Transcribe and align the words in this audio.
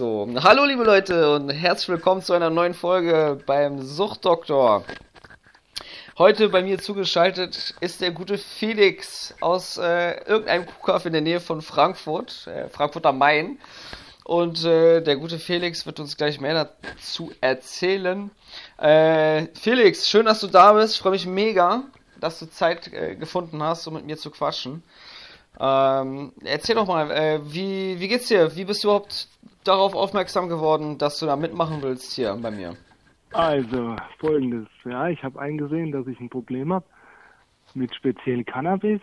so. 0.00 0.26
Hallo 0.42 0.64
liebe 0.64 0.82
Leute 0.82 1.34
und 1.34 1.50
herzlich 1.50 1.90
willkommen 1.90 2.22
zu 2.22 2.32
einer 2.32 2.48
neuen 2.48 2.72
Folge 2.72 3.38
beim 3.44 3.82
Suchtdoktor. 3.82 4.82
Heute 6.16 6.48
bei 6.48 6.62
mir 6.62 6.78
zugeschaltet 6.78 7.74
ist 7.82 8.00
der 8.00 8.10
gute 8.10 8.38
Felix 8.38 9.34
aus 9.42 9.76
äh, 9.76 10.12
irgendeinem 10.24 10.64
Kuhkaff 10.64 11.04
in 11.04 11.12
der 11.12 11.20
Nähe 11.20 11.38
von 11.38 11.60
Frankfurt, 11.60 12.46
äh, 12.46 12.70
Frankfurt 12.70 13.04
am 13.04 13.18
Main. 13.18 13.58
Und 14.24 14.64
äh, 14.64 15.02
der 15.02 15.16
gute 15.16 15.38
Felix 15.38 15.84
wird 15.84 16.00
uns 16.00 16.16
gleich 16.16 16.40
mehr 16.40 16.54
dazu 16.54 17.30
erzählen. 17.42 18.30
Äh, 18.78 19.48
Felix, 19.52 20.08
schön, 20.08 20.24
dass 20.24 20.40
du 20.40 20.46
da 20.46 20.72
bist. 20.72 20.94
Ich 20.94 21.00
freue 21.02 21.12
mich 21.12 21.26
mega, 21.26 21.82
dass 22.18 22.38
du 22.38 22.46
Zeit 22.46 22.90
äh, 22.90 23.16
gefunden 23.16 23.62
hast, 23.62 23.86
um 23.86 23.92
mit 23.92 24.06
mir 24.06 24.16
zu 24.16 24.30
quatschen. 24.30 24.82
Ähm, 25.60 26.32
erzähl 26.42 26.76
doch 26.76 26.86
mal, 26.86 27.10
äh, 27.10 27.40
wie, 27.52 28.00
wie 28.00 28.08
geht's 28.08 28.28
dir? 28.28 28.56
Wie 28.56 28.64
bist 28.64 28.82
du 28.82 28.88
überhaupt 28.88 29.28
darauf 29.64 29.94
aufmerksam 29.94 30.48
geworden, 30.48 30.98
dass 30.98 31.18
du 31.18 31.26
da 31.26 31.36
mitmachen 31.36 31.82
willst 31.82 32.12
hier 32.12 32.36
bei 32.40 32.50
mir? 32.50 32.76
Also, 33.32 33.96
folgendes. 34.18 34.66
Ja, 34.84 35.08
ich 35.08 35.22
habe 35.22 35.40
eingesehen, 35.40 35.92
dass 35.92 36.06
ich 36.06 36.18
ein 36.20 36.30
Problem 36.30 36.72
habe 36.72 36.84
mit 37.74 37.94
speziell 37.94 38.44
Cannabis. 38.44 39.00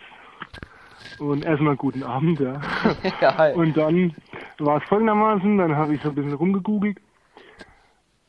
Und 1.19 1.45
erstmal 1.45 1.75
guten 1.75 2.03
Abend, 2.03 2.39
ja. 2.39 2.59
ja 3.21 3.37
hi. 3.37 3.53
Und 3.53 3.77
dann 3.77 4.15
war 4.57 4.81
es 4.81 4.89
folgendermaßen, 4.89 5.57
dann 5.57 5.75
habe 5.75 5.95
ich 5.95 6.01
so 6.01 6.09
ein 6.09 6.15
bisschen 6.15 6.33
rumgegoogelt 6.33 6.97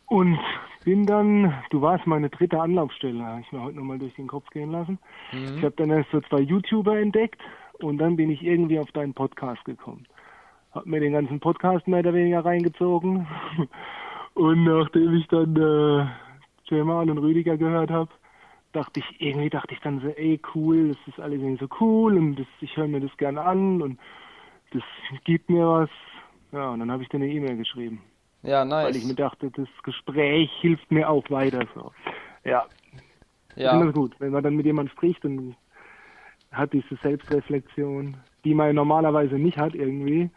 und 0.06 0.38
bin 0.84 1.06
dann, 1.06 1.54
du 1.70 1.82
warst 1.82 2.06
meine 2.06 2.30
dritte 2.30 2.60
Anlaufstelle, 2.60 3.24
habe 3.24 3.40
ich 3.40 3.52
mir 3.52 3.62
heute 3.62 3.76
nochmal 3.76 3.98
durch 3.98 4.14
den 4.14 4.26
Kopf 4.26 4.48
gehen 4.50 4.70
lassen. 4.70 4.98
Mhm. 5.32 5.58
Ich 5.58 5.64
habe 5.64 5.74
dann 5.76 5.90
erst 5.90 6.10
so 6.10 6.20
zwei 6.20 6.40
YouTuber 6.40 6.98
entdeckt 6.98 7.40
und 7.80 7.98
dann 7.98 8.16
bin 8.16 8.30
ich 8.30 8.42
irgendwie 8.42 8.78
auf 8.78 8.90
deinen 8.92 9.14
Podcast 9.14 9.64
gekommen. 9.64 10.06
Hab 10.72 10.86
mir 10.86 11.00
den 11.00 11.12
ganzen 11.12 11.40
Podcast 11.40 11.88
mehr 11.88 12.00
oder 12.00 12.14
weniger 12.14 12.44
reingezogen. 12.44 13.26
Und 14.34 14.64
nachdem 14.64 15.14
ich 15.14 15.26
dann 15.28 15.56
äh, 15.56 16.80
und 16.80 17.18
Rüdiger 17.18 17.56
gehört 17.56 17.90
habe, 17.90 18.10
dachte 18.72 19.00
ich, 19.00 19.20
irgendwie 19.20 19.50
dachte 19.50 19.74
ich 19.74 19.80
dann 19.80 20.00
so, 20.00 20.08
ey 20.08 20.40
cool, 20.54 20.88
das 20.88 20.98
ist 21.08 21.20
alles 21.20 21.40
irgendwie 21.40 21.64
so 21.64 21.68
cool 21.80 22.16
und 22.16 22.36
das, 22.36 22.46
ich 22.60 22.76
höre 22.76 22.86
mir 22.86 23.00
das 23.00 23.16
gerne 23.16 23.40
an 23.40 23.82
und 23.82 23.98
das 24.72 24.82
gibt 25.24 25.48
mir 25.50 25.66
was. 25.66 25.90
Ja, 26.52 26.70
und 26.70 26.80
dann 26.80 26.92
habe 26.92 27.02
ich 27.02 27.08
dir 27.08 27.16
eine 27.16 27.28
E-Mail 27.28 27.56
geschrieben. 27.56 28.00
Ja, 28.42 28.64
nice. 28.64 28.86
Weil 28.86 28.96
ich 28.96 29.04
mir 29.06 29.14
dachte, 29.14 29.50
das 29.50 29.68
Gespräch 29.82 30.50
hilft 30.60 30.90
mir 30.92 31.08
auch 31.08 31.28
weiter 31.30 31.66
so. 31.74 31.92
Ja. 32.44 32.66
Ja. 33.56 33.82
das 33.82 33.94
gut, 33.94 34.14
wenn 34.20 34.30
man 34.30 34.44
dann 34.44 34.54
mit 34.54 34.66
jemandem 34.66 34.92
spricht 34.92 35.24
und 35.24 35.56
hat 36.52 36.72
diese 36.72 36.96
Selbstreflexion, 37.02 38.16
die 38.44 38.54
man 38.54 38.74
normalerweise 38.74 39.34
nicht 39.34 39.58
hat 39.58 39.74
irgendwie, 39.74 40.30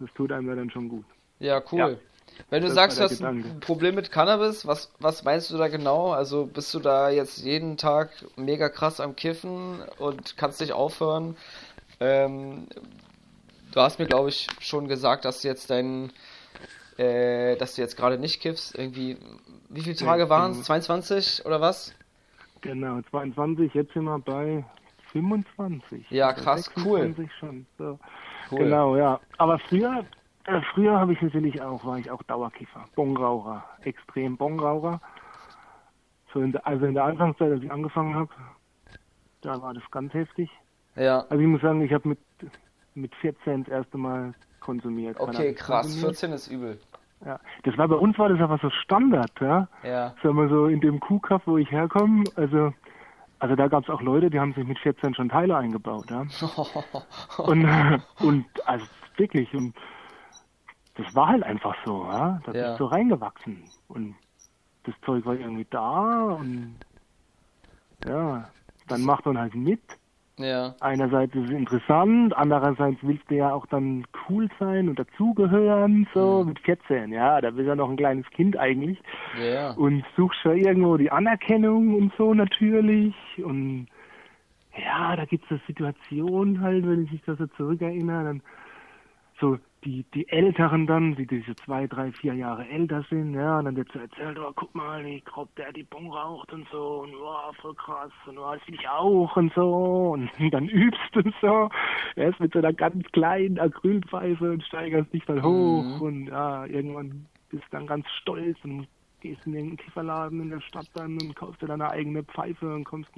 das 0.00 0.10
tut 0.14 0.32
einem 0.32 0.48
ja 0.48 0.54
dann 0.54 0.70
schon 0.70 0.88
gut. 0.88 1.04
Ja, 1.38 1.62
cool. 1.72 1.78
Ja. 1.78 1.90
Wenn 2.48 2.62
du 2.62 2.68
Das 2.68 2.74
sagst, 2.74 2.98
du 2.98 3.02
hast 3.02 3.22
ein 3.22 3.42
Gedanke. 3.42 3.60
Problem 3.60 3.94
mit 3.94 4.10
Cannabis, 4.12 4.66
was, 4.66 4.92
was 4.98 5.24
meinst 5.24 5.50
du 5.50 5.58
da 5.58 5.68
genau? 5.68 6.12
Also 6.12 6.46
bist 6.46 6.72
du 6.74 6.78
da 6.78 7.10
jetzt 7.10 7.38
jeden 7.38 7.76
Tag 7.76 8.10
mega 8.36 8.68
krass 8.68 9.00
am 9.00 9.16
Kiffen 9.16 9.80
und 9.98 10.36
kannst 10.36 10.60
nicht 10.60 10.72
aufhören? 10.72 11.36
Ähm, 11.98 12.66
du 13.72 13.80
hast 13.80 13.98
mir, 13.98 14.06
glaube 14.06 14.28
ich, 14.30 14.46
schon 14.60 14.88
gesagt, 14.88 15.24
dass 15.24 15.42
du 15.42 15.48
jetzt 15.48 15.70
dein, 15.70 16.12
äh, 16.96 17.56
dass 17.56 17.74
du 17.74 17.82
jetzt 17.82 17.96
gerade 17.96 18.16
nicht 18.18 18.40
kiffst. 18.40 18.78
Irgendwie, 18.78 19.18
wie 19.68 19.82
viele 19.82 19.96
Tage 19.96 20.28
waren 20.30 20.52
es? 20.52 20.56
genau. 20.58 20.66
22 20.66 21.44
oder 21.44 21.60
was? 21.60 21.94
Genau, 22.62 23.00
22, 23.10 23.72
jetzt 23.74 23.92
sind 23.92 24.04
wir 24.04 24.18
bei 24.18 24.64
25. 25.12 26.10
Ja, 26.10 26.26
Oder 26.32 26.40
krass, 26.40 26.70
cool. 26.84 27.00
26 27.00 27.30
schon. 27.38 27.66
So. 27.78 27.98
Cool. 28.50 28.58
Genau, 28.58 28.96
ja. 28.96 29.20
Aber 29.38 29.58
früher, 29.58 30.04
äh, 30.46 30.60
früher 30.74 30.98
habe 30.98 31.12
ich 31.12 31.22
natürlich 31.22 31.60
auch, 31.62 31.84
war 31.84 31.98
ich 31.98 32.10
auch 32.10 32.22
Dauerkiffer, 32.24 32.84
Bongraucher, 32.94 33.64
extrem 33.82 34.36
Bongraucher. 34.36 35.00
So 36.32 36.40
in 36.40 36.52
der, 36.52 36.66
also 36.66 36.86
in 36.86 36.94
der 36.94 37.04
Anfangszeit, 37.04 37.52
als 37.52 37.62
ich 37.62 37.70
angefangen 37.70 38.14
habe, 38.14 38.30
da 39.40 39.60
war 39.60 39.74
das 39.74 39.82
ganz 39.90 40.12
heftig. 40.14 40.50
Ja. 40.96 41.20
Also 41.28 41.38
ich 41.38 41.48
muss 41.48 41.60
sagen, 41.60 41.80
ich 41.82 41.92
habe 41.92 42.08
mit 42.08 42.18
mit 42.94 43.14
14 43.16 43.64
das 43.64 43.72
erste 43.72 43.98
Mal 43.98 44.34
konsumiert. 44.60 45.18
Okay, 45.18 45.54
krass. 45.54 45.86
konsumiert. 45.86 46.16
14 46.18 46.32
ist 46.32 46.48
übel. 46.48 46.78
Ja. 47.24 47.38
Das 47.64 47.76
war 47.76 47.88
bei 47.88 47.96
uns 47.96 48.18
war 48.18 48.28
das 48.28 48.40
aber 48.40 48.58
so 48.58 48.70
Standard, 48.70 49.32
ja. 49.40 49.68
Ja. 49.82 50.14
Sagen 50.22 50.36
wir 50.36 50.48
so 50.48 50.66
in 50.66 50.80
dem 50.80 51.00
Kuhkaff, 51.00 51.42
wo 51.46 51.58
ich 51.58 51.70
herkomme, 51.70 52.24
also 52.36 52.72
also 53.40 53.56
da 53.56 53.68
gab 53.68 53.82
es 53.84 53.90
auch 53.90 54.02
Leute, 54.02 54.30
die 54.30 54.38
haben 54.38 54.52
sich 54.54 54.64
mit 54.66 54.78
14 54.78 55.14
schon 55.14 55.28
Teile 55.28 55.56
eingebaut, 55.56 56.10
ja. 56.10 56.24
Und 57.38 57.66
und 58.20 58.44
also 58.66 58.84
wirklich 59.16 59.52
und 59.54 59.74
das 60.94 61.14
war 61.14 61.28
halt 61.28 61.42
einfach 61.42 61.74
so, 61.84 62.04
ja. 62.04 62.40
Da 62.44 62.52
Ja. 62.52 62.68
bist 62.68 62.80
du 62.80 62.84
reingewachsen 62.84 63.62
und 63.88 64.14
das 64.84 64.94
Zeug 65.04 65.24
war 65.26 65.34
irgendwie 65.34 65.66
da 65.70 66.22
und 66.38 66.76
ja, 68.06 68.48
dann 68.88 69.02
macht 69.02 69.26
man 69.26 69.38
halt 69.38 69.54
mit. 69.54 69.82
Ja. 70.42 70.74
Einerseits 70.80 71.34
ist 71.34 71.44
es 71.44 71.50
interessant, 71.50 72.36
andererseits 72.36 72.98
willst 73.02 73.30
du 73.30 73.36
ja 73.36 73.52
auch 73.52 73.66
dann 73.66 74.04
cool 74.28 74.48
sein 74.58 74.88
und 74.88 74.98
dazugehören, 74.98 76.08
so 76.14 76.42
Mhm. 76.42 76.48
mit 76.48 76.60
14, 76.60 77.12
ja, 77.12 77.40
da 77.40 77.50
bist 77.50 77.60
du 77.60 77.68
ja 77.68 77.74
noch 77.76 77.90
ein 77.90 77.96
kleines 77.96 78.28
Kind 78.30 78.56
eigentlich 78.56 78.98
Ja, 79.38 79.72
und 79.74 80.04
suchst 80.16 80.40
ja 80.44 80.52
irgendwo 80.52 80.96
die 80.96 81.10
Anerkennung 81.10 81.94
und 81.94 82.12
so 82.16 82.32
natürlich 82.34 83.14
und 83.44 83.88
ja, 84.76 85.16
da 85.16 85.24
gibt's 85.24 85.48
so 85.48 85.58
Situationen 85.66 86.60
halt, 86.60 86.86
wenn 86.86 87.04
ich 87.04 87.12
mich 87.12 87.22
da 87.26 87.36
so 87.36 87.46
zurückerinnere, 87.48 88.24
dann 88.24 88.42
so 89.40 89.58
die, 89.84 90.04
die 90.14 90.28
Älteren 90.28 90.86
dann, 90.86 91.14
die, 91.14 91.26
die 91.26 91.40
so 91.40 91.54
zwei, 91.54 91.86
drei, 91.86 92.12
vier 92.12 92.34
Jahre 92.34 92.66
älter 92.68 93.04
sind, 93.08 93.34
ja, 93.34 93.58
und 93.58 93.64
dann 93.64 93.76
wird 93.76 93.90
so 93.92 93.98
erzählt, 93.98 94.38
oh, 94.38 94.52
guck 94.54 94.74
mal, 94.74 95.04
ich 95.06 95.24
glaub, 95.24 95.54
der 95.56 95.72
die 95.72 95.84
Bon 95.84 96.10
raucht 96.12 96.52
und 96.52 96.68
so, 96.70 97.02
und 97.02 97.12
wow, 97.12 97.54
voll 97.56 97.74
krass, 97.74 98.12
und 98.26 98.38
oh, 98.38 98.52
das 98.52 98.66
will 98.68 98.74
ich 98.74 98.88
auch 98.88 99.36
und 99.36 99.52
so, 99.54 100.10
und 100.14 100.30
dann 100.52 100.68
übst 100.68 101.16
und 101.16 101.34
so, 101.40 101.68
erst 102.16 102.40
mit 102.40 102.52
so 102.52 102.58
einer 102.58 102.72
ganz 102.72 103.04
kleinen 103.12 103.58
Acrylpfeife 103.58 104.52
und 104.52 104.62
steigerst 104.64 105.12
dich 105.12 105.24
dann 105.24 105.42
hoch 105.42 105.84
Mhm. 105.84 106.02
und 106.02 106.26
ja, 106.26 106.66
irgendwann 106.66 107.26
bist 107.50 107.64
du 107.64 107.68
dann 107.70 107.86
ganz 107.86 108.06
stolz 108.20 108.58
und 108.64 108.86
gehst 109.20 109.46
in 109.46 109.52
den 109.52 109.76
Kifferladen 109.76 110.40
in 110.40 110.50
der 110.50 110.60
Stadt 110.60 110.86
dann 110.94 111.18
und 111.20 111.34
kaufst 111.36 111.60
dir 111.62 111.66
deine 111.66 111.90
eigene 111.90 112.22
Pfeife 112.22 112.74
und 112.74 112.84
kommst 112.84 113.10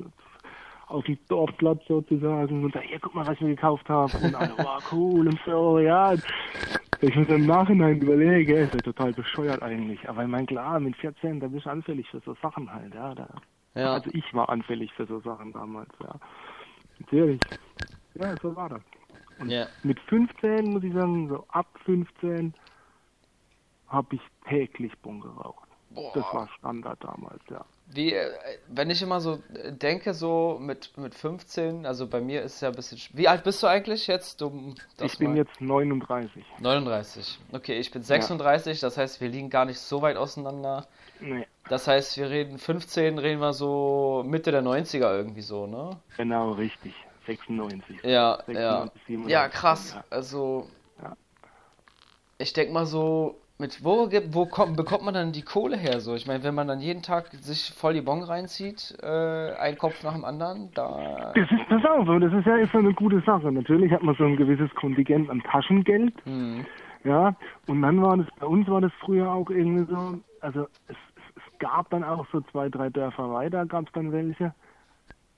auf 0.92 1.04
den 1.04 1.18
Dorfplatz 1.28 1.82
sozusagen 1.88 2.64
und 2.64 2.74
da, 2.74 2.80
hier, 2.80 2.98
guck 3.00 3.14
mal, 3.14 3.26
was 3.26 3.34
ich 3.34 3.40
mir 3.40 3.54
gekauft 3.54 3.88
habe. 3.88 4.16
Und 4.18 4.34
alle, 4.34 4.56
wow, 4.58 4.82
cool 4.92 5.26
und 5.28 5.40
so, 5.46 5.78
ja. 5.78 6.14
Ich 7.00 7.16
muss 7.16 7.28
im 7.28 7.46
Nachhinein 7.46 8.00
überlegen, 8.00 8.56
ist 8.56 8.74
ja 8.74 8.80
total 8.80 9.12
bescheuert 9.12 9.62
eigentlich. 9.62 10.08
Aber 10.08 10.22
ich 10.22 10.28
meine, 10.28 10.46
klar, 10.46 10.78
mit 10.78 10.94
14, 10.96 11.40
da 11.40 11.48
bist 11.48 11.66
du 11.66 11.70
anfällig 11.70 12.08
für 12.10 12.20
so 12.20 12.34
Sachen 12.42 12.72
halt, 12.72 12.94
ja. 12.94 13.14
Da, 13.14 13.28
Ja. 13.74 13.94
Also 13.94 14.10
ich 14.12 14.32
war 14.34 14.48
anfällig 14.48 14.92
für 14.92 15.06
so 15.06 15.20
Sachen 15.20 15.52
damals, 15.52 15.90
ja. 16.02 16.14
Natürlich. 17.00 17.40
Ja, 18.14 18.34
so 18.40 18.54
war 18.54 18.68
das. 18.68 18.82
Und 19.40 19.48
Ja. 19.50 19.66
mit 19.82 19.98
15, 20.00 20.70
muss 20.70 20.84
ich 20.84 20.92
sagen, 20.92 21.28
so 21.28 21.44
ab 21.48 21.66
15 21.84 22.54
habe 23.88 24.14
ich 24.14 24.22
täglich 24.48 24.92
Bon 25.00 25.20
geraucht. 25.20 25.68
Das 26.14 26.24
war 26.32 26.48
Standard 26.58 27.02
damals, 27.02 27.42
ja. 27.50 27.64
Wie, 27.86 28.14
äh, 28.14 28.30
wenn 28.68 28.88
ich 28.88 29.02
immer 29.02 29.20
so 29.20 29.42
äh, 29.54 29.72
denke, 29.72 30.14
so 30.14 30.56
mit, 30.60 30.96
mit 30.96 31.14
15, 31.14 31.84
also 31.84 32.06
bei 32.06 32.20
mir 32.20 32.42
ist 32.42 32.54
es 32.54 32.60
ja 32.62 32.68
ein 32.68 32.74
bisschen. 32.74 32.96
sch- 32.96 33.10
Wie 33.12 33.28
alt 33.28 33.44
bist 33.44 33.62
du 33.62 33.66
eigentlich 33.66 34.06
jetzt? 34.06 34.40
Du, 34.40 34.74
Ich 35.02 35.18
bin 35.18 35.30
mal- 35.30 35.36
jetzt 35.36 35.60
39. 35.60 36.42
39. 36.60 37.38
Okay, 37.52 37.78
ich 37.78 37.90
bin 37.90 38.02
36, 38.02 38.80
das 38.80 38.96
heißt, 38.96 39.20
wir 39.20 39.28
liegen 39.28 39.50
gar 39.50 39.66
nicht 39.66 39.78
so 39.78 40.00
weit 40.00 40.16
auseinander. 40.16 40.86
Nee, 41.20 41.46
Das 41.68 41.86
heißt, 41.86 42.16
wir 42.16 42.30
reden 42.30 42.58
15, 42.58 43.18
reden 43.18 43.40
wir 43.40 43.52
so 43.52 44.22
Mitte 44.26 44.50
der 44.52 44.62
90er 44.62 45.14
irgendwie 45.14 45.42
so, 45.42 45.66
ne? 45.66 45.98
genau, 46.16 46.52
richtig. 46.52 46.94
96. 47.26 48.02
Ja, 48.04 48.36
96, 48.46 48.54
ja. 48.56 48.90
97, 49.06 49.30
Ja, 49.32 49.48
krass. 49.48 49.92
ja. 49.94 50.04
Also, 50.10 50.66
Ja. 51.02 51.16
ich 52.38 52.52
denk 52.52 52.72
mal 52.72 52.86
so, 52.86 53.38
mit 53.62 53.82
wo, 53.82 54.10
wo 54.32 54.44
kommt, 54.46 54.76
bekommt 54.76 55.04
man 55.04 55.14
dann 55.14 55.32
die 55.32 55.40
Kohle 55.42 55.76
her 55.78 56.00
so? 56.00 56.14
Ich 56.14 56.26
meine, 56.26 56.44
wenn 56.44 56.54
man 56.54 56.68
dann 56.68 56.80
jeden 56.80 57.00
Tag 57.00 57.28
sich 57.32 57.72
voll 57.74 57.94
die 57.94 58.02
Bon 58.02 58.22
reinzieht, 58.22 58.98
äh, 59.02 59.52
ein 59.54 59.78
Kopf 59.78 60.02
nach 60.02 60.12
dem 60.12 60.26
anderen, 60.26 60.68
da. 60.74 61.32
Das 61.34 61.50
ist 61.50 61.64
das 61.70 61.82
auch 61.86 62.04
so. 62.04 62.18
Das 62.18 62.32
ist 62.32 62.44
ja 62.44 62.56
ist 62.56 62.74
eine 62.74 62.92
gute 62.92 63.20
Sache. 63.22 63.50
Natürlich 63.50 63.90
hat 63.90 64.02
man 64.02 64.14
so 64.16 64.24
ein 64.24 64.36
gewisses 64.36 64.74
Kontingent 64.74 65.30
an 65.30 65.40
Taschengeld. 65.44 66.12
Hm, 66.24 66.66
Ja, 67.04 67.34
und 67.66 67.80
dann 67.82 68.02
war 68.02 68.16
das, 68.18 68.26
bei 68.38 68.46
uns 68.46 68.68
war 68.68 68.80
das 68.80 68.92
früher 69.00 69.32
auch 69.32 69.48
irgendwie 69.50 69.90
so, 69.90 70.18
also 70.40 70.68
es, 70.88 70.96
es, 71.16 71.24
es 71.36 71.58
gab 71.58 71.88
dann 71.90 72.04
auch 72.04 72.26
so 72.32 72.40
zwei, 72.52 72.68
drei 72.68 72.90
Dörfer 72.90 73.32
weiter, 73.32 73.64
gab 73.66 73.86
es 73.86 73.92
dann 73.92 74.12
welche. 74.12 74.54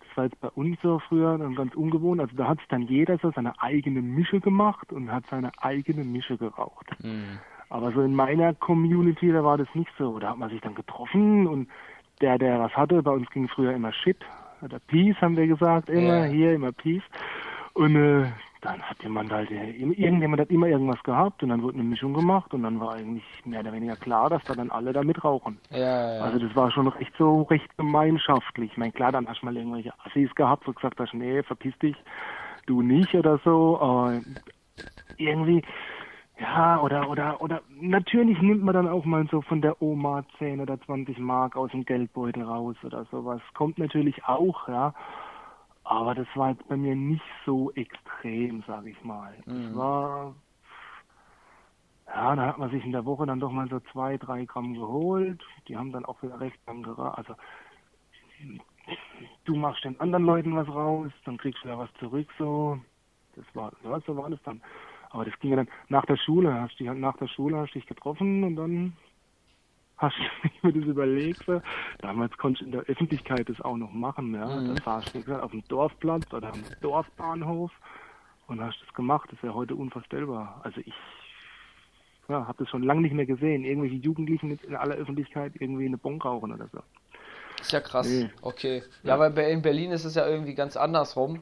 Das 0.01 0.17
war 0.17 0.25
jetzt 0.25 0.41
bei 0.41 0.49
uns 0.49 0.79
so 0.83 1.01
früher 1.09 1.37
dann 1.39 1.55
ganz 1.55 1.75
ungewohnt. 1.75 2.21
Also 2.21 2.37
da 2.37 2.49
hat 2.49 2.59
sich 2.59 2.69
dann 2.69 2.83
jeder 2.83 3.19
so 3.19 3.31
seine 3.35 3.61
eigene 3.61 4.01
Mische 4.01 4.41
gemacht 4.41 4.93
und 4.93 5.11
hat 5.11 5.25
seine 5.31 5.51
eigene 5.61 6.05
Mische 6.05 6.37
geraucht. 6.37 6.91
hm. 7.03 7.39
Aber 7.71 7.93
so 7.93 8.03
in 8.03 8.15
meiner 8.15 8.55
Community, 8.55 9.33
da 9.33 9.43
war 9.43 9.59
das 9.59 9.69
nicht 9.75 9.91
so. 9.99 10.19
Da 10.19 10.31
hat 10.31 10.39
man 10.39 10.51
sich 10.51 10.61
dann 10.61 10.75
getroffen 10.75 11.47
und 11.47 11.69
der, 12.21 12.39
der 12.39 12.61
was 12.61 12.77
hatte, 12.77 13.03
bei 13.03 13.11
uns 13.11 13.29
ging 13.31 13.49
früher 13.49 13.73
immer 13.73 13.93
Shit. 13.93 14.19
Oder 14.63 14.79
Peace 14.87 15.17
haben 15.21 15.37
wir 15.37 15.47
gesagt, 15.47 15.89
immer, 15.91 16.27
Ja. 16.27 16.33
hier 16.33 16.55
immer 16.55 16.73
Peace. 16.73 17.03
Und 17.75 17.97
äh, 17.97 18.27
dann 18.65 18.81
hat 18.81 19.03
jemand 19.03 19.31
halt, 19.31 19.51
irgendjemand 19.51 20.41
hat 20.41 20.51
immer 20.51 20.69
irgendwas 20.69 21.03
gehabt 21.03 21.43
und 21.43 21.51
dann 21.51 21.63
wurde 21.63 21.75
eine 21.75 21.85
Mischung 21.85 22.15
gemacht 22.15 22.55
und 22.55 22.63
dann 22.63 22.81
war 22.81 22.95
eigentlich 22.95 23.25
mehr 23.45 23.61
oder 23.61 23.73
weniger 23.73 23.97
klar, 23.97 24.31
dass 24.31 24.43
da 24.47 24.55
dann 24.55 24.71
alle 24.71 24.93
da 24.95 25.03
mitrauchen. 25.03 25.59
Ja, 25.71 25.79
ja. 26.15 26.21
Also 26.23 26.39
das 26.39 26.57
war 26.57 26.71
schon 26.71 26.89
recht 26.89 27.13
so, 27.19 27.43
recht 27.43 27.77
gemeinschaftlich. 27.77 28.71
Ich 28.73 28.79
meine, 28.79 28.93
klar, 28.93 29.13
dann 29.13 29.29
hast 29.29 29.43
du 29.43 29.47
mal 29.47 29.57
irgendwelche 29.57 29.93
Assis 30.05 30.35
gehabt, 30.35 30.67
wo 30.67 30.71
du 30.73 30.77
gesagt 30.77 30.99
hast, 30.99 31.13
nee, 31.13 31.43
verpiss 31.43 31.79
dich, 31.81 31.97
du 32.67 32.81
nicht 32.81 33.15
oder 33.15 33.39
so, 33.45 33.79
aber 33.79 34.23
irgendwie, 35.19 35.63
ja, 36.39 36.81
oder, 36.81 37.09
oder, 37.09 37.41
oder, 37.41 37.63
natürlich 37.69 38.41
nimmt 38.41 38.63
man 38.65 38.75
dann 38.75 38.89
auch 38.89 39.05
mal 39.05 39.27
so 39.31 39.41
von 39.43 39.61
der 39.61 39.81
Oma 39.81 40.25
10 40.39 40.61
oder 40.61 40.81
20 40.81 41.19
Mark 41.19 41.57
aus 41.57 41.71
dem 41.71 41.85
Geldbeutel 41.85 42.43
raus 42.43 42.77
oder 42.83 43.05
sowas. 43.07 43.41
Kommt 43.55 43.79
natürlich 43.79 44.25
auch, 44.25 44.69
ja. 44.69 44.95
Aber 45.85 46.15
das 46.15 46.27
war 46.35 46.51
jetzt 46.51 46.67
bei 46.67 46.77
mir 46.77 46.97
nicht 46.97 47.25
so 47.45 47.71
extrem, 47.73 48.65
sag 48.67 48.87
ich 48.87 49.03
mal. 49.05 49.37
Mhm. 49.47 49.63
Das 49.63 49.77
war, 49.77 50.35
ja, 52.07 52.37
da 52.37 52.47
hat 52.47 52.59
man 52.59 52.71
sich 52.71 52.85
in 52.85 52.93
der 52.93 53.05
Woche 53.05 53.27
dann 53.27 53.41
doch 53.41 53.53
mal 53.53 53.69
so 53.69 53.81
zwei, 53.93 54.17
drei 54.17 54.45
Gramm 54.45 54.75
geholt. 54.75 55.43
Die 55.69 55.77
haben 55.77 55.93
dann 55.93 56.05
auch 56.05 56.23
wieder 56.23 56.41
recht 56.41 56.59
lang 56.67 56.83
gera- 56.85 57.15
Also, 57.15 57.35
du 59.45 59.55
machst 59.55 59.85
den 59.85 60.01
anderen 60.01 60.25
Leuten 60.25 60.57
was 60.57 60.69
raus, 60.69 61.13
dann 61.25 61.39
kriegst 61.39 61.63
du 61.65 61.69
da 61.69 61.79
was 61.79 61.93
zurück, 61.95 62.29
so. 62.39 62.79
Das 63.37 63.45
war, 63.55 63.73
ja, 63.83 64.01
so 64.01 64.17
war 64.17 64.31
das 64.31 64.43
dann. 64.43 64.63
Aber 65.15 65.25
das 65.25 65.39
ging 65.39 65.51
ja 65.51 65.57
dann 65.57 65.69
nach 65.89 66.05
der 66.07 66.17
Schule, 66.17 66.53
hast 66.61 66.77
dich 66.81 66.89
halt 66.89 66.99
nach 66.99 67.17
der 67.17 67.29
Schule 67.29 67.57
hast 67.59 67.73
dich 67.73 67.87
getroffen 67.87 68.43
und 68.43 68.57
dann 68.57 68.97
hast 69.97 70.17
du 70.43 70.49
mir 70.67 70.73
das 70.73 70.85
überlegt. 70.89 71.45
Damals 71.99 72.37
konntest 72.37 72.63
du 72.63 72.67
in 72.67 72.73
der 72.73 72.81
Öffentlichkeit 72.83 73.49
das 73.49 73.61
auch 73.61 73.77
noch 73.77 73.93
machen, 73.93 74.35
ja. 74.35 74.45
Mhm. 74.61 74.75
Da 74.75 74.83
saßt 74.83 75.15
du 75.15 75.21
gesagt, 75.21 75.41
auf 75.41 75.53
dem 75.53 75.63
Dorfplatz 75.69 76.33
oder 76.33 76.53
am 76.53 76.61
Dorfbahnhof 76.81 77.71
und 78.49 78.61
hast 78.61 78.77
das 78.85 78.93
gemacht. 78.93 79.29
Das 79.31 79.41
wäre 79.45 79.55
heute 79.55 79.77
unvorstellbar. 79.77 80.61
Also 80.65 80.81
ich 80.81 80.93
ja, 82.29 82.49
habe 82.49 82.59
das 82.59 82.69
schon 82.71 82.83
lange 82.83 83.03
nicht 83.03 83.15
mehr 83.15 83.27
gesehen. 83.27 83.65
Irgendwelche 83.65 83.97
Jugendlichen 83.97 84.51
jetzt 84.51 84.65
in 84.65 84.75
aller 84.75 84.97
Öffentlichkeit 84.97 85.53
irgendwie 85.61 85.87
eine 85.87 85.97
Bon 85.99 86.21
rauchen 86.21 86.53
oder 86.53 86.67
so. 86.73 86.81
Ist 87.61 87.71
ja 87.71 87.81
krass. 87.81 88.09
Nee. 88.09 88.31
Okay. 88.43 88.83
Ja, 89.05 89.17
weil 89.21 89.31
bei- 89.31 89.49
in 89.53 89.63
Berlin 89.63 89.93
ist 89.93 90.05
es 90.05 90.17
ja 90.17 90.27
irgendwie 90.27 90.55
ganz 90.55 90.77
andersrum. 90.77 91.41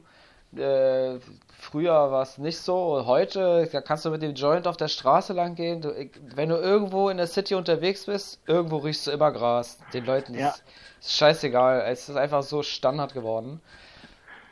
Äh, 0.57 1.19
früher 1.57 2.11
war 2.11 2.21
es 2.21 2.37
nicht 2.37 2.57
so. 2.59 3.05
Heute, 3.05 3.67
da 3.71 3.81
kannst 3.81 4.05
du 4.05 4.09
mit 4.11 4.21
dem 4.21 4.35
Joint 4.35 4.67
auf 4.67 4.77
der 4.77 4.87
Straße 4.87 5.33
lang 5.33 5.55
gehen. 5.55 5.81
Du, 5.81 5.93
wenn 6.35 6.49
du 6.49 6.55
irgendwo 6.55 7.09
in 7.09 7.17
der 7.17 7.27
City 7.27 7.55
unterwegs 7.55 8.05
bist, 8.05 8.41
irgendwo 8.47 8.77
riechst 8.77 9.07
du 9.07 9.11
immer 9.11 9.31
Gras. 9.31 9.79
Den 9.93 10.05
Leuten 10.05 10.35
Ja. 10.35 10.49
ist, 10.49 10.63
ist 10.99 11.17
scheißegal. 11.17 11.81
Es 11.87 12.07
ist 12.09 12.15
einfach 12.17 12.43
so 12.43 12.61
Standard 12.63 13.13
geworden. 13.13 13.61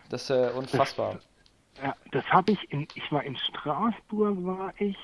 Das 0.09 0.23
ist 0.23 0.29
äh, 0.31 0.49
unfassbar. 0.55 1.19
Ja, 1.81 1.95
das 2.11 2.25
habe 2.25 2.51
ich 2.51 2.71
in, 2.71 2.87
ich 2.95 3.11
war 3.11 3.23
in 3.23 3.37
Straßburg, 3.37 4.43
war 4.43 4.73
ich, 4.77 4.97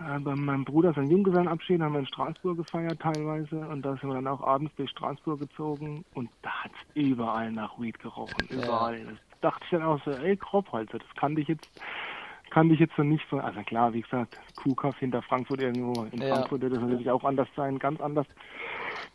äh, 0.00 0.18
bei 0.20 0.34
meinem 0.34 0.64
Bruder 0.64 0.92
sein 0.94 1.10
Junggesellenabschied, 1.10 1.80
haben 1.80 1.92
wir 1.92 2.00
in 2.00 2.06
Straßburg 2.06 2.56
gefeiert 2.56 3.00
teilweise 3.00 3.58
und 3.68 3.82
da 3.82 3.92
sind 3.96 4.08
wir 4.08 4.14
dann 4.14 4.26
auch 4.26 4.40
abends 4.40 4.72
durch 4.76 4.90
Straßburg 4.90 5.40
gezogen 5.40 6.04
und 6.14 6.30
da 6.42 6.50
hat's 6.64 6.74
überall 6.94 7.52
nach 7.52 7.78
Weed 7.78 7.98
gerochen, 7.98 8.46
Ja. 8.50 8.56
überall. 8.56 9.04
Das 9.04 9.31
dachte 9.42 9.60
ich 9.64 9.70
dann 9.70 9.82
auch 9.82 10.02
so, 10.04 10.10
ey, 10.12 10.36
Kropp, 10.36 10.72
also 10.72 10.98
das 10.98 11.06
kannte 11.18 11.40
ich 11.40 11.48
jetzt, 11.48 11.64
kannte 12.50 12.74
ich 12.74 12.80
jetzt 12.80 12.94
so 12.96 13.02
nicht 13.02 13.24
so, 13.30 13.38
also 13.38 13.60
klar, 13.62 13.92
wie 13.92 14.02
gesagt, 14.02 14.36
Kuhkaff 14.56 14.96
hinter 14.98 15.22
Frankfurt 15.22 15.60
irgendwo, 15.60 16.04
in 16.12 16.20
Ja. 16.20 16.28
Frankfurt 16.34 16.60
wird 16.62 16.72
das 16.72 16.80
natürlich 16.80 17.10
auch 17.10 17.24
anders 17.24 17.48
sein, 17.56 17.78
ganz 17.78 18.00
anders. 18.00 18.26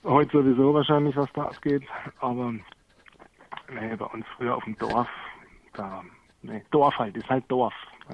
Heute 0.04 0.32
sowieso 0.44 0.74
wahrscheinlich, 0.74 1.16
was 1.16 1.32
da 1.34 1.44
abgeht, 1.44 1.84
aber 2.20 2.54
Nee, 3.70 3.96
bei 3.98 4.06
uns 4.06 4.26
früher 4.38 4.56
auf 4.56 4.64
dem 4.64 4.78
Dorf, 4.78 5.08
da, 5.74 6.02
nee, 6.42 6.64
Dorf 6.72 6.98
halt, 6.98 7.18
ist 7.18 7.28
halt 7.30 7.44
Dorf. 7.50 7.74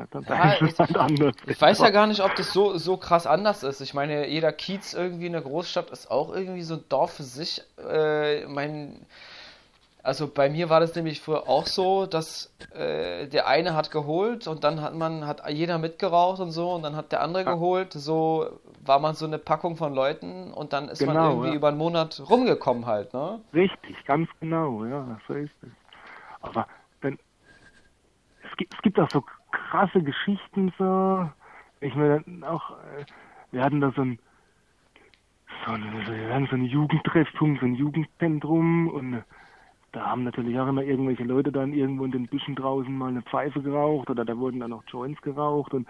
Da, 0.10 0.22
Ja, 0.22 0.56
ich- 0.66 0.80
halt 0.80 0.98
anders. 0.98 1.36
Ich 1.46 1.62
weiß 1.62 1.80
ja 1.82 1.92
gar 1.92 2.08
nicht, 2.08 2.22
ob 2.22 2.34
das 2.36 2.52
so, 2.52 2.76
so 2.80 2.98
krass 2.98 3.28
anders 3.28 3.62
ist. 3.62 3.80
Ich 3.82 3.94
meine, 3.94 4.28
jeder 4.28 4.52
Kiez 4.52 4.96
irgendwie 4.96 5.28
in 5.28 5.34
der 5.34 5.44
Großstadt 5.44 5.92
ist 5.92 6.10
auch 6.10 6.34
irgendwie 6.34 6.64
so 6.64 6.76
ein 6.76 6.84
Dorf 6.90 7.14
für 7.18 7.22
sich. 7.24 7.62
Äh, 7.78 8.48
mein, 8.48 9.06
also 10.04 10.28
bei 10.28 10.50
mir 10.50 10.70
war 10.70 10.82
das 10.82 10.94
nämlich 10.96 11.22
früher 11.22 11.48
auch 11.48 11.66
so, 11.66 12.06
dass 12.06 12.54
äh, 12.76 13.26
der 13.30 13.48
eine 13.48 13.74
hat 13.74 13.90
geholt 13.90 14.48
und 14.48 14.66
dann 14.66 14.82
hat 14.82 14.94
man, 14.96 15.26
hat 15.26 15.50
jeder 15.50 15.78
mitgeraucht 15.78 16.42
und 16.42 16.52
so 16.52 16.74
und 16.74 16.84
dann 16.84 16.98
hat 16.98 17.14
der 17.14 17.22
andere 17.22 17.46
geholt. 17.46 17.94
So 17.94 18.60
war 18.84 19.00
man 19.00 19.16
so 19.16 19.26
eine 19.26 19.40
Packung 19.40 19.78
von 19.78 19.94
Leuten 19.94 20.52
und 20.52 20.74
dann 20.74 20.90
ist 20.90 21.06
man 21.06 21.16
Genau, 21.16 21.30
irgendwie 21.30 21.52
ja. 21.52 21.56
über 21.56 21.70
einen 21.70 21.78
Monat 21.78 22.22
rumgekommen 22.30 22.86
halt, 22.86 23.14
ne? 23.14 23.40
Richtig, 23.54 23.96
ganz 24.04 24.30
genau, 24.42 24.84
ja, 24.84 25.22
so 25.26 25.36
ist 25.36 25.56
es. 25.64 25.70
Aber 26.42 26.68
dann, 27.00 27.18
es 28.44 28.58
gibt, 28.58 28.74
es 28.74 28.82
gibt 28.82 29.00
auch 29.00 29.10
so 29.10 29.24
krasse 29.52 30.02
Geschichten 30.02 30.74
so. 30.78 31.30
Ich 31.80 31.94
dann 31.94 32.44
auch, 32.44 32.72
äh, 32.72 33.06
wir 33.52 33.64
hatten 33.64 33.80
da 33.80 33.94
so 33.96 34.02
ein, 34.02 34.20
so 35.66 35.72
ein, 35.72 36.48
so 36.50 36.56
einen 36.56 36.66
Jugendtreffpunkt, 36.66 37.62
so 37.62 37.66
ein 37.66 37.76
Jugendzentrum 37.76 38.90
und 38.90 39.14
äh, 39.14 39.22
da 39.94 40.08
haben 40.08 40.24
natürlich 40.24 40.60
auch 40.60 40.68
immer 40.68 40.84
irgendwelche 40.84 41.24
Leute 41.24 41.52
dann 41.52 41.72
irgendwo 41.72 42.04
in 42.04 42.12
den 42.12 42.28
Büschen 42.28 42.56
draußen 42.56 42.96
mal 42.96 43.10
eine 43.10 43.22
Pfeife 43.22 43.62
geraucht 43.62 44.10
oder 44.10 44.26
da 44.26 44.38
wurden 44.38 44.60
dann 44.60 44.72
noch 44.72 44.84
Joints 44.88 45.22
geraucht 45.22 45.74
und 45.74 45.88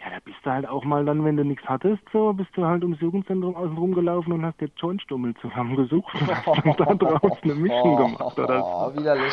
ja, 0.00 0.10
da 0.10 0.18
bist 0.24 0.38
du 0.44 0.50
halt 0.50 0.68
auch 0.68 0.84
mal 0.84 1.04
dann, 1.04 1.24
wenn 1.24 1.36
du 1.36 1.44
nichts 1.44 1.66
hattest, 1.66 2.02
so 2.12 2.32
bist 2.32 2.50
du 2.54 2.64
halt 2.64 2.84
ums 2.84 3.00
Jugendzentrum 3.00 3.56
außen 3.56 3.76
rumgelaufen 3.76 4.32
und 4.32 4.44
hast 4.44 4.60
dir 4.60 4.68
Jointstummel 4.76 5.34
zusammengesucht 5.40 6.14
und 6.14 6.28
hast 6.28 6.46
dann 6.64 6.76
da 6.76 6.94
draußen 6.94 7.50
eine 7.50 7.54
Mischung 7.54 7.96
gemacht 8.18 8.38
oder 8.38 8.60
so. 8.60 8.66
Oh, 8.66 8.96
widerlich. 8.96 9.32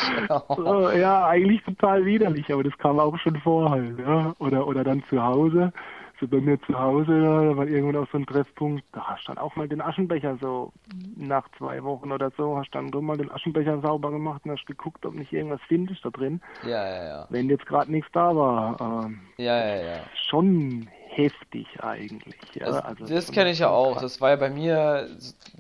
So, 0.56 0.90
ja, 0.92 1.28
eigentlich 1.28 1.62
total 1.64 2.06
widerlich, 2.06 2.52
aber 2.52 2.64
das 2.64 2.76
kam 2.80 3.00
auch 3.00 3.18
schon 3.20 3.36
vor 3.38 3.70
halt, 3.70 4.00
ja. 4.00 4.34
Oder, 4.40 4.68
oder 4.68 4.84
dann 4.84 5.04
zu 5.10 5.22
Hause, 5.22 5.72
so 6.20 6.28
bei 6.28 6.40
mir 6.40 6.60
zu 6.62 6.78
Hause, 6.78 7.12
da 7.22 7.58
war 7.58 7.68
irgendwann 7.68 8.04
auch 8.04 8.10
so 8.12 8.18
ein 8.18 8.26
Treffpunkt, 8.26 8.84
da 8.94 9.04
hast 9.06 9.24
du 9.28 9.34
dann 9.34 9.38
auch 9.38 9.56
mal 9.56 9.68
den 9.68 9.82
Aschenbecher 9.82 10.38
so, 10.40 10.72
nach 11.16 11.48
zwei 11.58 11.84
Wochen 11.84 12.12
oder 12.12 12.32
so, 12.38 12.58
hast 12.58 12.72
dann 12.72 12.92
drum 12.92 13.06
mal 13.06 13.18
den 13.18 13.32
Aschenbecher 13.32 13.82
sauber 13.82 14.12
gemacht 14.12 14.42
und 14.46 14.52
hast 14.52 14.66
geguckt, 14.66 15.06
ob 15.06 15.14
nicht 15.16 15.34
irgendwas 15.34 15.62
findest 15.68 16.04
da 16.06 16.10
drin, 16.10 16.42
Ja, 16.64 16.88
ja, 16.88 17.06
ja. 17.06 17.28
wenn 17.30 17.50
jetzt 17.50 17.66
gerade 17.66 17.92
nichts 17.92 18.10
da 18.14 18.36
war. 18.36 19.06
Ähm, 19.06 19.20
Ja, 19.38 19.66
ja, 19.66 19.84
ja. 19.84 20.00
schon 20.30 20.88
heftig 21.10 21.68
eigentlich, 21.82 22.36
ja. 22.56 22.66
Also, 22.68 22.80
Also 22.82 23.08
das 23.08 23.32
kenne 23.32 23.52
ich 23.52 23.60
ja 23.60 23.70
auch. 23.70 23.94
krass. 23.94 24.02
Das 24.02 24.22
war 24.22 24.32
ja 24.32 24.36
bei 24.36 24.50
mir, 24.50 25.10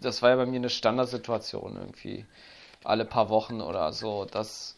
das 0.02 0.22
war 0.22 0.32
ja 0.32 0.36
bei 0.36 0.46
mir 0.46 0.58
eine 0.58 0.70
Standardsituation 0.70 1.76
irgendwie. 1.78 2.26
Alle 2.84 3.06
paar 3.06 3.30
Wochen 3.30 3.62
oder 3.62 3.92
so, 3.94 4.26
dass 4.26 4.78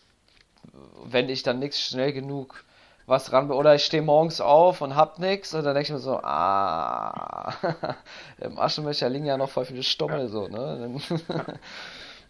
wenn 1.06 1.30
ich 1.30 1.44
dann 1.44 1.60
nichts 1.60 1.82
schnell 1.82 2.14
genug 2.14 2.64
was 3.08 3.32
ran 3.32 3.50
oder 3.52 3.74
ich 3.74 3.86
stehe 3.86 4.04
morgens 4.04 4.42
auf 4.42 4.82
und 4.82 4.96
hab 4.96 5.18
nichts 5.18 5.54
und 5.54 5.64
dann 5.64 5.74
denke 5.74 5.88
ich 5.88 5.94
mir 5.94 6.00
so, 6.00 6.20
ah, 6.22 7.54
im 8.40 8.60
Aschenbecher 8.60 9.10
liegen 9.10 9.26
ja 9.26 9.38
noch 9.38 9.50
voll 9.50 9.66
viele 9.66 9.82
Stummel 9.82 10.28
so, 10.28 10.50
ne? 10.50 11.00
Dann, 11.28 11.40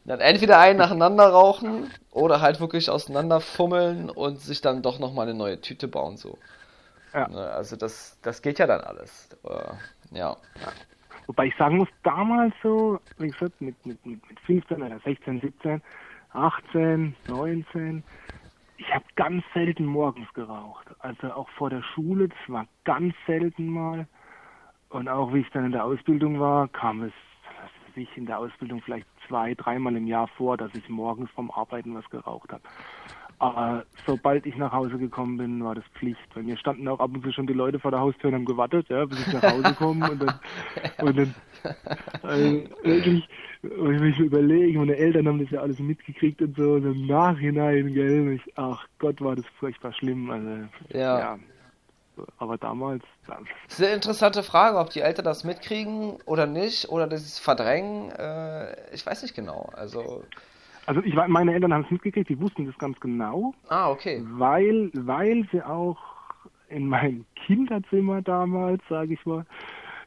dann 0.06 0.20
entweder 0.20 0.60
einen 0.60 0.78
nacheinander 0.78 1.28
rauchen 1.30 1.92
oder 2.12 2.42
halt 2.42 2.60
wirklich 2.60 2.92
auseinanderfummeln 2.92 4.12
und 4.12 4.40
sich 4.40 4.62
dann 4.62 4.84
doch 4.84 5.00
nochmal 5.00 5.28
eine 5.28 5.38
neue 5.38 5.60
Tüte 5.60 5.88
bauen 5.88 6.16
so. 6.16 6.38
Ja. 7.12 7.28
Ne, 7.28 7.50
Also 7.52 7.76
das, 7.76 8.20
das 8.22 8.44
geht 8.44 8.60
ja 8.60 8.68
dann 8.68 8.82
alles. 8.82 9.30
Ja. 10.12 10.38
Wobei 11.26 11.48
ich 11.48 11.56
sagen 11.58 11.78
muss, 11.78 11.90
damals 12.04 12.54
so, 12.62 13.00
wie 13.18 13.30
gesagt, 13.30 13.60
mit, 13.60 13.84
mit, 13.86 14.06
mit 14.06 14.30
mit 14.30 14.40
15 14.42 14.82
oder 14.82 15.00
16, 15.00 15.42
17, 15.42 15.82
18, 16.34 17.16
19, 17.28 18.04
ich 18.78 18.94
habe 18.94 19.06
ganz 19.16 19.44
selten 19.54 19.86
morgens 19.86 20.32
geraucht. 20.34 20.88
Also 21.00 21.32
auch 21.34 21.50
vor 21.50 21.70
der 21.70 21.82
Schule, 21.82 22.30
das 22.30 22.38
war 22.48 22.68
ganz 22.84 23.14
selten 23.26 23.68
mal. 23.68 24.08
Und 24.90 25.10
auch 25.10 25.34
wie 25.34 25.40
ich 25.40 25.50
dann 25.50 25.66
in 25.66 25.72
der 25.72 25.84
Ausbildung 25.84 26.40
war, 26.40 26.68
kam 26.70 27.04
es, 27.04 27.14
was 27.62 27.72
weiß 27.88 27.98
ich, 27.98 28.18
in 28.18 28.26
der 28.26 28.40
Ausbildung 28.40 28.82
vielleicht 28.82 29.08
zwei, 29.28 29.54
dreimal 29.56 29.96
im 29.96 30.08
Jahr 30.08 30.28
vor, 30.30 30.58
dass 30.58 30.74
ich 30.76 30.88
morgens 30.88 31.30
vom 31.32 31.52
Arbeiten 31.52 31.96
was 31.96 32.10
geraucht 32.10 32.54
habe. 32.54 32.64
Aber 33.40 33.86
sobald 34.08 34.48
ich 34.48 34.56
nach 34.58 34.72
Hause 34.72 34.98
gekommen 34.98 35.38
bin, 35.38 35.64
war 35.64 35.76
das 35.76 35.84
Pflicht. 36.00 36.20
Bei 36.34 36.42
mir 36.42 36.58
standen 36.58 36.88
auch 36.88 37.00
ab 37.00 37.12
und 37.14 37.24
zu 37.24 37.32
schon 37.32 37.46
die 37.46 37.54
Leute 37.54 37.80
vor 37.80 37.92
der 37.92 38.00
Haustür 38.00 38.30
und 38.30 38.36
haben 38.36 38.46
gewartet, 38.46 38.90
ja, 38.90 39.06
bis 39.06 39.20
ich 39.20 39.32
nach 39.32 39.44
Hause 39.44 39.74
komme 39.76 40.10
und 40.12 40.20
dann, 40.20 40.40
und 41.02 41.18
dann 41.18 41.36
also 42.24 42.64
wirklich, 42.84 43.28
und 43.62 43.94
ich 43.94 44.02
mich 44.02 44.20
überlege, 44.20 44.80
meine 44.80 44.96
Eltern 44.96 45.28
haben 45.28 45.40
das 45.40 45.52
ja 45.52 45.62
alles 45.62 45.78
mitgekriegt 45.78 46.42
und 46.42 46.58
so, 46.58 46.74
und 46.74 46.86
im 46.86 47.06
Nachhinein, 47.06 47.94
gell, 47.94 48.32
ich, 48.32 48.54
ach 48.58 48.88
Gott, 48.98 49.22
war 49.22 49.36
das 49.36 49.46
furchtbar 49.60 49.94
schlimm, 49.94 50.32
also, 50.32 50.98
Ja. 50.98 51.38
aber 52.40 52.58
damals, 52.58 53.04
ist 53.68 53.82
eine 53.82 53.94
interessante 53.94 54.42
Frage, 54.42 54.78
ob 54.78 54.90
die 54.90 55.02
Eltern 55.02 55.26
das 55.26 55.44
mitkriegen 55.44 56.18
oder 56.26 56.48
nicht, 56.48 56.90
oder 56.90 57.06
das 57.06 57.22
ist 57.22 57.40
verdrängen. 57.40 58.10
Äh, 58.12 58.94
ich 58.94 59.06
weiß 59.06 59.22
nicht 59.22 59.36
genau. 59.36 59.70
Also, 59.74 60.24
also 60.88 61.04
ich 61.04 61.16
war, 61.16 61.28
meine 61.28 61.54
Eltern 61.54 61.74
haben 61.74 61.84
es 61.84 61.92
mitgekriegt, 61.92 62.30
die 62.30 62.40
wussten 62.40 62.66
das 62.66 62.78
ganz 62.80 63.00
genau, 63.00 63.54
ah, 63.70 63.92
okay. 63.92 64.24
weil, 64.24 64.90
weil 64.94 65.48
sie 65.52 65.62
auch 65.62 65.98
in 66.70 66.88
meinem 66.88 67.26
Kinderzimmer 67.36 68.22
damals, 68.22 68.82
sage 68.90 69.14
ich 69.14 69.26
mal, 69.26 69.46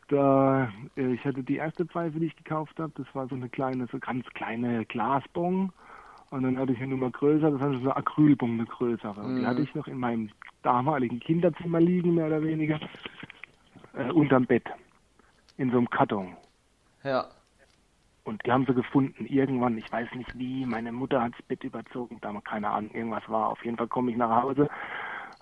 da, 0.08 0.72
äh, 0.96 1.12
ich 1.14 1.24
hatte 1.24 1.42
die 1.42 1.56
erste 1.56 1.86
Pfeife, 1.86 2.18
die 2.18 2.26
ich 2.26 2.36
gekauft 2.36 2.78
habe, 2.80 2.92
das 2.96 3.06
war 3.14 3.28
so 3.28 3.36
eine 3.36 3.48
kleine, 3.48 3.86
so 3.92 3.98
ganz 3.98 4.26
kleine 4.34 4.84
Glasbong 4.86 5.72
Und 6.30 6.42
dann 6.44 6.58
hatte 6.58 6.72
ich 6.72 6.78
eine 6.78 6.88
Nummer 6.88 7.10
größer, 7.10 7.50
das 7.50 7.60
heißt 7.60 7.80
eine 7.80 7.96
Acrylbombe 7.96 8.62
eine 8.62 8.70
größere. 8.70 9.20
Und 9.20 9.36
die 9.36 9.42
Mhm. 9.42 9.46
hatte 9.46 9.62
ich 9.62 9.74
noch 9.74 9.86
in 9.86 9.98
meinem 9.98 10.30
damaligen 10.62 11.20
Kinderzimmer 11.20 11.80
liegen, 11.80 12.14
mehr 12.14 12.26
oder 12.26 12.42
weniger, 12.42 12.78
äh, 13.94 14.10
unterm 14.12 14.46
Bett. 14.46 14.64
In 15.56 15.70
so 15.70 15.78
einem 15.78 15.90
Karton. 15.90 16.36
Ja. 17.04 17.26
Und 18.30 18.46
die 18.46 18.52
haben 18.52 18.64
sie 18.64 18.74
gefunden 18.74 19.26
irgendwann, 19.26 19.76
ich 19.76 19.90
weiß 19.90 20.06
nicht 20.14 20.38
wie, 20.38 20.64
meine 20.64 20.92
Mutter 20.92 21.20
hat 21.20 21.32
das 21.32 21.42
Bett 21.48 21.64
überzogen, 21.64 22.18
da 22.20 22.32
keine 22.44 22.70
Ahnung, 22.70 22.92
irgendwas 22.94 23.28
war. 23.28 23.48
Auf 23.48 23.64
jeden 23.64 23.76
Fall 23.76 23.88
komme 23.88 24.12
ich 24.12 24.16
nach 24.16 24.44
Hause 24.44 24.68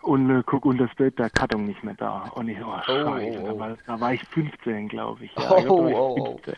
und 0.00 0.30
äh, 0.30 0.42
guck 0.46 0.64
unter 0.64 0.86
das 0.86 0.96
Bett, 0.96 1.18
der 1.18 1.28
Karton 1.28 1.66
nicht 1.66 1.84
mehr 1.84 1.96
da. 1.98 2.30
Und 2.34 2.48
ich, 2.48 2.56
oh, 2.64 2.80
scheiße, 2.86 3.42
oh, 3.42 3.42
oh. 3.42 3.46
Da, 3.46 3.58
war, 3.58 3.76
da 3.86 4.00
war 4.00 4.14
ich 4.14 4.24
15, 4.28 4.88
glaube 4.88 5.22
ich. 5.26 5.34
Ja, 5.36 5.50
Oh, 5.50 5.58
ich 5.58 5.68
oh, 5.68 6.14
oh. 6.18 6.24
15. 6.36 6.54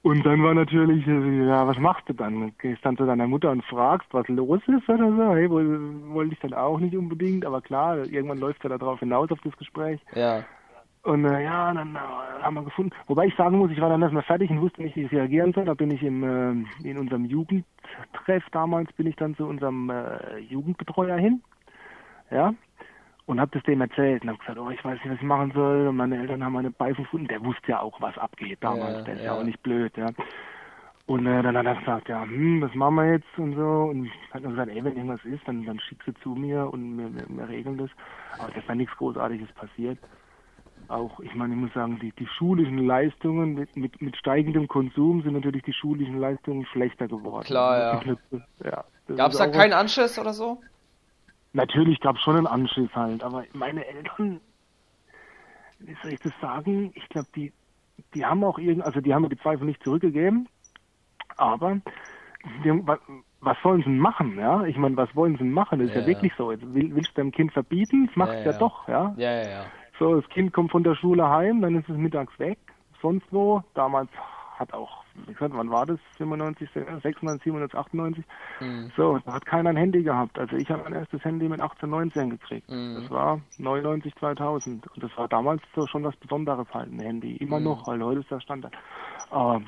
Und 0.00 0.24
dann 0.24 0.42
war 0.42 0.54
natürlich, 0.54 1.06
äh, 1.06 1.46
ja, 1.46 1.66
was 1.66 1.78
machst 1.78 2.08
du 2.08 2.14
dann? 2.14 2.52
Gehst 2.56 2.82
dann 2.82 2.96
zu 2.96 3.04
deiner 3.04 3.26
Mutter 3.26 3.50
und 3.50 3.62
fragst, 3.66 4.08
was 4.12 4.26
los 4.28 4.60
ist 4.66 4.88
oder 4.88 5.10
so? 5.10 5.34
Hey, 5.34 5.50
wollte 5.50 6.32
ich 6.32 6.40
dann 6.40 6.54
auch 6.54 6.78
nicht 6.78 6.96
unbedingt, 6.96 7.44
aber 7.44 7.60
klar, 7.60 7.98
irgendwann 8.06 8.38
läuft 8.38 8.64
ja 8.64 8.70
darauf 8.70 9.00
hinaus 9.00 9.30
auf 9.30 9.40
das 9.44 9.54
Gespräch. 9.58 10.00
Ja. 10.14 10.44
Und 11.04 11.24
äh, 11.24 11.42
ja, 11.42 11.72
dann 11.74 11.96
äh, 11.96 11.98
haben 12.42 12.54
wir 12.54 12.62
gefunden. 12.62 12.92
Wobei 13.08 13.26
ich 13.26 13.34
sagen 13.34 13.58
muss, 13.58 13.72
ich 13.72 13.80
war 13.80 13.88
dann 13.88 14.02
erstmal 14.02 14.22
fertig 14.22 14.50
und 14.50 14.60
wusste 14.60 14.82
nicht, 14.82 14.94
wie 14.94 15.02
ich 15.02 15.12
reagieren 15.12 15.52
soll. 15.52 15.64
Da 15.64 15.74
bin 15.74 15.90
ich 15.90 16.02
im, 16.02 16.22
äh, 16.22 16.88
in 16.88 16.96
unserem 16.96 17.24
Jugendtreff 17.24 18.44
damals, 18.52 18.92
bin 18.92 19.08
ich 19.08 19.16
dann 19.16 19.34
zu 19.34 19.46
unserem 19.46 19.90
äh, 19.90 20.38
Jugendbetreuer 20.38 21.16
hin. 21.16 21.42
Ja. 22.30 22.54
Und 23.26 23.40
habe 23.40 23.50
das 23.52 23.62
dem 23.64 23.80
erzählt 23.80 24.22
und 24.22 24.28
habe 24.28 24.38
gesagt, 24.38 24.58
oh, 24.58 24.70
ich 24.70 24.84
weiß 24.84 24.94
nicht, 24.94 25.10
was 25.10 25.16
ich 25.16 25.22
machen 25.22 25.52
soll. 25.52 25.88
Und 25.88 25.96
meine 25.96 26.18
Eltern 26.18 26.44
haben 26.44 26.56
eine 26.56 26.70
Beifen 26.70 27.02
gefunden. 27.02 27.28
Der 27.28 27.44
wusste 27.44 27.72
ja 27.72 27.80
auch, 27.80 28.00
was 28.00 28.16
abgeht 28.18 28.58
damals. 28.60 28.98
Ja, 28.98 29.02
Der 29.02 29.14
ist 29.14 29.24
ja. 29.24 29.26
ja. 29.26 29.40
auch 29.40 29.44
nicht 29.44 29.62
blöd, 29.62 29.96
ja. 29.96 30.10
Und 31.06 31.26
äh, 31.26 31.42
dann 31.42 31.56
hat 31.56 31.66
er 31.66 31.74
gesagt, 31.74 32.08
ja, 32.08 32.22
hm, 32.22 32.62
was 32.62 32.74
machen 32.76 32.94
wir 32.94 33.12
jetzt 33.14 33.38
und 33.38 33.56
so. 33.56 33.90
Und 33.90 34.08
hat 34.30 34.44
dann 34.44 34.52
gesagt, 34.52 34.70
ey, 34.70 34.84
wenn 34.84 34.96
irgendwas 34.96 35.24
ist, 35.24 35.46
dann, 35.48 35.64
dann 35.64 35.80
schick 35.80 35.98
sie 36.04 36.14
zu 36.22 36.30
mir 36.30 36.72
und 36.72 36.96
wir, 36.96 37.12
wir, 37.12 37.38
wir 37.38 37.48
regeln 37.48 37.76
das. 37.76 37.90
Aber 38.38 38.52
das 38.52 38.66
war 38.68 38.76
nichts 38.76 38.96
Großartiges 38.96 39.50
passiert 39.54 39.98
auch, 40.88 41.20
ich 41.20 41.34
meine, 41.34 41.54
ich 41.54 41.60
muss 41.60 41.72
sagen, 41.72 41.98
die, 42.00 42.12
die 42.12 42.26
schulischen 42.26 42.78
Leistungen 42.78 43.54
mit, 43.54 43.76
mit, 43.76 44.00
mit 44.02 44.16
steigendem 44.16 44.68
Konsum 44.68 45.22
sind 45.22 45.34
natürlich 45.34 45.62
die 45.62 45.72
schulischen 45.72 46.18
Leistungen 46.18 46.66
schlechter 46.66 47.08
geworden. 47.08 47.44
Klar, 47.44 48.02
ja. 48.04 48.14
Ja 48.64 48.84
Gab 49.16 49.32
es 49.32 49.38
da 49.38 49.48
keinen 49.48 49.72
Anschiss 49.72 50.18
oder 50.18 50.32
so? 50.32 50.60
Natürlich 51.52 52.00
gab 52.00 52.16
es 52.16 52.22
schon 52.22 52.36
einen 52.36 52.46
Anschiss 52.46 52.88
halt, 52.94 53.22
aber 53.22 53.44
meine 53.52 53.86
Eltern, 53.86 54.40
wie 55.80 55.96
soll 56.02 56.12
ich 56.12 56.20
das 56.20 56.32
sagen? 56.40 56.92
Ich 56.94 57.08
glaube, 57.08 57.28
die, 57.34 57.52
die 58.14 58.24
haben 58.24 58.42
auch 58.44 58.58
irgend, 58.58 58.84
also 58.84 59.00
die 59.00 59.12
haben 59.12 59.22
mir 59.22 59.28
die 59.28 59.38
Zweifel 59.38 59.66
nicht 59.66 59.82
zurückgegeben, 59.82 60.48
aber 61.36 61.80
die, 62.64 62.82
was 63.40 63.56
sollen 63.62 63.78
sie 63.78 63.84
denn 63.84 63.98
machen, 63.98 64.38
ja? 64.38 64.64
Ich 64.64 64.76
meine, 64.76 64.96
was 64.96 65.14
wollen 65.14 65.32
sie 65.32 65.38
denn 65.38 65.52
machen? 65.52 65.80
Das 65.80 65.88
ist 65.88 65.94
Ja, 65.94 66.00
ja, 66.00 66.06
wirklich 66.06 66.32
so. 66.38 66.52
Jetzt 66.52 66.62
will, 66.74 66.94
willst 66.94 67.10
du 67.10 67.14
deinem 67.20 67.32
Kind 67.32 67.52
verbieten? 67.52 68.06
Das 68.06 68.16
macht 68.16 68.32
Ja, 68.34 68.40
ja, 68.40 68.50
ja. 68.52 68.58
doch, 68.58 68.88
ja? 68.88 69.14
Ja, 69.16 69.30
ja, 69.30 69.48
ja. 69.50 69.66
So, 70.02 70.20
das 70.20 70.28
Kind 70.30 70.52
kommt 70.52 70.72
von 70.72 70.82
der 70.82 70.96
Schule 70.96 71.28
heim, 71.28 71.62
dann 71.62 71.76
ist 71.76 71.88
es 71.88 71.96
mittags 71.96 72.36
weg, 72.40 72.58
sonst 73.00 73.24
wo. 73.30 73.62
Damals 73.74 74.10
hat 74.58 74.72
auch, 74.74 75.04
wie 75.26 75.32
gesagt, 75.32 75.54
wann 75.54 75.70
war 75.70 75.86
das? 75.86 76.00
95, 76.16 76.68
96, 76.74 77.44
97, 77.44 77.78
98. 77.78 78.24
Mhm. 78.58 78.90
So, 78.96 79.18
da 79.24 79.34
hat 79.34 79.46
keiner 79.46 79.70
ein 79.70 79.76
Handy 79.76 80.02
gehabt. 80.02 80.36
Also 80.40 80.56
ich 80.56 80.68
habe 80.72 80.82
mein 80.82 80.94
erstes 80.94 81.24
Handy 81.24 81.48
mit 81.48 81.60
18, 81.60 81.88
19 81.88 82.30
gekriegt. 82.30 82.68
Mhm. 82.68 82.96
Das 83.00 83.10
war 83.12 83.40
99, 83.58 84.12
2000. 84.16 84.88
Und 84.88 85.02
das 85.04 85.16
war 85.16 85.28
damals 85.28 85.62
so 85.76 85.86
schon 85.86 86.02
was 86.02 86.16
Besonderes 86.16 86.66
halt, 86.74 86.90
ein 86.92 86.98
Handy. 86.98 87.36
Immer 87.36 87.58
Mhm. 87.60 87.64
noch, 87.66 87.86
weil 87.86 88.02
heute 88.02 88.20
ist 88.22 88.30
das 88.32 88.42
Standard. 88.42 88.74
Aber 89.30 89.62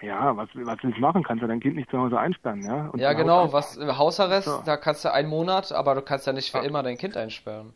ja, 0.00 0.34
was, 0.34 0.48
was 0.54 0.78
willst 0.82 0.96
du 0.96 1.00
machen? 1.02 1.22
Kannst 1.22 1.42
du 1.42 1.46
dein 1.46 1.60
Kind 1.60 1.76
nicht 1.76 1.90
zu 1.90 1.98
Hause 1.98 2.18
einsperren, 2.18 2.62
ja? 2.64 2.86
Und 2.88 3.00
Ja, 3.00 3.12
genau. 3.12 3.52
Was, 3.52 3.78
Hausarrest, 3.78 4.46
So. 4.48 4.62
da 4.64 4.78
kannst 4.78 5.04
du 5.04 5.12
einen 5.12 5.28
Monat, 5.28 5.72
aber 5.72 5.94
du 5.94 6.00
kannst 6.00 6.26
ja 6.26 6.32
nicht 6.32 6.50
für 6.50 6.58
Ja. 6.58 6.64
immer 6.64 6.82
dein 6.82 6.96
Kind 6.96 7.18
einsperren. 7.18 7.74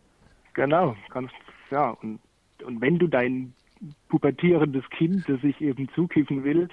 Genau, 0.52 0.96
kannst, 1.10 1.32
ja, 1.70 1.90
und, 1.90 2.20
und 2.64 2.80
wenn 2.80 2.98
du 2.98 3.06
dein 3.06 3.54
pubertierendes 4.08 4.88
Kind, 4.90 5.28
das 5.28 5.40
sich 5.40 5.60
eben 5.60 5.88
zukiffen 5.94 6.44
will, 6.44 6.68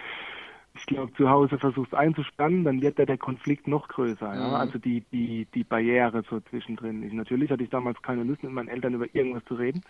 ich 0.76 0.86
glaube, 0.86 1.12
zu 1.14 1.30
Hause 1.30 1.58
versuchst 1.58 1.94
einzuspannen, 1.96 2.64
dann 2.64 2.82
wird 2.82 3.00
da 3.00 3.06
der 3.06 3.18
Konflikt 3.18 3.68
noch 3.68 3.88
größer, 3.88 4.36
ja. 4.36 4.48
Mhm. 4.48 4.54
Also 4.56 4.78
die, 4.78 5.02
die, 5.12 5.48
die 5.54 5.64
Barriere 5.64 6.24
so 6.30 6.40
zwischendrin. 6.42 7.02
Ich, 7.04 7.14
natürlich 7.14 7.50
hatte 7.50 7.64
ich 7.64 7.70
damals 7.70 8.00
keine 8.02 8.24
Lust, 8.24 8.44
mit 8.44 8.52
meinen 8.52 8.68
Eltern 8.68 8.94
über 8.94 9.08
irgendwas 9.16 9.44
zu 9.46 9.56
reden. 9.56 9.82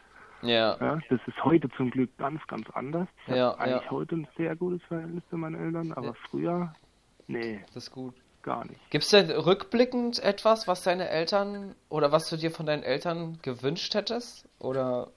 Ja. 0.43 0.77
Ja, 0.79 0.99
das 1.09 1.19
ist 1.25 1.43
heute 1.43 1.67
zum 1.71 1.89
Glück 1.89 2.15
ganz, 2.17 2.45
ganz 2.47 2.69
anders. 2.69 3.07
Ich 3.25 3.35
Ja, 3.35 3.49
habe 3.49 3.59
eigentlich 3.59 3.83
ja. 3.83 3.91
heute 3.91 4.15
ein 4.15 4.27
sehr 4.37 4.55
gutes 4.55 4.81
Verhältnis 4.83 5.23
zu 5.29 5.37
meinen 5.37 5.55
Eltern, 5.55 5.91
aber 5.93 6.07
Ja. 6.07 6.13
früher, 6.29 6.75
nee, 7.27 7.59
Das 7.73 7.83
ist 7.87 7.91
gut. 7.91 8.13
Gar 8.47 8.65
nicht. 8.65 8.79
Gibt's 8.89 9.09
denn 9.09 9.29
rückblickend 9.29 10.23
etwas, 10.23 10.67
was 10.67 10.81
deine 10.81 11.09
Eltern 11.09 11.75
oder 11.89 12.11
was 12.11 12.29
du 12.29 12.37
dir 12.37 12.49
von 12.49 12.65
deinen 12.65 12.83
Eltern 12.83 13.37
gewünscht 13.41 13.93
hättest? 13.93 14.47
Oder 14.59 15.09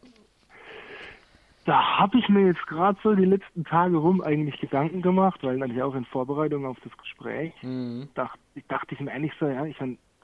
Da 1.65 1.99
habe 1.99 2.19
ich 2.19 2.29
mir 2.29 2.49
jetzt 2.49 2.67
gerade 2.67 2.99
so 3.03 3.15
die 3.15 3.25
letzten 3.25 3.65
Tage 3.65 3.97
rum 3.97 4.21
eigentlich 4.21 4.59
Gedanken 4.61 5.01
gemacht, 5.01 5.39
weil 5.43 5.57
natürlich 5.59 5.83
auch 5.83 5.95
in 5.95 6.05
Vorbereitung 6.07 6.67
auf 6.67 6.79
das 6.83 6.97
Gespräch 6.99 7.53
hm, 7.61 8.09
dachte, 8.15 8.41
dachte 8.69 8.95
ich 8.95 9.01
mir 9.01 9.13
eigentlich 9.13 9.35
so, 9.39 9.47
ja, 9.47 9.65
ich 9.65 9.77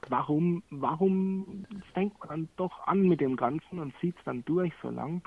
warum, 0.09 0.61
warum 0.69 1.65
fängt 1.93 2.19
man 2.19 2.29
dann 2.29 2.49
doch 2.57 2.85
an 2.87 3.07
mit 3.07 3.21
dem 3.21 3.37
Ganzen 3.37 3.79
und 3.79 3.93
zieht 4.01 4.17
es 4.17 4.23
dann 4.25 4.43
durch 4.45 4.73
so 4.81 4.89
lang? 4.89 5.21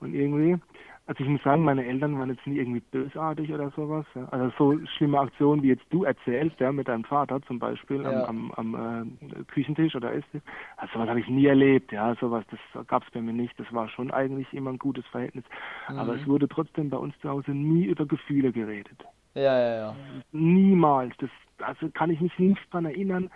Und 0.00 0.14
irgendwie, 0.14 0.58
also 1.06 1.22
ich 1.22 1.28
muss 1.28 1.42
sagen, 1.42 1.64
meine 1.64 1.84
Eltern 1.84 2.18
waren 2.18 2.30
jetzt 2.30 2.46
nie 2.46 2.56
irgendwie 2.58 2.80
bösartig 2.80 3.52
oder 3.52 3.70
sowas. 3.72 4.06
Ja. 4.14 4.24
Also 4.30 4.50
so 4.56 4.86
schlimme 4.96 5.18
Aktionen, 5.20 5.62
wie 5.62 5.68
jetzt 5.68 5.84
du 5.90 6.04
erzählst, 6.04 6.58
ja, 6.60 6.72
mit 6.72 6.88
deinem 6.88 7.04
Vater 7.04 7.42
zum 7.42 7.58
Beispiel 7.58 8.02
Ja. 8.02 8.24
am, 8.24 8.50
am, 8.52 8.74
am 8.74 9.18
äh, 9.20 9.44
Küchentisch 9.44 9.94
oder 9.94 10.14
Esstisch. 10.14 10.42
Also 10.78 10.94
sowas 10.94 11.08
habe 11.10 11.20
ich 11.20 11.28
nie 11.28 11.46
erlebt, 11.46 11.92
ja, 11.92 12.14
sowas, 12.16 12.44
das 12.50 12.86
gab 12.86 13.02
es 13.04 13.10
bei 13.10 13.20
mir 13.20 13.34
nicht. 13.34 13.58
Das 13.60 13.70
war 13.72 13.88
schon 13.88 14.10
eigentlich 14.10 14.52
immer 14.54 14.70
ein 14.70 14.78
gutes 14.78 15.06
Verhältnis. 15.08 15.44
Aber 15.88 16.14
Mhm. 16.14 16.20
es 16.20 16.26
wurde 16.26 16.48
trotzdem 16.48 16.88
bei 16.88 16.96
uns 16.96 17.14
zu 17.20 17.28
Hause 17.28 17.50
nie 17.52 17.84
über 17.84 18.06
Gefühle 18.06 18.50
geredet. 18.52 19.04
ja, 19.34 19.42
ja, 19.58 19.76
ja. 19.76 19.96
Niemals. 20.32 21.14
Das, 21.18 21.30
also 21.58 21.88
kann 21.90 22.10
ich 22.10 22.20
mich 22.20 22.38
nicht 22.38 22.60
dran 22.72 22.84
erinnern, 22.86 23.30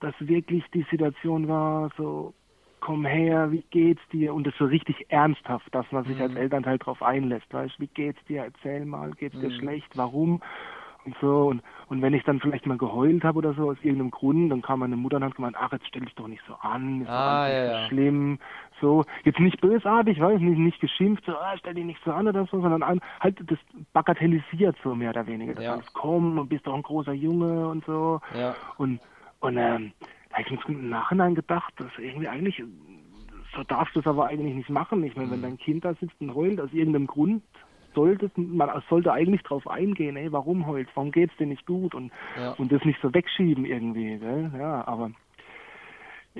dass 0.00 0.14
wirklich 0.20 0.64
die 0.72 0.86
Situation 0.90 1.48
war, 1.48 1.90
so, 1.96 2.32
komm 2.80 3.04
her, 3.04 3.50
wie 3.52 3.64
geht's 3.70 4.02
dir? 4.12 4.34
Und 4.34 4.46
das 4.46 4.54
so 4.58 4.64
richtig 4.66 5.06
ernsthaft, 5.10 5.74
dass 5.74 5.90
man 5.92 6.04
sich 6.04 6.16
Mhm. 6.16 6.22
als 6.22 6.36
Elternteil 6.36 6.78
drauf 6.78 7.02
einlässt, 7.02 7.52
weißt 7.52 7.78
wie 7.80 7.88
geht's 7.88 8.22
dir? 8.24 8.44
Erzähl 8.44 8.84
mal, 8.84 9.12
geht's 9.12 9.38
dir 9.40 9.50
Mhm. 9.50 9.58
schlecht? 9.58 9.88
Warum? 9.94 10.40
Und 11.04 11.16
so, 11.20 11.46
und, 11.46 11.62
und 11.88 12.02
wenn 12.02 12.12
ich 12.12 12.24
dann 12.24 12.40
vielleicht 12.40 12.66
mal 12.66 12.76
geheult 12.76 13.24
habe 13.24 13.38
oder 13.38 13.54
so 13.54 13.70
aus 13.70 13.76
irgendeinem 13.82 14.10
Grund, 14.10 14.50
dann 14.50 14.62
kam 14.62 14.80
meine 14.80 14.96
Mutter 14.96 15.16
und 15.16 15.24
hat 15.24 15.36
gemeint, 15.36 15.56
ach, 15.58 15.72
jetzt 15.72 15.86
stell 15.86 16.02
dich 16.02 16.14
doch 16.16 16.26
nicht 16.26 16.42
so 16.46 16.54
an, 16.56 17.00
ist 17.02 17.08
doch 17.08 17.14
Ah, 17.14 17.46
alles 17.46 17.54
ja, 17.54 17.64
nicht 17.64 17.72
ja. 17.72 17.82
so 17.82 17.88
schlimm, 17.88 18.38
so, 18.80 19.04
jetzt 19.24 19.38
nicht 19.38 19.60
bösartig, 19.60 20.20
weiß 20.20 20.40
nicht, 20.40 20.58
nicht 20.58 20.80
geschimpft, 20.80 21.24
so, 21.24 21.32
ah, 21.36 21.54
stell 21.56 21.74
dich 21.74 21.84
nicht 21.84 22.00
so 22.04 22.12
an 22.12 22.26
oder 22.28 22.44
so, 22.46 22.60
sondern 22.60 22.82
an, 22.82 23.00
halt 23.20 23.38
das 23.50 23.58
bagatellisiert 23.92 24.76
so 24.82 24.94
mehr 24.94 25.10
oder 25.10 25.26
weniger, 25.26 25.54
das 25.54 25.64
Ja. 25.64 25.72
alles, 25.74 25.86
komm, 25.94 26.38
und 26.38 26.48
bist 26.48 26.66
doch 26.66 26.74
ein 26.74 26.82
großer 26.82 27.12
Junge 27.12 27.68
und 27.68 27.84
so, 27.86 28.20
Ja. 28.34 28.56
und, 28.76 29.00
und, 29.40 29.56
ähm, 29.56 29.92
habe 30.46 30.54
ich 30.54 30.68
im 30.68 30.88
Nachhinein 30.88 31.34
gedacht, 31.34 31.72
dass 31.76 31.90
irgendwie 31.98 32.28
eigentlich, 32.28 32.62
so 33.54 33.62
darfst 33.64 33.94
du 33.96 34.00
es 34.00 34.06
aber 34.06 34.26
eigentlich 34.26 34.54
nicht 34.54 34.70
machen. 34.70 35.02
Ich 35.04 35.16
meine, 35.16 35.30
wenn 35.30 35.42
dein 35.42 35.58
Kind 35.58 35.84
da 35.84 35.94
sitzt 35.94 36.20
und 36.20 36.34
heult, 36.34 36.60
aus 36.60 36.72
irgendeinem 36.72 37.06
Grund, 37.06 37.42
sollte 37.94 38.30
man 38.36 38.70
sollte 38.88 39.12
eigentlich 39.12 39.42
drauf 39.42 39.66
eingehen, 39.68 40.16
ey, 40.16 40.30
warum 40.30 40.66
heult, 40.66 40.88
warum 40.94 41.10
geht's 41.10 41.36
dir 41.38 41.46
nicht 41.46 41.66
gut 41.66 41.94
und, 41.94 42.12
Ja. 42.38 42.52
und 42.52 42.70
das 42.70 42.84
nicht 42.84 43.00
so 43.00 43.12
wegschieben 43.12 43.64
irgendwie, 43.64 44.18
gell? 44.18 44.52
Ja, 44.56 44.86
aber 44.86 45.10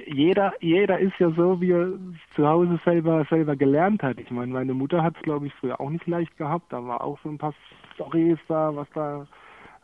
jeder, 0.07 0.53
jeder 0.61 0.99
ist 0.99 1.19
ja 1.19 1.31
so, 1.31 1.61
wie 1.61 1.73
er 1.73 1.93
zu 2.37 2.47
Hause 2.47 2.79
selber, 2.85 3.25
selber 3.29 3.57
gelernt 3.57 4.03
hat. 4.03 4.21
Ich 4.21 4.31
meine, 4.31 4.53
meine 4.53 4.75
Mutter 4.75 5.03
hat 5.03 5.17
es, 5.17 5.23
glaube 5.23 5.47
ich, 5.47 5.55
früher 5.55 5.81
auch 5.81 5.91
nicht 5.91 6.07
leicht 6.07 6.37
gehabt. 6.37 6.73
Da 6.73 6.85
war 6.87 7.03
auch 7.03 7.19
so 7.25 7.29
ein 7.29 7.39
paar 7.39 7.55
Storys 7.95 8.39
da, 8.47 8.77
was 8.77 8.89
da 8.91 9.27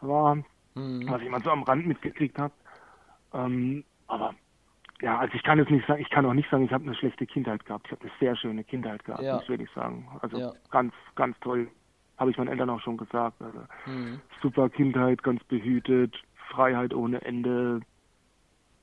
war 0.00 0.36
Hm. 0.76 1.08
was 1.08 1.22
ich 1.22 1.30
mal 1.30 1.42
so 1.42 1.50
am 1.50 1.62
Rand 1.62 1.86
mitgekriegt 1.86 2.38
habe. 2.38 2.52
Ähm, 3.32 3.84
aber 4.08 4.34
ja, 5.00 5.18
also 5.18 5.34
ich 5.34 5.42
kann 5.42 5.58
jetzt 5.58 5.70
nicht 5.70 5.86
sagen, 5.86 6.00
ich 6.00 6.08
kann 6.10 6.24
auch 6.24 6.32
nicht 6.34 6.48
sagen, 6.50 6.64
ich 6.64 6.72
habe 6.72 6.84
eine 6.84 6.94
schlechte 6.94 7.26
Kindheit 7.26 7.64
gehabt. 7.66 7.86
Ich 7.86 7.92
habe 7.92 8.02
eine 8.02 8.12
sehr 8.20 8.36
schöne 8.36 8.64
Kindheit 8.64 9.04
gehabt, 9.04 9.22
Ja. 9.22 9.34
muss 9.34 9.42
ich 9.42 9.48
wirklich 9.48 9.70
sagen. 9.72 10.08
Also 10.22 10.38
Ja. 10.38 10.52
ganz, 10.70 10.94
ganz 11.14 11.38
toll. 11.40 11.68
Habe 12.16 12.30
ich 12.30 12.38
meinen 12.38 12.48
Eltern 12.48 12.70
auch 12.70 12.80
schon 12.80 12.96
gesagt. 12.96 13.42
Also 13.42 13.60
Hm. 13.84 14.20
super 14.40 14.68
Kindheit, 14.70 15.22
ganz 15.22 15.42
behütet, 15.44 16.14
Freiheit 16.50 16.94
ohne 16.94 17.20
Ende, 17.22 17.80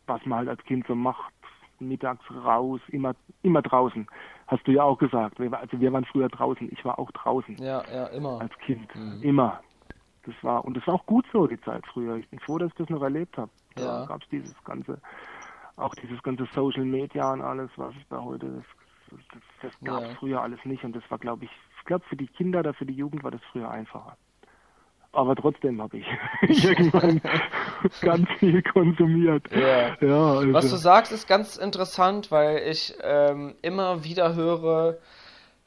was 0.05 0.23
man 0.25 0.39
halt 0.39 0.49
als 0.49 0.63
Kind 0.65 0.85
so 0.87 0.95
macht, 0.95 1.33
mittags 1.79 2.23
raus, 2.29 2.81
immer, 2.89 3.15
immer 3.41 3.61
draußen. 3.61 4.05
Hast 4.47 4.67
du 4.67 4.71
ja 4.71 4.83
auch 4.83 4.97
gesagt. 4.97 5.39
Also 5.39 5.79
wir 5.79 5.93
waren 5.93 6.05
früher 6.05 6.27
draußen, 6.29 6.69
ich 6.71 6.83
war 6.85 6.99
auch 6.99 7.09
draußen 7.11 7.55
Ja, 7.57 7.83
ja, 7.91 8.07
immer. 8.07 8.41
als 8.41 8.55
Kind. 8.59 8.93
Mhm. 8.95 9.21
Immer. 9.23 9.61
Das 10.23 10.35
war, 10.43 10.63
und 10.65 10.75
das 10.77 10.85
war 10.85 10.95
auch 10.95 11.05
gut 11.07 11.25
so, 11.31 11.47
die 11.47 11.59
Zeit 11.61 11.83
früher. 11.87 12.17
Ich 12.17 12.29
bin 12.29 12.39
froh, 12.39 12.57
dass 12.59 12.69
ich 12.69 12.75
das 12.75 12.89
noch 12.89 13.01
erlebt 13.01 13.37
habe. 13.37 13.49
Da 13.75 13.83
Ja. 13.83 14.05
gab 14.05 14.21
es 14.21 14.29
dieses 14.29 14.63
ganze, 14.63 14.99
auch 15.77 15.95
dieses 15.95 16.21
ganze 16.23 16.47
Social 16.53 16.85
Media 16.85 17.31
und 17.33 17.41
alles, 17.41 17.69
was 17.77 17.93
es 17.95 18.07
da 18.09 18.21
heute 18.21 18.45
ist. 18.47 18.67
Das, 19.11 19.41
das, 19.61 19.71
gab 19.83 20.03
es 20.03 20.09
Ja. 20.09 20.15
früher 20.15 20.41
alles 20.41 20.59
nicht 20.63 20.83
und 20.83 20.95
das 20.95 21.03
war, 21.09 21.17
glaube 21.19 21.45
ich, 21.45 21.51
ich 21.79 21.85
glaube, 21.85 22.05
für 22.07 22.15
die 22.15 22.27
Kinder 22.27 22.59
oder 22.59 22.73
für 22.73 22.85
die 22.85 22.93
Jugend 22.93 23.23
war 23.23 23.31
das 23.31 23.41
früher 23.51 23.69
einfacher. 23.69 24.15
aber 25.13 25.35
trotzdem 25.35 25.81
habe 25.81 25.97
ich 25.97 26.07
irgendwann 26.63 27.19
ganz 28.01 28.29
viel 28.39 28.61
konsumiert. 28.63 29.45
Ja. 29.51 29.97
ja 29.99 30.33
also. 30.35 30.53
Was 30.53 30.69
du 30.69 30.77
sagst, 30.77 31.11
ist 31.11 31.27
ganz 31.27 31.57
interessant, 31.57 32.31
weil 32.31 32.59
ich 32.69 32.93
ähm, 33.01 33.55
immer 33.61 34.05
wieder 34.05 34.35
höre, 34.35 34.97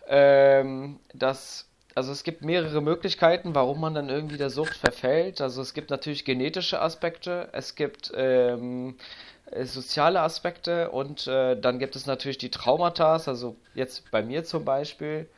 ähm, 0.06 0.98
dass 1.12 1.68
also 1.94 2.12
es 2.12 2.24
gibt 2.24 2.44
mehrere 2.44 2.80
Möglichkeiten, 2.80 3.54
warum 3.54 3.80
man 3.80 3.94
dann 3.94 4.08
irgendwie 4.08 4.36
der 4.36 4.50
Sucht 4.50 4.76
verfällt. 4.76 5.40
Also 5.40 5.62
es 5.62 5.74
gibt 5.74 5.90
natürlich 5.90 6.24
genetische 6.24 6.80
Aspekte, 6.80 7.48
es 7.52 7.74
gibt 7.74 8.12
ähm, 8.16 8.96
äh, 9.50 9.64
soziale 9.64 10.20
Aspekte 10.20 10.90
und 10.90 11.26
äh, 11.26 11.58
dann 11.60 11.78
gibt 11.78 11.94
es 11.96 12.06
natürlich 12.06 12.38
die 12.38 12.50
Traumata, 12.50 13.12
also 13.14 13.56
jetzt 13.74 14.10
bei 14.10 14.22
mir 14.22 14.44
zum 14.44 14.64
Beispiel 14.64 15.28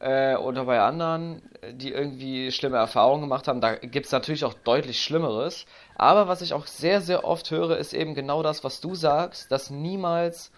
äh, 0.00 0.36
oder 0.36 0.64
bei 0.64 0.80
anderen, 0.80 1.42
die 1.72 1.92
irgendwie 1.92 2.52
schlimme 2.52 2.78
Erfahrungen 2.78 3.22
gemacht 3.22 3.48
haben, 3.48 3.60
da 3.60 3.74
gibt 3.74 4.06
es 4.06 4.12
natürlich 4.12 4.44
auch 4.44 4.54
deutlich 4.54 5.02
Schlimmeres. 5.02 5.66
Aber 5.96 6.28
was 6.28 6.40
ich 6.40 6.54
auch 6.54 6.66
sehr, 6.66 7.00
sehr 7.00 7.24
oft 7.24 7.50
höre, 7.50 7.76
ist 7.76 7.92
eben 7.92 8.14
genau 8.14 8.42
das, 8.42 8.64
was 8.64 8.80
du 8.80 8.94
sagst, 8.94 9.50
dass 9.50 9.70
niemals 9.70 10.52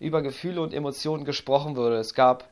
über 0.00 0.22
Gefühle 0.22 0.60
und 0.60 0.72
Emotionen 0.72 1.24
gesprochen 1.24 1.76
wurde. 1.76 1.96
Es 1.96 2.14
gab 2.14 2.48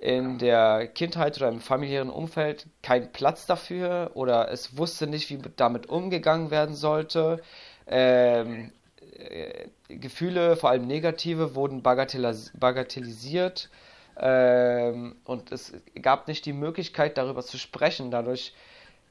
in 0.00 0.38
der 0.38 0.86
Kindheit 0.86 1.36
oder 1.38 1.48
im 1.48 1.60
familiären 1.60 2.10
Umfeld 2.10 2.66
keinen 2.82 3.10
Platz 3.12 3.46
dafür 3.46 4.12
oder 4.14 4.50
es 4.50 4.76
wusste 4.76 5.06
nicht, 5.06 5.30
wie 5.30 5.38
damit 5.56 5.88
umgegangen 5.88 6.50
werden 6.50 6.74
sollte. 6.74 7.42
Ähm, 7.86 8.70
äh, 9.18 9.66
Gefühle, 9.88 10.56
vor 10.56 10.70
allem 10.70 10.86
negative, 10.86 11.54
wurden 11.54 11.82
bagatellis 11.82 12.52
bagatellisiert 12.58 13.70
ähm, 14.18 15.16
und 15.24 15.50
es 15.52 15.72
gab 16.00 16.28
nicht 16.28 16.44
die 16.46 16.52
Möglichkeit, 16.52 17.18
darüber 17.18 17.42
zu 17.42 17.58
sprechen. 17.58 18.10
Dadurch 18.10 18.52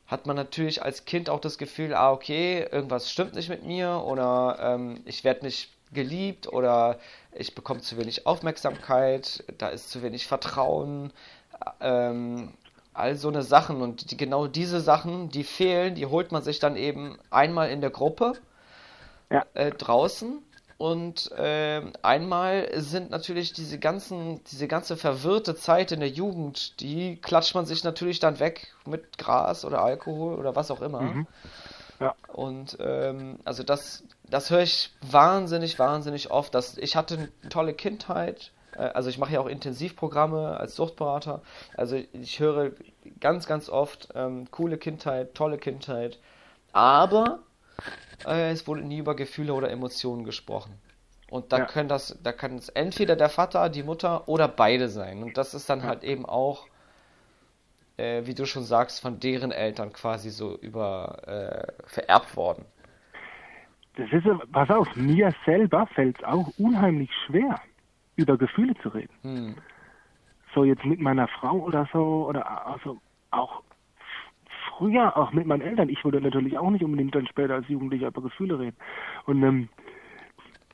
hat 0.05 0.25
man 0.25 0.35
natürlich 0.35 0.81
als 0.83 1.05
Kind 1.05 1.29
auch 1.29 1.41
das 1.41 1.57
Gefühl, 1.57 1.93
ah, 1.93 2.11
okay, 2.11 2.65
irgendwas 2.71 3.11
stimmt 3.11 3.35
nicht 3.35 3.49
mit 3.49 3.63
mir 3.63 4.03
oder 4.05 4.57
ähm, 4.61 5.01
ich 5.05 5.23
werde 5.23 5.45
nicht 5.45 5.69
geliebt 5.91 6.51
oder 6.51 7.00
ich 7.32 7.56
bekomme 7.56 7.82
zu 7.82 7.98
wenig 7.98 8.25
Aufmerksamkeit, 8.25 9.44
da 9.58 9.70
ist 9.70 9.89
zu 9.89 10.01
wenig 10.01 10.27
Vertrauen, 10.27 11.12
ähm, 11.79 12.53
all 12.94 13.15
so 13.15 13.29
eine 13.29 13.44
Sachen 13.44 13.82
und 13.82 14.12
die, 14.12 14.17
genau 14.17 14.48
diese 14.48 14.82
Sachen, 14.82 15.29
die 15.29 15.44
fehlen, 15.44 15.96
die 15.96 16.06
holt 16.06 16.32
man 16.32 16.41
sich 16.41 16.60
dann 16.60 16.75
eben 16.75 17.17
einmal 17.29 17.70
in 17.70 17.82
der 17.82 17.91
Gruppe 17.91 18.34
ja. 19.29 19.46
äh, 19.53 19.72
draußen 19.72 20.41
und 20.77 21.32
äh, 21.32 21.82
einmal 22.03 22.70
sind 22.75 23.10
natürlich 23.10 23.51
diese 23.53 23.79
ganzen, 23.79 24.44
diese 24.46 24.67
ganze 24.67 24.96
verwirrte 24.96 25.56
Zeit 25.56 25.91
in 25.91 26.00
der 26.00 26.10
Jugend, 26.10 26.79
die 26.82 27.17
klatscht 27.20 27.56
man 27.56 27.65
sich 27.65 27.84
natürlich 27.84 28.20
dann 28.20 28.39
weg 28.39 28.75
mit 28.86 29.17
Gras 29.17 29.65
oder 29.65 29.82
Alkohol 29.82 30.36
oder 30.36 30.56
was 30.56 30.70
auch 30.70 30.82
immer. 30.82 31.01
Mhm. 31.01 31.27
Ja. 31.99 32.15
Und 32.27 32.77
ähm, 32.79 33.39
also 33.43 33.63
das, 33.63 34.03
das 34.29 34.49
höre 34.49 34.61
ich 34.61 34.91
wahnsinnig, 35.01 35.79
wahnsinnig 35.79 36.31
oft. 36.31 36.53
Dass 36.53 36.77
ich 36.77 36.95
hatte 36.95 37.15
eine 37.15 37.49
tolle 37.49 37.73
Kindheit. 37.73 38.51
Äh, 38.73 38.89
also 38.89 39.09
ich 39.09 39.17
mache 39.17 39.33
ja 39.33 39.39
auch 39.39 39.47
Intensivprogramme 39.47 40.57
als 40.57 40.75
Suchtberater. 40.75 41.41
Also 41.75 41.95
ich 42.13 42.39
höre 42.39 42.71
ganz, 43.19 43.47
ganz 43.47 43.69
oft 43.69 44.09
ähm, 44.15 44.49
coole 44.51 44.77
Kindheit, 44.77 45.33
tolle 45.33 45.57
Kindheit. 45.57 46.19
Aber 46.71 47.39
äh, 48.25 48.51
es 48.51 48.67
wurde 48.67 48.81
nie 48.81 48.97
über 48.97 49.15
Gefühle 49.15 49.53
oder 49.53 49.69
Emotionen 49.69 50.23
gesprochen. 50.23 50.79
Und 51.29 51.51
da 51.51 51.59
ja. 51.59 51.65
können 51.65 51.89
das, 51.89 52.17
da 52.23 52.31
kann 52.31 52.55
es 52.55 52.69
entweder 52.69 53.15
der 53.15 53.29
Vater, 53.29 53.69
die 53.69 53.83
Mutter 53.83 54.27
oder 54.29 54.47
beide 54.47 54.89
sein. 54.89 55.23
Und 55.23 55.37
das 55.37 55.53
ist 55.53 55.69
dann 55.69 55.81
ja. 55.81 55.87
halt 55.87 56.03
eben 56.03 56.25
auch, 56.25 56.67
äh, 57.97 58.25
wie 58.25 58.33
du 58.33 58.45
schon 58.45 58.63
sagst, 58.63 59.01
von 59.01 59.19
deren 59.19 59.51
Eltern 59.51 59.91
quasi 59.91 60.29
so 60.29 60.57
über 60.57 61.17
äh, 61.27 61.87
vererbt 61.87 62.35
worden. 62.37 62.65
Das 63.95 64.11
ist, 64.11 64.25
pass 64.51 64.69
auf, 64.69 64.87
mir 64.95 65.33
selber 65.45 65.87
fällt 65.87 66.19
es 66.19 66.23
auch 66.23 66.47
unheimlich 66.59 67.09
schwer, 67.25 67.59
über 68.15 68.37
Gefühle 68.37 68.75
zu 68.83 68.89
reden. 68.89 69.13
Hm. 69.23 69.55
So 70.53 70.63
jetzt 70.63 70.85
mit 70.85 70.99
meiner 70.99 71.27
Frau 71.27 71.57
oder 71.57 71.89
so, 71.91 72.27
oder 72.29 72.67
also 72.67 72.99
auch 73.31 73.63
früher 74.69 75.17
auch 75.17 75.31
mit 75.33 75.47
meinen 75.47 75.61
Eltern. 75.61 75.89
Ich 75.89 76.03
wollte 76.05 76.21
natürlich 76.21 76.57
auch 76.57 76.69
nicht 76.69 76.83
unbedingt 76.83 77.15
dann 77.15 77.27
später 77.27 77.55
als 77.55 77.67
Jugendlicher 77.67 78.07
über 78.07 78.21
Gefühle 78.21 78.60
reden. 78.60 78.77
Und 79.25 79.43
ähm, 79.43 79.69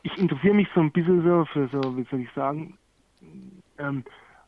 ich 0.04 0.18
interessiere 0.18 0.54
mich 0.54 0.68
so 0.76 0.82
ein 0.82 0.92
bisschen 0.92 1.24
so 1.24 1.46
für 1.46 1.70
so, 1.70 1.98
wie 1.98 2.06
soll 2.12 2.22
ich 2.22 2.32
sagen, 2.34 2.78
ähm, 3.78 4.04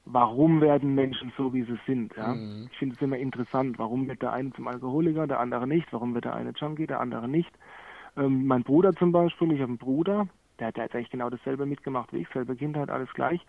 warum 0.05 0.61
werden 0.61 0.95
Menschen 0.95 1.33
so, 1.37 1.53
wie 1.53 1.63
sie 1.63 1.79
sind. 1.85 2.15
Ja? 2.15 2.33
Mhm. 2.33 2.69
Ich 2.71 2.77
finde 2.77 2.95
es 2.95 3.01
immer 3.01 3.17
interessant, 3.17 3.77
warum 3.79 4.07
wird 4.07 4.21
der 4.21 4.33
eine 4.33 4.51
zum 4.53 4.67
Alkoholiker, 4.67 5.27
der 5.27 5.39
andere 5.39 5.67
nicht, 5.67 5.91
warum 5.91 6.13
wird 6.13 6.25
der 6.25 6.35
eine 6.35 6.51
Junkie, 6.51 6.87
der 6.87 6.99
andere 6.99 7.27
nicht. 7.27 7.51
Ähm, 8.17 8.45
mein 8.45 8.63
Bruder 8.63 8.93
zum 8.93 9.11
Beispiel, 9.11 9.51
ich 9.51 9.61
habe 9.61 9.69
einen 9.69 9.77
Bruder, 9.77 10.27
der 10.59 10.67
hat 10.67 10.77
jetzt 10.77 10.95
eigentlich 10.95 11.09
genau 11.09 11.29
dasselbe 11.29 11.65
mitgemacht 11.65 12.13
wie 12.13 12.19
ich, 12.19 12.29
selbe 12.29 12.55
Kindheit, 12.55 12.89
alles 12.89 13.11
gleich 13.13 13.45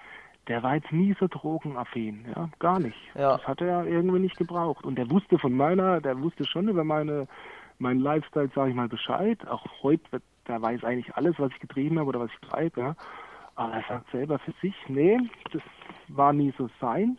der 0.48 0.62
war 0.62 0.76
jetzt 0.76 0.92
nie 0.92 1.14
so 1.18 1.26
drogenaffin, 1.26 2.24
ja, 2.34 2.48
gar 2.58 2.78
nicht. 2.78 2.98
Ja. 3.14 3.36
Das 3.36 3.46
hat 3.46 3.60
er 3.60 3.86
irgendwie 3.86 4.20
nicht 4.20 4.36
gebraucht. 4.36 4.84
Und 4.84 4.96
der 4.96 5.10
wusste 5.10 5.38
von 5.38 5.52
meiner, 5.52 6.00
der 6.00 6.20
wusste 6.20 6.44
schon 6.44 6.68
über 6.68 6.84
meine, 6.84 7.26
meinen 7.78 8.00
Lifestyle, 8.00 8.50
sage 8.54 8.70
ich 8.70 8.76
mal, 8.76 8.88
Bescheid. 8.88 9.46
Auch 9.48 9.64
heute, 9.82 10.22
der 10.46 10.62
weiß 10.62 10.84
eigentlich 10.84 11.14
alles, 11.16 11.34
was 11.38 11.50
ich 11.52 11.60
getrieben 11.60 11.98
habe 11.98 12.08
oder 12.08 12.20
was 12.20 12.30
ich 12.30 12.48
treibe, 12.48 12.80
ja. 12.80 12.96
Aber 13.56 13.72
er 13.72 13.84
sagt 13.88 14.10
selber 14.10 14.38
für 14.38 14.52
sich, 14.60 14.74
nee, 14.88 15.18
das 15.50 15.62
war 16.08 16.32
nie 16.32 16.52
so 16.56 16.68
seins. 16.80 17.18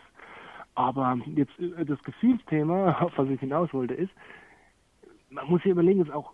Aber 0.76 1.18
jetzt 1.26 1.58
äh, 1.60 1.86
das 1.86 2.02
Gefühlsthema, 2.04 2.98
auf 3.02 3.14
was 3.18 3.30
ich 3.30 3.40
hinaus 3.40 3.74
wollte, 3.74 3.94
ist, 3.94 4.12
man 5.30 5.48
muss 5.48 5.62
sich 5.64 5.72
überlegen, 5.72 6.02
ist 6.02 6.12
auch, 6.12 6.34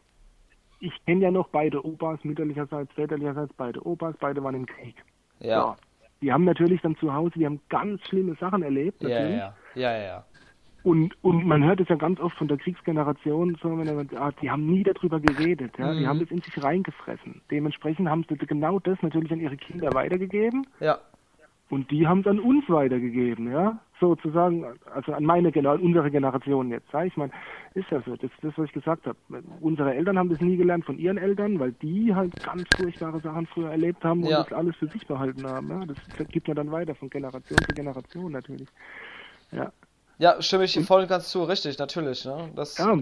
ich 0.80 0.94
kenne 1.06 1.22
ja 1.22 1.32
noch 1.32 1.48
beide 1.48 1.86
Opas, 1.86 2.24
mütterlicherseits, 2.24 2.92
väterlicherseits, 2.94 3.54
beide 3.54 3.86
Opas, 3.86 4.16
beide 4.20 4.44
waren 4.44 4.56
im 4.56 4.66
Krieg. 4.66 4.96
Ja. 5.40 5.62
So 5.62 5.76
die 6.24 6.32
haben 6.32 6.46
natürlich 6.46 6.82
dann 6.82 6.96
zu 6.96 7.14
Hause, 7.14 7.34
die 7.38 7.46
haben 7.46 7.60
ganz 7.70 8.02
schlimme 8.08 8.36
Sachen 8.36 8.64
erlebt. 8.64 9.04
Natürlich. 9.04 9.38
Ja, 9.38 9.56
ja, 9.76 9.98
ja, 9.98 10.04
ja. 10.04 10.26
Und, 10.84 11.16
und 11.24 11.46
man 11.46 11.64
hört 11.64 11.80
es 11.80 11.88
ja 11.88 11.96
ganz 11.96 12.20
oft 12.20 12.36
von 12.38 12.48
der 12.48 12.58
Kriegsgeneration, 12.58 13.58
so, 13.62 13.70
ah, 14.18 14.32
die 14.42 14.50
haben 14.50 14.66
nie 14.66 14.84
darüber 14.84 15.20
geredet, 15.20 15.78
ja, 15.78 15.94
mhm. 15.94 16.00
die 16.00 16.08
haben 16.08 16.20
das 16.20 16.32
in 16.32 16.42
sich 16.42 16.62
reingefressen. 16.62 17.42
Dementsprechend 17.52 18.10
haben 18.10 18.26
sie 18.28 18.36
genau 18.36 18.80
das 18.80 19.02
natürlich 19.02 19.32
an 19.32 19.40
ihre 19.40 19.56
Kinder 19.56 19.94
weitergegeben. 19.94 20.68
Ja. 20.80 21.00
Und 21.74 21.90
die 21.90 22.06
haben 22.06 22.20
es 22.20 22.28
an 22.28 22.40
uns 22.40 22.70
weitergegeben, 22.70 23.52
ja, 23.52 23.80
sozusagen, 24.00 24.64
also 24.94 25.12
an 25.14 25.24
meine 25.24 25.52
an 25.56 25.80
unsere 25.80 26.12
Generation 26.12 26.70
jetzt, 26.70 26.86
sag 26.92 27.08
ich 27.08 27.18
mal, 27.18 27.32
ist 27.74 27.90
ja 27.90 28.00
so, 28.06 28.16
das 28.16 28.30
ist 28.30 28.44
das, 28.44 28.54
was 28.58 28.66
ich 28.66 28.74
gesagt 28.74 29.08
habe. 29.08 29.18
Unsere 29.60 29.92
Eltern 29.92 30.20
haben 30.20 30.30
das 30.30 30.40
nie 30.40 30.56
gelernt 30.56 30.86
von 30.86 31.00
ihren 31.00 31.18
Eltern, 31.18 31.60
weil 31.60 31.72
die 31.72 32.14
halt 32.14 32.32
ganz 32.44 32.64
furchtbare 32.78 33.20
Sachen 33.22 33.48
früher 33.48 33.72
erlebt 33.72 34.04
haben 34.04 34.22
und 34.22 34.30
ja. 34.30 34.44
das 34.44 34.54
alles 34.54 34.76
für 34.76 34.88
sich 34.88 35.08
behalten 35.08 35.48
haben. 35.48 35.70
Ja? 35.70 35.84
Das 35.88 36.28
gibt 36.28 36.48
man 36.48 36.58
dann 36.58 36.72
weiter 36.72 36.94
von 36.94 37.10
Generation 37.10 37.58
zu 37.58 37.74
Generation 37.74 38.32
natürlich. 38.32 38.70
Ja. 39.52 39.72
Ja, 40.20 40.40
stimme 40.44 40.66
ich 40.66 40.80
voll 40.86 41.02
und 41.02 41.08
ganz 41.08 41.30
zu, 41.32 41.44
richtig, 41.44 41.80
natürlich. 41.80 42.24
Ne? 42.24 42.52
Das, 42.56 42.78
ja. 42.78 42.96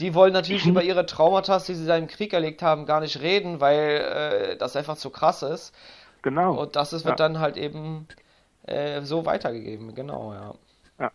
Die 0.00 0.12
wollen 0.12 0.32
natürlich 0.32 0.66
über 0.72 0.82
ihre 0.82 1.06
Traumata, 1.06 1.56
die 1.58 1.74
sie 1.74 1.86
da 1.86 1.96
im 1.96 2.08
Krieg 2.08 2.32
erlegt 2.32 2.62
haben, 2.62 2.84
gar 2.84 3.00
nicht 3.00 3.20
reden, 3.20 3.60
weil 3.60 4.54
äh, 4.54 4.56
das 4.56 4.74
einfach 4.74 4.96
zu 4.96 5.10
krass 5.10 5.42
ist. 5.44 5.72
Genau. 6.22 6.54
Und 6.60 6.76
das 6.76 6.92
ist, 6.92 7.04
wird 7.04 7.18
ja. 7.18 7.28
dann 7.28 7.40
halt 7.40 7.56
eben 7.56 8.06
äh, 8.66 9.02
so 9.02 9.26
weitergegeben, 9.26 9.94
genau, 9.94 10.32
ja. 10.32 10.54
ja. 10.98 11.10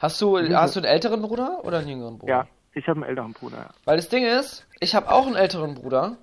Hast 0.00 0.20
du, 0.20 0.38
hast 0.38 0.76
du 0.76 0.80
einen 0.80 0.88
älteren 0.88 1.22
Bruder 1.22 1.60
oder 1.62 1.78
einen 1.78 1.88
jüngeren 1.88 2.18
Bruder? 2.18 2.32
Ja, 2.32 2.46
ich 2.72 2.88
habe 2.88 3.00
einen 3.00 3.08
älteren 3.08 3.32
Bruder, 3.32 3.56
ja. 3.58 3.70
Weil 3.84 3.96
das 3.96 4.08
Ding 4.08 4.24
ist, 4.24 4.66
ich 4.80 4.94
habe 4.94 5.10
auch 5.10 5.26
einen 5.26 5.36
älteren 5.36 5.74
Bruder 5.74 6.16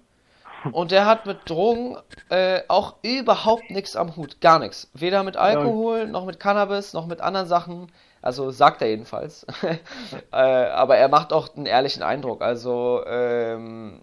und 0.72 0.92
der 0.92 1.06
hat 1.06 1.26
mit 1.26 1.50
Drogen 1.50 1.98
äh, 2.30 2.62
auch 2.68 2.96
überhaupt 3.02 3.70
nichts 3.70 3.96
am 3.96 4.16
Hut. 4.16 4.42
Gar 4.42 4.60
nichts. 4.60 4.90
Weder 4.94 5.24
mit 5.24 5.38
Alkohol, 5.38 6.08
noch 6.08 6.26
mit 6.26 6.40
Cannabis, 6.40 6.94
noch 6.94 7.08
mit 7.08 7.22
anderen 7.22 7.48
Sachen. 7.48 7.92
Also 8.22 8.52
sagt 8.52 8.82
er 8.82 8.90
jedenfalls. 8.90 9.48
äh, 10.32 10.36
aber 10.36 10.98
er 10.98 11.08
macht 11.08 11.34
auch 11.34 11.56
einen 11.56 11.66
ehrlichen 11.66 12.04
Eindruck. 12.04 12.42
Also 12.42 13.04
ähm, 13.08 14.02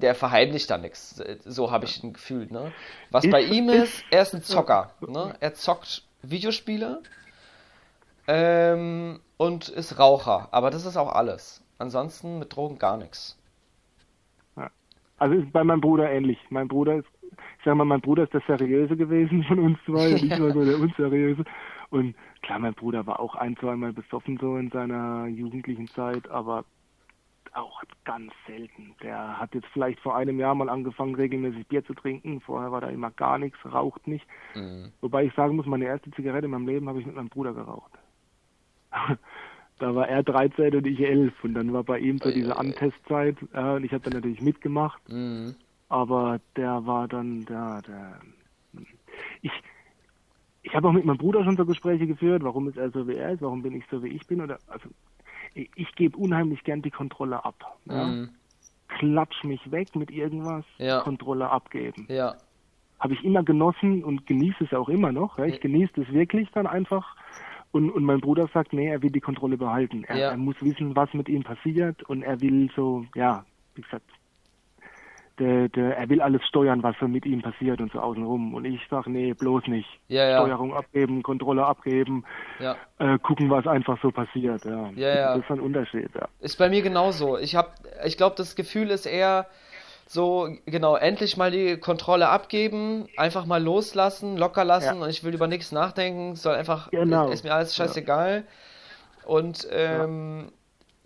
der 0.00 0.14
verheimlicht 0.14 0.70
da 0.70 0.78
nichts. 0.78 1.22
So 1.44 1.70
habe 1.70 1.84
ich 1.84 2.02
ein 2.02 2.12
Gefühl. 2.12 2.46
Ne? 2.50 2.72
Was 3.10 3.24
ich, 3.24 3.30
bei 3.30 3.42
ihm 3.42 3.68
ist, 3.68 4.04
er 4.10 4.22
ist 4.22 4.34
ein 4.34 4.42
Zocker. 4.42 4.92
Ne? 5.00 5.34
Er 5.40 5.54
zockt 5.54 6.04
Videospiele 6.22 7.02
ähm, 8.28 9.20
und 9.36 9.68
ist 9.68 9.98
Raucher. 9.98 10.48
Aber 10.52 10.70
das 10.70 10.84
ist 10.84 10.96
auch 10.96 11.12
alles. 11.12 11.62
Ansonsten 11.78 12.38
mit 12.38 12.54
Drogen 12.54 12.78
gar 12.78 12.96
nichts. 12.96 13.38
Also 15.18 15.34
ist 15.34 15.52
bei 15.52 15.64
meinem 15.64 15.80
Bruder 15.80 16.10
ähnlich. 16.10 16.38
Mein 16.50 16.68
Bruder 16.68 16.96
ist, 16.96 17.08
ich 17.22 17.64
sag 17.64 17.74
mal, 17.74 17.84
mein 17.84 18.02
Bruder 18.02 18.24
ist 18.24 18.34
der 18.34 18.42
Seriöse 18.46 18.96
gewesen 18.96 19.44
von 19.44 19.58
uns 19.58 19.78
zwei 19.86 20.12
und 20.12 20.22
ich 20.22 20.38
war 20.38 20.52
so 20.52 20.64
der 20.64 20.78
Unseriöse. 20.78 21.44
Und 21.88 22.14
klar, 22.42 22.58
mein 22.58 22.74
Bruder 22.74 23.06
war 23.06 23.20
auch 23.20 23.34
ein, 23.34 23.56
zweimal 23.56 23.92
besoffen 23.92 24.38
so 24.38 24.56
in 24.58 24.70
seiner 24.70 25.26
jugendlichen 25.26 25.88
Zeit, 25.88 26.28
aber 26.28 26.64
auch 27.56 27.82
ganz 28.04 28.32
selten. 28.46 28.94
Der 29.02 29.38
hat 29.38 29.54
jetzt 29.54 29.68
vielleicht 29.72 30.00
vor 30.00 30.16
einem 30.16 30.38
Jahr 30.38 30.54
mal 30.54 30.68
angefangen, 30.68 31.14
regelmäßig 31.14 31.66
Bier 31.66 31.84
zu 31.84 31.94
trinken. 31.94 32.40
Vorher 32.40 32.70
war 32.72 32.80
da 32.80 32.88
immer 32.88 33.10
gar 33.10 33.38
nichts, 33.38 33.58
raucht 33.64 34.06
nicht. 34.06 34.26
Mhm. 34.54 34.92
Wobei 35.00 35.24
ich 35.24 35.34
sagen 35.34 35.56
muss, 35.56 35.66
meine 35.66 35.86
erste 35.86 36.10
Zigarette 36.12 36.46
in 36.46 36.52
meinem 36.52 36.66
Leben 36.68 36.88
habe 36.88 37.00
ich 37.00 37.06
mit 37.06 37.16
meinem 37.16 37.28
Bruder 37.28 37.54
geraucht. 37.54 37.92
da 39.78 39.94
war 39.94 40.08
er 40.08 40.22
13 40.22 40.74
und 40.74 40.86
ich 40.86 41.00
11 41.00 41.32
und 41.44 41.54
dann 41.54 41.72
war 41.72 41.84
bei 41.84 41.98
ihm 41.98 42.18
so 42.22 42.30
diese. 42.30 42.56
Antestzeit 42.56 43.36
ja, 43.52 43.74
und 43.74 43.84
ich 43.84 43.92
habe 43.92 44.04
dann 44.04 44.14
natürlich 44.14 44.40
mitgemacht, 44.40 45.00
Mhm. 45.08 45.54
aber 45.88 46.40
der 46.56 46.86
war 46.86 47.08
dann, 47.08 47.44
der, 47.44 47.82
der, 47.82 48.20
ich, 49.42 49.52
ich 50.62 50.74
habe 50.74 50.88
auch 50.88 50.92
mit 50.92 51.04
meinem 51.04 51.18
Bruder 51.18 51.44
schon 51.44 51.56
so 51.56 51.66
Gespräche 51.66 52.06
geführt, 52.06 52.42
warum 52.42 52.68
ist 52.68 52.78
er 52.78 52.90
so 52.90 53.06
wie 53.06 53.16
er 53.16 53.32
ist, 53.32 53.42
warum 53.42 53.62
bin 53.62 53.74
ich 53.74 53.84
so 53.90 54.02
wie 54.02 54.08
ich 54.08 54.26
bin 54.26 54.40
oder, 54.40 54.58
also, 54.68 54.88
ich, 55.56 55.94
gebe 55.94 56.16
unheimlich 56.16 56.62
gern 56.64 56.82
die 56.82 56.90
Kontrolle 56.90 57.44
ab. 57.44 57.78
Ja? 57.86 58.06
Mhm. 58.06 58.30
Klatsch 58.88 59.42
mich 59.44 59.70
weg 59.70 59.94
mit 59.96 60.10
irgendwas, 60.10 60.64
Ja. 60.78 61.00
Kontrolle 61.00 61.50
abgeben. 61.50 62.06
Ja. 62.08 62.36
Habe 63.00 63.14
ich 63.14 63.24
immer 63.24 63.42
genossen 63.42 64.04
und 64.04 64.26
genieße 64.26 64.64
es 64.64 64.72
auch 64.72 64.88
immer 64.88 65.12
noch. 65.12 65.38
Ja? 65.38 65.44
Ich 65.46 65.60
genieße 65.60 66.02
es 66.02 66.12
wirklich 66.12 66.50
dann 66.52 66.66
einfach. 66.66 67.16
Und, 67.72 67.90
und 67.90 68.04
mein 68.04 68.20
Bruder 68.20 68.48
sagt, 68.54 68.72
nee, 68.72 68.88
er 68.88 69.02
will 69.02 69.10
die 69.10 69.20
Kontrolle 69.20 69.56
behalten. 69.56 70.04
Er, 70.04 70.30
er 70.30 70.36
muss 70.36 70.56
wissen, 70.60 70.94
was 70.96 71.12
mit 71.12 71.28
ihm 71.28 71.42
passiert 71.42 72.02
und 72.04 72.22
er 72.22 72.40
will 72.40 72.70
so, 72.74 73.04
ja, 73.14 73.44
wie 73.74 73.82
gesagt, 73.82 74.08
der, 75.38 75.68
der, 75.68 75.96
er 75.98 76.08
will 76.08 76.20
alles 76.22 76.42
steuern, 76.46 76.82
was 76.82 76.96
so 77.00 77.06
mit 77.08 77.26
ihm 77.26 77.42
passiert 77.42 77.80
und 77.80 77.92
so 77.92 78.00
außenrum. 78.00 78.54
Und 78.54 78.64
ich 78.64 78.80
sage, 78.90 79.10
nee, 79.10 79.32
bloß 79.34 79.66
nicht. 79.66 79.88
Ja, 80.08 80.28
ja. 80.28 80.38
Steuerung 80.40 80.74
abgeben, 80.74 81.22
Kontrolle 81.22 81.64
abgeben, 81.66 82.24
Ja. 82.58 82.76
äh, 82.98 83.18
gucken, 83.18 83.50
was 83.50 83.66
einfach 83.66 83.98
so 84.02 84.10
passiert. 84.10 84.64
Ja, 84.64 84.90
Ja. 84.96 85.34
Das 85.36 85.44
ist 85.44 85.50
ein 85.50 85.60
Unterschied. 85.60 86.10
Ist 86.40 86.56
bei 86.56 86.68
mir 86.68 86.82
genauso. 86.82 87.38
Ich 87.38 87.54
hab, 87.56 87.74
ich 88.04 88.16
glaube, 88.16 88.36
das 88.36 88.56
Gefühl 88.56 88.90
ist 88.90 89.06
eher 89.06 89.46
so, 90.08 90.48
genau, 90.66 90.94
endlich 90.96 91.36
mal 91.36 91.50
die 91.50 91.78
Kontrolle 91.78 92.28
abgeben, 92.28 93.06
einfach 93.16 93.44
mal 93.44 93.62
loslassen, 93.62 94.36
locker 94.36 94.64
lassen 94.64 95.02
und 95.02 95.10
ich 95.10 95.24
will 95.24 95.34
über 95.34 95.48
nichts 95.48 95.72
nachdenken, 95.72 96.36
soll 96.36 96.54
einfach, 96.54 96.90
Genau. 96.92 97.28
ist 97.30 97.42
mir 97.44 97.52
alles 97.54 97.74
scheißegal. 97.74 98.44
Und 99.24 99.66
ähm, 99.72 100.52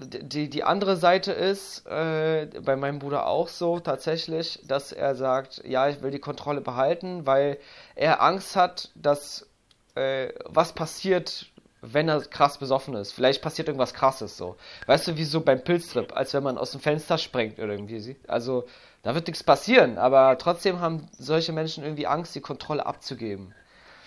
die, 0.01 0.49
die 0.49 0.65
andere 0.65 0.97
Seite 0.97 1.33
ist, 1.33 1.87
äh, 1.87 2.47
bei 2.63 2.77
meinem 2.77 2.99
Bruder 2.99 3.27
auch 3.27 3.49
so 3.49 3.81
tatsächlich, 3.81 4.61
dass 4.67 4.93
er 4.93 5.15
sagt, 5.15 5.63
ja, 5.67 5.89
ich 5.89 6.03
will 6.03 6.11
die 6.11 6.19
Kontrolle 6.19 6.61
behalten, 6.61 7.27
weil 7.27 7.59
er 7.95 8.23
Angst 8.23 8.57
hat, 8.57 8.91
dass 8.95 9.49
äh, 9.95 10.29
was 10.45 10.73
passiert, 10.73 11.47
wenn 11.83 12.09
er 12.09 12.21
krass 12.23 12.59
besoffen 12.59 12.95
ist. 12.95 13.13
Vielleicht 13.13 13.43
passiert 13.43 13.69
irgendwas 13.69 13.95
krasses 13.95 14.37
so. 14.37 14.57
Weißt 14.87 15.09
du, 15.09 15.17
wie 15.17 15.25
so 15.25 15.41
beim 15.41 15.63
Pilztrip, 15.63 16.15
als 16.17 16.35
wenn 16.35 16.43
man 16.43 16.59
aus 16.59 16.73
dem 16.73 16.81
Fenster 16.81 17.19
springt 17.19 17.59
oder 17.59 17.73
irgendwie. 17.73 18.17
Also, 18.27 18.67
da 19.03 19.15
wird 19.15 19.27
nichts 19.27 19.43
passieren, 19.43 19.99
aber 19.99 20.37
trotzdem 20.39 20.81
haben 20.81 21.09
solche 21.19 21.53
Menschen 21.53 21.85
irgendwie 21.85 22.07
Angst, 22.07 22.35
die 22.35 22.41
Kontrolle 22.41 22.85
abzugeben. 22.85 23.55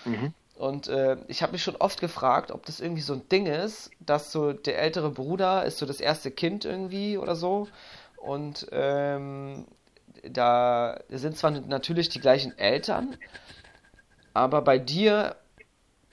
Mhm. 0.06 0.34
Und 0.63 0.88
äh, 0.88 1.17
ich 1.28 1.43
habe 1.43 1.52
mich 1.52 1.62
schon 1.62 1.76
oft 1.76 1.99
gefragt, 1.99 2.49
ob 2.49 2.65
das 2.65 2.80
irgendwie 2.80 3.02
so 3.02 3.15
ein 3.15 3.28
Ding 3.28 3.47
ist, 3.47 3.91
dass 3.99 4.32
so 4.32 4.54
der 4.54 4.80
ältere 4.80 5.10
Bruder 5.10 5.65
ist 5.65 5.78
so 5.78 5.86
das 5.86 5.99
erste 5.99 6.32
Kind 6.32 6.63
irgendwie 6.63 7.17
oder 7.17 7.36
so. 7.36 7.67
Und 8.15 8.67
ähm, 8.71 9.65
da 10.23 11.02
sind 11.10 11.36
zwar 11.36 11.52
natürlich 11.52 12.08
die 12.08 12.21
gleichen 12.21 12.58
Eltern, 12.58 13.17
aber 14.34 14.62
bei 14.62 14.80
dir, 14.80 15.36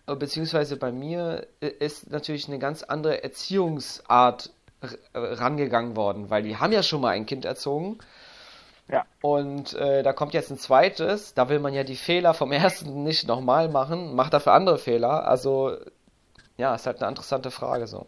äh, 0.09 0.17
beziehungsweise 0.17 0.77
bei 0.77 0.91
mir, 0.91 1.47
äh, 1.61 1.69
ist 1.69 2.11
natürlich 2.11 2.49
eine 2.49 2.59
ganz 2.59 2.83
andere 2.83 3.23
Erziehungsart 3.23 4.51
äh, 4.81 4.89
rangegangen 5.15 5.95
worden, 5.95 6.29
weil 6.29 6.43
die 6.43 6.57
haben 6.57 6.73
ja 6.73 6.83
schon 6.83 7.03
mal 7.03 7.11
ein 7.11 7.27
Kind 7.27 7.45
erzogen. 7.45 7.99
Ja. 8.90 9.05
Und 9.22 9.74
äh, 9.74 10.03
da 10.03 10.12
kommt 10.12 10.35
jetzt 10.35 10.50
ein 10.50 10.59
zweites, 10.59 11.35
da 11.35 11.48
will 11.48 11.61
man 11.61 11.74
ja 11.74 11.85
die 11.85 11.96
Fehler 11.96 12.35
vom 12.35 12.53
ersten 12.64 13.03
nicht 13.05 13.29
nochmal 13.29 13.68
machen, 13.68 14.14
macht 14.16 14.33
dafür 14.33 14.53
andere 14.53 14.79
Fehler. 14.79 15.26
Also, 15.29 15.76
ja, 16.57 16.74
ist 16.74 16.87
halt 16.87 17.00
eine 17.00 17.11
interessante 17.11 17.50
Frage 17.50 17.87
so. 17.87 18.07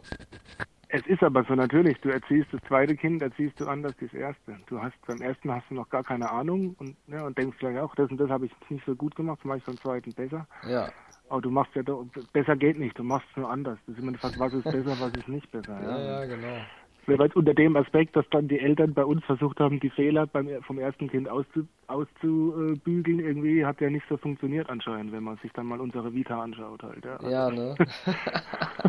Es 0.94 1.06
ist 1.06 1.22
aber 1.22 1.42
so 1.44 1.54
natürlich, 1.54 1.98
du 2.02 2.10
erziehst 2.10 2.48
das 2.52 2.60
zweite 2.68 2.94
Kind, 2.94 3.22
erziehst 3.22 3.58
du 3.58 3.66
anders 3.66 3.94
das 3.98 4.12
erste. 4.12 4.58
Du 4.66 4.78
hast 4.82 4.92
beim 5.06 5.22
ersten 5.22 5.50
hast 5.50 5.64
du 5.70 5.74
noch 5.74 5.88
gar 5.88 6.04
keine 6.04 6.30
Ahnung 6.30 6.76
und, 6.78 6.96
ja, 7.06 7.24
und 7.24 7.38
denkst 7.38 7.56
vielleicht 7.58 7.80
auch, 7.80 7.94
das 7.94 8.10
und 8.10 8.18
das 8.18 8.28
habe 8.28 8.44
ich 8.44 8.52
nicht 8.68 8.84
so 8.84 8.94
gut 8.94 9.14
gemacht, 9.16 9.42
mache 9.44 9.56
ich 9.58 9.64
beim 9.64 9.78
zweiten 9.78 10.12
besser. 10.12 10.46
Ja, 10.68 10.90
Aber 11.30 11.40
du 11.40 11.50
machst 11.50 11.74
ja 11.74 11.82
doch, 11.82 12.04
besser 12.34 12.56
geht 12.56 12.78
nicht, 12.78 12.98
du 12.98 13.04
machst 13.04 13.26
es 13.30 13.38
nur 13.38 13.48
anders. 13.48 13.78
Das 13.86 13.96
ist 13.96 14.02
immer 14.02 14.12
die 14.12 14.18
Frage, 14.18 14.38
was 14.38 14.52
ist 14.52 14.64
besser, 14.64 14.96
was 15.00 15.12
ist 15.14 15.28
nicht 15.28 15.50
besser. 15.50 15.80
ja, 15.82 15.98
Ja. 15.98 16.04
ja, 16.04 16.24
genau. 16.26 16.60
Jeweils 17.06 17.34
unter 17.34 17.54
dem 17.54 17.76
Aspekt, 17.76 18.14
dass 18.14 18.28
dann 18.30 18.48
die 18.48 18.60
Eltern 18.60 18.94
bei 18.94 19.04
uns 19.04 19.24
versucht 19.24 19.58
haben, 19.58 19.80
die 19.80 19.90
Fehler 19.90 20.26
beim, 20.26 20.48
vom 20.62 20.78
ersten 20.78 21.10
Kind 21.10 21.28
auszu, 21.28 21.66
auszubügeln, 21.88 23.18
irgendwie 23.18 23.66
hat 23.66 23.80
ja 23.80 23.90
nicht 23.90 24.06
so 24.08 24.16
funktioniert 24.16 24.70
anscheinend, 24.70 25.12
wenn 25.12 25.24
man 25.24 25.36
sich 25.38 25.52
dann 25.52 25.66
mal 25.66 25.80
unsere 25.80 26.14
Vita 26.14 26.40
anschaut 26.40 26.82
halt. 26.82 27.04
Ja, 27.04 27.18
Ja, 27.28 27.50
ne? 27.50 27.74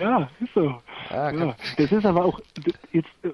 ja 0.00 0.30
ist 0.40 0.54
so. 0.54 0.80
Ja, 1.10 1.32
Ja, 1.32 1.56
das 1.76 1.92
ist 1.92 2.06
aber 2.06 2.24
auch 2.24 2.40
jetzt 2.92 3.08
äh, 3.22 3.30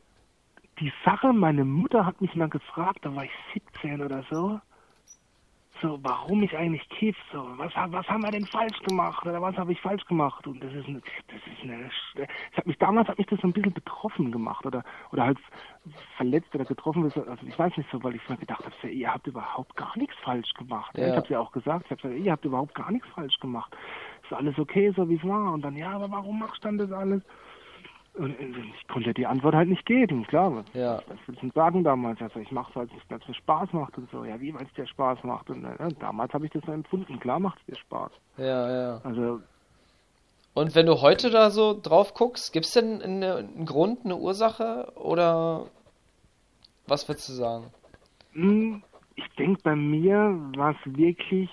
die 0.80 0.92
Sache, 1.04 1.32
meine 1.32 1.64
Mutter 1.64 2.04
hat 2.04 2.20
mich 2.20 2.34
mal 2.34 2.48
gefragt, 2.48 2.98
da 3.02 3.14
war 3.14 3.24
ich 3.24 3.30
17 3.52 4.02
oder 4.02 4.24
so, 4.30 4.60
so, 5.82 5.98
warum 6.02 6.42
ich 6.42 6.56
eigentlich 6.56 6.88
kiff, 6.88 7.16
so, 7.32 7.46
was, 7.56 7.72
was 7.74 8.08
haben 8.08 8.22
wir 8.22 8.30
denn 8.32 8.46
falsch 8.46 8.78
gemacht 8.80 9.24
oder 9.26 9.40
was 9.42 9.56
habe 9.56 9.72
ich 9.72 9.80
falsch 9.80 10.04
gemacht 10.06 10.46
und 10.46 10.62
das 10.62 10.72
ist 10.72 10.86
eine, 10.86 11.00
das 11.28 11.40
ist 11.46 11.62
eine, 11.62 11.90
ich 12.50 12.56
habe 12.56 12.68
mich 12.68 12.78
damals 12.78 13.08
hat 13.08 13.18
mich 13.18 13.26
das 13.26 13.40
so 13.40 13.48
ein 13.48 13.52
bisschen 13.52 13.72
betroffen 13.72 14.32
gemacht 14.32 14.64
oder 14.66 14.84
oder 15.12 15.24
halt 15.24 15.38
verletzt 16.16 16.54
oder 16.54 16.64
getroffen, 16.64 17.04
also 17.04 17.46
ich 17.46 17.58
weiß 17.58 17.76
nicht 17.76 17.90
so, 17.90 18.02
weil 18.02 18.14
ich 18.14 18.28
mir 18.28 18.36
gedacht 18.36 18.64
habe, 18.64 18.88
ihr 18.88 19.12
habt 19.12 19.26
überhaupt 19.26 19.76
gar 19.76 19.96
nichts 19.96 20.16
falsch 20.22 20.52
gemacht. 20.54 20.96
Ja. 20.96 21.08
Ich 21.08 21.16
habe 21.16 21.28
ja 21.28 21.40
auch 21.40 21.52
gesagt, 21.52 21.86
ich 21.86 21.90
habe 21.90 22.02
gesagt, 22.02 22.24
ihr 22.24 22.32
habt 22.32 22.44
überhaupt 22.44 22.74
gar 22.74 22.90
nichts 22.90 23.08
falsch 23.08 23.38
gemacht. 23.40 23.76
Ist 24.22 24.32
alles 24.32 24.58
okay, 24.58 24.92
so 24.96 25.08
wie 25.08 25.16
es 25.16 25.24
war 25.24 25.52
und 25.52 25.62
dann 25.62 25.76
ja, 25.76 25.90
aber 25.90 26.10
warum 26.10 26.38
machst 26.38 26.64
du 26.64 26.68
dann 26.68 26.78
das 26.78 26.92
alles? 26.92 27.22
Und 28.18 28.34
ich 28.40 28.88
konnte 28.88 29.12
die 29.12 29.26
Antwort 29.26 29.54
halt 29.54 29.68
nicht 29.68 29.84
geben, 29.84 30.26
klar. 30.26 30.54
Was, 30.54 30.64
Ja. 30.72 30.96
was 31.06 31.18
willst 31.26 31.42
du 31.42 31.50
sagen 31.50 31.84
damals? 31.84 32.20
Also 32.22 32.40
ich 32.40 32.50
mache 32.50 32.70
es, 32.70 32.76
weil 32.76 33.18
es 33.18 33.28
mir 33.28 33.34
Spaß 33.34 33.72
macht 33.72 33.98
und 33.98 34.10
so. 34.10 34.24
Ja, 34.24 34.40
wie, 34.40 34.54
weil 34.54 34.64
es 34.64 34.72
dir 34.72 34.86
Spaß 34.86 35.22
macht. 35.24 35.50
Und 35.50 35.64
äh, 35.64 35.88
damals 36.00 36.32
habe 36.32 36.46
ich 36.46 36.52
das 36.52 36.62
so 36.64 36.72
empfunden. 36.72 37.20
Klar 37.20 37.40
macht 37.40 37.58
es 37.60 37.66
dir 37.74 37.80
Spaß. 37.80 38.10
Ja, 38.38 38.70
ja. 38.70 39.00
Also 39.04 39.40
Und 40.54 40.74
wenn 40.74 40.86
du 40.86 41.02
heute 41.02 41.30
da 41.30 41.50
so 41.50 41.78
drauf 41.80 42.14
guckst, 42.14 42.52
gibt's 42.54 42.72
denn 42.72 43.02
eine, 43.02 43.36
einen 43.36 43.66
Grund, 43.66 44.04
eine 44.04 44.16
Ursache 44.16 44.90
oder 44.96 45.66
was 46.86 47.08
würdest 47.08 47.28
du 47.28 47.32
sagen? 47.34 47.66
mh, 48.32 48.80
ich 49.16 49.28
denke, 49.38 49.60
bei 49.62 49.76
mir 49.76 50.38
war 50.56 50.70
es 50.72 50.96
wirklich... 50.96 51.50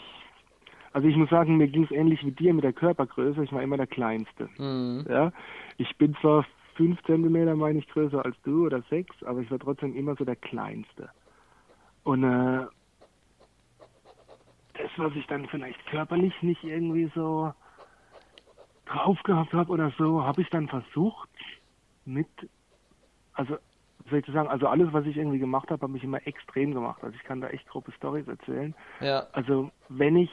Also 0.95 1.07
ich 1.07 1.15
muss 1.15 1.29
sagen, 1.31 1.57
mir 1.57 1.67
ging 1.67 1.85
es 1.85 1.91
ähnlich 1.91 2.23
wie 2.23 2.31
dir 2.31 2.53
mit 2.53 2.63
der 2.63 2.71
Körpergröße. 2.73 3.43
Ich 3.43 3.51
war 3.51 3.63
immer 3.63 3.77
der 3.77 3.87
Kleinste. 3.87 4.47
Mhm. 4.59 5.05
Ja, 5.09 5.31
ich 5.77 5.97
bin 5.97 6.15
zwar 6.21 6.45
fünf 6.75 7.01
Zentimeter, 7.03 7.55
meine 7.55 7.79
ich, 7.79 7.87
größer 7.87 8.23
als 8.23 8.35
du 8.43 8.65
oder 8.65 8.81
sechs, 8.89 9.21
aber 9.23 9.41
ich 9.41 9.51
war 9.51 9.59
trotzdem 9.59 9.95
immer 9.95 10.15
so 10.15 10.25
der 10.25 10.35
Kleinste. 10.35 11.09
Und 12.03 12.23
äh, 12.23 12.65
das, 14.73 14.91
was 14.97 15.13
ich 15.15 15.25
dann 15.27 15.47
vielleicht 15.47 15.85
körperlich 15.87 16.33
nicht 16.41 16.63
irgendwie 16.63 17.11
so 17.15 17.53
drauf 18.85 19.21
gehabt 19.23 19.53
habe 19.53 19.71
oder 19.71 19.91
so, 19.97 20.23
habe 20.23 20.41
ich 20.41 20.49
dann 20.49 20.67
versucht 20.67 21.29
mit, 22.05 22.27
also 23.33 23.57
soll 24.09 24.19
ich 24.19 24.25
sagen, 24.25 24.49
also 24.49 24.67
alles, 24.67 24.91
was 24.91 25.05
ich 25.05 25.15
irgendwie 25.15 25.39
gemacht 25.39 25.69
habe, 25.71 25.83
habe 25.83 25.97
ich 25.97 26.03
immer 26.03 26.25
extrem 26.27 26.73
gemacht. 26.73 27.01
Also 27.03 27.15
ich 27.15 27.23
kann 27.23 27.39
da 27.39 27.47
echt 27.49 27.67
grobe 27.67 27.91
Storys 27.93 28.27
erzählen. 28.27 28.75
Ja, 28.99 29.27
Also 29.31 29.71
wenn 29.87 30.17
ich 30.17 30.31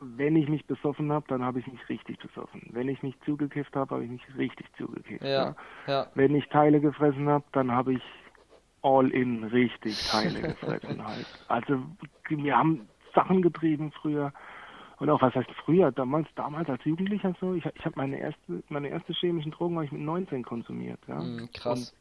wenn 0.00 0.34
ich 0.34 0.48
mich 0.48 0.66
besoffen 0.66 1.12
habe, 1.12 1.26
dann 1.28 1.44
habe 1.44 1.60
ich 1.60 1.66
mich 1.66 1.88
richtig 1.88 2.18
besoffen. 2.18 2.62
Wenn 2.72 2.88
ich 2.88 3.02
mich 3.02 3.14
zugekifft 3.24 3.76
habe, 3.76 3.94
habe 3.94 4.04
ich 4.04 4.10
mich 4.10 4.22
richtig 4.36 4.66
zugekifft. 4.76 5.24
ja, 5.24 5.54
ja. 5.86 6.06
Wenn 6.14 6.34
ich 6.34 6.48
Teile 6.48 6.80
gefressen 6.80 7.28
habe, 7.28 7.44
dann 7.52 7.70
habe 7.70 7.94
ich 7.94 8.02
all 8.82 9.10
in 9.10 9.44
richtig 9.44 9.96
Teile 10.10 10.40
gefressen 10.40 11.04
halt. 11.06 11.26
Also 11.48 11.82
wir 12.28 12.56
haben 12.56 12.88
Sachen 13.14 13.42
getrieben 13.42 13.92
früher. 13.92 14.32
Und 14.98 15.08
auch 15.10 15.20
was 15.22 15.34
heißt 15.34 15.50
früher, 15.64 15.92
damals, 15.92 16.28
damals 16.34 16.68
als 16.68 16.84
Jugendlicher 16.84 17.34
so, 17.40 17.54
ich, 17.54 17.64
ich 17.64 17.84
habe 17.84 17.94
meine 17.96 18.18
erste, 18.18 18.62
meine 18.68 18.88
erste 18.88 19.12
chemischen 19.14 19.52
Drogen 19.52 19.76
habe 19.76 19.86
ich 19.86 19.92
mit 19.92 20.02
19 20.02 20.44
konsumiert, 20.44 21.00
ja. 21.08 21.20
Mhm, 21.20 21.48
krass. 21.52 21.94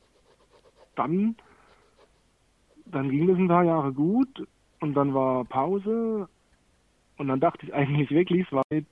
dann, 0.96 1.36
dann 2.86 3.10
ging 3.10 3.30
es 3.30 3.38
ein 3.38 3.48
paar 3.48 3.64
Jahre 3.64 3.94
gut 3.94 4.46
und 4.82 4.96
dann 4.96 5.14
war 5.14 5.46
Pause 5.46 6.28
und 7.20 7.28
dann 7.28 7.40
dachte 7.40 7.66
ich 7.66 7.74
eigentlich 7.74 8.10
wirklich, 8.10 8.46
es 8.48 8.52
war 8.52 8.64
mit 8.72 8.88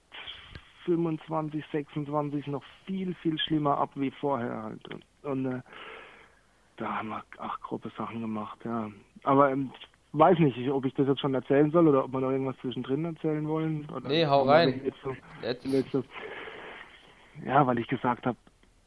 25, 0.85 1.63
26 1.71 2.47
noch 2.47 2.63
viel, 2.85 3.15
viel 3.15 3.37
schlimmer 3.39 3.77
ab 3.77 3.91
wie 3.95 4.11
vorher 4.11 4.63
halt. 4.63 4.87
Und, 4.89 5.05
und 5.23 5.45
äh, 5.45 5.61
da 6.75 6.97
haben 6.99 7.09
wir 7.09 7.23
ach, 7.39 7.59
grobe 7.61 7.89
Sachen 7.97 8.21
gemacht, 8.21 8.59
ja. 8.63 8.91
Aber 9.23 9.51
ähm, 9.51 9.71
ich 9.73 10.19
weiß 10.19 10.39
nicht, 10.39 10.69
ob 10.69 10.85
ich 10.85 10.93
das 10.93 11.07
jetzt 11.07 11.21
schon 11.21 11.33
erzählen 11.33 11.71
soll 11.71 11.87
oder 11.87 12.03
ob 12.05 12.11
wir 12.11 12.19
noch 12.19 12.31
irgendwas 12.31 12.57
zwischendrin 12.57 13.05
erzählen 13.05 13.47
wollen. 13.47 13.89
Oder 13.89 14.09
Nee, 14.09 14.25
hau 14.25 14.43
rein. 14.43 14.81
Jetzt 14.83 14.99
so, 15.01 15.15
Jetzt- 15.63 15.95
ja, 17.45 17.65
weil 17.65 17.79
ich 17.79 17.87
gesagt 17.87 18.25
habe, 18.25 18.37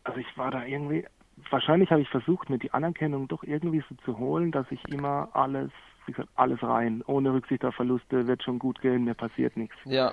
also 0.04 0.18
ich 0.18 0.36
war 0.36 0.50
da 0.50 0.64
irgendwie, 0.64 1.06
wahrscheinlich 1.50 1.90
habe 1.90 2.02
ich 2.02 2.08
versucht, 2.08 2.50
mir 2.50 2.58
die 2.58 2.72
Anerkennung 2.72 3.28
doch 3.28 3.42
irgendwie 3.42 3.82
so 3.88 3.94
zu 4.04 4.18
holen, 4.18 4.52
dass 4.52 4.70
ich 4.70 4.86
immer 4.88 5.28
alles, 5.32 5.70
wie 6.06 6.12
gesagt, 6.12 6.30
alles 6.34 6.62
rein, 6.62 7.02
ohne 7.06 7.32
Rücksicht 7.32 7.64
auf 7.64 7.74
Verluste, 7.74 8.26
wird 8.26 8.42
schon 8.42 8.58
gut 8.58 8.80
gehen, 8.80 9.04
mir 9.04 9.14
passiert 9.14 9.56
nichts. 9.56 9.76
Ja, 9.84 10.12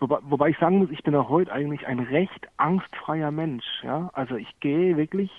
Wobei, 0.00 0.18
wobei 0.22 0.48
ich 0.48 0.58
sagen 0.58 0.78
muss, 0.78 0.90
ich 0.90 1.02
bin 1.02 1.14
auch 1.14 1.28
heute 1.28 1.52
eigentlich 1.52 1.86
ein 1.86 2.00
recht 2.00 2.48
angstfreier 2.56 3.30
Mensch. 3.30 3.66
Ja, 3.82 4.10
also 4.14 4.34
ich 4.36 4.48
gehe 4.60 4.96
wirklich 4.96 5.30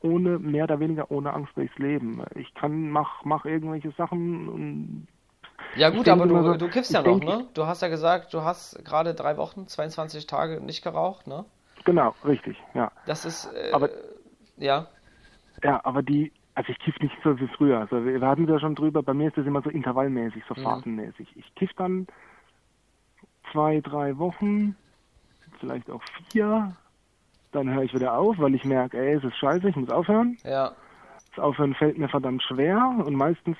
ohne 0.00 0.38
mehr 0.40 0.64
oder 0.64 0.80
weniger 0.80 1.10
ohne 1.10 1.32
Angst 1.32 1.56
durchs 1.56 1.78
Leben. 1.78 2.22
Ich 2.34 2.52
kann 2.54 2.90
mach 2.90 3.24
mach 3.24 3.44
irgendwelche 3.44 3.92
Sachen 3.92 4.48
und 4.48 5.06
Ja 5.76 5.90
gut, 5.90 6.08
aber 6.08 6.26
du, 6.26 6.42
so, 6.42 6.56
du 6.56 6.68
kiffst 6.68 6.92
ja 6.92 7.02
noch, 7.02 7.20
ne? 7.20 7.46
Du 7.54 7.66
hast 7.66 7.82
ja 7.82 7.88
gesagt, 7.88 8.34
du 8.34 8.42
hast 8.42 8.84
gerade 8.84 9.14
drei 9.14 9.36
Wochen, 9.36 9.68
22 9.68 10.26
Tage 10.26 10.60
nicht 10.60 10.82
geraucht, 10.82 11.28
ne? 11.28 11.44
genau, 11.84 12.14
richtig, 12.24 12.56
ja. 12.74 12.90
Das 13.06 13.24
ist, 13.24 13.46
äh, 13.54 13.70
Aber 13.72 13.90
ja, 14.56 14.88
ja, 15.62 15.80
aber 15.84 16.02
die, 16.02 16.32
also 16.54 16.70
ich 16.70 16.78
kiff 16.78 16.98
nicht 17.00 17.16
so 17.22 17.38
wie 17.38 17.48
früher. 17.48 17.80
Also 17.80 18.04
wir 18.04 18.20
hatten 18.20 18.44
es 18.44 18.50
ja 18.50 18.60
schon 18.60 18.74
drüber. 18.74 19.02
Bei 19.02 19.14
mir 19.14 19.28
ist 19.28 19.36
das 19.36 19.46
immer 19.46 19.62
so 19.62 19.70
intervallmäßig, 19.70 20.42
so 20.48 20.54
Mhm. 20.54 20.64
phasenmäßig. 20.64 21.36
Ich 21.36 21.54
kiff 21.54 21.72
dann 21.74 22.06
zwei, 23.52 23.80
drei 23.80 24.16
Wochen, 24.18 24.76
vielleicht 25.58 25.90
auch 25.90 26.02
vier. 26.30 26.76
Dann 27.52 27.68
höre 27.72 27.82
ich 27.82 27.94
wieder 27.94 28.16
auf, 28.18 28.38
weil 28.38 28.54
ich 28.54 28.64
merke, 28.64 28.98
ey, 28.98 29.14
es 29.14 29.24
ist 29.24 29.36
scheiße, 29.36 29.68
ich 29.68 29.76
muss 29.76 29.90
aufhören. 29.90 30.38
ja, 30.44 30.72
Das 31.30 31.44
Aufhören 31.44 31.74
fällt 31.74 31.98
mir 31.98 32.08
verdammt 32.08 32.42
schwer 32.42 32.78
und 33.04 33.14
meistens, 33.14 33.56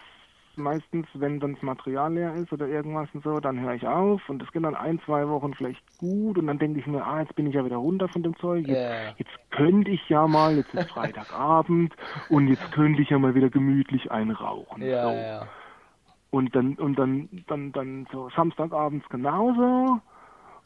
meistens, 0.57 1.07
wenn 1.15 1.41
dann 1.41 1.55
das 1.55 1.63
Material 1.63 2.13
leer 2.15 2.35
ist 2.37 2.53
oder 2.53 2.67
irgendwas 2.67 3.09
und 3.15 3.23
so, 3.25 3.41
dann 3.41 3.61
höre 3.61 3.75
ich 3.75 3.87
auf 3.87 4.29
und 4.29 4.43
es 4.43 4.51
geht 4.53 4.65
dann 4.65 4.75
ein, 4.75 5.01
zwei 5.07 5.29
Wochen 5.29 5.55
vielleicht 5.55 5.83
gut 5.99 6.39
und 6.39 6.47
dann 6.47 6.59
denke 6.59 6.81
ich 6.81 6.87
mir, 6.87 7.05
ah, 7.05 7.21
jetzt 7.21 7.35
bin 7.37 7.47
ich 7.47 7.55
ja 7.55 7.65
wieder 7.65 7.77
runter 7.77 8.09
von 8.09 8.23
dem 8.23 8.37
Zeug, 8.37 8.67
jetzt, 8.67 8.79
Ja. 8.79 9.15
jetzt 9.17 9.51
könnte 9.51 9.91
ich 9.91 10.09
ja 10.09 10.27
mal, 10.27 10.57
jetzt 10.57 10.73
ist 10.75 10.89
Freitagabend 10.91 11.95
und 12.29 12.49
jetzt 12.49 12.71
könnte 12.73 13.03
ich 13.03 13.11
ja 13.11 13.19
mal 13.19 13.35
wieder 13.35 13.51
gemütlich 13.51 14.11
einrauchen. 14.11 14.83
ja, 14.83 15.03
so. 15.03 15.09
ja. 15.11 15.49
Und 16.31 16.55
dann, 16.57 16.75
und 16.75 16.99
dann, 16.99 17.29
dann, 17.47 17.71
dann 17.71 18.07
so 18.11 18.29
Samstagabends 18.31 19.09
genauso. 19.09 20.01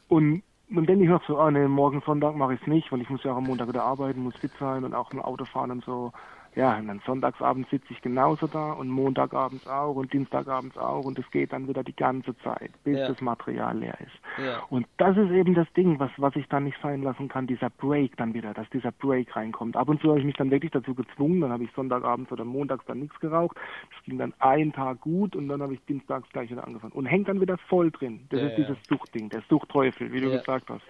Und 0.09 0.43
dann 0.71 0.87
denke 0.87 1.05
ich 1.05 1.11
noch 1.11 1.23
so, 1.27 1.39
ah 1.39 1.51
nee, 1.51 1.69
morgen 1.69 2.01
Sonntag 2.07 2.35
mache 2.37 2.55
ich 2.55 2.61
es 2.63 2.67
nicht, 2.67 2.91
weil 2.91 3.03
ich 3.03 3.11
muss 3.11 3.23
ja 3.23 3.33
auch 3.33 3.37
am 3.37 3.45
Montag 3.47 3.69
wieder 3.69 3.85
arbeiten, 3.85 4.23
muss 4.23 4.37
fit 4.37 4.53
sein 4.59 4.85
und 4.85 4.95
auch 4.95 5.11
im 5.13 5.21
Auto 5.21 5.45
fahren 5.45 5.71
und 5.71 5.85
so. 5.85 6.13
Ja, 6.55 6.77
und 6.79 6.89
dann 6.89 7.01
sonntagsabends 7.07 7.71
sitze 7.71 7.87
ich 7.93 8.01
genauso 8.01 8.47
da 8.49 8.73
und 8.73 8.89
montagabends 8.89 9.67
auch 9.67 9.95
und 9.95 10.13
dienstagabends 10.13 10.77
auch 10.77 11.05
und 11.05 11.19
es 11.19 11.31
geht 11.31 11.53
dann 11.53 11.69
wieder 11.69 11.85
die 11.85 11.95
ganze 11.95 12.37
Zeit, 12.39 12.73
bis 12.83 12.99
Ja. 12.99 13.09
das 13.09 13.21
Material 13.21 13.79
leer 13.79 13.97
ist. 14.01 14.45
Ja. 14.45 14.63
Und 14.71 14.87
das 14.97 15.17
ist 15.17 15.31
eben 15.31 15.55
das 15.55 15.71
Ding, 15.75 15.99
was, 16.01 16.11
was 16.17 16.35
ich 16.37 16.49
dann 16.49 16.65
nicht 16.65 16.79
sein 16.83 17.03
lassen 17.03 17.29
kann, 17.29 17.47
dieser 17.47 17.71
Break 17.71 18.17
dann 18.17 18.35
wieder, 18.35 18.55
dass 18.55 18.69
dieser 18.71 18.91
Break 18.91 19.37
reinkommt. 19.37 19.77
Ab 19.77 19.89
und 19.89 20.01
zu 20.01 20.09
habe 20.09 20.19
ich 20.19 20.25
mich 20.27 20.37
dann 20.37 20.51
wirklich 20.51 20.73
dazu 20.73 20.95
gezwungen, 20.95 21.41
dann 21.43 21.53
habe 21.53 21.65
ich 21.65 21.71
Sonntagabends 21.73 22.33
oder 22.33 22.45
montags 22.45 22.85
dann 22.87 23.01
nichts 23.01 23.19
geraucht. 23.21 23.57
Das 23.95 24.05
ging 24.05 24.19
dann 24.19 24.35
einen 24.41 24.73
Tag 24.73 25.01
gut 25.01 25.37
und 25.37 25.49
dann 25.49 25.63
habe 25.63 25.75
ich 25.75 25.85
dienstags 25.85 26.29
gleich 26.31 26.51
wieder 26.51 26.67
angefangen. 26.67 26.93
Und 26.93 27.07
hängt 27.07 27.29
dann 27.29 27.41
wieder 27.41 27.59
voll 27.59 27.91
drin. 27.91 28.27
Das 28.31 28.41
Ja, 28.41 28.49
ist 28.49 28.57
dieses 28.59 28.77
Suchtding, 28.89 29.29
der 29.29 29.43
Suchtteufel, 29.49 30.13
wie 30.13 30.21
du 30.21 30.31
gesagt 30.31 30.69
hast. 30.71 30.83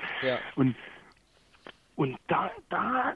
Und, 0.57 0.75
und 1.97 2.17
da, 2.29 2.51
da, 2.71 3.13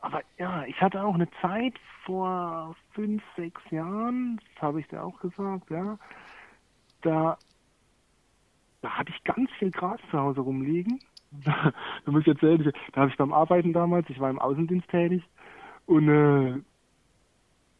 aber 0.00 0.22
ja, 0.38 0.64
ich 0.64 0.80
hatte 0.80 1.02
auch 1.02 1.14
eine 1.14 1.28
Zeit 1.42 1.74
vor 2.04 2.74
fünf, 2.92 3.22
sechs 3.36 3.60
Jahren, 3.70 4.40
das 4.54 4.62
habe 4.62 4.80
ich 4.80 4.88
dir 4.88 5.02
auch 5.02 5.18
gesagt, 5.20 5.70
ja, 5.70 5.98
da, 7.02 7.38
da 8.82 8.90
hatte 8.90 9.12
ich 9.14 9.24
ganz 9.24 9.50
viel 9.58 9.70
Gras 9.70 10.00
zu 10.10 10.18
Hause 10.18 10.40
rumliegen. 10.40 11.00
da 11.44 11.72
muss 12.06 12.22
ich 12.22 12.28
erzählen, 12.28 12.72
da 12.92 13.00
habe 13.02 13.10
ich 13.10 13.16
beim 13.16 13.32
Arbeiten 13.32 13.72
damals, 13.72 14.08
ich 14.10 14.18
war 14.18 14.30
im 14.30 14.38
Außendienst 14.38 14.88
tätig 14.88 15.22
und 15.86 16.08
äh, 16.08 16.60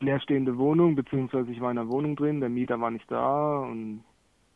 leerstehende 0.00 0.56
Wohnung, 0.58 0.94
beziehungsweise 0.94 1.50
ich 1.50 1.60
war 1.60 1.70
in 1.70 1.78
einer 1.78 1.88
Wohnung 1.88 2.16
drin, 2.16 2.40
der 2.40 2.48
Mieter 2.48 2.80
war 2.80 2.90
nicht 2.90 3.10
da 3.10 3.60
und 3.60 4.04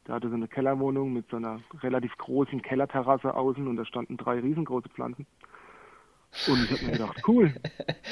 der 0.07 0.17
hatte 0.17 0.29
so 0.29 0.35
eine 0.35 0.49
Kellerwohnung 0.49 1.13
mit 1.13 1.29
so 1.31 1.37
einer 1.37 1.61
relativ 1.83 2.17
großen 2.19 2.61
Kellerterrasse 2.61 3.35
außen 3.35 3.67
und 3.67 3.77
da 3.77 3.85
standen 3.85 4.17
drei 4.17 4.39
riesengroße 4.39 4.91
Pflanzen. 4.91 5.27
Und 6.49 6.65
ich 6.65 6.71
habe 6.73 6.85
mir 6.85 6.93
gedacht, 6.93 7.23
cool, 7.29 7.53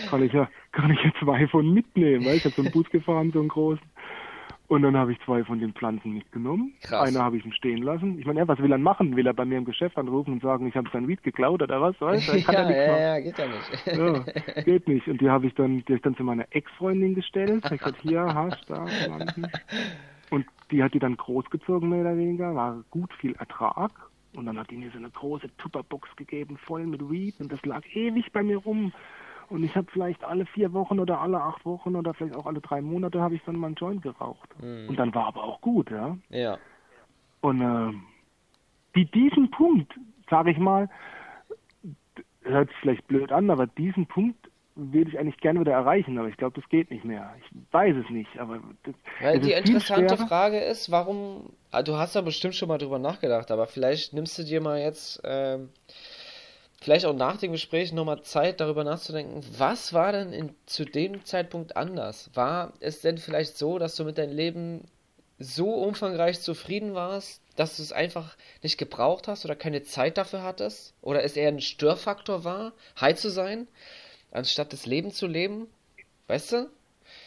kann 0.08 0.22
ich 0.22 0.32
ja, 0.32 0.48
kann 0.72 0.90
ich 0.90 1.02
ja 1.02 1.11
zwei 1.20 1.46
von 1.48 1.72
mitnehmen, 1.72 2.24
weil 2.24 2.37
ich 2.37 2.44
habe 2.44 2.54
so 2.54 2.62
einen 2.62 2.70
Bus 2.72 2.88
gefahren, 2.90 3.30
so 3.32 3.40
einen 3.40 3.48
großen. 3.48 3.85
Und 4.68 4.82
dann 4.82 4.96
habe 4.96 5.12
ich 5.12 5.20
zwei 5.26 5.44
von 5.44 5.58
den 5.58 5.74
Pflanzen 5.74 6.12
mitgenommen. 6.14 6.72
Krass. 6.82 7.02
Eine 7.06 7.18
habe 7.22 7.37
ich 7.37 7.44
ihm 7.44 7.52
stehen 7.52 7.82
lassen. 7.82 8.18
Ich 8.18 8.24
meine, 8.24 8.40
ja, 8.40 8.48
was 8.48 8.58
will 8.58 8.72
er 8.72 8.78
machen? 8.78 9.16
Will 9.16 9.26
er 9.26 9.35
bei 9.35 9.44
mir 9.44 9.58
im 9.58 9.66
Geschäft 9.66 9.98
anrufen 9.98 10.32
und 10.32 10.42
sagen, 10.42 10.66
ich 10.66 10.74
habe 10.76 10.88
sein 10.90 11.06
Weed 11.06 11.22
geklaut 11.22 11.61
oder 11.61 11.78
was? 11.82 12.00
Weißt 12.00 12.26
du? 12.32 12.42
Kann 12.42 12.54
er 12.54 12.62
Ja, 12.70 13.18
nichts 13.20 13.37
ja, 13.38 13.46
machen. 13.46 13.87
ja, 13.87 14.00
geht 14.00 14.08
ja 14.16 14.16
nicht. 14.16 14.56
Ja, 14.56 14.62
geht 14.62 14.88
nicht. 14.88 15.08
Und 15.08 15.20
die 15.20 15.28
habe 15.28 15.46
ich 15.46 15.54
dann, 15.54 15.80
die 15.85 15.92
hab 15.92 15.96
ich 15.96 16.02
dann 16.02 16.16
zu 16.16 16.24
meiner 16.24 16.46
Ex-Freundin 16.50 17.14
gestellt. 17.14 17.64
Ich 17.66 17.78
gesagt, 17.80 17.98
hier, 18.00 18.22
hast 18.22 18.64
da, 18.70 18.87
Pflanzen. 18.87 19.46
Und 20.30 20.46
die 20.70 20.82
hat 20.82 20.94
die 20.94 21.00
dann 21.00 21.18
großgezogen, 21.18 21.90
mehr 21.90 22.00
oder 22.00 22.16
weniger, 22.16 22.54
war 22.54 22.82
gut 22.90 23.12
viel 23.20 23.35
Ertrag. 23.35 23.90
Und 24.35 24.47
dann 24.47 24.59
hat 24.59 24.71
die 24.71 24.77
mir 24.77 24.90
so 24.90 24.99
eine 24.99 25.11
große 25.11 25.55
Tupperbox 25.59 26.16
gegeben, 26.16 26.57
voll 26.57 26.87
mit 26.87 27.11
Weed. 27.11 27.40
Und 27.40 27.53
das 27.53 27.64
lag 27.64 27.85
ewig 27.95 28.33
bei 28.33 28.42
mir 28.42 28.59
rum. 28.59 28.92
Und 29.49 29.64
ich 29.64 29.77
habe 29.77 29.87
vielleicht 29.90 30.25
alle 30.25 30.47
vier 30.47 30.73
Wochen 30.73 30.99
oder 30.99 31.21
alle 31.21 31.40
acht 31.40 31.66
Wochen 31.66 31.95
oder 31.97 32.14
vielleicht 32.14 32.37
auch 32.37 32.47
alle 32.47 32.61
drei 32.61 32.81
Monate 32.81 33.21
habe 33.21 33.35
ich 33.35 33.42
dann 33.45 33.57
mal 33.57 33.66
einen 33.66 33.77
Joint 33.77 34.03
geraucht. 34.03 34.49
Mhm. 34.62 34.88
Und 34.88 34.99
dann 34.99 35.14
war 35.14 35.27
aber 35.27 35.45
auch 35.45 35.61
gut, 35.61 35.90
ja. 35.90 36.16
Ja. 36.31 36.59
Und 37.42 37.61
äh, 37.61 37.92
die, 38.95 39.05
diesen 39.05 39.51
Punkt, 39.51 39.92
sage 40.31 40.53
ich 40.53 40.59
mal, 40.59 40.88
hört 42.42 42.68
sich 42.71 42.79
vielleicht 42.79 43.07
blöd 43.07 43.31
an, 43.31 43.51
aber 43.51 43.66
diesen 43.66 44.07
Punkt 44.07 44.41
würde 44.74 45.11
ich 45.11 45.18
eigentlich 45.18 45.38
gerne 45.38 45.61
wieder 45.61 45.72
erreichen, 45.72 46.18
aber 46.18 46.28
ich 46.28 46.37
glaube, 46.37 46.58
das 46.58 46.68
geht 46.70 46.90
nicht 46.90 47.04
mehr. 47.04 47.35
Ich 47.40 47.72
weiß 47.72 47.96
es 47.96 48.11
nicht, 48.11 48.38
aber 48.38 48.61
das, 48.85 48.94
Weil 49.20 49.40
die 49.40 49.52
interessante. 49.52 50.16
Frage 50.16 50.58
ist, 50.58 50.90
warum, 50.90 51.52
ah, 51.70 51.82
du 51.82 51.96
hast 51.96 52.16
da 52.16 52.20
bestimmt 52.22 52.54
schon 52.54 52.68
mal 52.68 52.78
drüber 52.78 52.98
nachgedacht, 52.98 53.50
aber 53.50 53.66
vielleicht 53.66 54.12
nimmst 54.12 54.38
du 54.38 54.44
dir 54.44 54.61
mal 54.61 54.80
jetzt, 54.80 55.20
ähm, 55.24 55.70
vielleicht 56.80 57.04
auch 57.04 57.14
nach 57.14 57.37
dem 57.37 57.52
Gespräch 57.52 57.92
nochmal 57.92 58.22
Zeit, 58.22 58.61
darüber 58.61 58.85
nachzudenken, 58.85 59.42
was 59.58 59.92
war 59.92 60.12
denn 60.12 60.32
in, 60.32 60.54
zu 60.66 60.85
dem 60.85 61.24
Zeitpunkt 61.24 61.76
anders? 61.76 62.30
War 62.35 62.72
es 62.80 63.00
denn 63.00 63.18
vielleicht 63.18 63.58
so, 63.58 63.78
dass 63.78 63.96
du 63.96 64.04
mit 64.04 64.18
deinem 64.18 64.35
Leben 64.35 64.85
so 65.38 65.74
umfangreich 65.74 66.40
zufrieden 66.40 66.94
warst, 66.94 67.42
dass 67.56 67.76
du 67.76 67.82
es 67.82 67.92
einfach 67.92 68.37
nicht 68.62 68.78
gebraucht 68.78 69.28
hast 69.28 69.44
oder 69.44 69.56
keine 69.56 69.82
Zeit 69.82 70.16
dafür 70.16 70.42
hattest? 70.42 70.94
Oder 71.02 71.24
es 71.24 71.37
eher 71.37 71.48
ein 71.48 71.61
Störfaktor 71.61 72.44
war, 72.44 72.72
high 73.00 73.16
zu 73.16 73.28
sein, 73.28 73.66
anstatt 74.33 74.73
das 74.73 74.87
Leben 74.87 75.12
zu 75.12 75.27
leben? 75.27 75.68
Weißt 76.29 76.53
du? 76.53 76.71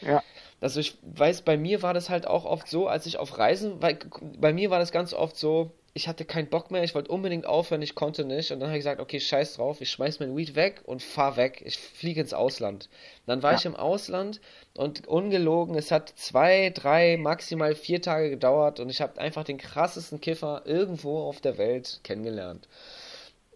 Ja, 0.02 0.24
Also 0.62 0.80
ich 0.80 0.98
weiß, 1.04 1.42
bei 1.44 1.58
mir 1.58 1.82
war 1.82 1.94
das 1.94 2.10
halt 2.10 2.28
auch 2.28 2.46
oft 2.46 2.68
so, 2.68 2.88
als 2.88 3.06
ich 3.06 3.18
auf 3.18 3.38
Reisen, 3.38 3.82
weil 3.82 4.00
bei 4.40 4.54
mir 4.54 4.70
war 4.70 4.80
das 4.80 4.92
ganz 4.92 5.14
oft 5.14 5.36
so, 5.38 5.72
ich 5.94 6.08
hatte 6.08 6.26
keinen 6.26 6.50
Bock 6.50 6.72
mehr, 6.72 6.84
ich 6.84 6.94
wollte 6.96 7.12
unbedingt 7.12 7.46
aufhören, 7.46 7.82
ich 7.82 7.96
konnte 7.96 8.26
nicht 8.26 8.52
und 8.52 8.60
dann 8.60 8.70
habe 8.70 8.78
ich 8.78 8.84
gesagt, 8.84 9.00
okay, 9.00 9.20
scheiß 9.20 9.56
drauf, 9.56 9.80
ich 9.80 9.92
schmeiß 9.92 10.20
mein 10.20 10.36
Weed 10.36 10.56
weg 10.56 10.82
und 10.86 11.02
fahr 11.04 11.38
weg, 11.38 11.62
ich 11.66 11.78
fliege 11.78 12.20
ins 12.22 12.34
Ausland. 12.34 12.90
Dann 13.28 13.44
war 13.44 13.54
Ja. 13.54 13.56
ich 13.56 13.66
im 13.66 13.76
Ausland 13.76 14.42
und 14.76 15.08
ungelogen, 15.08 15.76
es 15.76 15.92
hat 15.92 16.10
zwei, 16.18 16.72
drei, 16.74 17.18
maximal 17.18 17.76
vier 17.76 18.02
Tage 18.02 18.30
gedauert 18.30 18.80
und 18.80 18.90
ich 18.90 19.02
habe 19.02 19.20
einfach 19.22 19.44
den 19.44 19.58
krassesten 19.58 20.20
Kiffer 20.20 20.64
irgendwo 20.66 21.20
auf 21.20 21.40
der 21.42 21.58
Welt 21.58 22.00
kennengelernt. 22.04 22.68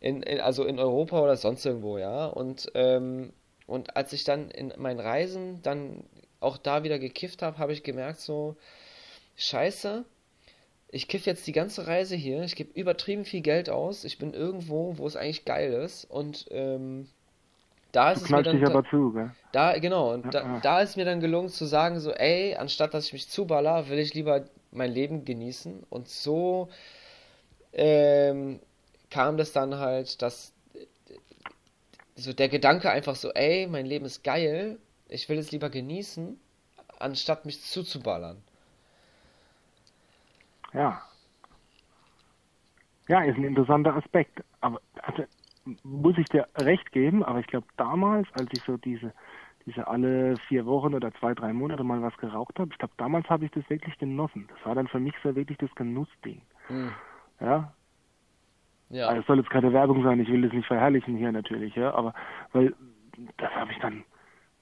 In, 0.01 0.23
in, 0.23 0.39
also 0.39 0.63
in 0.65 0.79
Europa 0.79 1.19
oder 1.21 1.35
sonst 1.37 1.65
irgendwo, 1.65 1.97
ja. 1.97 2.27
Und, 2.27 2.71
ähm, 2.75 3.33
und 3.69 3.95
als 3.95 4.13
ich 4.13 4.23
dann 4.23 4.49
in 4.51 4.73
meinen 4.77 4.99
Reisen 4.99 5.61
dann 5.61 6.03
auch 6.39 6.57
da 6.57 6.83
wieder 6.83 6.99
gekifft 6.99 7.41
habe, 7.41 7.57
habe 7.57 7.73
ich 7.73 7.83
gemerkt, 7.83 8.19
so, 8.19 8.55
scheiße, 9.35 10.05
ich 10.91 11.07
kiff 11.07 11.25
jetzt 11.25 11.45
die 11.47 11.51
ganze 11.51 11.87
Reise 11.87 12.15
hier, 12.15 12.43
ich 12.43 12.55
gebe 12.55 12.77
übertrieben 12.79 13.25
viel 13.25 13.41
Geld 13.41 13.69
aus, 13.69 14.03
ich 14.03 14.17
bin 14.17 14.33
irgendwo, 14.33 14.97
wo 14.97 15.05
es 15.07 15.15
eigentlich 15.15 15.45
geil 15.45 15.73
ist 15.73 16.05
und 16.05 16.47
ähm, 16.51 17.07
da 17.91 18.11
ist 18.11 18.21
du 18.21 18.25
es 18.25 18.31
mir 18.31 18.43
dann 18.43 18.57
dich 18.57 18.65
aber 18.65 18.83
zu, 18.85 19.11
gell? 19.11 19.31
da, 19.51 19.77
genau, 19.79 20.13
und 20.13 20.25
Ja, 20.25 20.31
da, 20.31 20.41
ja. 20.41 20.59
da 20.61 20.81
ist 20.81 20.95
mir 20.95 21.05
dann 21.05 21.21
gelungen 21.21 21.49
zu 21.49 21.65
sagen, 21.65 21.99
so, 21.99 22.11
ey, 22.11 22.55
anstatt 22.55 22.93
dass 22.93 23.07
ich 23.07 23.13
mich 23.13 23.29
zuballer, 23.29 23.89
will 23.89 23.97
ich 23.99 24.13
lieber 24.13 24.45
mein 24.71 24.91
Leben 24.91 25.25
genießen. 25.25 25.83
Und 25.89 26.07
so 26.07 26.69
ähm, 27.73 28.59
kam 29.09 29.37
das 29.37 29.51
dann 29.51 29.77
halt, 29.77 30.21
dass 30.21 30.53
so 32.19 32.33
der 32.33 32.49
Gedanke 32.49 32.89
einfach 32.91 33.15
so, 33.15 33.31
ey, 33.31 33.67
mein 33.67 33.85
Leben 33.85 34.05
ist 34.05 34.23
geil, 34.23 34.79
ich 35.07 35.27
will 35.29 35.37
es 35.37 35.51
lieber 35.51 35.69
genießen, 35.69 36.39
anstatt 36.99 37.45
mich 37.45 37.61
zuzuballern. 37.61 38.41
Ja. 40.73 41.01
Ja, 43.07 43.23
ist 43.23 43.37
ein 43.37 43.43
interessanter 43.43 43.95
Aspekt. 43.95 44.43
Aber 44.61 44.79
also, 45.01 45.23
muss 45.83 46.17
ich 46.17 46.27
dir 46.27 46.47
recht 46.55 46.91
geben, 46.91 47.23
aber 47.23 47.39
ich 47.39 47.47
glaube 47.47 47.67
damals, 47.77 48.27
als 48.33 48.49
ich 48.53 48.61
so 48.63 48.77
diese, 48.77 49.13
diese 49.65 49.87
alle 49.87 50.37
vier 50.47 50.65
Wochen 50.65 50.93
oder 50.93 51.11
zwei, 51.15 51.33
drei 51.33 51.53
Monate 51.53 51.83
mal 51.83 52.01
was 52.01 52.15
geraucht 52.17 52.59
habe, 52.59 52.69
ich 52.71 52.77
glaube 52.77 52.93
damals 52.97 53.27
habe 53.29 53.45
ich 53.45 53.51
das 53.51 53.67
wirklich 53.69 53.97
genossen. 53.97 54.47
Das 54.49 54.65
war 54.65 54.75
dann 54.75 54.87
für 54.87 54.99
mich 54.99 55.13
so 55.23 55.35
wirklich 55.35 55.57
das 55.57 55.73
Genussding. 55.75 56.41
Hm. 56.67 56.91
Ja, 57.39 57.73
Ja, 58.89 59.07
also 59.07 59.21
es 59.21 59.27
soll 59.27 59.37
jetzt 59.37 59.49
keine 59.49 59.71
Werbung 59.71 60.03
sein, 60.03 60.19
ich 60.19 60.29
will 60.29 60.41
das 60.41 60.53
nicht 60.53 60.67
verherrlichen 60.67 61.15
hier 61.15 61.31
natürlich, 61.31 61.75
ja, 61.75 61.93
aber 61.93 62.13
weil 62.53 62.73
das 63.37 63.51
habe 63.55 63.71
ich 63.71 63.79
dann, 63.79 64.03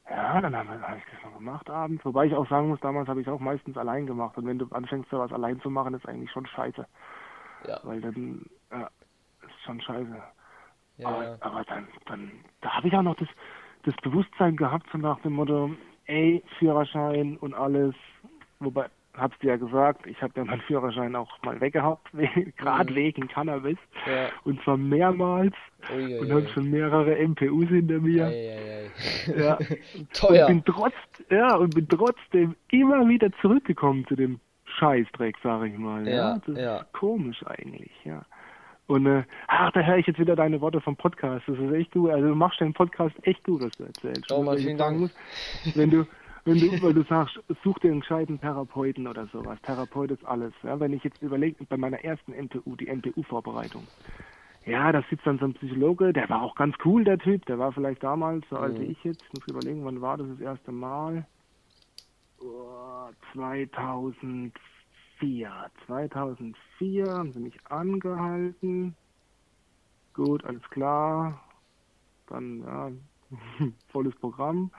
ja, 0.10 0.42
dann 0.42 0.56
habe 0.56 0.82
hab 0.82 0.98
ich 0.98 1.04
das 1.12 1.24
noch 1.24 1.38
gemacht 1.38 1.70
abends, 1.70 2.04
wobei 2.04 2.26
ich 2.26 2.34
auch 2.34 2.48
sagen 2.50 2.68
muss, 2.68 2.80
damals 2.82 3.08
habe 3.08 3.22
ich 3.22 3.28
es 3.28 3.34
auch 3.34 3.40
meistens 3.40 3.78
allein 3.78 4.06
gemacht 4.06 4.38
und 4.38 4.46
wenn 4.46 4.60
du 4.60 4.68
anfängst, 4.72 5.10
sowas 5.10 5.32
allein 5.32 5.62
zu 5.62 5.70
machen, 5.70 5.94
ist 5.94 6.08
eigentlich 6.08 6.32
schon 6.32 6.46
scheiße. 6.46 6.86
Ja. 7.68 7.80
Weil 7.84 8.02
dann, 8.02 8.46
ja, 8.72 8.90
ist 9.46 9.62
schon 9.66 9.82
scheiße. 9.82 10.24
Ja, 10.98 11.08
aber, 11.08 11.24
ja. 11.24 11.38
aber 11.40 11.64
dann, 11.66 11.88
dann, 12.06 12.32
da 12.62 12.76
habe 12.76 12.88
ich 12.88 12.96
auch 12.96 13.04
noch 13.04 13.16
das, 13.16 13.30
das 13.84 13.96
Bewusstsein 13.98 14.58
gehabt, 14.58 14.88
so 14.92 14.98
nach 14.98 15.20
dem 15.22 15.34
Motto, 15.34 15.72
ey, 16.06 16.44
Führerschein 16.58 17.38
und 17.38 17.54
alles. 17.54 17.96
Wobei, 18.60 18.88
hab's 19.18 19.38
dir 19.40 19.48
ja 19.48 19.56
gesagt, 19.58 20.06
ich 20.08 20.22
habe 20.22 20.34
ja 20.36 20.46
meinen 20.46 20.62
Führerschein 20.62 21.16
auch 21.16 21.42
mal 21.44 21.60
weggehabt, 21.60 22.08
gerade 22.58 22.92
Mhm. 22.92 22.96
wegen 22.96 23.28
Cannabis. 23.28 23.78
Ja. 24.06 24.30
Und 24.44 24.62
zwar 24.64 24.78
mehrmals. 24.78 25.54
Ui, 25.96 26.20
und 26.20 26.32
habe 26.32 26.48
schon 26.50 26.70
mehrere 26.70 27.16
MPUs 27.28 27.70
hinter 27.70 28.00
mir. 28.00 28.26
Ei. 28.28 28.90
Ja. 29.38 29.58
Teuer. 30.14 30.48
Und 30.48 30.66
bin 30.66 30.74
trotz, 30.76 30.94
ja, 31.30 31.56
und 31.56 31.74
bin 31.76 31.88
trotzdem 31.88 32.56
immer 32.72 33.08
wieder 33.08 33.30
zurückgekommen 33.42 34.06
zu 34.08 34.16
dem 34.16 34.40
Scheißdreck, 34.80 35.36
sage 35.44 35.68
ich 35.68 35.78
mal. 35.78 36.08
Ja, 36.08 36.40
Ja, 36.48 36.60
ja. 36.62 36.86
komisch 36.94 37.44
eigentlich, 37.46 37.92
ja. 38.06 38.24
Und 38.88 39.06
äh, 39.06 39.24
ach, 39.48 39.72
da 39.74 39.82
höre 39.82 39.98
ich 39.98 40.08
jetzt 40.08 40.20
wieder 40.20 40.36
deine 40.38 40.62
Worte 40.62 40.80
vom 40.80 40.96
Podcast. 40.96 41.44
Das 41.48 41.58
ist 41.60 41.74
echt 41.74 41.92
gut. 41.92 42.10
Also 42.10 42.28
du 42.30 42.36
machst 42.36 42.62
den 42.62 42.74
Podcast 42.74 43.16
echt 43.24 43.44
gut, 43.44 43.62
was 43.62 43.72
du 43.78 43.84
erzählst. 43.84 44.32
Oh, 44.32 44.42
Mann, 44.44 44.58
ich 44.58 44.64
vielen 44.64 44.78
Dank. 44.78 45.00
Muss, 45.00 45.16
wenn 45.76 45.90
du, 45.90 46.06
wenn 46.48 46.60
du, 46.60 46.82
weil 46.82 46.94
du 46.94 47.04
sagst, 47.04 47.40
such 47.64 47.78
dir 47.80 47.92
einen 47.92 48.00
gescheiten 48.00 48.40
Therapeuten 48.40 49.08
oder 49.08 49.28
sowas. 49.28 49.60
Therapeut 49.64 50.12
ist 50.12 50.24
alles. 50.26 50.54
Ja, 50.64 50.80
wenn 50.80 50.94
ich 50.94 51.04
jetzt 51.04 51.22
überlege, 51.22 51.64
bei 51.66 51.78
meiner 51.78 52.04
ersten 52.04 52.34
MPU, 52.34 52.76
die 52.76 52.88
MPU-Vorbereitung. 52.88 53.88
Ja, 54.66 54.92
da 54.92 55.04
sitzt 55.10 55.26
dann 55.26 55.40
so 55.40 55.46
ein 55.46 55.54
Psychologe, 55.54 56.12
der 56.14 56.30
war 56.30 56.42
auch 56.42 56.56
ganz 56.56 56.76
cool, 56.86 57.04
der 57.04 57.20
Typ. 57.20 57.46
Der 57.46 57.60
war 57.60 57.72
vielleicht 57.72 58.04
damals, 58.04 58.46
so 58.50 58.58
alt 58.58 58.80
wie 58.80 58.86
Mhm. 58.86 58.92
ich 58.92 59.04
jetzt, 59.04 59.22
ich 59.28 59.34
muss 59.34 59.48
überlegen, 59.48 59.86
wann 59.86 60.02
war 60.02 60.18
das 60.18 60.28
das 60.30 60.40
erste 60.40 60.72
Mal? 60.72 61.28
Oh, 62.40 63.10
2004. 63.34 65.72
2004 65.86 67.10
haben 67.10 67.34
sie 67.34 67.40
mich 67.40 67.58
angehalten. 67.66 68.96
Gut, 70.14 70.44
alles 70.46 70.64
klar. 70.70 71.42
Dann, 72.28 72.62
ja, 72.62 72.92
volles 73.92 74.16
Programm. 74.16 74.72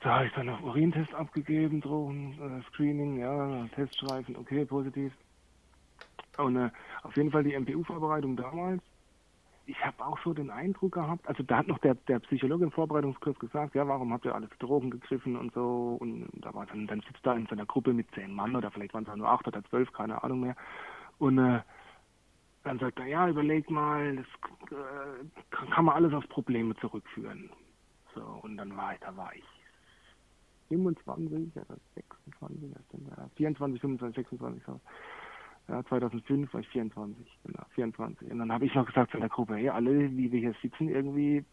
Da 0.00 0.16
habe 0.16 0.26
ich 0.26 0.32
dann 0.32 0.46
noch 0.46 0.62
Urintest 0.62 1.12
abgegeben, 1.14 1.82
Drogen, 1.82 2.32
äh, 2.40 2.62
Screening, 2.68 3.18
ja, 3.18 3.66
Teststreifen, 3.74 4.34
okay, 4.36 4.64
positiv. 4.64 5.12
Und 6.38 6.56
äh, 6.56 6.70
auf 7.02 7.14
jeden 7.16 7.30
Fall 7.30 7.44
die 7.44 7.54
MPU-Vorbereitung 7.54 8.36
damals. 8.36 8.82
Ich 9.66 9.84
habe 9.84 10.04
auch 10.04 10.18
so 10.24 10.32
den 10.32 10.50
Eindruck 10.50 10.92
gehabt, 10.92 11.28
also 11.28 11.42
da 11.42 11.58
hat 11.58 11.68
noch 11.68 11.78
der, 11.78 11.94
der 11.94 12.18
Psychologe 12.20 12.64
im 12.64 12.72
Vorbereitungskurs 12.72 13.38
gesagt, 13.38 13.74
ja, 13.74 13.86
warum 13.86 14.12
habt 14.12 14.24
ihr 14.24 14.34
alles 14.34 14.50
Drogen 14.58 14.90
gegriffen 14.90 15.36
und 15.36 15.52
so. 15.52 15.98
Und 16.00 16.28
da 16.32 16.52
war 16.54 16.64
dann, 16.64 16.86
dann 16.86 17.02
sitzt 17.02 17.24
da 17.24 17.34
in 17.34 17.46
so 17.46 17.52
einer 17.52 17.66
Gruppe 17.66 17.92
mit 17.92 18.10
zehn 18.14 18.32
Mann 18.32 18.56
oder 18.56 18.70
vielleicht 18.70 18.94
waren 18.94 19.06
es 19.06 19.14
nur 19.14 19.28
acht 19.28 19.46
oder 19.46 19.62
zwölf, 19.64 19.92
keine 19.92 20.24
Ahnung 20.24 20.40
mehr. 20.40 20.56
Und 21.18 21.38
äh, 21.38 21.60
dann 22.64 22.78
sagt 22.78 22.98
er, 22.98 23.06
ja, 23.06 23.28
überleg 23.28 23.70
mal, 23.70 24.16
das 24.16 24.26
äh, 24.70 25.24
kann, 25.50 25.70
kann 25.70 25.84
man 25.84 25.94
alles 25.94 26.14
auf 26.14 26.26
Probleme 26.30 26.74
zurückführen. 26.76 27.50
So, 28.14 28.22
und 28.42 28.56
dann 28.56 28.76
war 28.76 28.94
ich, 28.94 29.00
da 29.00 29.14
war 29.16 29.32
ich 29.36 29.44
27 30.70 31.56
oder 31.56 31.76
26, 31.94 32.70
was 32.74 32.88
denn 32.88 33.06
da? 33.14 33.28
24, 33.36 33.80
25, 33.80 34.16
26, 34.16 34.62
so. 34.64 34.80
Ja, 35.68 35.84
2005 35.84 36.52
war 36.52 36.60
ich 36.60 36.68
24, 36.68 37.38
genau, 37.44 37.62
24. 37.74 38.30
Und 38.30 38.38
dann 38.38 38.52
habe 38.52 38.64
ich 38.64 38.74
noch 38.74 38.86
gesagt 38.86 39.12
zu 39.12 39.18
der 39.18 39.28
Gruppe, 39.28 39.56
hey, 39.56 39.68
alle, 39.68 40.10
wie 40.16 40.32
wir 40.32 40.40
hier 40.40 40.54
sitzen, 40.62 40.88
irgendwie 40.88 41.44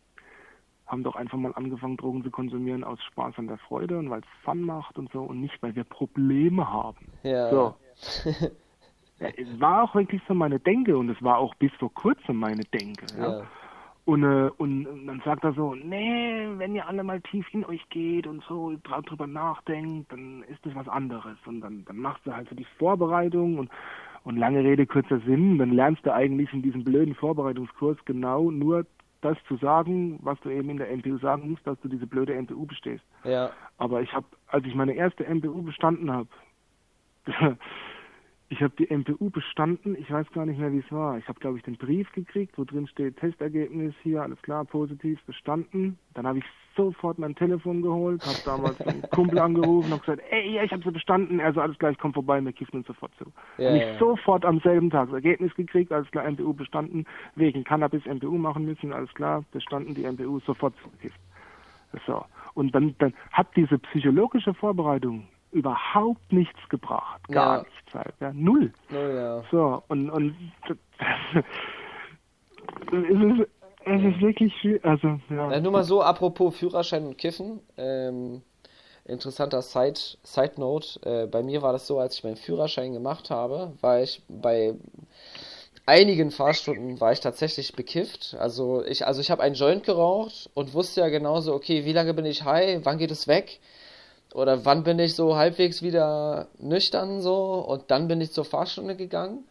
haben 0.88 1.04
doch 1.04 1.16
einfach 1.16 1.38
mal 1.38 1.54
angefangen, 1.54 1.98
Drogen 1.98 2.24
zu 2.24 2.32
konsumieren 2.32 2.84
aus 2.84 3.04
Spaß 3.04 3.38
und 3.38 3.48
der 3.48 3.58
Freude 3.58 4.00
und 4.00 4.10
weil 4.10 4.22
es 4.22 4.44
Fun 4.44 4.62
macht 4.62 4.98
und 4.98 5.12
so 5.12 5.22
und 5.24 5.42
nicht, 5.42 5.62
weil 5.62 5.76
wir 5.76 5.84
Probleme 5.84 6.72
haben. 6.72 7.12
Ja. 7.24 7.50
So. 7.50 7.76
Ja, 9.20 9.30
es 9.30 9.60
war 9.60 9.84
auch 9.84 9.96
wirklich 9.96 10.22
so 10.28 10.36
meine 10.36 10.60
Denke 10.60 10.96
und 10.96 11.10
es 11.10 11.20
war 11.24 11.40
auch 11.40 11.56
bis 11.56 11.72
vor 11.80 11.92
kurzem 11.92 12.36
meine 12.36 12.64
Denke. 12.66 13.08
Ja. 13.18 13.40
Ja. 13.40 13.48
Und, 14.08 14.24
äh, 14.24 14.50
und 14.56 15.06
dann 15.06 15.22
sagt 15.26 15.44
er 15.44 15.52
so, 15.52 15.76
nee, 15.76 16.48
wenn 16.56 16.74
ihr 16.74 16.88
alle 16.88 17.04
mal 17.04 17.20
tief 17.20 17.46
in 17.54 17.66
euch 17.66 17.90
geht 17.90 18.26
und 18.26 18.42
so 18.46 18.78
drüber 18.82 19.28
nachdenkt, 19.28 20.14
dann 20.14 20.44
ist 20.44 20.66
das 20.66 20.74
was 20.76 20.88
anderes. 20.88 21.36
Und 21.46 21.60
dann, 21.60 21.84
dann 21.84 21.98
machst 21.98 22.26
du 22.26 22.34
halt 22.34 22.48
so 22.48 22.56
die 22.56 22.66
Vorbereitung 22.78 23.58
und, 23.58 23.70
und 24.24 24.38
lange 24.38 24.64
Rede, 24.64 24.86
kurzer 24.86 25.20
Sinn, 25.26 25.58
dann 25.58 25.74
lernst 25.74 26.06
du 26.06 26.14
eigentlich 26.14 26.54
in 26.54 26.62
diesem 26.62 26.86
blöden 26.86 27.16
Vorbereitungskurs 27.16 27.98
genau 28.06 28.50
nur 28.50 28.86
das 29.20 29.36
zu 29.46 29.58
sagen, 29.58 30.20
was 30.22 30.40
du 30.40 30.52
eben 30.52 30.70
in 30.70 30.78
der 30.78 30.96
MPU 30.96 31.18
sagen 31.18 31.50
musst, 31.50 31.68
dass 31.68 31.78
du 31.82 31.90
diese 31.90 32.08
blöde 32.08 32.34
MPU 32.42 32.66
bestehst. 32.66 33.04
Ja. 33.26 33.50
Aber 33.78 34.02
ich 34.02 34.14
habe, 34.14 34.28
als 34.48 34.66
ich 34.66 34.74
meine 34.74 34.94
erste 34.94 35.26
MPU 35.26 35.64
bestanden 35.64 36.10
habe, 36.14 36.30
ich 38.50 38.62
habe 38.62 38.74
die 38.78 38.88
MPU 38.96 39.30
bestanden, 39.30 39.98
ich 40.00 40.10
weiß 40.10 40.32
gar 40.32 40.46
nicht 40.46 40.58
mehr, 40.58 40.72
wie 40.72 40.80
es 40.80 40.92
war. 40.92 41.18
Ich 41.18 41.28
habe, 41.28 41.40
glaube 41.40 41.58
ich, 41.58 41.64
den 41.64 41.76
Brief 41.76 42.10
gekriegt, 42.14 42.58
wo 42.58 42.64
drin 42.64 42.88
steht, 42.88 43.18
Testergebnis 43.18 43.94
hier, 44.04 44.22
alles 44.22 44.42
klar, 44.42 44.64
positiv, 44.64 45.22
bestanden. 45.26 45.98
Dann 46.14 46.26
habe 46.26 46.40
ich 46.40 46.46
sofort 46.78 47.20
mein 47.20 47.36
Telefon 47.36 47.82
geholt, 47.82 48.26
habe 48.26 48.38
damals 48.46 48.80
einen 48.82 49.02
Kumpel 49.10 49.40
angerufen 49.40 49.92
und 49.92 50.00
gesagt, 50.00 50.22
ey, 50.30 50.54
ja, 50.54 50.64
ich 50.64 50.72
habe 50.72 50.82
sie 50.82 50.92
bestanden. 50.92 51.42
Also 51.42 51.60
alles 51.60 51.78
klar, 51.78 51.92
ich 51.92 51.98
komme 51.98 52.14
vorbei, 52.14 52.40
wir 52.40 52.54
kiffen 52.54 52.78
uns 52.78 52.88
sofort 52.88 53.12
zu. 53.18 53.26
Ja, 53.58 53.76
ich 53.76 53.82
ja. 53.82 54.00
sofort 54.00 54.46
am 54.46 54.62
selben 54.62 54.90
Tag 54.92 55.08
das 55.08 55.16
Ergebnis 55.16 55.54
gekriegt, 55.56 55.92
alles 55.92 56.10
klar, 56.12 56.30
MPU 56.30 56.54
bestanden, 56.54 57.06
wegen 57.36 57.66
Cannabis 57.66 58.06
MPU 58.06 58.38
machen 58.38 58.66
müssen, 58.66 58.94
alles 58.94 59.14
klar, 59.14 59.44
bestanden, 59.52 59.94
die 59.94 60.10
MPU 60.10 60.40
sofort 60.40 60.74
zugekifft. 60.82 61.20
So. 62.06 62.24
Und 62.54 62.74
dann, 62.74 62.96
dann 63.00 63.14
hat 63.32 63.48
diese 63.56 63.78
psychologische 63.80 64.54
Vorbereitung 64.54 65.28
überhaupt 65.52 66.32
nichts 66.32 66.60
gebracht. 66.70 67.22
Gar 67.30 67.58
Ja. 67.58 67.64
nichts 67.64 67.94
halt. 67.94 68.14
Ja, 68.20 68.32
null. 68.34 68.74
Oh, 68.92 68.96
ja. 68.96 69.44
So, 69.52 69.84
und, 69.88 70.10
und 70.10 70.36
es, 72.92 72.94
ist, 72.94 73.48
es 73.86 74.02
ist 74.04 74.22
wirklich 74.22 74.54
schwierig. 74.60 74.84
Also, 74.86 75.20
ja. 75.30 75.52
Ja, 75.52 75.60
nur 75.60 75.72
mal 75.72 75.84
so, 75.84 76.02
apropos 76.02 76.58
Führerschein 76.58 77.06
und 77.06 77.18
Kiffen. 77.18 77.60
Ähm, 77.78 78.42
interessanter 79.06 79.62
Side, 79.62 80.00
Side 80.24 80.54
Note. 80.58 81.00
Äh, 81.04 81.28
bei 81.28 81.44
mir 81.44 81.62
war 81.62 81.72
das 81.72 81.88
so, 81.88 82.00
als 82.00 82.16
ich 82.16 82.24
meinen 82.24 82.36
Führerschein 82.36 82.94
gemacht 82.94 83.30
habe, 83.30 83.74
war 83.82 84.02
ich 84.02 84.22
bei 84.28 84.76
einigen 85.86 86.32
Fahrstunden 86.32 87.00
war 87.00 87.14
ich 87.14 87.22
tatsächlich 87.22 87.74
bekifft. 87.74 88.36
Also 88.38 88.84
ich, 88.84 89.08
also 89.08 89.22
ich 89.22 89.32
habe 89.32 89.42
einen 89.42 89.56
Joint 89.56 89.86
geraucht 89.86 90.50
und 90.54 90.74
wusste 90.74 91.00
ja 91.02 91.08
genauso, 91.08 91.54
okay, 91.54 91.86
wie 91.86 91.94
lange 91.94 92.14
bin 92.14 92.26
ich 92.26 92.44
high, 92.44 92.82
wann 92.84 92.98
geht 92.98 93.10
es 93.10 93.28
weg? 93.28 93.60
Oder 94.34 94.66
wann 94.66 94.84
bin 94.84 95.00
ich 95.00 95.16
so 95.16 95.36
halbwegs 95.36 95.82
wieder 95.82 96.48
nüchtern 96.60 97.22
so? 97.22 97.66
Und 97.68 97.90
dann 97.92 98.08
bin 98.08 98.22
ich 98.22 98.32
zur 98.32 98.46
Fahrstunde 98.46 98.96
gegangen. 98.96 99.48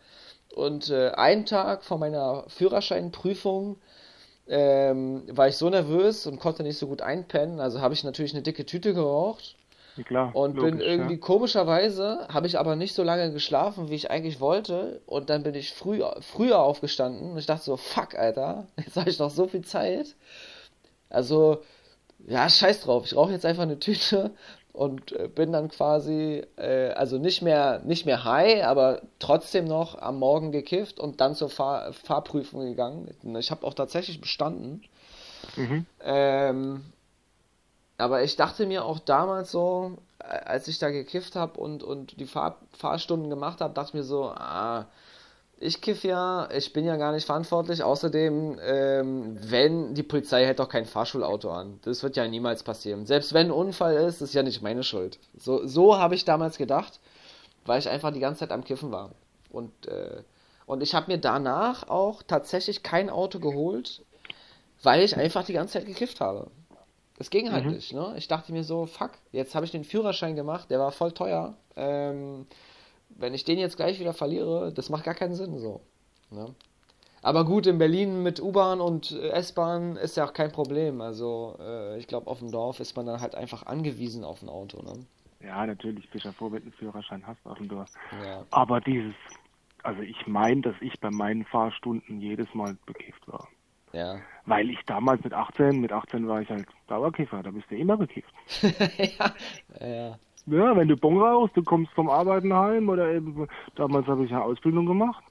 Und 0.55 0.91
äh, 0.91 1.11
einen 1.11 1.45
Tag 1.45 1.85
vor 1.85 1.99
meiner 1.99 2.45
Führerscheinprüfung 2.49 3.79
ähm, 4.49 5.23
war 5.31 5.49
ich 5.49 5.57
so 5.57 5.69
nervös 5.69 6.27
und 6.27 6.39
konnte 6.39 6.63
nicht 6.63 6.79
so 6.79 6.87
gut 6.87 7.03
einpennen. 7.03 7.61
Also 7.61 7.81
habe 7.81 7.95
ich 7.95 8.05
natürlich 8.05 8.33
eine 8.33 8.43
dicke 8.43 8.65
Tüte 8.65 8.95
geraucht 8.95 9.57
Klar, 10.05 10.35
und 10.35 10.55
bin 10.55 10.65
logisch, 10.65 10.87
irgendwie 10.87 11.15
ja. 11.15 11.21
komischerweise, 11.21 12.27
habe 12.29 12.47
ich 12.47 12.59
aber 12.59 12.77
nicht 12.77 12.95
so 12.95 13.03
lange 13.03 13.33
geschlafen, 13.33 13.89
wie 13.91 13.95
ich 13.95 14.11
eigentlich 14.11 14.41
wollte. 14.41 15.01
Und 15.07 15.31
dann 15.31 15.43
bin 15.43 15.55
ich 15.55 15.73
früh, 15.73 16.03
früher 16.21 16.61
aufgestanden 16.61 17.33
und 17.33 17.39
ich 17.39 17.47
dachte 17.47 17.65
so, 17.65 17.77
fuck, 17.77 18.15
Alter, 18.15 18.67
jetzt 18.77 18.97
habe 18.97 19.11
ich 19.11 19.19
noch 19.19 19.31
so 19.31 19.47
viel 19.49 19.63
Zeit. 19.63 20.15
Also, 21.09 21.63
ja, 22.27 22.49
scheiß 22.49 22.83
drauf, 22.83 23.05
ich 23.07 23.17
rauche 23.17 23.33
jetzt 23.33 23.47
einfach 23.47 23.63
eine 23.63 23.79
Tüte 23.79 24.33
und 24.77 25.13
äh, 25.13 25.27
bin 25.27 25.53
dann 25.53 25.69
quasi, 25.69 26.45
äh, 26.57 26.91
also 26.91 27.17
nicht 27.17 27.41
mehr, 27.41 27.81
nicht 27.85 28.05
mehr 28.05 28.25
high, 28.25 28.63
aber 28.65 29.01
trotzdem 29.19 29.65
noch 29.65 30.01
am 30.01 30.19
Morgen 30.19 30.53
gekifft 30.53 31.01
und 31.01 31.21
dann 31.23 31.35
zur 31.35 31.49
Fahr 31.49 31.95
Fahrprüfung 31.95 32.61
gegangen. 32.67 33.09
Ich 33.39 33.51
habe 33.51 33.67
auch 33.67 33.73
tatsächlich 33.73 34.21
bestanden. 34.21 34.83
Mhm. 35.57 35.87
Ähm, 36.05 36.85
aber 37.97 38.23
ich 38.23 38.37
dachte 38.37 38.67
mir 38.67 38.85
auch 38.85 38.99
damals 38.99 39.51
so, 39.51 39.97
äh, 40.19 40.25
als 40.25 40.69
ich 40.69 40.79
da 40.79 40.91
gekifft 40.91 41.37
habe 41.37 41.59
und, 41.59 41.83
und 41.83 42.21
die 42.21 42.27
Fahr 42.27 42.59
Fahrstunden 42.77 43.31
gemacht 43.31 43.63
habe, 43.63 43.73
dachte 43.73 43.89
ich 43.89 43.95
mir 43.95 44.05
so, 44.05 44.27
ah, 44.27 44.85
ich 45.59 45.81
kiff 45.81 46.05
ja, 46.05 46.49
ich 46.51 46.73
bin 46.73 46.85
ja 46.85 46.97
gar 46.97 47.13
nicht 47.13 47.25
verantwortlich. 47.27 47.83
Außerdem, 47.83 48.59
ähm, 48.63 49.39
wenn 49.41 49.95
die 49.95 50.03
Polizei 50.03 50.45
hält 50.45 50.59
doch 50.59 50.69
kein 50.69 50.85
Fahrschulauto 50.85 51.51
an. 51.51 51.81
Das 51.83 52.03
wird 52.03 52.17
ja 52.17 52.27
niemals 52.29 52.63
passieren. 52.63 53.07
Selbst 53.07 53.33
wenn 53.33 53.47
ein 53.47 53.53
Unfall 53.53 53.97
ist, 53.97 54.21
ist 54.21 54.35
ja 54.35 54.43
nicht 54.43 54.63
meine 54.63 54.83
Schuld. 54.83 55.19
So, 55.37 55.67
so 55.67 55.99
habe 55.99 56.15
ich 56.15 56.25
damals 56.25 56.59
gedacht, 56.59 57.01
weil 57.65 57.79
ich 57.79 57.89
einfach 57.89 58.13
die 58.13 58.21
ganze 58.21 58.41
Zeit 58.41 58.53
am 58.53 58.65
Kiffen 58.65 58.93
war. 58.93 59.13
Und, 59.51 59.87
äh, 59.89 60.23
und 60.67 60.83
ich 60.83 60.95
habe 60.95 61.11
mir 61.11 61.19
danach 61.19 61.89
auch 61.89 62.23
tatsächlich 62.23 62.83
kein 62.83 63.09
Auto 63.09 63.39
geholt, 63.39 64.03
weil 64.83 65.03
ich 65.03 65.17
einfach 65.17 65.45
die 65.45 65.55
ganze 65.55 65.75
Zeit 65.75 65.87
gekifft 65.87 66.21
habe. 66.21 66.51
Das 67.19 67.31
ging 67.31 67.51
halt 67.51 67.65
Mhm. 67.65 67.71
nicht, 67.73 67.95
ne? 67.95 68.13
Ich 68.19 68.29
dachte 68.29 68.53
mir 68.53 68.63
so, 68.63 68.85
fuck, 68.85 69.13
jetzt 69.33 69.55
habe 69.55 69.65
ich 69.65 69.73
den 69.73 69.85
Führerschein 69.85 70.37
gemacht, 70.37 70.71
der 70.71 70.79
war 70.79 70.93
voll 70.93 71.13
teuer. 71.13 71.55
Ähm, 71.75 72.47
wenn 73.09 73.35
ich 73.35 73.45
den 73.45 73.59
jetzt 73.59 73.77
gleich 73.77 73.99
wieder 74.01 74.13
verliere, 74.13 74.73
das 74.73 74.91
macht 74.91 75.05
gar 75.05 75.15
keinen 75.15 75.35
Sinn 75.35 75.59
so. 75.59 75.81
Ne? 76.31 76.55
Aber 77.23 77.45
gut, 77.45 77.67
in 77.67 77.79
Berlin 77.79 78.23
mit 78.23 78.41
U-Bahn 78.41 78.81
und 78.81 79.13
äh, 79.13 79.31
S-Bahn 79.31 79.97
ist 79.97 80.17
ja 80.17 80.27
auch 80.27 80.33
kein 80.33 80.53
Problem. 80.53 81.01
Also 81.01 81.57
äh, 81.61 81.99
ich 81.99 82.07
glaube, 82.07 82.29
auf 82.31 82.39
dem 82.39 82.51
Dorf 82.51 82.79
ist 82.81 82.97
man 82.97 83.07
dann 83.07 83.21
halt 83.21 83.35
einfach 83.35 83.67
angewiesen 83.67 84.23
auf 84.23 84.43
ein 84.43 84.49
Auto. 84.49 84.83
Ne? 84.83 85.07
Ja, 85.41 85.67
natürlich, 85.67 86.09
bist 86.11 86.25
ja 86.25 86.33
froh, 86.33 86.53
wenn 86.53 86.61
du 86.61 86.67
einen 86.67 86.73
Führerschein 86.73 87.27
hast 87.27 87.45
auf 87.45 87.59
dem 87.59 87.69
Dorf. 87.69 87.91
Ja. 88.25 88.45
Aber 88.51 88.81
dieses, 88.81 89.15
also 89.83 90.03
ich 90.03 90.27
meine, 90.27 90.61
dass 90.61 90.77
ich 90.81 90.99
bei 91.01 91.11
meinen 91.11 91.45
Fahrstunden 91.45 92.21
jedes 92.21 92.53
Mal 92.55 92.77
bekifft 92.87 93.27
war. 93.27 93.49
Ja. 93.93 94.21
Weil 94.45 94.71
ich 94.71 94.79
damals 94.87 95.25
mit 95.25 95.33
18, 95.33 95.81
mit 95.81 95.93
18 95.93 96.29
war 96.29 96.43
ich 96.43 96.49
halt 96.51 96.67
Dauerkiffer, 96.87 97.43
da 97.43 97.51
bist 97.51 97.71
du 97.71 97.77
immer 97.77 97.97
bekifft. 97.97 98.33
ja. 98.63 99.35
Ja. 99.81 100.19
Ja, 100.47 100.77
wenn 100.77 100.89
du 100.89 100.97
Bon 100.97 101.19
rauchst, 101.19 101.57
du 101.57 101.63
kommst 101.63 101.93
vom 101.93 102.09
Arbeiten 102.09 102.55
heim 102.55 102.89
oder 102.89 103.13
eben, 103.13 103.49
damals 103.75 104.07
habe 104.07 104.25
ich 104.25 104.33
eine 104.33 104.43
Ausbildung 104.43 104.87
gemacht. 104.87 105.25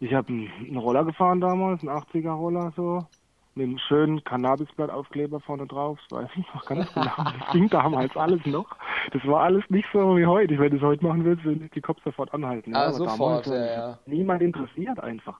Ich 0.00 0.12
habe 0.14 0.28
einen, 0.28 0.76
Roller 0.76 1.04
gefahren 1.04 1.40
damals, 1.40 1.80
einen 1.80 1.90
80er 1.90 2.32
Roller 2.32 2.72
so, 2.76 3.06
mit 3.54 3.66
einem 3.66 3.78
schönen 3.78 4.22
Cannabisblattaufkleber 4.22 5.40
vorne 5.40 5.66
drauf, 5.66 5.98
das 6.08 6.20
weiß 6.20 6.30
ich 6.36 6.54
noch 6.54 6.64
ganz 6.66 6.92
genau. 6.94 7.12
Das 7.16 7.52
ging 7.52 7.68
damals 7.68 8.16
alles 8.16 8.44
noch. 8.46 8.76
Das 9.12 9.26
war 9.26 9.40
alles 9.40 9.64
nicht 9.70 9.88
so 9.92 10.16
wie 10.16 10.26
heute. 10.26 10.58
Wenn 10.58 10.70
du 10.70 10.76
es 10.76 10.82
heute 10.82 11.04
machen 11.04 11.24
würdest, 11.24 11.44
würde 11.44 11.68
die 11.74 11.80
Cops 11.80 12.02
sofort 12.04 12.32
anhalten. 12.32 12.74
Ah, 12.74 12.84
Aber 12.84 12.92
sofort, 12.92 13.46
damals, 13.46 13.70
ja, 13.70 13.88
ja. 13.88 13.98
Niemand 14.06 14.42
interessiert 14.42 15.00
einfach. 15.00 15.38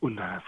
Und 0.00 0.18
äh, 0.18 0.40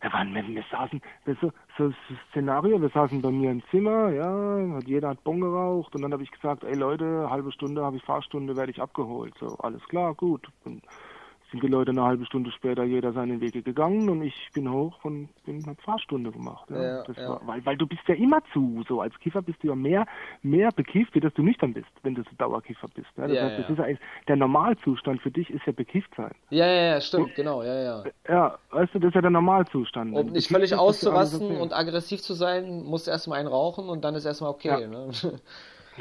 da 0.00 0.12
waren 0.12 0.34
wir, 0.34 0.46
wir 0.46 0.64
saßen, 0.70 1.00
so, 1.40 1.52
so 1.76 1.92
Szenario, 2.30 2.80
wir 2.80 2.88
saßen 2.90 3.20
bei 3.20 3.30
mir 3.30 3.50
im 3.50 3.62
Zimmer, 3.70 4.10
ja, 4.10 4.76
hat 4.76 4.86
jeder 4.86 5.08
hat 5.08 5.24
Bon 5.24 5.40
geraucht 5.40 5.94
und 5.94 6.02
dann 6.02 6.12
habe 6.12 6.22
ich 6.22 6.30
gesagt, 6.30 6.62
ey 6.64 6.74
Leute, 6.74 7.28
halbe 7.28 7.50
Stunde 7.50 7.84
habe 7.84 7.96
ich 7.96 8.02
Fahrstunde, 8.04 8.56
werde 8.56 8.70
ich 8.70 8.80
abgeholt. 8.80 9.34
So, 9.40 9.56
alles 9.58 9.82
klar, 9.88 10.14
gut. 10.14 10.48
Und 10.64 10.82
sind 11.50 11.62
die 11.62 11.68
Leute 11.68 11.90
eine 11.90 12.02
halbe 12.02 12.26
Stunde 12.26 12.50
später 12.52 12.84
jeder 12.84 13.12
seinen 13.12 13.40
Wege 13.40 13.62
gegangen 13.62 14.08
und 14.08 14.22
ich 14.22 14.50
bin 14.52 14.70
hoch 14.70 15.04
und 15.04 15.28
bin 15.44 15.64
hab 15.66 15.80
Fahrstunde 15.80 16.30
gemacht. 16.30 16.68
Ja. 16.70 16.82
Ja, 16.82 17.04
ja. 17.16 17.28
War, 17.28 17.40
weil, 17.46 17.64
weil 17.64 17.76
du 17.76 17.86
bist 17.86 18.02
ja 18.06 18.14
immer 18.14 18.40
zu, 18.52 18.84
so 18.88 19.00
als 19.00 19.18
Kiffer 19.20 19.42
bist 19.42 19.62
du 19.62 19.68
ja 19.68 19.74
mehr, 19.74 20.06
mehr 20.42 20.70
bekifft, 20.72 21.14
wie 21.14 21.20
dass 21.20 21.32
du 21.34 21.42
nüchtern 21.42 21.72
bist, 21.72 21.88
wenn 22.02 22.14
du 22.14 22.22
so 22.22 22.30
Dauerkiffer 22.36 22.88
bist. 22.94 23.08
Ja. 23.16 23.26
Das 23.26 23.38
heißt, 23.38 23.58
das 23.60 23.70
ist 23.70 23.78
ja 23.78 23.86
der 24.28 24.36
Normalzustand 24.36 25.22
für 25.22 25.30
dich 25.30 25.50
ist 25.50 25.64
ja 25.66 25.72
bekifft 25.72 26.14
sein. 26.16 26.34
Ja, 26.50 26.66
ja, 26.66 26.82
ja, 26.94 27.00
stimmt, 27.00 27.34
genau, 27.34 27.62
ja, 27.62 27.82
ja. 27.82 28.04
Ja, 28.28 28.58
weißt 28.70 28.94
du, 28.94 28.98
das 28.98 29.08
ist 29.08 29.14
ja 29.14 29.22
der 29.22 29.30
Normalzustand. 29.30 30.14
Um 30.14 30.26
nicht 30.26 30.48
völlig 30.48 30.74
auszurasten 30.74 31.56
und 31.56 31.72
aggressiv 31.72 32.20
zu 32.20 32.34
sein, 32.34 32.84
musst 32.84 33.06
du 33.06 33.10
erstmal 33.10 33.38
einen 33.38 33.48
rauchen 33.48 33.88
und 33.88 34.04
dann 34.04 34.14
ist 34.14 34.24
erstmal 34.24 34.50
okay. 34.50 34.86
Ne? 34.86 35.10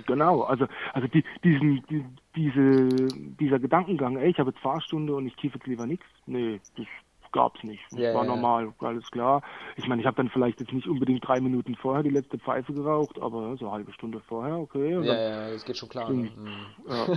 Genau, 0.05 0.41
also 0.41 0.67
also 0.93 1.07
die, 1.07 1.23
diesen 1.43 1.83
die, 1.89 2.05
diese 2.37 3.11
dieser 3.39 3.59
Gedankengang, 3.59 4.17
ey, 4.17 4.29
ich 4.29 4.39
habe 4.39 4.51
jetzt 4.51 4.61
Fahrstunde 4.61 5.15
und 5.15 5.25
ich 5.27 5.35
jetzt 5.41 5.67
lieber 5.67 5.85
nichts. 5.85 6.05
Nee, 6.25 6.61
das 6.75 6.85
gab's 7.31 7.63
nicht. 7.63 7.83
Das 7.91 7.99
Ja, 7.99 8.13
war 8.13 8.23
ja, 8.23 8.29
normal, 8.29 8.73
alles 8.79 9.09
klar. 9.11 9.41
Ich 9.75 9.87
meine, 9.87 10.01
ich 10.01 10.07
habe 10.07 10.17
dann 10.17 10.29
vielleicht 10.29 10.59
jetzt 10.59 10.71
nicht 10.71 10.87
unbedingt 10.87 11.27
drei 11.27 11.41
Minuten 11.41 11.75
vorher 11.75 12.03
die 12.03 12.09
letzte 12.09 12.37
Pfeife 12.39 12.73
geraucht, 12.73 13.19
aber 13.19 13.57
so 13.57 13.65
eine 13.65 13.73
halbe 13.73 13.91
Stunde 13.93 14.21
vorher, 14.21 14.57
okay. 14.57 14.91
Ja, 14.91 15.01
ja, 15.03 15.49
das 15.51 15.65
geht 15.65 15.77
schon 15.77 15.89
klar. 15.89 16.11
Ne? 16.11 16.31
Mhm. 16.35 16.65
ja. 16.87 17.07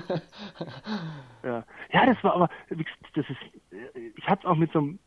ja. 1.45 1.65
ja, 1.93 2.07
das 2.07 2.25
war 2.25 2.35
aber, 2.35 2.49
das 3.15 3.25
ist, 3.29 3.41
ich 4.17 4.27
hatte 4.29 4.47
es 4.47 4.51
auch 4.51 4.57
mit 4.57 4.73
so 4.73 4.81
einem 4.81 4.99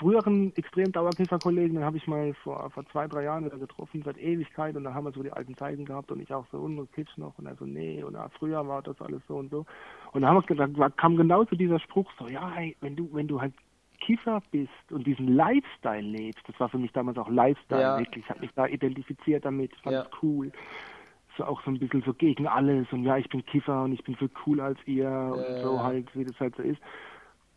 früheren 0.00 0.56
extrem 0.56 0.90
Dauerkiffer-Kollegen, 0.92 1.74
den 1.74 1.84
habe 1.84 1.98
ich 1.98 2.06
mal 2.06 2.32
vor, 2.42 2.70
vor 2.70 2.84
zwei, 2.86 3.06
drei 3.06 3.24
Jahren 3.24 3.44
wieder 3.44 3.58
getroffen, 3.58 4.02
seit 4.04 4.18
Ewigkeit, 4.18 4.74
und 4.74 4.84
da 4.84 4.94
haben 4.94 5.04
wir 5.04 5.12
so 5.12 5.22
die 5.22 5.30
alten 5.30 5.56
Zeiten 5.56 5.84
gehabt 5.84 6.10
und 6.10 6.20
ich 6.20 6.32
auch 6.32 6.46
so, 6.50 6.58
und 6.58 6.90
Kitsch 6.92 7.16
noch, 7.18 7.38
und 7.38 7.46
er 7.46 7.54
so, 7.56 7.66
nee, 7.66 8.02
und 8.02 8.16
ah, 8.16 8.30
früher 8.38 8.66
war 8.66 8.82
das 8.82 9.00
alles 9.02 9.22
so 9.28 9.36
und 9.36 9.50
so. 9.50 9.66
Und 10.12 10.22
da 10.22 10.28
haben 10.28 10.42
wir 10.48 10.68
da 10.68 10.88
kam 10.88 11.16
genau 11.16 11.44
so 11.44 11.54
dieser 11.54 11.78
Spruch, 11.78 12.10
so, 12.18 12.28
ja, 12.28 12.50
hey, 12.50 12.76
wenn 12.80 12.96
du, 12.96 13.08
wenn 13.12 13.28
du 13.28 13.40
halt 13.40 13.54
Kiffer 14.00 14.42
bist 14.50 14.70
und 14.90 15.06
diesen 15.06 15.28
Lifestyle 15.28 16.00
lebst, 16.00 16.42
das 16.48 16.58
war 16.58 16.70
für 16.70 16.78
mich 16.78 16.92
damals 16.92 17.18
auch 17.18 17.28
Lifestyle, 17.28 17.82
Ja. 17.82 17.98
wirklich, 17.98 18.24
ich 18.24 18.30
habe 18.30 18.40
mich 18.40 18.50
da 18.54 18.66
identifiziert 18.66 19.44
damit, 19.44 19.74
fand 19.82 19.94
Ja. 19.96 20.02
es 20.02 20.22
cool 20.22 20.50
so 21.36 21.44
auch 21.44 21.62
so 21.62 21.70
ein 21.70 21.78
bisschen 21.78 22.02
so 22.02 22.12
gegen 22.12 22.46
alles 22.46 22.86
und 22.92 23.04
ja, 23.04 23.16
ich 23.16 23.28
bin 23.28 23.44
Kiffer 23.46 23.84
und 23.84 23.92
ich 23.92 24.02
bin 24.04 24.16
viel 24.16 24.28
cooler 24.28 24.64
als 24.64 24.78
ihr 24.86 25.08
und 25.08 25.56
Ja. 25.56 25.62
so 25.62 25.82
halt, 25.82 26.08
wie 26.14 26.24
das 26.24 26.38
halt 26.40 26.56
so 26.56 26.62
ist. 26.62 26.80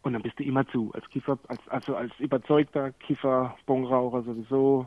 Und 0.04 0.14
dann 0.14 0.22
bist 0.22 0.38
du 0.38 0.44
immer 0.44 0.68
zu, 0.68 0.92
als 0.94 1.10
Kiffer, 1.10 1.38
als, 1.48 1.60
also 1.70 1.96
als 1.96 2.12
überzeugter 2.20 2.92
Kiffer, 2.92 3.56
Bongraucher 3.66 4.22
sowieso. 4.24 4.86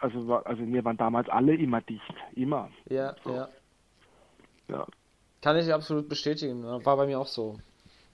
Also, 0.00 0.34
also 0.44 0.62
mir 0.62 0.84
waren 0.84 0.96
damals 0.96 1.28
alle 1.28 1.54
immer 1.54 1.80
dicht, 1.80 2.02
immer. 2.34 2.68
Ja, 2.88 3.14
So. 3.24 3.34
ja. 3.34 3.48
Ja, 4.68 4.86
Kann 5.40 5.56
ich 5.56 5.72
absolut 5.72 6.08
bestätigen. 6.08 6.60
ne? 6.60 6.80
War 6.84 6.96
bei 6.96 7.06
mir 7.06 7.18
auch 7.18 7.26
so. 7.26 7.56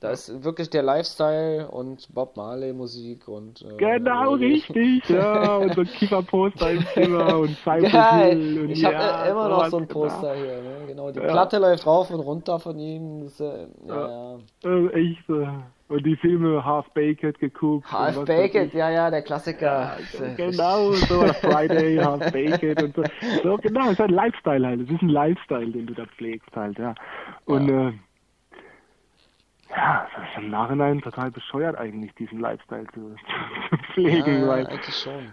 Da 0.00 0.10
ist 0.10 0.44
wirklich 0.44 0.68
der 0.70 0.82
Lifestyle 0.82 1.66
und 1.70 2.12
Bob 2.14 2.36
Marley 2.36 2.72
Musik 2.74 3.26
und 3.26 3.62
äh, 3.62 3.76
genau 3.78 4.34
richtig, 4.34 5.08
ja, 5.08 5.56
und 5.56 5.72
so 5.74 5.80
ein 5.80 5.86
Kifferposter 5.86 6.72
im 6.72 6.84
Zimmer 6.92 7.38
und 7.40 7.56
Cypress 7.64 7.90
Geil! 7.92 8.36
Hill 8.38 8.60
und 8.60 8.70
Ich 8.70 8.84
habe 8.84 8.94
ja, 8.94 9.24
immer 9.26 9.48
noch 9.48 9.66
so 9.68 9.78
ein 9.78 9.88
genau. 9.88 10.00
Poster 10.00 10.34
hier, 10.36 10.60
ne? 10.62 10.84
Genau, 10.86 11.10
die 11.10 11.20
Ja. 11.20 11.26
Platte 11.28 11.58
läuft 11.58 11.86
rauf 11.86 12.10
und 12.10 12.20
runter 12.20 12.60
von 12.60 12.78
ihm. 12.78 13.22
Das, 13.24 13.40
äh, 13.40 13.66
ja, 13.88 14.08
ja. 14.08 14.38
Äh, 14.64 14.88
echt 15.10 15.26
so. 15.26 15.48
Und 15.94 16.04
die 16.04 16.16
Filme 16.16 16.64
Half 16.64 16.90
Baked 16.90 17.38
geguckt. 17.38 17.90
Half 17.92 18.24
Baked, 18.24 18.74
ja, 18.74 18.90
ja, 18.90 19.10
der 19.10 19.22
Klassiker. 19.22 19.96
Genau, 20.36 20.90
so 20.90 21.32
Friday, 21.40 21.96
Half 21.98 22.32
Baked 22.32 22.78
und 22.80 22.96
so. 22.96 23.04
So, 23.44 23.56
genau, 23.58 23.86
es 23.86 23.92
ist 23.92 24.00
ein 24.00 24.10
Lifestyle 24.10 24.66
halt. 24.66 24.80
Es 24.80 24.90
ist 24.90 25.02
ein 25.02 25.08
Lifestyle, 25.08 25.70
den 25.70 25.86
du 25.86 25.94
da 25.94 26.04
pflegst 26.06 26.50
halt, 26.56 26.76
ja. 26.80 26.96
Und 27.44 27.68
Ja. 27.68 27.90
äh, 27.90 27.92
ja, 29.70 30.08
das 30.16 30.28
ist 30.30 30.36
im 30.38 30.50
Nachhinein 30.50 31.00
total 31.00 31.30
bescheuert 31.30 31.76
eigentlich, 31.76 32.12
diesen 32.16 32.40
Lifestyle 32.40 32.88
zu, 32.92 33.14
zu 33.70 33.76
pflegen, 33.92 34.42
Ja, 34.42 34.48
weil 34.48 34.66
eigentlich 34.66 34.96
schon. 34.96 35.32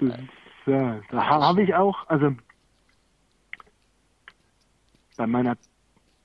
das 0.00 0.10
ja, 0.66 1.00
da 1.12 1.28
ha- 1.28 1.42
habe 1.48 1.62
ich 1.62 1.74
auch, 1.76 2.08
also 2.08 2.32
bei 5.16 5.28
meiner 5.28 5.56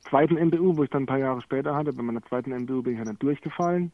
zweiten 0.10 0.36
MBU, 0.38 0.78
wo 0.78 0.84
ich 0.84 0.89
dann 0.89 1.03
ein 1.03 1.08
paar 1.08 1.18
Jahre 1.18 1.41
später 1.41 1.76
hatte, 1.76 1.93
bei 1.93 2.03
meiner 2.03 2.24
zweiten 2.24 2.51
MBU 2.51 2.84
bin 2.84 2.97
ich 2.97 3.03
dann 3.03 3.20
durchgefallen 3.20 3.91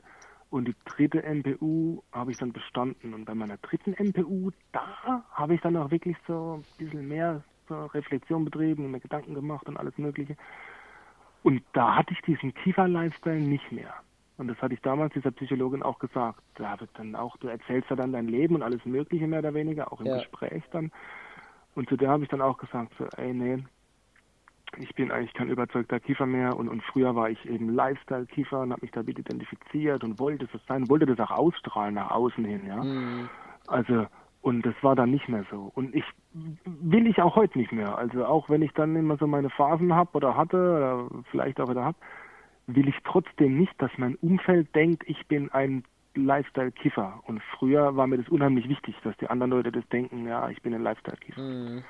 und 0.49 0.67
die 0.67 0.75
dritte 0.85 1.23
MPU 1.23 2.01
habe 2.11 2.31
ich 2.31 2.37
dann 2.37 2.53
bestanden. 2.53 3.13
Und 3.13 3.25
bei 3.25 3.33
meiner 3.35 3.57
dritten 3.57 3.93
MPU, 3.97 4.51
da 4.71 5.25
habe 5.31 5.55
ich 5.55 5.61
dann 5.61 5.75
auch 5.77 5.91
wirklich 5.91 6.17
so 6.27 6.57
ein 6.59 6.65
bisschen 6.77 7.07
mehr 7.07 7.43
so 7.67 7.85
Reflexion 7.87 8.45
betrieben 8.45 8.85
und 8.85 8.91
mir 8.91 8.99
Gedanken 8.99 9.33
gemacht 9.33 9.67
und 9.67 9.77
alles 9.77 9.97
Mögliche. 9.97 10.35
Und 11.43 11.63
da 11.73 11.95
hatte 11.95 12.13
ich 12.13 12.21
diesen 12.21 12.53
Kiefer-Lifestyle 12.53 13.39
nicht 13.39 13.71
mehr. 13.71 13.93
Und 14.37 14.47
das 14.47 14.61
hatte 14.61 14.73
ich 14.73 14.81
damals 14.81 15.13
dieser 15.13 15.31
Psychologin 15.31 15.83
auch 15.83 15.99
gesagt. 15.99 16.41
Da 16.55 16.79
wird 16.79 16.89
dann 16.95 17.15
auch, 17.15 17.37
du 17.37 17.47
erzählst 17.47 17.89
ja 17.89 17.95
dann 17.95 18.13
dein 18.13 18.27
Leben 18.27 18.55
und 18.55 18.63
alles 18.63 18.83
Mögliche 18.85 19.27
mehr 19.27 19.39
oder 19.39 19.53
weniger, 19.53 19.91
auch 19.91 19.99
im 20.01 20.07
Ja. 20.07 20.17
Gespräch 20.17 20.63
dann. 20.71 20.91
Und 21.75 21.89
zu 21.89 21.97
der 21.97 22.09
habe 22.09 22.23
ich 22.23 22.29
dann 22.29 22.41
auch 22.41 22.57
gesagt, 22.57 22.93
so, 22.97 23.05
ey, 23.17 23.33
nee, 23.33 23.63
ich 24.77 24.93
bin 24.95 25.11
eigentlich 25.11 25.33
kein 25.33 25.49
überzeugter 25.49 25.99
Kiefer 25.99 26.25
mehr 26.25 26.55
und, 26.57 26.67
und 26.67 26.83
früher 26.83 27.15
war 27.15 27.29
ich 27.29 27.45
eben 27.49 27.69
Lifestyle-Kiefer 27.69 28.61
und 28.61 28.71
habe 28.71 28.81
mich 28.81 28.91
damit 28.91 29.19
identifiziert 29.19 30.03
und 30.03 30.19
wollte 30.19 30.47
das 30.51 30.61
sein, 30.67 30.89
wollte 30.89 31.05
das 31.05 31.19
auch 31.19 31.31
ausstrahlen 31.31 31.95
nach 31.95 32.11
außen 32.11 32.43
hin, 32.45 32.61
ja. 32.67 32.83
Mhm. 32.83 33.29
Also, 33.67 34.07
und 34.41 34.65
das 34.65 34.75
war 34.81 34.95
dann 34.95 35.11
nicht 35.11 35.29
mehr 35.29 35.45
so. 35.49 35.71
Und 35.73 35.95
ich 35.95 36.03
will 36.65 37.07
ich 37.07 37.21
auch 37.21 37.35
heute 37.35 37.57
nicht 37.57 37.71
mehr. 37.71 37.97
Also 37.97 38.25
auch 38.25 38.49
wenn 38.49 38.61
ich 38.61 38.73
dann 38.73 38.95
immer 38.95 39.15
so 39.17 39.25
meine 39.25 39.49
Phasen 39.49 39.93
habe 39.93 40.09
oder 40.13 40.35
hatte 40.35 40.57
oder 40.57 41.23
vielleicht 41.31 41.61
auch 41.61 41.69
wieder 41.69 41.85
hab, 41.85 41.95
will 42.67 42.87
ich 42.87 42.95
trotzdem 43.05 43.57
nicht, 43.57 43.73
dass 43.81 43.91
mein 43.97 44.15
Umfeld 44.15 44.73
denkt, 44.75 45.03
ich 45.07 45.27
bin 45.27 45.49
ein 45.51 45.83
Lifestyle-Kiffer. 46.15 47.21
Und 47.25 47.41
früher 47.57 47.95
war 47.95 48.07
mir 48.07 48.17
das 48.17 48.29
unheimlich 48.29 48.67
wichtig, 48.67 48.95
dass 49.03 49.15
die 49.17 49.29
anderen 49.29 49.51
Leute 49.51 49.71
das 49.71 49.87
denken, 49.89 50.27
ja, 50.27 50.49
ich 50.49 50.61
bin 50.61 50.73
ein 50.73 50.83
Lifestyle-Kiffer. 50.83 51.41
Mhm. 51.41 51.83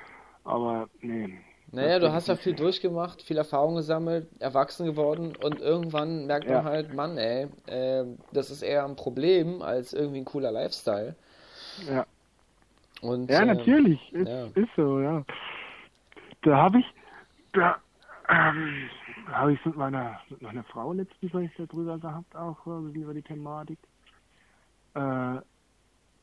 Aber 0.44 0.88
nee. 1.00 1.38
Naja, 1.74 1.98
du 1.98 2.12
hast 2.12 2.28
ja 2.28 2.36
viel 2.36 2.54
durchgemacht, 2.54 3.22
viel 3.22 3.36
Erfahrung 3.36 3.76
gesammelt, 3.76 4.28
erwachsen 4.40 4.86
geworden 4.86 5.34
und 5.36 5.60
irgendwann 5.60 6.26
merkt 6.26 6.46
man 6.46 6.56
Ja. 6.56 6.64
halt, 6.64 6.94
Mann, 6.94 7.18
ey, 7.18 7.48
äh, 7.66 8.04
das 8.32 8.50
ist 8.50 8.62
eher 8.62 8.84
ein 8.84 8.96
Problem 8.96 9.60
als 9.62 9.92
irgendwie 9.92 10.18
ein 10.20 10.24
cooler 10.24 10.52
Lifestyle. 10.52 11.16
Ja. 11.88 12.06
Und, 13.02 13.30
Ja, 13.30 13.42
äh, 13.42 13.46
natürlich. 13.46 14.12
Ist, 14.12 14.28
ja. 14.28 14.46
ist 14.46 14.70
so, 14.76 15.00
ja. 15.00 15.24
Da 16.42 16.56
habe 16.56 16.78
ich, 16.78 16.86
da 17.52 17.76
ähm, 18.28 18.88
habe 19.26 19.52
ich 19.52 19.64
mit 19.64 19.76
meiner, 19.76 20.20
mit 20.28 20.42
meiner 20.42 20.64
Frau 20.64 20.92
letztens 20.92 21.34
ich 21.34 21.50
darüber 21.56 21.98
gehabt, 21.98 22.34
auch 22.36 22.66
ein 22.66 22.84
bisschen 22.86 23.02
über 23.02 23.14
die 23.14 23.22
Thematik. 23.22 23.78
Äh, 24.94 25.36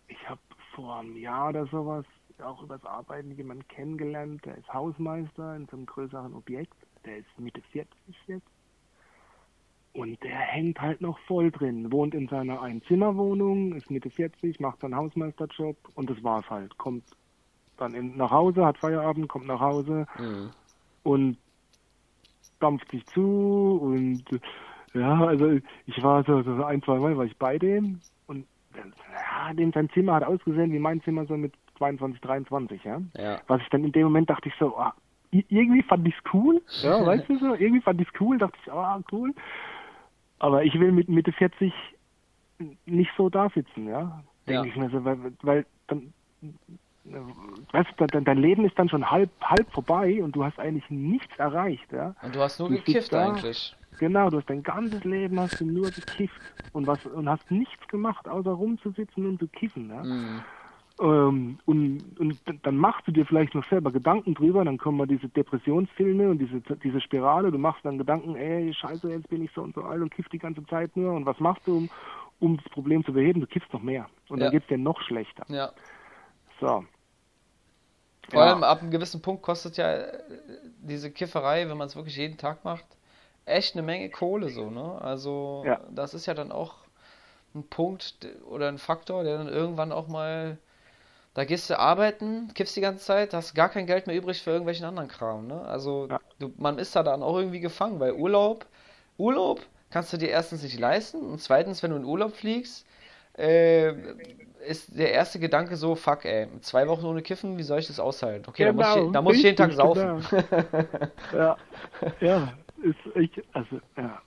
ich 0.07 0.29
habe 0.29 0.41
vor 0.75 0.99
einem 0.99 1.17
Jahr 1.17 1.49
oder 1.49 1.65
sowas 1.67 2.05
auch 2.43 2.61
übers 2.63 2.83
Arbeiten 2.85 3.31
jemanden 3.31 3.67
kennengelernt, 3.67 4.45
der 4.45 4.57
ist 4.57 4.73
Hausmeister 4.73 5.55
in 5.55 5.67
so 5.67 5.77
einem 5.77 5.85
größeren 5.85 6.33
Objekt. 6.33 6.75
Der 7.05 7.17
ist 7.17 7.39
Mitte 7.39 7.61
40 7.71 7.89
jetzt. 8.27 8.47
Und 9.93 10.23
der 10.23 10.37
hängt 10.37 10.79
halt 10.79 11.01
noch 11.01 11.19
voll 11.19 11.51
drin, 11.51 11.91
wohnt 11.91 12.13
in 12.13 12.27
seiner 12.29 12.61
Einzimmerwohnung, 12.61 13.73
ist 13.73 13.91
Mitte 13.91 14.09
40, 14.09 14.59
macht 14.59 14.79
seinen 14.79 14.95
Hausmeisterjob 14.95 15.75
und 15.95 16.09
das 16.09 16.23
war's 16.23 16.49
halt. 16.49 16.77
Kommt 16.77 17.03
dann 17.77 17.93
in, 17.93 18.15
nach 18.15 18.31
Hause, 18.31 18.65
hat 18.65 18.77
Feierabend, 18.77 19.27
kommt 19.27 19.47
nach 19.47 19.59
Hause 19.59 20.05
Mhm. 20.17 20.53
und 21.03 21.37
dampft 22.59 22.89
sich 22.91 23.05
zu 23.07 23.79
und 23.81 24.23
ja, 24.93 25.25
also 25.25 25.59
ich 25.85 26.03
war 26.03 26.23
so, 26.23 26.41
so 26.43 26.63
ein, 26.63 26.81
zwei 26.83 26.99
Mal 26.99 27.17
war 27.17 27.25
ich 27.25 27.37
bei 27.37 27.57
dem 27.57 28.01
und 28.27 28.45
ja, 28.75 29.53
dem 29.53 29.71
sein 29.73 29.89
Zimmer 29.89 30.15
hat 30.15 30.23
ausgesehen 30.23 30.71
wie 30.71 30.79
mein 30.79 31.01
Zimmer 31.01 31.25
so 31.25 31.35
mit 31.35 31.53
22, 31.81 32.21
23, 32.21 32.83
ja. 32.83 33.01
Ja. 33.17 33.41
Was 33.47 33.59
ich 33.61 33.69
dann 33.69 33.83
in 33.83 33.91
dem 33.91 34.03
Moment 34.03 34.29
dachte 34.29 34.49
ich 34.49 34.55
so, 34.59 34.77
i- 35.33 35.45
irgendwie 35.49 35.81
fand 35.81 36.07
ich's 36.07 36.19
cool, 36.31 36.61
ja, 36.83 37.03
weißt 37.03 37.27
du 37.27 37.39
so, 37.39 37.55
irgendwie 37.55 37.81
fand 37.81 37.99
ich's 37.99 38.11
cool, 38.19 38.37
dachte 38.37 38.57
ich, 38.63 38.71
ah, 38.71 39.01
cool. 39.11 39.33
Aber 40.37 40.63
ich 40.63 40.79
will 40.79 40.91
mit 40.91 41.09
Mitte 41.09 41.31
40 41.31 41.73
nicht 42.85 43.09
so 43.17 43.29
da 43.29 43.49
sitzen, 43.49 43.87
ja. 43.87 44.23
Denke 44.47 44.67
Ja. 44.67 44.73
ich 44.73 44.75
mir 44.75 44.89
so, 44.91 45.03
weil, 45.03 45.17
weil 45.41 45.65
dann, 45.87 46.13
weißt 47.03 47.89
du, 47.97 48.05
dein, 48.07 48.23
dein 48.25 48.37
Leben 48.37 48.63
ist 48.65 48.77
dann 48.77 48.89
schon 48.89 49.09
halb, 49.09 49.31
halb 49.41 49.71
vorbei 49.71 50.23
und 50.23 50.35
du 50.35 50.43
hast 50.43 50.59
eigentlich 50.59 50.87
nichts 50.91 51.35
erreicht, 51.39 51.91
ja. 51.91 52.13
Und 52.21 52.35
du 52.35 52.41
hast 52.41 52.59
nur 52.59 52.69
Du 52.69 52.75
gekifft 52.75 53.11
da. 53.11 53.29
eigentlich. 53.31 53.75
Genau, 53.97 54.29
du 54.29 54.37
hast 54.37 54.49
dein 54.49 54.61
ganzes 54.63 55.03
Leben 55.03 55.39
hast 55.39 55.59
du 55.59 55.65
nur 55.65 55.89
gekifft 55.89 56.41
und 56.73 56.85
was 56.87 57.03
und 57.05 57.27
hast 57.29 57.49
nichts 57.51 57.87
gemacht, 57.87 58.27
außer 58.27 58.51
rumzusitzen 58.51 59.25
und 59.27 59.39
zu 59.39 59.47
kiffen, 59.47 59.89
ja. 59.89 60.03
Mhm. 60.03 60.41
Ähm, 61.01 61.59
und, 61.65 62.19
und 62.19 62.39
dann 62.63 62.77
machst 62.77 63.07
du 63.07 63.11
dir 63.11 63.25
vielleicht 63.25 63.55
noch 63.55 63.67
selber 63.69 63.91
Gedanken 63.91 64.35
drüber, 64.35 64.63
dann 64.63 64.77
kommen 64.77 64.99
mal 64.99 65.07
diese 65.07 65.27
Depressionsfilme 65.29 66.29
und 66.29 66.37
diese, 66.37 66.61
diese 66.77 67.01
Spirale, 67.01 67.51
du 67.51 67.57
machst 67.57 67.83
dann 67.83 67.97
Gedanken, 67.97 68.35
ey, 68.35 68.71
scheiße, 68.73 69.09
jetzt 69.09 69.27
bin 69.29 69.43
ich 69.43 69.51
so 69.53 69.63
und 69.63 69.73
so 69.73 69.81
alt 69.81 70.01
und 70.01 70.13
kiff 70.13 70.29
die 70.29 70.37
ganze 70.37 70.63
Zeit 70.67 70.95
nur 70.95 71.13
und 71.13 71.25
was 71.25 71.39
machst 71.39 71.65
du, 71.65 71.75
um, 71.75 71.89
um 72.39 72.57
das 72.57 72.69
Problem 72.71 73.03
zu 73.03 73.13
beheben? 73.13 73.41
Du 73.41 73.47
kiffst 73.47 73.73
noch 73.73 73.81
mehr 73.81 74.07
und 74.29 74.39
Ja. 74.39 74.45
dann 74.45 74.51
geht's 74.51 74.67
dir 74.67 74.77
noch 74.77 75.01
schlechter. 75.01 75.43
Ja. 75.49 75.71
So. 76.59 76.85
Vor 78.29 78.39
Ja. 78.39 78.51
allem 78.51 78.63
ab 78.63 78.81
einem 78.81 78.91
gewissen 78.91 79.23
Punkt 79.23 79.41
kostet 79.41 79.77
ja 79.77 79.91
äh, 79.91 80.19
diese 80.77 81.11
Kifferei, 81.11 81.67
wenn 81.67 81.77
man 81.77 81.87
es 81.87 81.95
wirklich 81.95 82.15
jeden 82.15 82.37
Tag 82.37 82.63
macht, 82.63 82.85
echt 83.45 83.75
eine 83.75 83.81
Menge 83.81 84.09
Kohle 84.11 84.49
so, 84.49 84.69
ne? 84.69 85.01
Also 85.01 85.63
Ja. 85.65 85.81
das 85.89 86.13
ist 86.13 86.27
ja 86.27 86.35
dann 86.35 86.51
auch 86.51 86.75
ein 87.55 87.67
Punkt 87.67 88.27
oder 88.45 88.67
ein 88.67 88.77
Faktor, 88.77 89.23
der 89.23 89.37
dann 89.39 89.47
irgendwann 89.49 89.91
auch 89.91 90.07
mal, 90.07 90.59
da 91.33 91.45
gehst 91.45 91.69
du 91.69 91.79
arbeiten, 91.79 92.53
kiffst 92.53 92.75
die 92.75 92.81
ganze 92.81 93.05
Zeit, 93.05 93.33
hast 93.33 93.53
gar 93.55 93.69
kein 93.69 93.85
Geld 93.87 94.07
mehr 94.07 94.15
übrig 94.15 94.41
für 94.41 94.51
irgendwelchen 94.51 94.85
anderen 94.85 95.09
Kram, 95.09 95.47
ne? 95.47 95.61
Also 95.63 96.09
Ja. 96.09 96.19
du, 96.39 96.53
man 96.57 96.77
ist 96.79 96.95
da 96.95 97.03
dann 97.03 97.23
auch 97.23 97.37
irgendwie 97.37 97.59
gefangen, 97.61 97.99
weil 97.99 98.13
Urlaub, 98.13 98.65
Urlaub 99.17 99.61
kannst 99.89 100.13
du 100.13 100.17
dir 100.17 100.29
erstens 100.29 100.63
nicht 100.63 100.79
leisten 100.79 101.21
und 101.21 101.39
zweitens, 101.41 101.83
wenn 101.83 101.91
du 101.91 101.97
in 101.97 102.05
Urlaub 102.05 102.35
fliegst, 102.35 102.85
äh, 103.37 103.93
ist 104.67 104.97
der 104.97 105.11
erste 105.11 105.39
Gedanke 105.39 105.75
so, 105.75 105.95
fuck 105.95 106.25
ey, 106.25 106.47
zwei 106.61 106.87
Wochen 106.87 107.05
ohne 107.05 107.21
Kiffen, 107.21 107.57
wie 107.57 107.63
soll 107.63 107.79
ich 107.79 107.87
das 107.87 107.99
aushalten? 107.99 108.45
Okay, 108.47 108.65
da 108.65 108.73
muss 108.73 108.87
ich, 108.87 108.93
Genau, 108.95 109.11
da 109.11 109.21
muss 109.21 109.37
ich 109.37 109.43
jeden 109.43 109.57
Tag 109.57 109.69
richtig, 109.69 109.77
saufen. 109.77 110.23
Ja, 111.31 111.57
ja, 112.21 112.53
ist 112.83 113.15
echt, 113.15 113.41
also, 113.53 113.79
ja. 113.97 114.21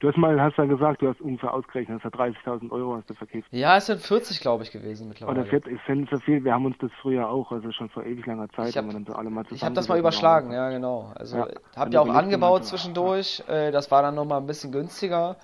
Du 0.00 0.06
hast 0.08 0.16
mal, 0.16 0.40
hast 0.40 0.56
ja 0.56 0.64
gesagt, 0.64 1.02
du 1.02 1.08
hast 1.08 1.20
ungefähr 1.20 1.52
ausgerechnet, 1.52 1.96
hast 2.02 2.04
ja 2.04 2.10
30.000 2.10 2.70
Euro 2.70 2.96
hast 2.96 3.10
du 3.10 3.14
verkifft. 3.14 3.52
Ja, 3.52 3.76
es 3.76 3.86
sind 3.86 4.00
40, 4.00 4.40
glaube 4.40 4.62
ich, 4.62 4.70
gewesen 4.70 5.08
mittlerweile. 5.08 5.40
Oder 5.40 5.48
40, 5.50 5.72
ich 5.72 5.80
finde 5.82 6.08
so 6.10 6.20
viel, 6.20 6.44
wir 6.44 6.54
haben 6.54 6.66
uns 6.66 6.76
das 6.78 6.92
früher 7.02 7.28
auch, 7.28 7.50
also 7.50 7.72
schon 7.72 7.88
vor 7.88 8.04
ewig 8.04 8.24
langer 8.26 8.48
Zeit, 8.50 8.68
Ich 8.68 8.76
hab- 8.76 8.84
haben 8.84 8.90
wir 8.90 8.92
dann 8.94 9.06
so 9.06 9.14
alle 9.14 9.30
mal 9.30 9.44
Ich 9.50 9.64
habe 9.64 9.74
das 9.74 9.88
mal 9.88 9.98
überschlagen, 9.98 10.52
ja, 10.52 10.70
genau. 10.70 11.12
Also 11.16 11.38
Ja. 11.38 11.48
habt 11.74 11.86
Und 11.86 11.92
ihr 11.92 12.02
auch 12.02 12.14
angebaut 12.14 12.64
zwischendurch. 12.64 13.42
Äh, 13.48 13.72
das 13.72 13.90
war 13.90 14.02
dann 14.02 14.14
nochmal 14.14 14.40
ein 14.40 14.46
bisschen 14.46 14.70
günstiger. 14.70 15.36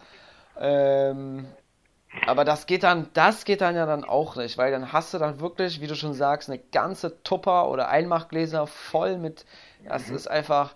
Ähm, 0.57 1.47
aber 2.27 2.45
das 2.45 2.67
geht 2.67 2.85
dann, 2.85 3.09
das 3.13 3.45
geht 3.45 3.61
dann 3.61 3.75
ja 3.75 3.87
dann 3.87 4.05
auch 4.05 4.37
nicht, 4.37 4.57
weil 4.57 4.71
dann 4.71 4.93
hast 4.93 5.13
du 5.13 5.19
dann 5.19 5.41
wirklich, 5.41 5.81
wie 5.81 5.89
du 5.89 5.97
schon 5.97 6.15
sagst, 6.15 6.49
eine 6.49 6.61
ganze 6.61 7.23
Tupper 7.25 7.69
oder 7.69 7.89
Einmachgläser 7.89 8.69
voll 8.69 9.19
mit, 9.19 9.45
das 9.85 10.11
Mhm. 10.11 10.17
ist 10.17 10.29
einfach, 10.29 10.75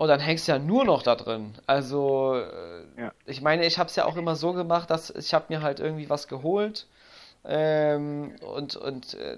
und 0.00 0.08
dann 0.08 0.18
hängst 0.20 0.48
du 0.48 0.52
ja 0.52 0.58
nur 0.58 0.86
noch 0.86 1.02
da 1.02 1.14
drin. 1.14 1.52
Also, 1.66 2.34
äh, 2.34 3.02
Ja. 3.02 3.12
ich 3.26 3.42
meine, 3.42 3.66
ich 3.66 3.78
habe 3.78 3.90
es 3.90 3.96
ja 3.96 4.06
auch 4.06 4.16
immer 4.16 4.34
so 4.34 4.54
gemacht, 4.54 4.88
dass 4.88 5.10
ich 5.10 5.34
habe 5.34 5.44
mir 5.50 5.60
halt 5.60 5.78
irgendwie 5.78 6.08
was 6.08 6.26
geholt 6.26 6.86
ähm, 7.44 8.34
und, 8.40 8.76
und, 8.76 9.12
äh, 9.12 9.36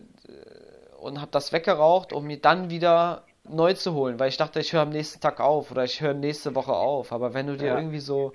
und 1.00 1.20
habe 1.20 1.32
das 1.32 1.52
weggeraucht, 1.52 2.12
um 2.12 2.28
mir 2.28 2.36
dann 2.36 2.70
wieder 2.70 3.24
neu 3.42 3.74
zu 3.74 3.92
holen, 3.94 4.20
weil 4.20 4.28
ich 4.28 4.36
dachte, 4.36 4.60
ich 4.60 4.72
höre 4.72 4.82
am 4.82 4.90
nächsten 4.90 5.20
Tag 5.20 5.40
auf 5.40 5.72
oder 5.72 5.82
ich 5.82 6.00
höre 6.00 6.14
nächste 6.14 6.54
Woche 6.54 6.74
auf. 6.74 7.10
Aber 7.10 7.34
wenn 7.34 7.48
du 7.48 7.56
dir 7.56 7.66
Ja. 7.70 7.76
irgendwie 7.78 7.98
so 7.98 8.32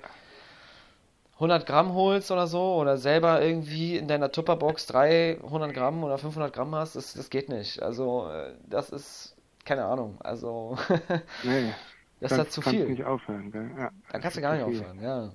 100 1.40 1.66
Gramm 1.66 1.94
holst 1.94 2.30
oder 2.30 2.48
so 2.48 2.76
oder 2.76 2.98
selber 2.98 3.42
irgendwie 3.42 3.96
in 3.96 4.10
deiner 4.10 4.34
Tupperbox 4.34 4.86
300 4.88 5.74
Gramm 5.74 6.04
oder 6.04 6.18
500 6.18 6.52
Gramm 6.52 6.76
hast, 6.76 6.98
das, 6.98 7.14
das 7.14 7.30
geht 7.30 7.48
nicht. 7.48 7.82
Also 7.82 8.28
äh, 8.30 8.52
das 8.70 8.90
ist 8.90 9.34
keine 9.64 9.86
Ahnung. 9.86 10.18
Also 10.20 10.78
Nee, 11.44 11.72
das 12.20 12.32
ist 12.32 12.38
halt 12.38 12.52
zu 12.52 12.62
viel. 12.62 12.88
nicht 12.88 13.04
aufhören, 13.04 13.52
gell? 13.52 13.70
Ja, 13.78 13.92
Dann 14.12 14.22
kannst 14.22 14.38
du 14.38 14.42
gar 14.42 14.58
ist 14.58 14.66
nicht 14.68 14.80
aufhören. 14.82 15.02
Ja. 15.02 15.32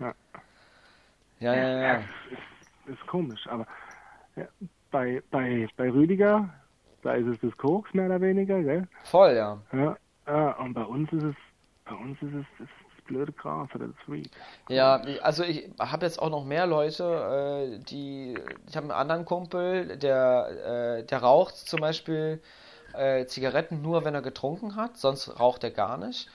Ja. 0.00 0.14
Ja, 1.40 1.54
ja, 1.54 1.80
ja. 1.80 1.94
Ist, 1.98 2.94
ist 2.94 3.06
komisch, 3.06 3.46
aber 3.48 3.66
ja, 4.36 4.46
bei, 4.90 5.22
bei, 5.30 5.68
bei 5.76 5.90
Rüdiger, 5.90 6.48
da 7.02 7.14
ist 7.14 7.26
es 7.26 7.38
das 7.40 7.56
Koks 7.56 7.92
mehr 7.94 8.06
oder 8.06 8.20
weniger, 8.20 8.62
gell? 8.62 8.86
Voll, 9.04 9.34
ja. 9.34 9.60
Ja, 9.72 9.96
ja, 10.26 10.52
und 10.58 10.74
bei 10.74 10.84
uns 10.84 11.12
ist 11.12 11.24
es, 11.24 11.34
bei 11.84 11.94
uns 11.94 12.20
ist 12.22 12.34
es 12.34 12.46
das, 12.58 12.68
das 12.68 13.04
blöde 13.06 13.32
Gras 13.32 13.68
oder 13.74 13.88
das 13.88 13.96
Weed. 14.06 14.30
Ja, 14.68 15.02
also 15.22 15.42
ich 15.42 15.68
habe 15.80 16.06
jetzt 16.06 16.20
auch 16.20 16.30
noch 16.30 16.44
mehr 16.44 16.66
Leute, 16.66 17.74
äh, 17.74 17.84
die, 17.84 18.38
ich 18.68 18.76
habe 18.76 18.84
einen 18.84 18.92
anderen 18.92 19.24
Kumpel, 19.24 19.96
der, 19.98 20.98
äh, 21.00 21.04
der 21.04 21.18
raucht 21.18 21.56
zum 21.56 21.80
Beispiel 21.80 22.40
äh, 22.94 23.26
Zigaretten 23.26 23.82
nur, 23.82 24.04
wenn 24.04 24.14
er 24.14 24.22
getrunken 24.22 24.76
hat, 24.76 24.96
sonst 24.96 25.38
raucht 25.40 25.64
er 25.64 25.70
gar 25.70 25.96
nicht. 25.98 26.28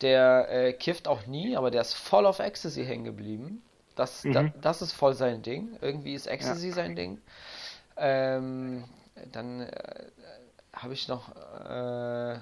Der 0.00 0.48
äh, 0.50 0.72
kifft 0.72 1.06
auch 1.08 1.26
nie, 1.26 1.56
aber 1.56 1.70
der 1.70 1.80
ist 1.82 1.94
voll 1.94 2.26
auf 2.26 2.38
Ecstasy 2.40 2.84
hängen 2.84 3.04
geblieben. 3.04 3.62
Das, 3.96 4.22
da, 4.32 4.42
Mhm. 4.42 4.52
das 4.60 4.82
ist 4.82 4.92
voll 4.92 5.14
sein 5.14 5.42
Ding. 5.42 5.76
Irgendwie 5.80 6.14
ist 6.14 6.26
Ecstasy 6.26 6.70
sein 6.72 6.96
Ding. 6.96 7.20
Ähm, 7.96 8.84
dann 9.30 9.60
äh, 9.60 10.06
habe 10.72 10.94
ich 10.94 11.06
noch 11.06 11.28
äh, 11.64 12.38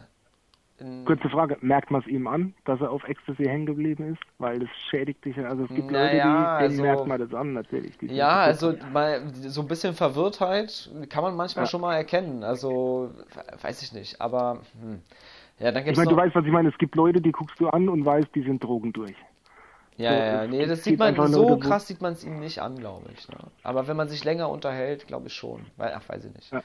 Kurze 1.05 1.29
Frage, 1.29 1.57
merkt 1.61 1.91
man 1.91 2.01
es 2.01 2.07
ihm 2.07 2.27
an, 2.27 2.55
dass 2.65 2.81
er 2.81 2.91
auf 2.91 3.05
Ecstasy 3.09 3.45
hängen 3.45 3.67
geblieben 3.67 4.13
ist? 4.13 4.23
Weil 4.39 4.61
das 4.61 4.69
schädigt 4.91 5.25
dich 5.25 5.37
ja, 5.37 5.45
also 5.49 5.65
es 5.65 5.69
gibt 5.69 5.91
Leute, 5.91 6.11
die, 6.13 6.17
Naja, 6.19 6.57
also- 6.57 6.83
merkt 6.83 7.07
man 7.07 7.21
das 7.21 7.35
an, 7.35 7.53
natürlich. 7.53 7.95
Ja, 8.03 8.41
also 8.41 8.75
mal, 8.93 9.23
so 9.35 9.61
ein 9.63 9.69
bisschen 9.69 9.95
Verwirrtheit 9.95 10.91
kann 11.09 11.23
man 11.23 11.37
manchmal 11.37 11.65
Ja. 11.65 11.71
schon 11.71 11.81
mal 11.81 11.97
erkennen. 11.97 12.43
Also, 12.45 13.11
we- 13.35 13.63
weiß 13.65 13.83
ich 13.83 13.93
nicht. 13.93 14.21
Aber, 14.21 14.61
hm. 14.81 15.01
ja, 15.59 15.71
dann 15.73 15.79
Ich 15.79 15.85
gibt's 15.87 15.99
meine, 15.99 16.11
du 16.11 16.17
weißt, 16.17 16.35
was 16.35 16.45
ich 16.45 16.53
meine, 16.53 16.69
es 16.69 16.79
gibt 16.79 16.95
Leute, 16.95 17.21
die 17.21 17.33
guckst 17.33 17.59
du 17.61 17.69
an 17.69 17.89
und 17.89 18.05
weißt, 18.05 18.29
die 18.35 18.43
sind 18.43 18.63
Drogen 18.63 18.93
durch. 18.93 19.17
Ja, 19.99 20.11
so, 20.11 20.17
ja, 20.17 20.47
Nee, 20.47 20.67
das 20.67 20.85
sieht 20.85 20.99
man, 20.99 21.15
so 21.31 21.49
Leute, 21.51 21.69
krass 21.69 21.87
sieht 21.87 22.01
man 22.01 22.15
es 22.15 22.25
ihm 22.25 22.41
nicht 22.41 22.61
an, 22.61 22.79
glaube 22.79 23.11
ich. 23.15 23.29
Ne? 23.29 23.37
Aber 23.63 23.87
wenn 23.87 23.97
man 23.97 24.09
sich 24.09 24.25
länger 24.25 24.49
unterhält, 24.49 25.07
glaube 25.07 25.27
ich 25.27 25.35
schon. 25.35 25.67
Weil, 25.77 25.93
ach, 25.95 26.09
weiß 26.09 26.25
ich 26.25 26.35
nicht. 26.35 26.51
Ja. 26.51 26.63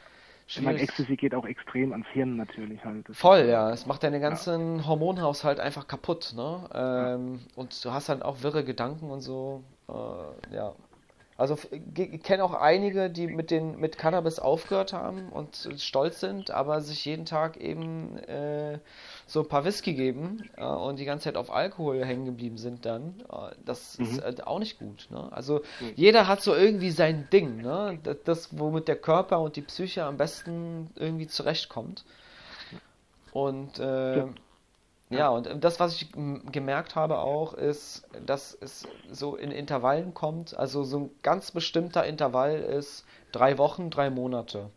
Ich 0.50 0.62
meine, 0.62 0.78
Schwierig. 0.78 0.90
Ecstasy 0.90 1.16
geht 1.18 1.36
auch 1.36 1.46
extrem 1.46 1.92
ans 1.92 2.08
Hirn 2.14 2.38
natürlich 2.38 2.84
halt. 2.86 3.10
Das- 3.10 3.18
Voll, 3.18 3.48
ja. 3.50 3.70
Es 3.72 3.86
macht 3.86 4.04
deinen 4.04 4.22
ganzen 4.22 4.88
Hormonhaushalt 4.88 5.60
einfach 5.60 5.88
kaputt, 5.88 6.34
ne? 6.36 6.70
Ähm, 6.74 7.40
und 7.56 7.84
du 7.84 7.92
hast 7.92 8.08
dann 8.08 8.22
auch 8.22 8.42
wirre 8.44 8.64
Gedanken 8.64 9.12
und 9.12 9.20
so. 9.22 9.64
Äh, 9.90 10.56
ja. 10.56 10.74
Also 11.36 11.56
ich 11.72 12.24
kenne 12.24 12.44
auch 12.44 12.54
einige, 12.56 13.10
die 13.12 13.28
mit 13.28 13.52
den 13.52 13.78
mit 13.80 13.98
Cannabis 14.00 14.40
aufgehört 14.40 14.92
haben 14.94 15.30
und 15.30 15.70
stolz 15.78 16.20
sind, 16.20 16.50
aber 16.50 16.82
sich 16.82 17.06
jeden 17.06 17.26
Tag 17.26 17.58
eben 17.58 18.18
äh, 18.24 18.80
so 19.28 19.42
ein 19.42 19.48
paar 19.50 19.66
Whisky 19.66 19.94
geben 19.94 20.50
äh, 20.58 20.66
und 20.66 20.98
die 21.00 21.06
ganze 21.06 21.26
Zeit 21.26 21.38
auf 21.38 21.52
Alkohol 21.52 22.04
hängen 22.06 22.26
geblieben 22.26 22.58
sind 22.58 22.86
dann. 22.86 23.22
Äh, 23.32 23.56
das 23.66 23.96
ist 23.96 24.20
äh, 24.20 24.36
auch 24.46 24.60
nicht 24.60 24.80
gut, 24.80 25.08
ne? 25.12 25.28
Also 25.32 25.62
jeder 25.96 26.28
hat 26.28 26.42
so 26.42 26.56
irgendwie 26.56 26.92
sein 26.92 27.30
Ding, 27.32 27.62
ne? 27.62 28.00
Das, 28.04 28.18
das, 28.24 28.60
womit 28.60 28.88
der 28.88 28.96
Körper 28.98 29.42
und 29.42 29.56
die 29.58 29.62
Psyche 29.62 30.06
am 30.06 30.18
besten 30.18 30.90
irgendwie 30.96 31.28
zurechtkommt. 31.28 32.06
Und 33.32 33.80
äh, 33.80 34.18
Ja. 34.18 34.34
ja, 35.10 35.30
und 35.30 35.64
das, 35.64 35.80
was 35.80 35.96
ich 36.02 36.12
gemerkt 36.52 36.96
habe 36.96 37.20
auch, 37.20 37.54
ist, 37.54 38.08
dass 38.26 38.58
es 38.60 38.88
so 39.12 39.36
in 39.36 39.52
Intervallen 39.52 40.14
kommt. 40.14 40.58
Also 40.58 40.84
so 40.84 41.00
ein 41.00 41.12
ganz 41.24 41.52
bestimmter 41.52 42.06
Intervall 42.06 42.58
ist 42.60 43.06
drei 43.32 43.58
Wochen, 43.58 43.90
drei 43.90 44.10
Monate. 44.10 44.70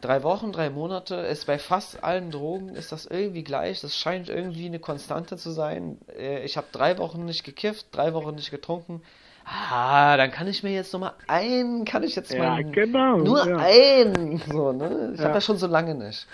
Drei 0.00 0.22
Wochen, 0.22 0.52
drei 0.52 0.70
Monate 0.70 1.16
ist 1.16 1.46
bei 1.46 1.58
fast 1.58 2.04
allen 2.04 2.30
Drogen 2.30 2.68
ist 2.68 2.92
das 2.92 3.06
irgendwie 3.06 3.42
gleich. 3.42 3.80
Das 3.80 3.96
scheint 3.96 4.28
irgendwie 4.28 4.66
eine 4.66 4.78
Konstante 4.78 5.36
zu 5.36 5.50
sein. 5.50 5.98
Äh, 6.16 6.44
Ich 6.44 6.56
habe 6.56 6.68
drei 6.70 6.98
Wochen 6.98 7.24
nicht 7.24 7.42
gekifft, 7.44 7.86
drei 7.90 8.14
Wochen 8.14 8.36
nicht 8.36 8.50
getrunken. 8.52 9.02
Ah, 9.44 10.16
dann 10.16 10.30
kann 10.30 10.46
ich 10.46 10.62
mir 10.62 10.72
jetzt 10.72 10.92
noch 10.92 11.00
mal 11.00 11.14
ein, 11.26 11.84
kann 11.84 12.02
ich 12.02 12.14
jetzt 12.14 12.32
Ja, 12.32 12.38
mal 12.50 12.64
genau. 12.64 13.16
nur 13.16 13.44
ja. 13.48 13.56
ein, 13.56 14.40
so, 14.52 14.72
ne? 14.72 15.12
Ich 15.14 15.18
habe 15.20 15.28
Ja. 15.30 15.34
das 15.34 15.44
schon 15.44 15.56
so 15.56 15.66
lange 15.66 15.94
nicht. 15.94 16.26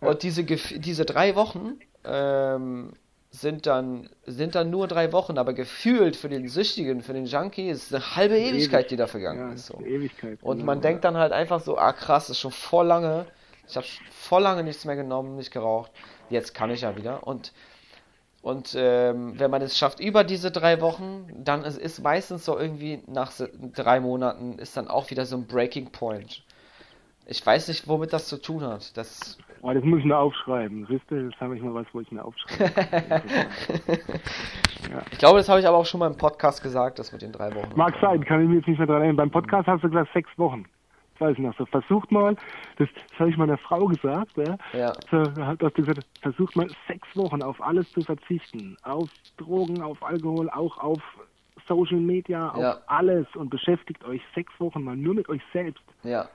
Und 0.00 0.22
diese, 0.24 0.42
diese 0.42 1.04
drei 1.04 1.36
Wochen 1.36 1.74
ähm, 2.04 2.94
sind 3.34 3.66
dann, 3.66 4.10
sind 4.26 4.54
dann 4.54 4.68
nur 4.68 4.86
drei 4.86 5.10
Wochen, 5.10 5.38
aber 5.38 5.54
gefühlt 5.54 6.16
für 6.16 6.28
den 6.28 6.48
Süchtigen, 6.48 7.00
für 7.00 7.14
den 7.14 7.24
Junkie 7.24 7.70
ist 7.70 7.92
eine 7.92 8.14
halbe 8.14 8.38
Ewigkeit, 8.38 8.90
die 8.90 8.96
da 8.96 9.06
vergangen 9.06 9.48
ja, 9.48 9.54
ist. 9.54 9.66
So. 9.66 9.80
Ewigkeit. 9.80 10.38
Und 10.42 10.58
genau, 10.58 10.66
man 10.66 10.78
ja. 10.78 10.82
denkt 10.82 11.04
dann 11.04 11.16
halt 11.16 11.32
einfach 11.32 11.60
so, 11.60 11.78
ah 11.78 11.94
krass, 11.94 12.28
ist 12.28 12.38
schon 12.38 12.52
voll 12.52 12.86
lange. 12.86 13.24
Ich 13.66 13.76
habe 13.76 13.86
voll 14.10 14.42
lange 14.42 14.62
nichts 14.62 14.84
mehr 14.84 14.96
genommen, 14.96 15.36
nicht 15.36 15.50
geraucht. 15.50 15.90
Jetzt 16.28 16.52
kann 16.52 16.70
ich 16.70 16.82
ja 16.82 16.94
wieder. 16.94 17.26
Und, 17.26 17.54
und 18.42 18.74
ähm, 18.76 19.38
wenn 19.38 19.50
man 19.50 19.62
es 19.62 19.78
schafft 19.78 19.98
über 19.98 20.24
diese 20.24 20.50
drei 20.50 20.82
Wochen, 20.82 21.26
dann 21.34 21.64
ist, 21.64 21.78
ist 21.78 22.02
meistens 22.02 22.44
so 22.44 22.58
irgendwie 22.58 23.02
nach 23.06 23.32
drei 23.74 24.00
Monaten 24.00 24.58
ist 24.58 24.76
dann 24.76 24.88
auch 24.88 25.10
wieder 25.10 25.24
so 25.24 25.36
ein 25.36 25.46
Breaking 25.46 25.90
Point. 25.90 26.42
Ich 27.24 27.44
weiß 27.44 27.68
nicht, 27.68 27.88
womit 27.88 28.12
das 28.12 28.26
zu 28.26 28.36
tun 28.36 28.62
hat. 28.62 28.94
Das, 28.98 29.38
Oh, 29.64 29.72
das 29.72 29.84
muss 29.84 30.00
ich 30.00 30.04
mir 30.04 30.16
aufschreiben. 30.18 30.86
Siehst 30.90 31.08
du, 31.08 31.14
jetzt 31.14 31.40
habe 31.40 31.56
ich 31.56 31.62
mal 31.62 31.72
was, 31.72 31.86
wo 31.92 32.00
ich 32.00 32.10
mir 32.10 32.24
aufschreibe. 32.24 32.72
Ich 35.12 35.18
glaube, 35.18 35.38
das 35.38 35.48
habe 35.48 35.60
ich 35.60 35.66
aber 35.66 35.76
auch 35.76 35.86
schon 35.86 36.00
mal 36.00 36.08
im 36.08 36.16
Podcast 36.16 36.62
gesagt, 36.62 36.98
das 36.98 37.12
mit 37.12 37.22
den 37.22 37.32
drei 37.32 37.54
Wochen. 37.54 37.70
Mag 37.76 37.94
sein, 38.00 38.22
kann 38.24 38.42
ich 38.42 38.48
mir 38.48 38.56
jetzt 38.56 38.66
nicht 38.68 38.78
mehr 38.78 38.86
dran 38.86 38.96
erinnern. 38.98 39.16
Beim 39.16 39.30
Podcast 39.30 39.66
hast 39.68 39.84
du 39.84 39.88
gesagt 39.88 40.12
sechs 40.12 40.28
Wochen. 40.36 40.64
Das 41.14 41.28
weiß 41.28 41.32
ich 41.34 41.38
noch. 41.38 41.56
So, 41.56 41.64
versucht 41.66 42.10
mal, 42.10 42.34
das, 42.78 42.88
das 43.10 43.18
habe 43.20 43.30
ich 43.30 43.36
meiner 43.36 43.56
Frau 43.58 43.86
gesagt, 43.86 44.36
ja. 44.36 44.56
Ja. 44.72 44.92
So, 45.10 45.22
hast 45.46 45.60
du 45.60 45.70
gesagt, 45.70 46.00
versucht 46.20 46.56
mal 46.56 46.66
sechs 46.88 47.06
Wochen 47.14 47.42
auf 47.42 47.62
alles 47.62 47.90
zu 47.92 48.00
verzichten. 48.02 48.76
Auf 48.82 49.08
Drogen, 49.36 49.80
auf 49.80 50.02
Alkohol, 50.02 50.50
auch 50.50 50.76
auf 50.78 51.00
Social 51.68 52.00
Media, 52.00 52.50
auf 52.50 52.60
Ja. 52.60 52.78
alles 52.88 53.26
und 53.36 53.50
beschäftigt 53.50 54.04
euch 54.04 54.20
sechs 54.34 54.52
Wochen 54.58 54.82
mal 54.82 54.96
nur 54.96 55.14
mit 55.14 55.28
euch 55.28 55.42
selbst. 55.52 55.84
Ja. 56.02 56.28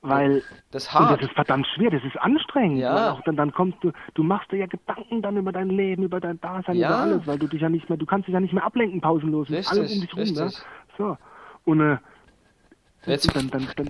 Weil 0.00 0.42
Das 0.70 0.84
ist 0.84 0.94
das 0.94 1.20
ist 1.22 1.32
verdammt 1.32 1.66
schwer, 1.74 1.90
das 1.90 2.04
ist 2.04 2.16
anstrengend. 2.20 2.78
Ja. 2.78 3.12
Auch 3.12 3.20
dann, 3.22 3.36
dann 3.36 3.52
kommst 3.52 3.78
du, 3.82 3.90
du 4.14 4.22
machst 4.22 4.50
dir 4.52 4.58
ja 4.58 4.66
Gedanken 4.66 5.22
dann 5.22 5.36
über 5.36 5.50
dein 5.50 5.70
Leben, 5.70 6.04
über 6.04 6.20
dein 6.20 6.40
Dasein, 6.40 6.76
Ja. 6.76 6.88
über 6.88 6.96
alles, 6.98 7.26
weil 7.26 7.38
du 7.38 7.48
dich 7.48 7.60
ja 7.60 7.68
nicht 7.68 7.88
mehr, 7.88 7.98
du 7.98 8.06
kannst 8.06 8.28
dich 8.28 8.32
ja 8.34 8.40
nicht 8.40 8.52
mehr 8.54 8.64
ablenken 8.64 9.00
pausenlos 9.00 9.50
Richtig, 9.50 9.68
allem 9.70 9.82
um 9.82 10.00
dich 10.00 10.16
rum. 10.16 10.34
Ne? 10.34 10.52
So. 10.96 11.16
Und 11.64 11.80
äh, 11.80 11.98
Jetzt- 13.06 13.34
dann, 13.34 13.50
dann, 13.50 13.66
dann, 13.76 13.88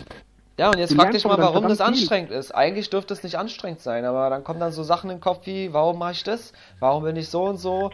Ja, 0.59 0.69
und 0.71 0.79
jetzt 0.79 0.95
frag 0.95 1.11
dich 1.13 1.25
mal, 1.25 1.37
warum 1.39 1.69
das 1.69 1.81
anstrengend 1.81 2.31
ist. 2.31 2.53
Eigentlich 2.53 2.89
dürfte 2.91 3.13
es 3.13 3.23
nicht 3.23 3.37
anstrengend 3.37 3.81
sein, 3.81 4.05
aber 4.05 4.31
dann 4.31 4.45
kommen 4.45 4.61
dann 4.61 4.73
so 4.73 4.83
Sachen 4.83 5.11
in 5.11 5.17
den 5.17 5.23
Kopf 5.23 5.47
wie, 5.47 5.73
warum 5.73 5.99
mache 5.99 6.13
ich 6.13 6.25
das? 6.25 6.53
Warum 6.81 7.05
bin 7.05 7.17
ich 7.17 7.29
so 7.29 7.45
und 7.45 7.59
so? 7.59 7.91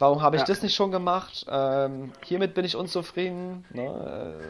Warum 0.00 0.22
habe 0.22 0.36
ich 0.36 0.42
Ja. 0.42 0.46
das 0.46 0.60
nicht 0.62 0.74
schon 0.74 0.90
gemacht? 0.90 1.46
Ähm, 1.48 2.10
hiermit 2.24 2.54
bin 2.54 2.64
ich 2.64 2.74
unzufrieden. 2.76 3.64
Ne? 3.72 4.40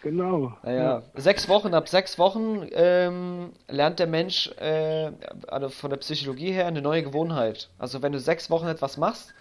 Genau. 0.00 0.56
Naja, 0.62 1.02
sechs 1.14 1.48
Wochen, 1.48 1.72
ab 1.74 1.88
sechs 1.88 2.18
Wochen 2.18 2.66
ähm, 2.72 3.52
lernt 3.68 4.00
der 4.00 4.06
Mensch 4.08 4.48
äh, 4.58 5.12
also 5.46 5.68
von 5.68 5.90
der 5.90 5.98
Psychologie 5.98 6.50
her 6.52 6.66
eine 6.66 6.82
neue 6.82 7.02
Gewohnheit. 7.04 7.70
Also 7.78 8.02
wenn 8.02 8.12
du 8.12 8.18
sechs 8.20 8.50
Wochen 8.50 8.66
etwas 8.66 8.96
machst, 8.96 9.34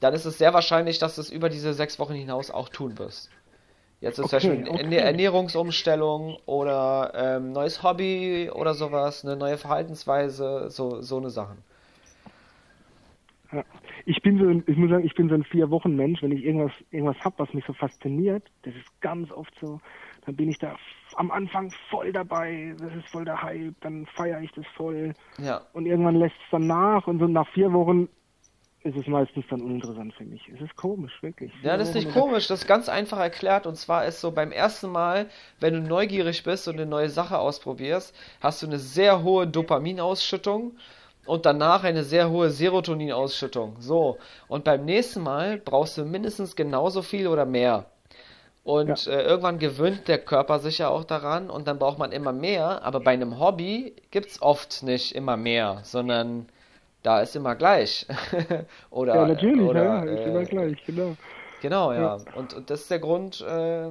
dann 0.00 0.14
ist 0.14 0.24
es 0.26 0.38
sehr 0.38 0.54
wahrscheinlich, 0.54 0.98
dass 0.98 1.16
du 1.16 1.22
es 1.22 1.30
über 1.30 1.48
diese 1.50 1.74
sechs 1.74 1.98
Wochen 1.98 2.14
hinaus 2.14 2.50
auch 2.50 2.68
tun 2.70 2.98
wirst. 2.98 3.30
Jetzt 4.00 4.18
ist 4.18 4.26
Okay, 4.26 4.30
zum 4.30 4.36
Beispiel 4.36 4.68
okay. 4.68 4.84
eine 4.86 4.98
Ernährungsumstellung 5.00 6.38
oder 6.46 7.12
ähm, 7.16 7.52
neues 7.52 7.82
Hobby 7.82 8.50
oder 8.52 8.74
sowas, 8.74 9.24
eine 9.24 9.36
neue 9.36 9.58
Verhaltensweise, 9.58 10.70
so, 10.70 11.02
so 11.02 11.18
eine 11.18 11.30
Sachen. 11.30 11.64
Ja. 13.52 13.64
Ich 14.04 14.20
bin 14.22 14.38
so, 14.38 14.46
ein- 14.48 14.64
ich 14.66 14.76
muss 14.76 14.90
sagen, 14.90 15.04
ich 15.04 15.14
bin 15.14 15.28
so 15.28 15.34
ein 15.34 15.44
vier 15.44 15.70
Wochen 15.70 15.94
Mensch. 15.96 16.22
Wenn 16.22 16.32
ich 16.32 16.44
irgendwas, 16.44 16.72
irgendwas 16.90 17.16
hab, 17.24 17.38
was 17.38 17.52
mich 17.54 17.64
so 17.66 17.72
fasziniert, 17.72 18.44
das 18.62 18.74
ist 18.74 19.00
ganz 19.00 19.30
oft 19.30 19.52
so, 19.60 19.80
dann 20.26 20.36
bin 20.36 20.48
ich 20.50 20.58
da 20.58 20.76
am 21.16 21.30
Anfang 21.30 21.72
voll 21.90 22.12
dabei. 22.12 22.74
Das 22.78 22.94
ist 22.94 23.06
voll 23.08 23.24
der 23.24 23.40
Hype. 23.42 23.74
Dann 23.80 24.06
feiere 24.14 24.40
ich 24.40 24.52
das 24.52 24.66
voll. 24.76 25.14
Ja, 25.38 25.62
Und 25.72 25.86
irgendwann 25.86 26.16
lässt 26.16 26.34
es 26.36 26.50
dann 26.50 26.66
nach 26.66 27.06
und 27.06 27.18
so 27.18 27.26
nach 27.26 27.48
vier 27.52 27.72
Wochen 27.72 28.08
ist 28.84 28.96
es 28.96 29.06
meistens 29.06 29.44
dann 29.48 29.60
uninteressant 29.60 30.12
für 30.14 30.24
mich. 30.24 30.48
Es 30.52 30.60
ist 30.60 30.74
komisch, 30.74 31.12
wirklich. 31.22 31.52
Ja, 31.62 31.76
das 31.76 31.90
ist 31.90 31.94
nicht 31.94 32.10
komisch, 32.12 32.48
das 32.48 32.62
ist 32.62 32.66
ganz 32.66 32.88
einfach 32.88 33.20
erklärt. 33.20 33.64
Und 33.64 33.76
zwar 33.76 34.04
ist 34.06 34.20
so 34.20 34.32
beim 34.32 34.50
ersten 34.50 34.90
Mal, 34.90 35.28
wenn 35.60 35.74
du 35.74 35.80
neugierig 35.80 36.42
bist 36.42 36.66
und 36.66 36.74
eine 36.74 36.86
neue 36.86 37.08
Sache 37.08 37.38
ausprobierst, 37.38 38.12
hast 38.40 38.60
du 38.60 38.66
eine 38.66 38.80
sehr 38.80 39.22
hohe 39.22 39.46
Dopaminausschüttung 39.46 40.72
und 41.26 41.46
danach 41.46 41.84
eine 41.84 42.02
sehr 42.02 42.30
hohe 42.30 42.50
Serotoninausschüttung. 42.50 43.76
So, 43.78 44.18
und 44.48 44.64
beim 44.64 44.84
nächsten 44.84 45.22
Mal 45.22 45.58
brauchst 45.58 45.98
du 45.98 46.04
mindestens 46.04 46.56
genauso 46.56 47.02
viel 47.02 47.28
oder 47.28 47.46
mehr. 47.46 47.86
Und 48.64 49.08
äh, 49.08 49.22
irgendwann 49.22 49.58
gewöhnt 49.58 50.06
der 50.06 50.18
Körper 50.18 50.60
sich 50.60 50.78
ja 50.78 50.88
auch 50.88 51.02
daran 51.02 51.50
und 51.50 51.66
dann 51.66 51.78
braucht 51.78 51.98
man 51.98 52.12
immer 52.12 52.32
mehr. 52.32 52.84
Aber 52.84 53.00
bei 53.00 53.12
einem 53.12 53.40
Hobby 53.40 53.94
gibt's 54.12 54.40
oft 54.40 54.84
nicht 54.84 55.14
immer 55.16 55.36
mehr, 55.36 55.80
sondern 55.82 56.46
da 57.02 57.20
ist 57.20 57.34
immer 57.34 57.56
gleich. 57.56 58.06
oder, 58.90 59.16
Ja, 59.16 59.26
natürlich, 59.26 59.68
oder, 59.68 59.82
ja, 59.82 60.02
ist 60.04 60.20
äh, 60.20 60.28
immer 60.28 60.44
gleich, 60.44 60.84
genau. 60.86 61.16
Genau, 61.60 61.92
ja. 61.92 62.00
Ja. 62.00 62.18
Und, 62.34 62.54
und 62.54 62.70
das 62.70 62.82
ist 62.82 62.90
der 62.90 62.98
Grund. 63.00 63.40
Äh, 63.40 63.90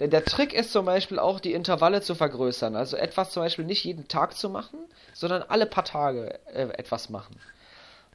der, 0.00 0.08
der 0.08 0.24
Trick 0.24 0.52
ist 0.52 0.72
zum 0.72 0.86
Beispiel 0.86 1.18
auch, 1.18 1.38
die 1.38 1.52
Intervalle 1.52 2.00
zu 2.00 2.14
vergrößern. 2.14 2.74
Also 2.74 2.96
etwas 2.96 3.30
zum 3.30 3.42
Beispiel 3.42 3.64
nicht 3.64 3.84
jeden 3.84 4.08
Tag 4.08 4.36
zu 4.36 4.50
machen, 4.50 4.78
sondern 5.12 5.42
alle 5.42 5.66
paar 5.66 5.84
Tage 5.84 6.40
äh, 6.52 6.68
etwas 6.76 7.10
machen. 7.10 7.36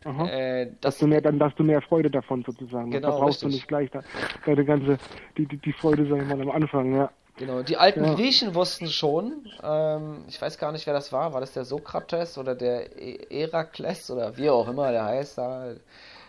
Äh, 0.03 0.67
dass 0.81 0.95
das, 0.95 0.97
du 0.99 1.07
mehr, 1.07 1.21
dann, 1.21 1.39
dass 1.39 1.55
du 1.55 1.63
mehr 1.63 1.81
Freude 1.81 2.11
davon 2.11 2.43
sozusagen. 2.45 2.87
hast. 2.87 2.91
Genau, 2.91 3.09
da 3.11 3.17
brauchst 3.17 3.41
du 3.41 3.47
richtig. 3.47 3.61
nicht 3.61 3.67
gleich 3.67 3.89
da, 3.89 4.01
deine 4.45 4.63
ganze, 4.63 4.97
die, 5.35 5.47
die, 5.47 5.57
die 5.57 5.73
Freude, 5.73 6.05
sag 6.07 6.21
ich 6.21 6.27
mal, 6.27 6.39
am 6.41 6.51
Anfang, 6.51 6.93
ja. 6.95 7.09
genau. 7.37 7.63
Die 7.63 7.75
alten 7.77 8.03
Ja. 8.05 8.13
Griechen 8.13 8.53
wussten 8.53 8.87
schon, 8.87 9.47
ähm, 9.63 10.23
ich 10.27 10.39
weiß 10.39 10.59
gar 10.59 10.71
nicht, 10.71 10.85
wer 10.85 10.93
das 10.93 11.11
war. 11.11 11.33
War 11.33 11.41
das 11.41 11.53
der 11.53 11.65
Sokrates 11.65 12.37
oder 12.37 12.53
der 12.53 12.95
E- 13.01 13.25
Herakles 13.31 14.11
oder 14.11 14.37
wie 14.37 14.49
auch 14.51 14.67
immer 14.67 14.91
der 14.91 15.05
heißt 15.05 15.39
da? 15.39 15.73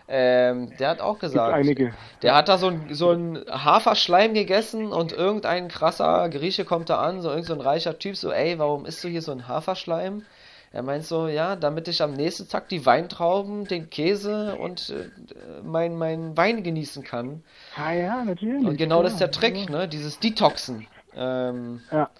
Ähm, 0.09 0.72
der 0.78 0.90
hat 0.90 1.00
auch 1.00 1.18
gesagt, 1.18 1.52
einige. 1.52 1.92
Der 2.22 2.36
hat 2.36 2.48
da 2.48 2.59
so 2.59 2.68
ein, 2.68 2.94
so 2.94 3.11
ein 3.11 3.44
Haferschleim 3.50 4.34
gegessen 4.34 4.92
und 4.92 5.12
irgendein 5.12 5.68
krasser 5.68 6.28
Grieche 6.28 6.64
kommt 6.64 6.90
da 6.90 6.98
an, 6.98 7.22
so 7.22 7.30
irgend 7.30 7.46
so 7.46 7.54
ein 7.54 7.61
reicher 7.61 7.98
Typ, 7.98 8.16
so, 8.16 8.30
ey, 8.30 8.59
warum 8.59 8.86
isst 8.86 9.02
du 9.02 9.09
hier 9.09 9.22
so 9.22 9.32
ein 9.32 9.48
Haferschleim? 9.48 10.22
Er 10.72 10.82
meint 10.82 11.04
so, 11.04 11.26
ja, 11.26 11.57
damit 11.57 11.88
ich 11.88 12.02
am 12.02 12.12
nächsten 12.12 12.48
Tag 12.48 12.68
die 12.68 12.84
Weintrauben, 12.84 13.66
den 13.66 13.88
Käse 13.88 14.57
und 14.57 14.90
äh, 14.90 15.62
mein, 15.64 15.96
mein 15.96 16.36
Wein 16.36 16.62
genießen 16.62 17.02
kann. 17.02 17.42
Ah 17.76 17.92
ja, 17.92 18.24
natürlich. 18.24 18.66
Und 18.66 18.76
genau 18.76 19.02
das 19.02 19.12
ist 19.12 19.20
der 19.20 19.28
ja, 19.28 19.32
Trick, 19.32 19.70
ne? 19.70 19.88
Dieses 19.88 20.18
Detoxen. 20.18 20.86
Ähm, 21.16 21.80
Ja. 21.90 22.11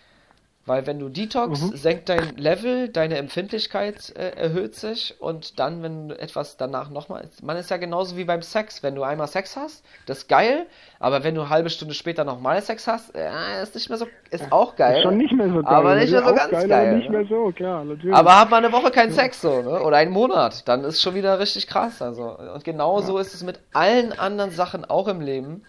Weil 0.67 0.87
wenn 0.87 0.99
du 0.99 1.09
Detox, 1.09 1.63
Mhm. 1.63 1.77
senkt 1.77 2.09
dein 2.09 2.37
Level, 2.37 2.89
deine 2.89 3.17
Empfindlichkeit 3.17 4.13
äh, 4.17 4.31
erhöht 4.37 4.75
sich 4.75 5.15
und 5.21 5.59
dann, 5.59 5.83
wenn 5.83 6.09
du 6.09 6.19
etwas 6.21 6.57
danach 6.57 6.91
nochmal, 6.91 7.29
man 7.43 7.57
ist 7.57 7.71
ja 7.71 7.77
genauso 7.77 8.17
wie 8.17 8.25
beim 8.25 8.43
Sex, 8.43 8.83
wenn 8.83 8.95
du 8.95 9.03
einmal 9.03 9.29
Sex 9.29 9.57
hast, 9.57 9.85
das 10.07 10.19
ist 10.19 10.29
geil, 10.29 10.67
aber 10.99 11.25
wenn 11.25 11.35
du 11.35 11.43
eine 11.43 11.51
halbe 11.51 11.71
Stunde 11.71 11.95
später 11.95 12.25
nochmal 12.25 12.61
Sex 12.63 12.87
hast, 12.87 13.15
äh, 13.15 13.63
ist 13.63 13.75
nicht 13.75 13.89
mehr 13.89 13.99
so, 13.99 14.07
ist 14.31 14.51
auch 14.53 14.77
geil. 14.77 14.97
Ist 14.99 15.03
schon 15.05 15.17
nicht 15.17 15.33
mehr 15.33 15.49
so 15.49 15.63
geil. 15.63 15.65
Aber 15.67 15.95
nicht 15.95 16.11
mehr 16.11 16.23
so 16.25 16.35
ganz 16.35 16.51
geil, 16.51 16.69
geil, 16.69 16.89
Aber 16.89 16.97
nicht 16.97 17.11
ne? 17.11 17.19
mehr 17.19 17.27
so, 17.29 17.53
klar, 17.53 17.85
natürlich. 17.85 18.15
Aber 18.15 18.41
hat 18.41 18.51
man 18.51 18.65
eine 18.65 18.73
Woche 18.73 18.91
keinen 18.91 19.13
Sex 19.13 19.41
so, 19.41 19.63
ne? 19.63 19.81
Oder 19.83 19.99
einen 19.99 20.11
Monat, 20.13 20.67
dann 20.69 20.85
ist 20.85 21.01
schon 21.01 21.15
wieder 21.15 21.39
richtig 21.39 21.67
krass. 21.67 22.03
Also. 22.03 22.37
Und 22.55 22.65
genau 22.65 23.01
so 23.01 23.19
ist 23.19 23.35
es 23.35 23.43
mit 23.45 23.61
allen 23.73 24.13
anderen 24.19 24.51
Sachen 24.51 24.85
auch 24.85 25.07
im 25.09 25.21
Leben, 25.21 25.63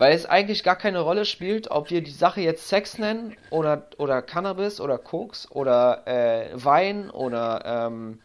weil 0.00 0.14
es 0.14 0.24
eigentlich 0.24 0.62
gar 0.62 0.76
keine 0.76 1.00
Rolle 1.00 1.26
spielt, 1.26 1.70
ob 1.70 1.90
wir 1.90 2.02
die 2.02 2.10
Sache 2.10 2.40
jetzt 2.40 2.68
Sex 2.68 2.96
nennen 2.96 3.36
oder, 3.50 3.86
oder 3.98 4.22
Cannabis 4.22 4.80
oder 4.80 4.96
Koks 4.96 5.50
oder 5.50 6.06
äh, 6.06 6.48
Wein 6.54 7.10
oder, 7.10 7.62
ähm, 7.66 8.18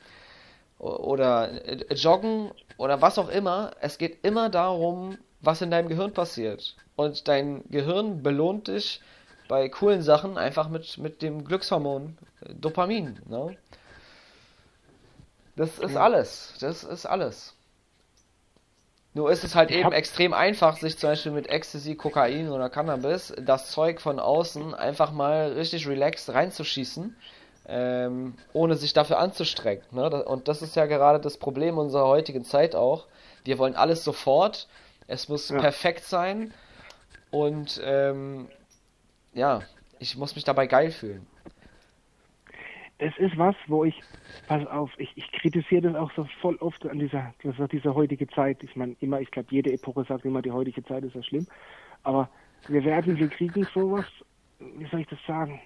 oder 0.79 1.51
äh, 1.67 1.93
Joggen 1.93 2.51
oder 2.77 3.01
was 3.01 3.19
auch 3.19 3.27
immer. 3.27 3.71
Es 3.81 3.97
geht 3.97 4.23
immer 4.23 4.49
darum, 4.49 5.17
was 5.41 5.61
in 5.61 5.69
deinem 5.69 5.89
Gehirn 5.89 6.13
passiert. 6.13 6.77
Und 6.95 7.27
dein 7.27 7.65
Gehirn 7.69 8.23
belohnt 8.23 8.69
dich 8.69 9.01
bei 9.49 9.67
coolen 9.67 10.01
Sachen 10.01 10.37
einfach 10.37 10.69
mit, 10.69 10.97
mit 10.97 11.21
dem 11.21 11.43
Glückshormon 11.43 12.17
äh, 12.39 12.53
Dopamin. 12.53 13.19
Ne? 13.27 13.57
Das 15.57 15.77
ist 15.79 15.97
alles. 15.97 16.53
Das 16.61 16.85
ist 16.85 17.05
alles. 17.05 17.54
Nur 19.15 19.31
ist 19.31 19.45
es 19.45 19.55
halt 19.55 19.71
eben 19.71 19.93
extrem 19.93 20.33
einfach, 20.33 20.75
sich 20.75 20.97
zum 20.97 21.11
Beispiel 21.11 21.31
mit 21.31 21.47
Ecstasy, 21.47 21.95
Kokain 21.95 22.49
oder 22.51 22.69
Cannabis 22.69 23.33
das 23.41 23.71
Zeug 23.71 24.01
von 24.01 24.19
außen 24.19 24.75
einfach 24.75 25.13
mal 25.13 25.53
richtig 25.53 25.87
relaxed 25.87 26.33
reinzuschießen, 26.33 27.15
ähm, 27.69 28.33
ohne 28.51 28.75
sich 28.75 28.91
dafür 28.91 29.19
anzustrengen. 29.19 29.81
Ne? 29.91 30.23
Und 30.25 30.49
das 30.49 30.61
ist 30.61 30.75
ja 30.75 30.85
gerade 30.85 31.21
das 31.21 31.37
Problem 31.37 31.77
unserer 31.77 32.07
heutigen 32.07 32.43
Zeit 32.43 32.75
auch. 32.75 33.05
Wir 33.45 33.57
wollen 33.57 33.75
alles 33.75 34.03
sofort, 34.03 34.67
es 35.07 35.29
muss 35.29 35.47
Ja. 35.47 35.59
perfekt 35.61 36.03
sein 36.03 36.53
und 37.31 37.79
ähm, 37.85 38.49
ja, 39.33 39.61
ich 39.97 40.17
muss 40.17 40.35
mich 40.35 40.43
dabei 40.43 40.67
geil 40.67 40.91
fühlen. 40.91 41.25
Es 42.97 43.17
ist 43.17 43.37
was, 43.37 43.55
wo 43.67 43.83
ich, 43.85 44.03
pass 44.47 44.65
auf, 44.67 44.91
ich, 44.97 45.11
ich 45.15 45.31
kritisiere 45.31 45.81
das 45.81 45.95
auch 45.95 46.11
so 46.15 46.27
voll 46.41 46.55
oft 46.57 46.85
an 46.87 46.99
dieser, 46.99 47.33
das 47.43 47.57
ist 47.59 47.71
diese 47.71 47.95
heutige 47.95 48.27
Zeit. 48.27 48.63
Ich 48.63 48.75
meine, 48.75 48.95
immer, 48.99 49.19
ich 49.19 49.31
glaube, 49.31 49.47
jede 49.51 49.71
Epoche 49.71 50.05
sagt 50.05 50.25
immer, 50.25 50.41
die 50.41 50.51
heutige 50.51 50.83
Zeit 50.83 51.03
ist 51.03 51.15
ja 51.15 51.23
schlimm. 51.23 51.47
Aber 52.03 52.29
wir 52.67 52.83
werden, 52.83 53.17
wir 53.17 53.29
kriegen 53.29 53.67
sowas, 53.73 54.05
wie 54.59 54.85
soll 54.87 55.01
ich 55.01 55.07
das 55.07 55.19
sagen? 55.27 55.59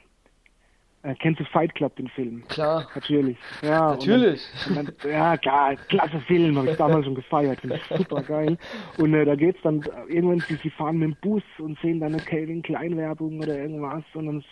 Äh, 1.01 1.15
kennst 1.15 1.39
du 1.39 1.45
Fight 1.45 1.75
Club, 1.75 1.95
den 1.95 2.09
Film? 2.09 2.45
Klar. 2.49 2.89
Natürlich. 2.93 3.37
Ja, 3.61 3.91
und 3.91 4.07
Natürlich. 4.07 4.41
Dann, 4.65 4.77
und 4.77 5.01
dann, 5.03 5.11
ja, 5.11 5.37
klar, 5.37 5.75
klasse 5.87 6.19
Film, 6.21 6.57
habe 6.57 6.71
ich 6.71 6.77
damals 6.77 7.05
schon 7.05 7.15
gefeiert, 7.15 7.61
finde 7.61 7.77
ich 7.77 7.97
super 7.97 8.21
geil. 8.23 8.57
Und 8.97 9.13
äh, 9.13 9.23
da 9.23 9.35
geht's 9.35 9.61
dann, 9.61 9.85
äh, 9.85 10.13
irgendwann, 10.13 10.43
sie, 10.49 10.59
sie 10.61 10.69
fahren 10.69 10.97
mit 10.97 11.09
dem 11.09 11.17
Bus 11.21 11.43
und 11.59 11.79
sehen 11.79 12.01
dann 12.01 12.13
eine 12.13 12.21
Calvin 12.21 12.61
Klein 12.61 12.97
Werbung 12.97 13.39
oder 13.39 13.57
irgendwas 13.57 14.03
und 14.13 14.25
dann 14.25 14.43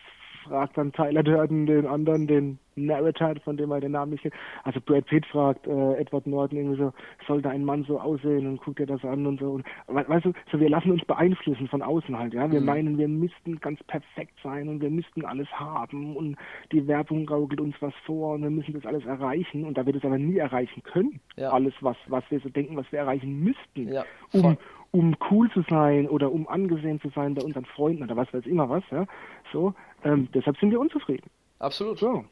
fragt 0.48 0.78
dann 0.78 0.92
Tyler 0.92 1.24
Durden 1.24 1.66
den 1.66 1.86
anderen, 1.86 2.28
den 2.28 2.60
Narrator, 2.78 3.34
von 3.44 3.58
dem 3.58 3.72
er 3.72 3.82
den 3.82 3.92
Namen 3.92 4.12
nicht 4.12 4.22
kennt. 4.22 4.34
Also 4.64 4.80
Brad 4.80 5.06
Pitt 5.08 5.26
fragt 5.26 5.68
äh, 5.68 5.94
Edward 5.96 6.28
Norton 6.28 6.58
irgendwie 6.58 6.78
so, 6.78 6.94
sollte 7.28 7.50
ein 7.50 7.66
Mann 7.66 7.84
so 7.88 8.00
aussehen 8.00 8.48
und 8.48 8.62
guckt 8.62 8.80
er 8.80 8.86
das 8.86 9.04
an 9.04 9.26
und 9.26 9.40
so. 9.40 9.52
Und, 9.52 9.66
weißt 9.88 10.26
du, 10.26 10.34
so 10.52 10.60
wir 10.60 10.70
lassen 10.70 10.92
uns 10.92 11.04
beeinflussen 11.06 11.68
von 11.68 11.82
außen 11.82 12.18
halt, 12.18 12.34
ja. 12.34 12.52
Wir 12.52 12.60
mhm. 12.60 12.66
meinen, 12.66 12.98
wir 12.98 13.08
müssten 13.08 13.60
ganz 13.60 13.84
perfekt 13.86 14.38
sein 14.44 14.70
und 14.70 14.82
wir 14.82 14.90
müssten 14.90 15.26
alles 15.26 15.48
haben 15.52 16.16
und 16.16 16.38
die 16.72 16.88
Werbung 16.88 17.26
gaukelt 17.26 17.60
uns 17.60 17.76
was 17.80 17.94
vor 18.06 18.36
und 18.36 18.44
wir 18.44 18.50
müssen 18.50 18.74
das 18.74 18.86
alles 18.86 19.06
erreichen 19.06 19.66
und 19.66 19.78
da 19.78 19.86
wir 19.86 19.94
das 19.94 20.06
aber 20.06 20.18
nie 20.18 20.38
erreichen 20.38 20.84
können, 20.84 21.20
ja. 21.36 21.50
alles 21.50 21.74
was, 21.82 21.98
was 22.08 22.24
wir 22.30 22.40
so 22.40 22.50
denken, 22.50 22.78
was 22.78 22.92
wir 22.92 23.00
erreichen 23.00 23.44
müssten, 23.44 23.92
ja, 23.92 24.06
um, 24.34 24.58
um 24.92 25.16
cool 25.32 25.50
zu 25.52 25.64
sein 25.70 26.08
oder 26.08 26.32
um 26.32 26.48
angesehen 26.48 27.00
zu 27.02 27.10
sein 27.10 27.34
bei 27.34 27.44
unseren 27.44 27.66
Freunden 27.66 28.04
oder 28.04 28.16
was 28.16 28.32
weiß 28.34 28.46
immer 28.46 28.70
was, 28.70 28.84
ja. 28.92 29.06
So, 29.52 29.74
ähm, 30.04 30.28
deshalb 30.34 30.58
sind 30.58 30.72
wir 30.72 30.80
unzufrieden. 30.80 31.30
Absolut. 31.60 32.00
So. 32.00 32.26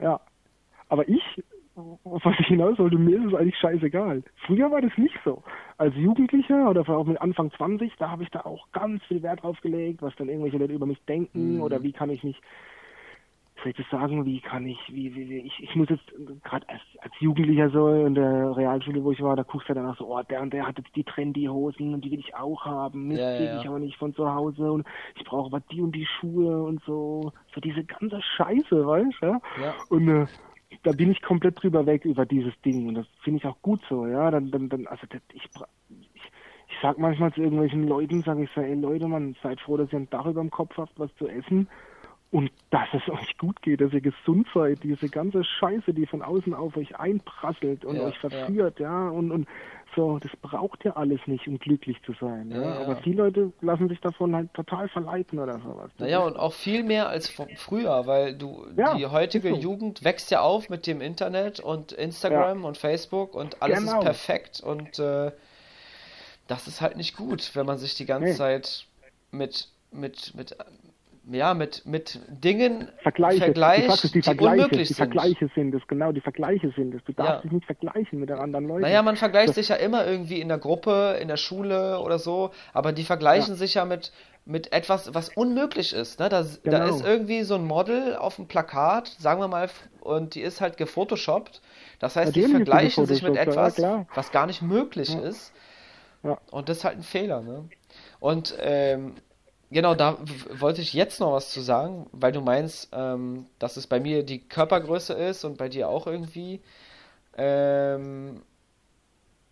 Ja. 0.00 0.20
Aber 0.88 1.08
ich, 1.08 1.22
was 1.74 2.34
ich 2.38 2.46
hinaus 2.46 2.78
wollte, 2.78 2.98
mir 2.98 3.18
ist 3.18 3.32
es 3.32 3.34
eigentlich 3.34 3.58
scheißegal. 3.58 4.22
Früher 4.46 4.70
war 4.70 4.80
das 4.80 4.96
nicht 4.96 5.18
so. 5.24 5.42
Als 5.78 5.94
Jugendlicher 5.96 6.68
oder 6.68 6.88
auch 6.88 7.06
mit 7.06 7.20
Anfang 7.20 7.50
20, 7.52 7.92
da 7.98 8.10
habe 8.10 8.22
ich 8.22 8.30
da 8.30 8.40
auch 8.40 8.70
ganz 8.72 9.02
viel 9.04 9.22
Wert 9.22 9.42
drauf 9.42 9.60
gelegt, 9.60 10.02
was 10.02 10.14
dann 10.16 10.28
irgendwelche 10.28 10.58
Leute 10.58 10.72
über 10.72 10.86
mich 10.86 11.00
denken 11.06 11.56
mhm. 11.56 11.62
oder 11.62 11.82
wie 11.82 11.92
kann 11.92 12.10
ich 12.10 12.22
mich 12.22 12.40
soll 13.64 13.70
ich 13.70 13.76
das 13.78 13.88
sagen, 13.90 14.26
wie 14.26 14.40
kann 14.40 14.66
ich, 14.66 14.78
wie, 14.88 15.14
wie, 15.14 15.30
wie 15.30 15.38
ich, 15.38 15.58
ich 15.58 15.74
muss 15.74 15.88
jetzt 15.88 16.04
gerade 16.44 16.68
als, 16.68 16.82
als 16.98 17.12
Jugendlicher 17.18 17.70
so 17.70 17.88
in 17.88 18.14
der 18.14 18.54
Realschule, 18.54 19.02
wo 19.02 19.10
ich 19.10 19.22
war, 19.22 19.36
da 19.36 19.42
guckst 19.42 19.70
du 19.70 19.74
danach 19.74 19.96
so, 19.96 20.06
oh, 20.06 20.22
der 20.22 20.42
und 20.42 20.52
der 20.52 20.66
hat 20.66 20.76
jetzt 20.76 20.94
die 20.94 21.02
Trendy-Hosen 21.02 21.94
und 21.94 22.04
die 22.04 22.10
will 22.10 22.20
ich 22.20 22.34
auch 22.34 22.66
haben, 22.66 23.08
Mist, 23.08 23.20
ja, 23.20 23.40
ja. 23.40 23.60
ich 23.60 23.66
aber 23.66 23.78
nicht 23.78 23.96
von 23.96 24.14
zu 24.14 24.30
Hause 24.30 24.70
und 24.70 24.86
ich 25.16 25.24
brauche 25.24 25.46
aber 25.46 25.60
die 25.72 25.80
und 25.80 25.92
die 25.96 26.04
Schuhe 26.04 26.62
und 26.62 26.82
so, 26.84 27.32
so 27.54 27.60
diese 27.62 27.84
ganze 27.84 28.20
Scheiße, 28.36 28.86
weißt 28.86 29.16
du, 29.22 29.26
ja? 29.26 29.40
ja. 29.62 29.74
Und 29.88 30.08
äh, 30.08 30.26
da 30.82 30.92
bin 30.92 31.10
ich 31.10 31.22
komplett 31.22 31.62
drüber 31.62 31.86
weg 31.86 32.04
über 32.04 32.26
dieses 32.26 32.52
Ding 32.60 32.86
und 32.88 32.96
das 32.96 33.06
finde 33.22 33.38
ich 33.38 33.46
auch 33.46 33.60
gut 33.62 33.80
so, 33.88 34.06
ja, 34.06 34.30
dann, 34.30 34.50
dann, 34.50 34.68
dann 34.68 34.86
also 34.88 35.06
das, 35.08 35.22
ich, 35.32 35.44
ich, 35.88 36.22
ich 36.68 36.76
sag 36.82 36.98
manchmal 36.98 37.32
zu 37.32 37.40
irgendwelchen 37.40 37.88
Leuten, 37.88 38.22
sage 38.22 38.44
ich 38.44 38.50
so, 38.54 38.60
ey 38.60 38.74
Leute, 38.74 39.08
man, 39.08 39.34
seid 39.42 39.58
froh, 39.60 39.78
dass 39.78 39.90
ihr 39.90 40.00
ein 40.00 40.10
Dach 40.10 40.26
über 40.26 40.42
dem 40.42 40.50
Kopf 40.50 40.76
habt, 40.76 40.98
was 40.98 41.14
zu 41.16 41.28
essen 41.28 41.66
und 42.34 42.50
dass 42.70 42.88
es 42.92 43.08
euch 43.08 43.38
gut 43.38 43.62
geht, 43.62 43.80
dass 43.80 43.92
ihr 43.92 44.00
gesund 44.00 44.48
seid, 44.52 44.82
diese 44.82 45.08
ganze 45.08 45.44
Scheiße, 45.44 45.94
die 45.94 46.04
von 46.04 46.20
außen 46.20 46.52
auf 46.52 46.76
euch 46.76 46.98
einprasselt 46.98 47.84
und 47.84 47.94
ja, 47.94 48.02
euch 48.02 48.18
verführt, 48.18 48.80
ja. 48.80 48.88
ja, 49.04 49.08
und, 49.08 49.30
und 49.30 49.46
so, 49.94 50.18
das 50.18 50.32
braucht 50.42 50.84
ihr 50.84 50.96
alles 50.96 51.20
nicht, 51.26 51.46
um 51.46 51.60
glücklich 51.60 51.96
zu 52.02 52.12
sein, 52.20 52.50
ja. 52.50 52.60
ja. 52.60 52.80
Aber 52.80 52.96
viele 52.96 53.22
Leute 53.22 53.52
lassen 53.60 53.88
sich 53.88 54.00
davon 54.00 54.34
halt 54.34 54.52
total 54.52 54.88
verleiten 54.88 55.38
oder 55.38 55.60
sowas. 55.60 55.92
Naja, 55.98 56.24
und 56.24 56.36
auch 56.36 56.52
viel 56.52 56.82
mehr 56.82 57.08
als 57.08 57.28
früher, 57.28 58.04
weil 58.08 58.36
du, 58.36 58.66
die 58.96 59.06
heutige 59.06 59.50
so. 59.50 59.54
Jugend 59.54 60.02
wächst 60.02 60.32
ja 60.32 60.40
auf 60.40 60.68
mit 60.68 60.88
dem 60.88 61.00
Internet 61.00 61.60
und 61.60 61.92
Instagram 61.92 62.64
und 62.64 62.76
Facebook 62.76 63.36
und 63.36 63.62
alles 63.62 63.78
genau. 63.78 63.98
ist 64.00 64.04
perfekt 64.04 64.60
und 64.60 64.98
äh, 64.98 65.30
das 66.48 66.66
ist 66.66 66.80
halt 66.80 66.96
nicht 66.96 67.16
gut, 67.16 67.54
wenn 67.54 67.64
man 67.64 67.78
sich 67.78 67.94
die 67.94 68.06
ganze 68.06 68.30
nee. 68.30 68.34
Zeit 68.34 68.86
mit 69.30 69.68
mit, 69.94 70.34
mit 70.34 70.56
ja, 71.30 71.54
mit, 71.54 71.86
mit 71.86 72.20
Dingen 72.28 72.88
Vergleiche. 73.02 73.44
Vergleich, 73.44 73.86
sagst, 73.86 74.04
die, 74.04 74.12
die 74.12 74.22
Vergleiche, 74.22 74.64
unmöglich 74.64 74.88
die 74.88 74.94
Vergleiche 74.94 75.38
sind. 75.38 75.54
sind 75.54 75.74
es, 75.74 75.86
genau, 75.86 76.12
die 76.12 76.20
Vergleiche 76.20 76.70
sind 76.76 76.94
es. 76.94 77.02
Du 77.04 77.12
darfst 77.12 77.36
ja. 77.36 77.40
dich 77.42 77.52
nicht 77.52 77.66
vergleichen 77.66 78.20
mit 78.20 78.30
anderen 78.30 78.66
Leuten. 78.66 78.82
Naja, 78.82 79.02
man 79.02 79.16
vergleicht 79.16 79.50
das 79.50 79.56
sich 79.56 79.68
ja 79.68 79.76
immer 79.76 80.06
irgendwie 80.06 80.40
in 80.40 80.48
der 80.48 80.58
Gruppe, 80.58 81.18
in 81.20 81.28
der 81.28 81.36
Schule 81.36 82.00
oder 82.00 82.18
so, 82.18 82.50
aber 82.72 82.92
die 82.92 83.04
vergleichen 83.04 83.54
ja. 83.54 83.56
sich 83.56 83.74
ja 83.74 83.84
mit, 83.84 84.12
mit 84.44 84.72
etwas, 84.72 85.14
was 85.14 85.30
unmöglich 85.30 85.94
ist. 85.94 86.20
Ne? 86.20 86.28
Da, 86.28 86.44
genau. 86.62 86.78
da 86.78 86.84
ist 86.84 87.04
irgendwie 87.04 87.42
so 87.42 87.54
ein 87.54 87.64
Model 87.64 88.16
auf 88.16 88.36
dem 88.36 88.46
Plakat, 88.46 89.08
sagen 89.18 89.40
wir 89.40 89.48
mal, 89.48 89.70
und 90.00 90.34
die 90.34 90.42
ist 90.42 90.60
halt 90.60 90.76
gefotoshoppt. 90.76 91.62
Das 91.98 92.16
heißt, 92.16 92.36
ja, 92.36 92.46
die 92.46 92.50
vergleichen 92.50 93.06
sich 93.06 93.22
mit 93.22 93.36
etwas, 93.36 93.80
was 94.14 94.30
gar 94.30 94.46
nicht 94.46 94.60
möglich 94.60 95.14
ist. 95.14 95.52
Und 96.50 96.68
das 96.68 96.78
ist 96.78 96.84
halt 96.84 96.96
ein 96.96 97.02
Fehler. 97.02 97.42
Ne? 97.42 97.68
Und 98.18 98.56
ähm, 98.60 99.14
Genau, 99.74 99.96
da 99.96 100.18
wollte 100.50 100.82
ich 100.82 100.92
jetzt 100.92 101.18
noch 101.18 101.32
was 101.32 101.50
zu 101.50 101.60
sagen, 101.60 102.06
weil 102.12 102.30
du 102.30 102.40
meinst, 102.40 102.90
ähm, 102.92 103.46
dass 103.58 103.76
es 103.76 103.88
bei 103.88 103.98
mir 103.98 104.22
die 104.22 104.38
Körpergröße 104.38 105.14
ist 105.14 105.42
und 105.42 105.58
bei 105.58 105.68
dir 105.68 105.88
auch 105.88 106.06
irgendwie. 106.06 106.60
Ähm, 107.36 108.42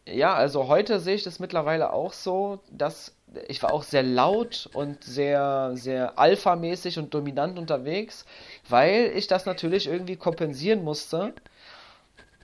ja, 0.07 0.33
also 0.35 0.69
heute 0.69 1.01
sehe 1.01 1.17
ich 1.17 1.25
das 1.25 1.41
mittlerweile 1.41 1.93
auch 1.93 2.13
so, 2.13 2.61
dass 2.71 3.17
ich 3.49 3.61
war 3.65 3.73
auch 3.73 3.83
sehr 3.83 4.05
laut 4.05 4.71
und 4.75 5.03
sehr, 5.03 5.73
sehr 5.75 6.17
alpha-mäßig 6.21 7.01
und 7.01 7.13
dominant 7.15 7.59
unterwegs, 7.59 8.25
weil 8.69 9.11
ich 9.17 9.27
das 9.27 9.45
natürlich 9.45 9.89
irgendwie 9.89 10.17
kompensieren 10.17 10.85
musste, 10.85 11.35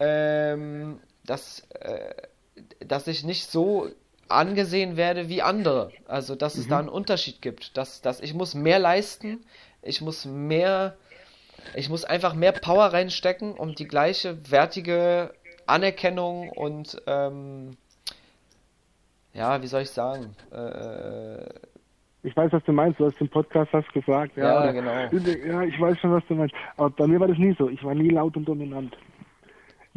ähm, 0.01 0.99
dass, 1.25 1.61
äh, 1.79 2.13
dass 2.81 3.07
ich 3.07 3.23
nicht 3.23 3.49
so 3.49 3.89
angesehen 4.29 4.97
werde 4.97 5.29
wie 5.29 5.43
andere. 5.43 5.91
Also, 6.07 6.35
dass 6.35 6.57
es 6.57 6.67
mhm. 6.67 6.71
da 6.71 6.79
einen 6.81 6.89
Unterschied 6.89 7.43
gibt. 7.43 7.77
Dass, 7.77 8.01
dass 8.01 8.21
ich 8.21 8.35
muss 8.35 8.55
mehr 8.55 8.79
leisten, 8.79 9.45
ich 9.83 10.01
muss 10.01 10.25
mehr, 10.25 10.97
ich 11.75 11.89
muss 11.89 12.05
einfach 12.05 12.35
mehr 12.35 12.53
Power 12.53 12.87
reinstecken, 12.87 13.55
um 13.55 13.75
die 13.75 13.87
gleiche 13.87 14.51
wertige 14.51 15.35
Anerkennung 15.67 16.49
und, 16.51 17.01
ähm, 17.07 17.77
ja, 19.35 19.63
wie 19.63 19.67
soll 19.67 19.83
ich 19.83 19.91
sagen, 19.91 20.35
äh, 20.51 21.45
ich 22.23 22.37
weiß, 22.37 22.53
was 22.53 22.65
du 22.65 22.73
meinst, 22.73 22.99
du 22.99 23.07
hast 23.07 23.21
im 23.21 23.29
Podcast 23.29 23.73
was 23.73 23.87
gesagt. 23.89 24.37
Ja, 24.37 24.67
ja 24.67 24.73
genau. 24.73 24.91
Ja, 24.91 25.63
ich 25.63 25.81
weiß 25.81 25.99
schon, 25.99 26.13
was 26.13 26.23
du 26.27 26.35
meinst. 26.35 26.55
Aber 26.77 26.91
bei 26.91 27.07
mir 27.07 27.21
war 27.21 27.29
das 27.29 27.39
nie 27.39 27.55
so. 27.59 27.69
Ich 27.69 27.83
war 27.85 27.95
nie 27.95 28.11
laut 28.11 28.37
und 28.37 28.45
dominant. 28.45 28.97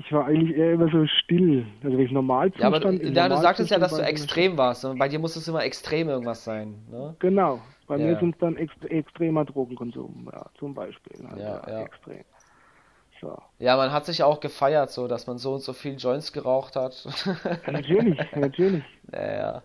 Ich 0.05 0.11
war 0.11 0.25
eigentlich 0.25 0.57
eher 0.57 0.73
immer 0.73 0.89
so 0.89 1.05
still. 1.05 1.65
Also 1.83 1.97
wenn 1.97 2.05
ich 2.05 2.11
normal 2.11 2.51
Ja, 2.57 2.67
aber 2.67 2.79
du, 2.79 2.91
ja, 2.91 3.29
du 3.29 3.37
sagtest 3.37 3.69
ja, 3.69 3.77
dass 3.77 3.95
du 3.95 4.01
extrem 4.01 4.57
warst. 4.57 4.83
Und 4.83 4.97
bei 4.97 5.07
dir 5.07 5.19
muss 5.19 5.35
es 5.35 5.47
immer 5.47 5.63
extrem 5.63 6.09
irgendwas 6.09 6.43
sein. 6.43 6.75
Ne? 6.89 7.15
Genau. 7.19 7.61
Bei 7.87 7.97
ja. 7.97 8.07
mir 8.07 8.19
sind 8.19 8.33
es 8.33 8.39
dann 8.39 8.57
ext 8.57 8.83
extremer 8.85 9.45
Drogenkonsum, 9.45 10.29
ja, 10.31 10.45
zum 10.57 10.73
Beispiel. 10.73 11.25
Also 11.25 11.41
ja, 11.41 11.61
ja. 11.67 11.81
Extrem. 11.81 12.23
So. 13.19 13.37
Ja, 13.59 13.77
man 13.77 13.91
hat 13.91 14.05
sich 14.05 14.23
auch 14.23 14.39
gefeiert, 14.39 14.89
so, 14.89 15.07
dass 15.07 15.27
man 15.27 15.37
so 15.37 15.53
und 15.53 15.61
so 15.61 15.73
viel 15.73 15.95
Joints 15.97 16.33
geraucht 16.33 16.75
hat. 16.75 17.05
natürlich, 17.67 18.19
natürlich. 18.35 18.83
Ja, 19.13 19.33
ja. 19.33 19.61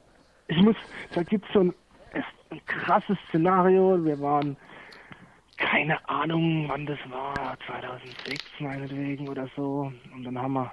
Ich 0.48 0.58
muss, 0.58 0.76
da 1.14 1.22
gibt 1.22 1.46
es 1.46 1.52
so 1.54 1.60
ein, 1.60 1.74
ein 2.50 2.60
krasses 2.66 3.16
Szenario. 3.28 4.04
Wir 4.04 4.20
waren 4.20 4.56
keine 5.56 6.08
Ahnung, 6.08 6.68
wann 6.68 6.86
das 6.86 6.98
war, 7.08 7.56
2006 7.66 8.44
meinetwegen 8.60 9.28
oder 9.28 9.48
so. 9.56 9.92
Und 10.14 10.24
dann 10.24 10.38
haben 10.38 10.54
wir, 10.54 10.72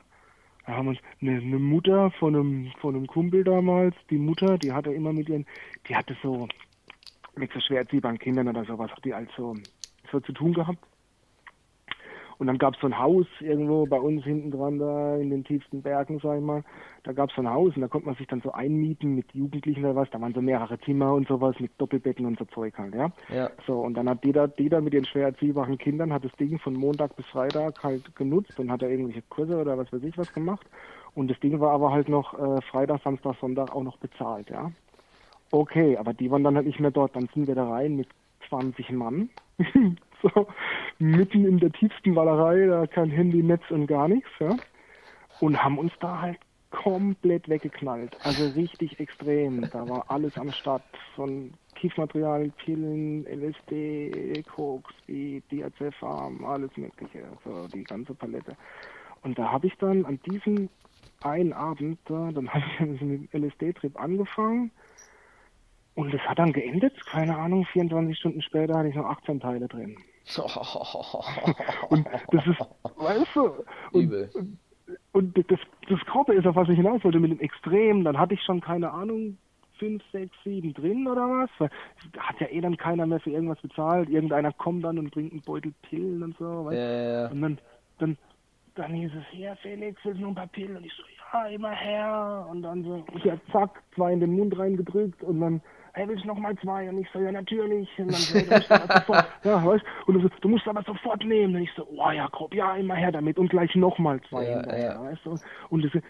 da 0.66 0.74
haben 0.74 0.88
uns 0.90 1.00
eine, 1.22 1.38
eine 1.38 1.60
Mutter 1.60 2.12
von 2.12 2.36
einem, 2.36 2.72
von 2.80 2.96
einem 2.96 3.08
Kumpel 3.08 3.44
damals, 3.44 3.96
die 4.10 4.18
Mutter, 4.18 4.58
die 4.58 4.72
hatte 4.72 4.92
immer 4.92 5.14
mit 5.14 5.30
ihren, 5.30 5.46
die 5.88 5.96
hatte 5.96 6.16
so, 6.22 6.48
mit 7.36 7.52
so 7.54 7.60
schwer 7.60 7.80
erziehbaren 7.80 8.20
Kindern 8.20 8.48
oder 8.48 8.66
sowas, 8.66 8.92
hat 8.92 9.06
die 9.06 9.14
also 9.14 9.56
so 10.12 10.20
zu 10.20 10.32
tun 10.34 10.54
gehabt. 10.54 10.80
Und 12.38 12.48
dann 12.48 12.58
gab 12.58 12.76
es 12.76 12.82
so 12.82 12.88
ein 12.88 12.98
Haus 12.98 13.26
irgendwo 13.40 13.86
bei 13.86 14.00
uns 14.00 14.24
hinten 14.24 14.52
dran, 14.52 14.80
da 14.80 15.16
in 15.18 15.30
den 15.30 15.44
tiefsten 15.44 15.82
Bergen, 15.82 16.20
sag 16.22 16.38
ich 16.38 16.44
mal. 16.44 16.64
Da 17.04 17.12
gab 17.12 17.30
es 17.30 17.36
so 17.36 17.42
ein 17.42 17.50
Haus 17.50 17.76
und 17.76 17.82
da 17.82 17.88
konnte 17.88 18.08
man 18.08 18.16
sich 18.16 18.28
dann 18.28 18.42
so 18.42 18.52
einmieten 18.52 19.16
mit 19.16 19.34
Jugendlichen 19.34 19.84
oder 19.86 19.96
was. 19.96 20.10
Da 20.12 20.20
waren 20.20 20.34
so 20.34 20.42
mehrere 20.42 20.80
Zimmer 20.82 21.14
und 21.14 21.28
sowas 21.28 21.56
mit 21.60 21.72
Doppelbetten 21.78 22.26
und 22.26 22.40
so 22.40 22.46
Zeug 22.46 22.78
halt, 22.78 22.96
ja. 22.96 23.12
ja. 23.34 23.50
So, 23.68 23.80
und 23.82 23.96
dann 23.96 24.10
hat 24.10 24.24
jeder, 24.26 24.50
jeder 24.58 24.82
mit 24.82 24.94
den 24.94 25.06
schwer 25.06 25.28
erziehbaren 25.28 25.78
Kindern 25.78 26.14
hat 26.14 26.24
das 26.24 26.32
Ding 26.34 26.60
von 26.60 26.74
Montag 26.74 27.16
bis 27.16 27.26
Freitag 27.28 27.84
halt 27.84 28.16
genutzt 28.16 28.60
und 28.60 28.72
hat 28.72 28.82
da 28.82 28.88
irgendwelche 28.88 29.22
Kurse 29.30 29.58
oder 29.60 29.78
was 29.78 29.92
weiß 29.92 30.04
ich 30.04 30.18
was 30.18 30.34
gemacht. 30.34 30.66
Und 31.16 31.30
das 31.30 31.40
Ding 31.40 31.60
war 31.60 31.72
aber 31.72 31.92
halt 31.92 32.10
noch 32.10 32.34
äh, 32.34 32.62
Freitag, 32.62 33.02
Samstag, 33.04 33.36
Sonntag 33.40 33.76
auch 33.76 33.84
noch 33.84 33.98
bezahlt, 33.98 34.50
ja. 34.50 34.72
Okay, 35.52 35.98
aber 35.98 36.14
die 36.14 36.32
waren 36.32 36.44
dann 36.44 36.56
halt 36.56 36.66
nicht 36.66 36.80
mehr 36.80 36.90
dort. 36.90 37.16
Dann 37.16 37.30
sind 37.34 37.46
wir 37.46 37.54
da 37.54 37.70
rein 37.70 37.96
mit 37.96 38.08
20 38.50 38.90
Mann. 38.92 39.30
so, 40.24 40.48
mitten 41.00 41.46
in 41.46 41.60
der 41.60 41.72
tiefsten 41.72 42.16
Wallerei, 42.16 42.66
da 42.66 42.88
kein 42.88 43.10
Handy, 43.10 43.44
Netz 43.44 43.64
und 43.70 43.88
gar 43.88 44.08
nichts, 44.08 44.30
ja. 44.40 44.56
Und 45.40 45.62
haben 45.64 45.78
uns 45.78 45.92
da 46.00 46.22
halt 46.22 46.40
komplett 46.72 47.48
weggeknallt. 47.48 48.18
Also 48.24 48.48
richtig 48.60 49.00
extrem. 49.00 49.62
Da 49.72 49.88
war 49.88 50.06
alles 50.10 50.38
am 50.38 50.52
Start. 50.52 50.84
Von 51.16 51.54
Kiefmaterial, 51.76 52.52
Pillen, 52.58 53.26
LSD, 53.26 54.44
Koks, 54.44 54.94
Speed, 55.04 55.44
DHC-Farm, 55.52 56.44
alles 56.46 56.72
mögliche. 56.78 57.24
So 57.44 57.68
die 57.68 57.84
ganze 57.84 58.14
Palette. 58.14 58.56
Und 59.22 59.38
da 59.38 59.52
habe 59.52 59.68
ich 59.68 59.78
dann 59.78 60.06
an 60.06 60.20
diesem 60.26 60.70
einen 61.22 61.54
Abend, 61.54 62.00
da, 62.06 62.32
dann 62.32 62.50
habe 62.50 62.64
ich 62.74 62.80
mit 63.02 63.02
dem 63.02 63.30
LSD-Trip 63.32 64.00
angefangen 64.00 64.72
und 65.96 66.14
es 66.14 66.22
hat 66.22 66.40
dann 66.40 66.54
geendet, 66.54 67.06
keine 67.06 67.38
Ahnung, 67.38 67.66
24 67.66 68.18
Stunden 68.18 68.42
später 68.42 68.78
hatte 68.78 68.90
ich 68.90 68.96
noch 68.96 69.06
18 69.06 69.40
Teile 69.40 69.68
drin. 69.68 69.96
und 71.90 72.08
das 72.32 72.48
ist, 72.48 72.60
weißt 72.98 73.36
du, 73.36 73.52
und, 73.92 74.58
und, 75.12 75.52
das, 75.52 75.60
das 75.90 76.00
Korbe 76.12 76.34
ist, 76.34 76.48
auf 76.48 76.56
was 76.56 76.70
ich 76.70 76.78
hinaus 76.78 77.04
wollte, 77.04 77.20
mit 77.20 77.32
dem 77.32 77.40
Extrem, 77.40 78.04
dann 78.04 78.18
hatte 78.18 78.34
ich 78.34 78.42
schon, 78.42 78.62
keine 78.62 78.92
Ahnung, 78.92 79.38
fünf, 79.78 80.04
sechs, 80.12 80.36
sieben 80.44 80.74
drin 80.74 81.08
oder 81.08 81.28
was? 81.28 81.50
Weil 81.58 81.70
hat 82.18 82.40
ja 82.40 82.48
eh 82.48 82.62
dann 82.62 82.78
keiner 82.78 83.06
mehr 83.06 83.20
für 83.20 83.32
irgendwas 83.32 83.60
bezahlt. 83.62 84.10
Irgendeiner 84.10 84.54
kommt 84.54 84.84
dann 84.86 84.98
und 84.98 85.12
bringt 85.12 85.32
einen 85.32 85.42
Beutel 85.42 85.74
Pillen 85.82 86.24
und 86.24 86.38
so, 86.38 86.66
weißt? 86.66 86.78
Ja, 86.78 87.24
ja. 87.24 87.28
Und 87.28 87.42
dann, 87.42 87.58
dann, 88.00 88.18
dann 88.76 88.94
hieß 88.94 89.12
es, 89.14 89.40
ja 89.40 89.56
Felix, 89.56 90.00
willst 90.04 90.20
du 90.20 90.24
noch 90.24 90.30
ein 90.30 90.36
paar 90.36 90.48
Pillen? 90.48 90.78
Und 90.78 90.86
ich 90.86 90.94
so, 90.94 91.04
ja, 91.34 91.48
immer 91.48 91.72
her. 91.72 92.48
Und 92.50 92.62
dann 92.62 92.84
so, 92.84 93.06
ja, 93.24 93.36
zack, 93.52 93.84
zwei 93.96 94.14
in 94.14 94.20
den 94.20 94.34
Mund 94.34 94.58
reingedrückt 94.58 95.22
und 95.24 95.42
dann, 95.42 95.62
hey, 95.94 96.08
willst 96.08 96.24
du 96.24 96.28
noch 96.28 96.38
mal 96.38 96.56
zwei? 96.58 96.90
Und 96.90 97.00
ich 97.00 97.08
so, 97.14 97.20
ja, 97.20 97.32
natürlich. 97.32 97.88
Und 97.98 98.12
dann 98.12 98.20
so, 98.20 98.40
du 98.40 98.46
musst 98.56 98.72
aber 98.72 98.94
sofort, 98.94 99.28
ja, 99.44 99.66
weißt 99.66 99.86
Und 100.08 100.22
so, 100.22 100.30
du 100.42 100.50
musst 100.50 100.68
aber 100.68 100.84
sofort 100.84 101.24
nehmen. 101.24 101.56
Und 101.56 101.62
ich 101.62 101.72
so, 101.76 101.88
oh 101.90 102.12
ja, 102.12 102.28
grob, 102.28 102.54
ja, 102.54 102.76
immer 102.76 102.96
her 102.96 103.12
damit. 103.12 103.38
Und 103.38 103.50
gleich 103.50 103.76
noch 103.76 103.98
mal 104.00 104.20
zwei 104.30 104.46
Ja, 104.46 104.56
hinterher, 104.56 104.94
ja. 104.94 105.04
weißt 105.04 105.26
du? 105.26 105.36
Und 105.70 105.86
das, 105.86 106.02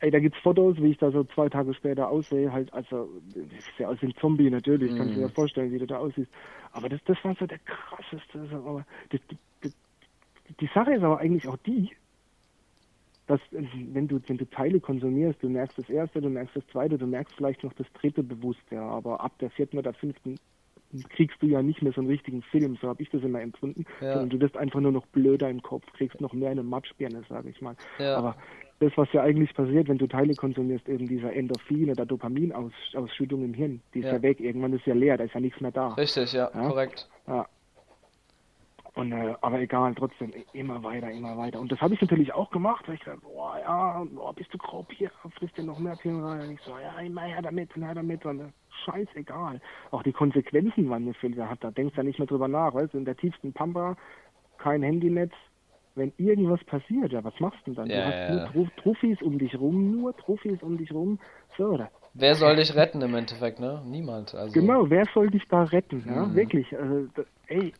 ey, 0.00 0.10
da 0.10 0.18
gibt's 0.18 0.38
Fotos, 0.40 0.76
wie 0.78 0.90
ich 0.90 0.98
da 0.98 1.10
so 1.10 1.24
zwei 1.24 1.48
Tage 1.48 1.72
später 1.74 2.08
aussehe, 2.08 2.52
halt, 2.52 2.72
also, 2.72 3.08
ich 3.34 3.64
sehe 3.76 3.88
aus 3.88 4.00
wie 4.00 4.06
ein 4.06 4.14
Zombie 4.20 4.50
natürlich, 4.50 4.96
kannst 4.96 5.14
du 5.14 5.20
dir 5.20 5.28
vorstellen, 5.28 5.72
wie 5.72 5.78
du 5.78 5.86
da 5.86 5.98
aussiehst. 5.98 6.30
Aber 6.72 6.88
das, 6.88 7.00
das 7.04 7.16
war 7.24 7.34
so 7.34 7.46
der 7.46 7.58
krasseste, 7.58 8.48
aber 8.52 8.84
das, 9.10 9.20
das, 9.62 9.72
die 10.60 10.70
Sache 10.74 10.94
ist 10.94 11.02
aber 11.02 11.18
eigentlich 11.18 11.48
auch 11.48 11.56
die, 11.58 11.90
dass 13.28 13.40
wenn 13.50 14.08
du, 14.08 14.20
wenn 14.26 14.38
du 14.38 14.44
Teile 14.50 14.80
konsumierst, 14.80 15.40
du 15.42 15.48
merkst 15.48 15.78
das 15.78 15.88
erste, 15.88 16.20
du 16.20 16.28
merkst 16.28 16.56
das 16.56 16.66
zweite, 16.72 16.98
du 16.98 17.06
merkst 17.06 17.32
vielleicht 17.36 17.62
noch 17.62 17.72
das 17.74 17.86
dritte 17.92 18.22
bewusst, 18.22 18.62
ja, 18.70 18.82
aber 18.82 19.20
ab 19.22 19.38
der 19.38 19.50
vierten 19.50 19.78
oder 19.78 19.92
fünften 19.92 20.34
kriegst 21.10 21.36
du 21.42 21.46
ja 21.46 21.62
nicht 21.62 21.82
mehr 21.82 21.92
so 21.92 22.00
einen 22.00 22.08
richtigen 22.08 22.40
Film, 22.40 22.78
so 22.80 22.88
habe 22.88 23.02
ich 23.02 23.10
das 23.10 23.22
immer 23.22 23.42
empfunden, 23.42 23.84
Ja. 24.00 24.14
sondern 24.14 24.30
du 24.30 24.40
wirst 24.40 24.56
einfach 24.56 24.80
nur 24.80 24.90
noch 24.92 25.04
blöder 25.08 25.50
im 25.50 25.60
Kopf, 25.62 25.84
kriegst 25.92 26.18
noch 26.20 26.32
mehr 26.32 26.50
eine 26.50 26.62
Matschbirne, 26.62 27.22
sage 27.28 27.50
ich 27.50 27.60
mal. 27.60 27.76
Ja. 27.98 28.16
Aber 28.16 28.36
das, 28.80 28.92
was 28.96 29.12
ja 29.12 29.22
eigentlich 29.22 29.52
passiert, 29.52 29.88
wenn 29.88 29.98
du 29.98 30.06
Teile 30.06 30.34
konsumierst, 30.34 30.88
eben 30.88 31.06
dieser 31.06 31.30
Endorphin- 31.34 31.90
oder 31.90 32.06
Dopaminausschüttung 32.06 33.44
im 33.44 33.52
Hirn, 33.52 33.82
die 33.92 33.98
ist 34.00 34.06
Ja. 34.06 34.14
ja. 34.14 34.22
weg, 34.22 34.40
irgendwann 34.40 34.72
ist 34.72 34.86
ja 34.86 34.94
leer, 34.94 35.18
da 35.18 35.24
ist 35.24 35.34
ja 35.34 35.40
nichts 35.40 35.60
mehr 35.60 35.72
da. 35.72 35.88
Richtig, 35.94 36.32
Ja. 36.32 36.46
korrekt. 36.46 37.06
Ja. 37.26 37.46
Und, 38.98 39.12
äh, 39.12 39.34
aber 39.42 39.60
egal, 39.60 39.94
trotzdem, 39.94 40.32
immer 40.52 40.82
weiter, 40.82 41.08
immer 41.10 41.36
weiter. 41.36 41.60
Und 41.60 41.70
das 41.70 41.80
habe 41.80 41.94
ich 41.94 42.00
natürlich 42.00 42.34
auch 42.34 42.50
gemacht, 42.50 42.88
weil 42.88 42.96
ich 42.96 43.04
dachte, 43.04 43.20
boah, 43.20 43.56
ja, 43.60 44.04
boah, 44.12 44.34
bist 44.34 44.52
du 44.52 44.58
grob 44.58 44.90
hier, 44.92 45.10
frisst 45.38 45.56
dir 45.56 45.62
noch 45.62 45.78
mehr 45.78 45.94
Pillen 45.94 46.22
rein. 46.24 46.40
Und 46.42 46.50
ich 46.50 46.60
so, 46.62 46.72
ja, 46.78 46.98
immer 46.98 47.22
her 47.22 47.40
damit, 47.40 47.74
her 47.76 47.94
damit. 47.94 48.26
Und, 48.26 48.40
äh, 48.40 48.48
scheißegal. 48.84 49.60
Auch 49.92 50.02
die 50.02 50.12
Konsequenzen 50.12 50.90
waren 50.90 51.04
mir 51.04 51.14
viel 51.14 51.34
gehabt. 51.34 51.62
Da 51.62 51.70
denkst 51.70 51.94
du 51.94 52.00
ja 52.00 52.04
nicht 52.04 52.18
mehr 52.18 52.26
drüber 52.26 52.48
nach, 52.48 52.74
weißt 52.74 52.92
du, 52.94 52.98
in 52.98 53.04
der 53.04 53.16
tiefsten 53.16 53.52
Pampa, 53.52 53.96
kein 54.58 54.82
Handynetz. 54.82 55.32
Wenn 55.94 56.12
irgendwas 56.16 56.62
passiert, 56.64 57.12
ja, 57.12 57.22
was 57.22 57.38
machst 57.38 57.60
du 57.66 57.72
denn 57.72 57.74
dann? 57.74 57.90
Ja, 57.90 57.96
du 58.00 58.06
hast 58.06 58.28
ja, 58.28 58.34
nur. 58.34 58.46
Tro 58.46 58.82
Trophys 58.82 59.22
um 59.22 59.38
dich 59.38 59.58
rum, 59.58 59.92
nur 59.92 60.16
Trophys 60.16 60.62
um 60.62 60.76
dich 60.76 60.92
rum. 60.92 61.18
So, 61.56 61.66
oder? 61.66 61.90
Wer 62.14 62.34
soll 62.34 62.56
dich 62.56 62.74
retten 62.74 63.00
im 63.02 63.14
Endeffekt, 63.14 63.60
ne? 63.60 63.82
Niemand. 63.86 64.34
Also, 64.34 64.52
Genau, 64.52 64.90
wer 64.90 65.06
soll 65.14 65.30
dich 65.30 65.46
da 65.48 65.62
retten? 65.64 66.04
Ja, 66.06 66.26
Mhm. 66.26 66.34
wirklich. 66.34 66.76
Also, 66.76 67.08
ey, 67.46 67.72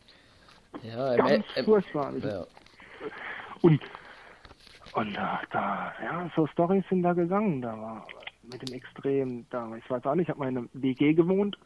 Ja, 0.83 1.15
ganz 1.15 1.45
im, 1.55 1.65
furchtbar. 1.65 2.13
ja. 2.17 2.45
Und, 3.61 3.81
und 4.93 5.13
da, 5.13 5.41
da, 5.51 5.93
ja, 6.01 6.31
so 6.35 6.47
Storys 6.47 6.85
sind 6.89 7.03
da 7.03 7.13
gegangen. 7.13 7.61
Da 7.61 7.77
war 7.77 8.07
mit 8.43 8.67
dem 8.67 8.75
Extrem, 8.75 9.45
da, 9.49 9.75
ich 9.75 9.89
weiß 9.89 10.05
auch 10.05 10.15
nicht, 10.15 10.23
ich 10.23 10.29
habe 10.29 10.39
mal 10.39 10.49
in 10.49 10.57
einer 10.57 10.67
WG 10.73 11.13
gewohnt, 11.13 11.57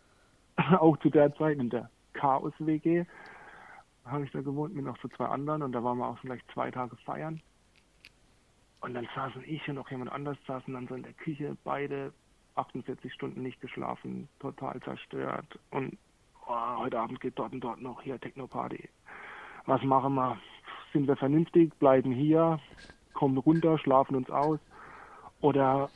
auch 0.80 0.98
zu 0.98 1.10
der 1.10 1.34
Zeit 1.36 1.58
in 1.58 1.70
der 1.70 1.90
Chaos-WG. 2.14 3.06
Habe 4.06 4.26
ich 4.26 4.32
da 4.32 4.42
gewohnt 4.42 4.76
mit 4.76 4.84
noch 4.84 4.98
so 5.02 5.08
zwei 5.10 5.26
anderen 5.26 5.62
und 5.62 5.72
da 5.72 5.84
waren 5.84 5.98
wir 5.98 6.08
auch 6.08 6.20
gleich 6.22 6.42
zwei 6.54 6.72
Tage 6.72 6.96
feiern. 6.98 7.42
Und 8.82 8.96
dann 8.96 9.08
saßen 9.16 9.44
ich 9.46 9.66
und 9.70 9.76
noch 9.76 9.90
jemand 9.90 10.12
anders 10.12 10.38
saßen 10.46 10.74
dann 10.74 10.88
so 10.88 10.96
in 10.96 11.04
der 11.04 11.14
Küche, 11.14 11.56
beide 11.64 12.12
48 12.56 13.14
Stunden 13.14 13.42
nicht 13.42 13.62
geschlafen, 13.62 14.28
total 14.40 14.80
zerstört. 14.82 15.58
Und 15.72 15.98
oh, 16.48 16.78
heute 16.80 17.00
Abend 17.00 17.20
geht 17.20 17.38
dort 17.38 17.54
und 17.54 17.62
dort 17.62 17.82
noch 17.82 18.02
hier 18.02 18.20
Techno-Party. 18.20 18.90
Was 19.66 19.82
machen 19.84 20.16
wir? 20.16 20.38
Sind 20.92 21.08
wir 21.08 21.16
vernünftig, 21.16 21.74
bleiben 21.80 22.12
hier, 22.12 22.60
kommen 23.14 23.38
runter, 23.38 23.78
schlafen 23.80 24.16
uns 24.16 24.30
aus? 24.30 24.60
Oder 25.42 25.90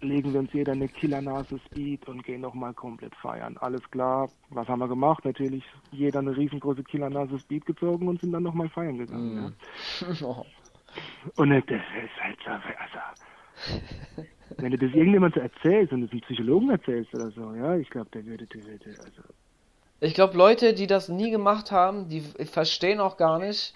legen 0.00 0.32
wir 0.32 0.40
uns 0.40 0.52
jeder 0.52 0.72
eine 0.72 0.88
Killernase 0.88 1.58
Speed 1.66 2.08
und 2.08 2.22
gehen 2.24 2.40
nochmal 2.40 2.72
komplett 2.74 3.14
feiern? 3.16 3.56
Alles 3.58 3.88
klar, 3.90 4.28
was 4.50 4.68
haben 4.68 4.78
wir 4.78 4.88
gemacht? 4.88 5.24
Natürlich 5.24 5.64
jeder 5.90 6.20
eine 6.20 6.36
riesengroße 6.36 6.84
Killernase 6.84 7.38
Speed 7.38 7.66
gezogen 7.66 8.08
und 8.08 8.20
sind 8.20 8.32
dann 8.32 8.44
nochmal 8.44 8.68
feiern 8.68 8.98
gegangen. 8.98 9.54
Oh. 10.22 10.44
Ja? 10.44 10.44
Und 11.36 11.50
das 11.50 11.64
ist 11.66 12.22
halt 12.22 12.38
so, 12.44 12.50
also, 12.50 13.82
wenn 14.56 14.70
du 14.70 14.78
das 14.78 14.92
irgendjemand 14.94 15.34
so 15.34 15.40
erzählst 15.40 15.92
und 15.92 16.02
das 16.02 16.10
einem 16.10 16.20
Psychologen 16.22 16.70
erzählst 16.70 17.14
oder 17.14 17.30
so, 17.30 17.54
ja, 17.54 17.76
ich 17.76 17.90
glaube, 17.90 18.08
der 18.10 18.24
würde, 18.24 18.46
der 18.46 18.64
würde, 18.64 18.90
also, 19.04 19.22
Ich 20.00 20.14
glaube, 20.14 20.36
Leute, 20.36 20.74
die 20.74 20.86
das 20.86 21.08
nie 21.08 21.30
gemacht 21.30 21.72
haben, 21.72 22.08
die 22.08 22.20
verstehen 22.20 23.00
auch 23.00 23.16
gar 23.16 23.38
nicht, 23.38 23.74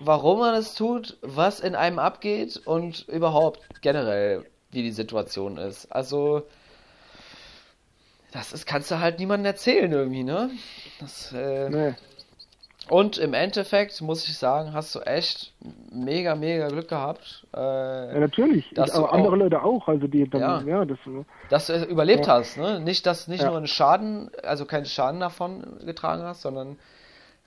warum 0.00 0.40
man 0.40 0.54
es 0.54 0.74
tut, 0.74 1.16
was 1.22 1.60
in 1.60 1.74
einem 1.74 1.98
abgeht 1.98 2.60
und 2.64 3.06
überhaupt 3.08 3.60
generell, 3.80 4.44
wie 4.70 4.82
die 4.82 4.90
Situation 4.90 5.56
ist. 5.56 5.92
Also, 5.92 6.42
das 8.32 8.52
ist, 8.52 8.66
kannst 8.66 8.90
du 8.90 8.98
halt 8.98 9.20
niemandem 9.20 9.46
erzählen 9.46 9.90
irgendwie, 9.92 10.24
ne? 10.24 10.50
Das, 11.00 11.32
äh, 11.32 11.70
ne, 11.70 11.96
und 12.90 13.18
im 13.18 13.34
Endeffekt, 13.34 14.00
muss 14.00 14.28
ich 14.28 14.36
sagen, 14.38 14.72
hast 14.72 14.94
du 14.94 15.00
echt 15.00 15.52
mega, 15.92 16.34
mega 16.34 16.68
Glück 16.68 16.88
gehabt, 16.88 17.46
ja, 17.54 18.04
äh, 18.12 18.20
natürlich, 18.20 18.70
Dass 18.74 18.90
ich, 18.90 18.94
aber 18.96 19.12
andere 19.12 19.32
auch- 19.32 19.36
Leute 19.36 19.62
auch, 19.62 19.88
also 19.88 20.06
die 20.06 20.28
dann, 20.28 20.40
Ja. 20.40 20.62
ja, 20.62 20.84
das, 20.84 20.98
dass 21.50 21.66
du 21.68 21.84
überlebt 21.84 22.26
Ja. 22.26 22.34
hast, 22.38 22.56
ne? 22.56 22.80
Nicht, 22.80 23.06
dass 23.06 23.28
nicht 23.28 23.42
Ja. 23.42 23.48
nur 23.48 23.56
einen 23.58 23.66
Schaden, 23.66 24.30
also 24.42 24.64
keinen 24.64 24.86
Schaden 24.86 25.20
davon 25.20 25.78
getragen 25.84 26.22
hast, 26.22 26.42
sondern 26.42 26.78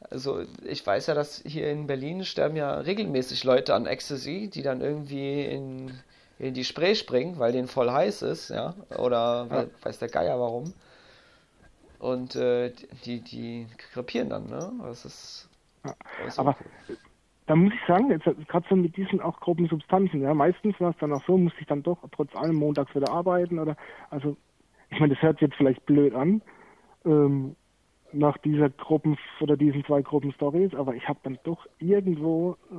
also 0.10 0.42
ich 0.66 0.86
weiß 0.86 1.08
ja, 1.08 1.14
dass 1.14 1.44
hier 1.46 1.70
in 1.70 1.86
Berlin 1.86 2.26
sterben 2.26 2.56
ja 2.56 2.74
regelmäßig 2.80 3.44
Leute 3.44 3.76
an 3.76 3.86
Ecstasy, 3.86 4.50
die 4.52 4.64
dann 4.64 4.82
irgendwie 4.82 5.44
in, 5.46 5.92
in 6.40 6.56
die 6.56 6.64
Spree 6.64 6.96
springen, 6.96 7.38
weil 7.38 7.52
denen 7.52 7.68
voll 7.68 7.92
heiß 7.92 8.24
ist, 8.24 8.50
ja, 8.50 8.74
oder 8.98 9.48
weil, 9.50 9.70
weiß 9.84 10.00
der 10.00 10.10
Geier 10.10 10.40
warum. 10.40 10.74
Und 12.02 12.36
äh, 12.36 12.74
die, 13.06 13.22
die 13.22 13.68
krepieren 13.78 14.30
dann, 14.30 14.48
ne? 14.50 14.72
Das 14.82 15.06
ist, 15.06 15.48
Ja. 15.86 15.94
das 16.18 16.34
ist 16.34 16.40
Aber 16.40 16.56
da 17.46 17.56
muss 17.56 17.74
ich 17.74 17.88
sagen, 17.88 18.10
jetzt 18.10 18.26
gerade 18.48 18.66
so 18.68 18.76
mit 18.76 18.98
diesen 18.98 19.22
auch 19.22 19.40
groben 19.40 19.68
Substanzen, 19.68 20.22
ja, 20.22 20.34
meistens 20.34 20.80
war 20.80 20.90
es 20.90 20.98
dann 21.00 21.14
auch 21.14 21.24
so, 21.28 21.38
musste 21.38 21.60
ich 21.62 21.68
dann 21.68 21.84
doch 21.84 22.00
trotz 22.12 22.36
allem 22.36 22.56
montags 22.56 22.96
wieder 22.96 23.12
arbeiten 23.12 23.60
oder, 23.60 23.78
also, 24.10 24.36
ich 24.90 25.00
meine, 25.00 25.14
das 25.14 25.22
hört 25.22 25.38
sich 25.38 25.48
jetzt 25.48 25.58
vielleicht 25.58 25.86
blöd 25.86 26.16
an, 26.16 26.42
ähm, 27.06 27.56
nach 28.14 28.38
dieser 28.40 28.70
Gruppen 28.70 29.18
oder 29.40 29.58
diesen 29.58 29.84
zwei 29.86 30.02
Gruppen 30.02 30.32
Stories, 30.34 30.74
aber 30.76 30.96
ich 30.96 31.08
habe 31.08 31.20
dann 31.24 31.40
doch 31.44 31.66
irgendwo, 31.80 32.58
äh, 32.72 32.76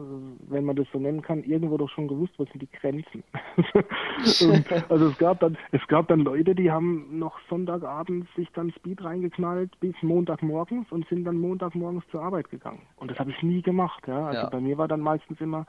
wenn 0.51 0.65
man 0.65 0.77
das 0.77 0.87
so 0.93 0.99
nennen 0.99 1.23
kann, 1.23 1.43
irgendwo 1.45 1.77
doch 1.77 1.89
schon 1.91 2.09
gewusst, 2.09 2.35
wo 2.39 2.45
sind 2.45 2.61
die 2.61 2.71
Grenzen. 2.71 3.25
Und, 4.41 4.71
also 4.91 5.09
es 5.09 5.19
gab 5.19 5.41
dann, 5.41 5.57
es 5.71 5.87
gab 5.89 6.09
dann 6.09 6.21
Leute, 6.21 6.55
die 6.55 6.71
haben 6.71 7.19
noch 7.19 7.39
Sonntagabend 7.49 8.29
sich 8.37 8.49
dann 8.53 8.71
Speed 8.73 9.03
reingeknallt 9.03 9.79
bis 9.81 9.95
Montagmorgens 10.03 10.91
und 10.91 11.07
sind 11.09 11.25
dann 11.25 11.39
Montagmorgens 11.39 12.05
zur 12.11 12.23
Arbeit 12.23 12.51
gegangen. 12.51 12.83
Und 12.97 13.11
das 13.11 13.19
habe 13.19 13.31
ich 13.31 13.43
nie 13.43 13.63
gemacht, 13.63 14.07
ja. 14.07 14.27
Also 14.27 14.43
Ja. 14.43 14.51
bei 14.51 14.61
mir 14.61 14.79
war 14.79 14.89
dann 14.89 15.01
meistens 15.01 15.41
immer 15.41 15.67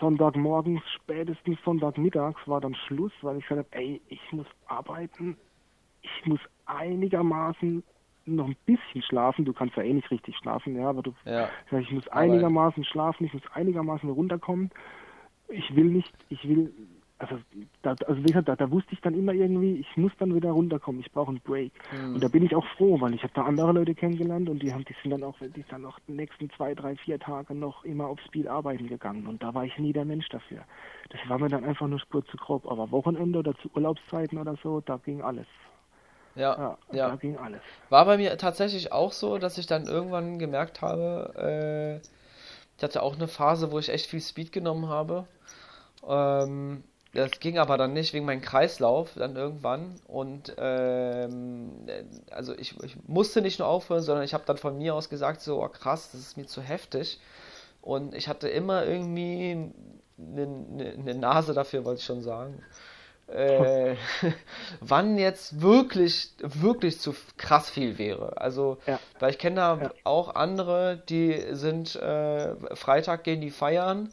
Sonntagmorgens, 0.00 0.82
spätestens 0.94 1.58
Sonntagmittags 1.64 2.40
war 2.46 2.60
dann 2.60 2.74
Schluss, 2.74 3.12
weil 3.22 3.38
ich 3.38 3.46
gesagt 3.48 3.72
habe, 3.72 3.82
ey, 3.82 4.00
ich 4.08 4.32
muss 4.32 4.46
arbeiten, 4.66 5.36
ich 6.02 6.26
muss 6.26 6.40
einigermaßen 6.66 7.82
noch 8.36 8.46
ein 8.46 8.56
bisschen 8.66 9.02
schlafen. 9.02 9.44
Du 9.44 9.52
kannst 9.52 9.76
ja 9.76 9.82
eh 9.82 9.92
nicht 9.92 10.10
richtig 10.10 10.36
schlafen, 10.36 10.76
ja, 10.76 10.88
aber 10.88 11.02
du, 11.02 11.14
Ja. 11.24 11.48
ich, 11.78 11.92
muss 11.92 12.08
einigermaßen 12.08 12.84
schlafen, 12.84 13.24
ich 13.26 13.34
muss 13.34 13.42
einigermaßen 13.52 14.08
runterkommen. 14.08 14.70
Ich 15.48 15.74
will 15.74 15.86
nicht, 15.86 16.12
ich 16.28 16.46
will, 16.48 16.72
also, 17.18 17.36
da, 17.82 17.96
also 18.06 18.22
wie 18.22 18.28
gesagt, 18.28 18.48
da, 18.48 18.54
da 18.54 18.70
wusste 18.70 18.92
ich 18.92 19.00
dann 19.00 19.14
immer 19.14 19.32
irgendwie, 19.32 19.76
ich 19.76 19.96
muss 19.96 20.12
dann 20.18 20.34
wieder 20.34 20.50
runterkommen, 20.50 21.00
ich 21.00 21.10
brauche 21.10 21.30
einen 21.30 21.40
Break. 21.40 21.72
Mhm. 21.90 22.14
Und 22.14 22.24
da 22.24 22.28
bin 22.28 22.44
ich 22.44 22.54
auch 22.54 22.66
froh, 22.76 23.00
weil 23.00 23.14
ich 23.14 23.22
habe 23.22 23.32
da 23.34 23.42
andere 23.44 23.72
Leute 23.72 23.94
kennengelernt 23.94 24.48
und 24.48 24.62
die 24.62 24.72
haben, 24.72 24.84
die 24.84 24.94
sind 25.02 25.10
dann 25.10 25.24
auch, 25.24 25.36
die 25.40 25.48
sind 25.48 25.72
dann 25.72 25.84
auch 25.84 25.98
die 26.06 26.12
nächsten 26.12 26.50
zwei, 26.50 26.74
drei, 26.74 26.96
vier 26.96 27.18
Tage 27.18 27.54
noch 27.54 27.84
immer 27.84 28.06
auf 28.06 28.20
Speed 28.20 28.46
arbeiten 28.46 28.86
gegangen 28.86 29.26
und 29.26 29.42
da 29.42 29.54
war 29.54 29.64
ich 29.64 29.76
nie 29.78 29.92
der 29.92 30.04
Mensch 30.04 30.28
dafür. 30.28 30.64
Das 31.10 31.20
war 31.28 31.38
mir 31.38 31.48
dann 31.48 31.64
einfach 31.64 31.88
nur 31.88 31.98
Spur 31.98 32.24
zu 32.26 32.36
grob, 32.36 32.70
aber 32.70 32.90
Wochenende 32.92 33.40
oder 33.40 33.54
zu 33.56 33.70
Urlaubszeiten 33.74 34.38
oder 34.38 34.56
so, 34.62 34.80
da 34.80 34.98
ging 34.98 35.22
alles. 35.22 35.46
Ja, 36.38 36.56
Ja, 36.56 36.78
ja. 36.92 37.08
da 37.10 37.16
ging 37.16 37.36
alles. 37.36 37.60
War 37.90 38.04
bei 38.04 38.16
mir 38.16 38.36
tatsächlich 38.38 38.92
auch 38.92 39.12
so, 39.12 39.38
dass 39.38 39.58
ich 39.58 39.66
dann 39.66 39.86
irgendwann 39.86 40.38
gemerkt 40.38 40.80
habe, 40.80 42.00
äh, 42.02 42.06
ich 42.76 42.84
hatte 42.84 43.02
auch 43.02 43.16
eine 43.16 43.26
Phase, 43.26 43.72
wo 43.72 43.78
ich 43.78 43.88
echt 43.88 44.06
viel 44.06 44.20
Speed 44.20 44.52
genommen 44.52 44.88
habe. 44.88 45.26
Ähm, 46.06 46.84
das 47.12 47.32
ging 47.40 47.58
aber 47.58 47.76
dann 47.76 47.92
nicht 47.92 48.12
wegen 48.12 48.26
meinem 48.26 48.42
Kreislauf 48.42 49.14
dann 49.16 49.34
irgendwann. 49.34 49.96
Und 50.06 50.54
ähm, 50.58 51.70
äh, 51.86 52.04
also 52.30 52.54
ich, 52.56 52.80
ich 52.82 52.96
musste 53.08 53.42
nicht 53.42 53.58
nur 53.58 53.66
aufhören, 53.66 54.02
sondern 54.02 54.24
ich 54.24 54.34
habe 54.34 54.44
dann 54.46 54.58
von 54.58 54.78
mir 54.78 54.94
aus 54.94 55.08
gesagt, 55.08 55.40
so 55.40 55.62
oh, 55.62 55.68
krass, 55.68 56.12
das 56.12 56.20
ist 56.20 56.36
mir 56.36 56.46
zu 56.46 56.60
heftig. 56.60 57.20
Und 57.82 58.14
ich 58.14 58.28
hatte 58.28 58.48
immer 58.48 58.84
irgendwie 58.84 59.72
eine, 60.18 60.42
eine, 60.42 60.90
eine 60.98 61.14
Nase 61.14 61.54
dafür, 61.54 61.84
wollte 61.84 62.00
ich 62.00 62.06
schon 62.06 62.22
sagen. 62.22 62.62
Äh, 63.28 63.96
wann 64.80 65.18
jetzt 65.18 65.60
wirklich, 65.60 66.32
wirklich 66.38 67.00
zu 67.00 67.14
krass 67.36 67.70
viel 67.70 67.98
wäre. 67.98 68.40
Also, 68.40 68.78
Ja. 68.86 69.00
weil 69.18 69.30
ich 69.30 69.38
kenne 69.38 69.56
da 69.56 69.78
Ja. 69.82 69.90
auch 70.04 70.34
andere, 70.34 71.02
die 71.08 71.42
sind 71.52 71.96
äh, 71.96 72.54
Freitag 72.76 73.24
gehen 73.24 73.40
die 73.40 73.50
feiern 73.50 74.10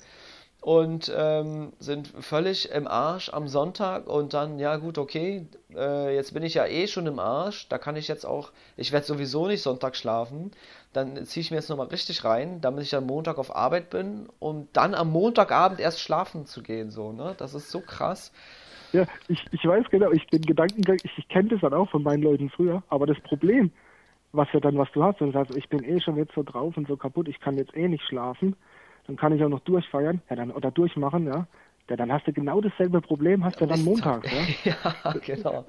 und 0.61 1.11
ähm, 1.15 1.73
sind 1.79 2.07
völlig 2.21 2.71
im 2.71 2.87
Arsch 2.87 3.29
am 3.29 3.47
Sonntag 3.47 4.07
und 4.07 4.33
dann, 4.33 4.57
ja 4.57 4.77
gut, 4.77 4.97
okay, 4.97 5.47
äh, 5.75 6.15
jetzt 6.15 6.33
bin 6.33 6.41
ich 6.41 6.55
ja 6.55 6.65
eh 6.65 6.87
schon 6.87 7.05
im 7.05 7.19
Arsch, 7.19 7.69
da 7.69 7.77
kann 7.77 7.95
ich 7.95 8.07
jetzt 8.07 8.25
auch, 8.25 8.51
ich 8.75 8.91
werde 8.91 9.05
sowieso 9.05 9.45
nicht 9.45 9.61
Sonntag 9.61 9.95
schlafen, 9.95 10.51
dann 10.91 11.23
ziehe 11.27 11.41
ich 11.41 11.51
mir 11.51 11.57
jetzt 11.57 11.69
nochmal 11.69 11.87
richtig 11.87 12.23
rein, 12.23 12.61
damit 12.61 12.83
ich 12.83 12.95
am 12.95 13.05
Montag 13.05 13.37
auf 13.37 13.55
Arbeit 13.55 13.91
bin, 13.91 14.27
um 14.39 14.67
dann 14.73 14.95
am 14.95 15.11
Montagabend 15.11 15.79
erst 15.79 15.99
schlafen 15.99 16.47
zu 16.47 16.63
gehen, 16.63 16.89
so, 16.89 17.11
ne? 17.11 17.35
Das 17.37 17.53
ist 17.53 17.69
so 17.69 17.79
krass. 17.81 18.31
Ja, 18.93 19.05
ich, 19.27 19.45
ich 19.51 19.65
weiß 19.65 19.89
genau, 19.89 20.11
ich 20.11 20.25
bin 20.27 20.45
Gedankengang, 20.45 20.99
ich, 21.03 21.17
ich 21.17 21.27
kenne 21.27 21.49
das 21.49 21.61
dann 21.61 21.73
auch 21.73 21.89
von 21.89 22.03
meinen 22.03 22.23
Leuten 22.23 22.49
früher, 22.49 22.83
aber 22.89 23.05
das 23.05 23.19
Problem, 23.21 23.71
was 24.31 24.51
ja 24.53 24.59
dann, 24.59 24.77
was 24.77 24.91
du 24.91 25.03
hast, 25.03 25.19
wenn 25.19 25.27
du 25.27 25.33
sagst, 25.33 25.53
ich 25.55 25.69
bin 25.69 25.83
eh 25.83 25.99
schon 25.99 26.17
jetzt 26.17 26.33
so 26.33 26.43
drauf 26.43 26.77
und 26.77 26.87
so 26.87 26.97
kaputt, 26.97 27.27
ich 27.27 27.39
kann 27.39 27.57
jetzt 27.57 27.75
eh 27.75 27.87
nicht 27.87 28.03
schlafen, 28.03 28.55
dann 29.07 29.15
kann 29.15 29.33
ich 29.33 29.43
auch 29.43 29.49
noch 29.49 29.59
durchfeiern, 29.61 30.21
ja 30.29 30.35
dann, 30.35 30.51
oder 30.51 30.71
durchmachen, 30.71 31.25
ja, 31.25 31.47
ja, 31.89 31.95
dann 31.95 32.11
hast 32.11 32.25
du 32.27 32.33
genau 32.33 32.61
dasselbe 32.61 32.99
Problem, 33.01 33.43
hast 33.45 33.61
du 33.61 33.65
dann 33.67 33.83
montags, 33.83 34.27
ja. 34.31 34.45
Ja, 34.63 35.13
genau. 35.21 35.65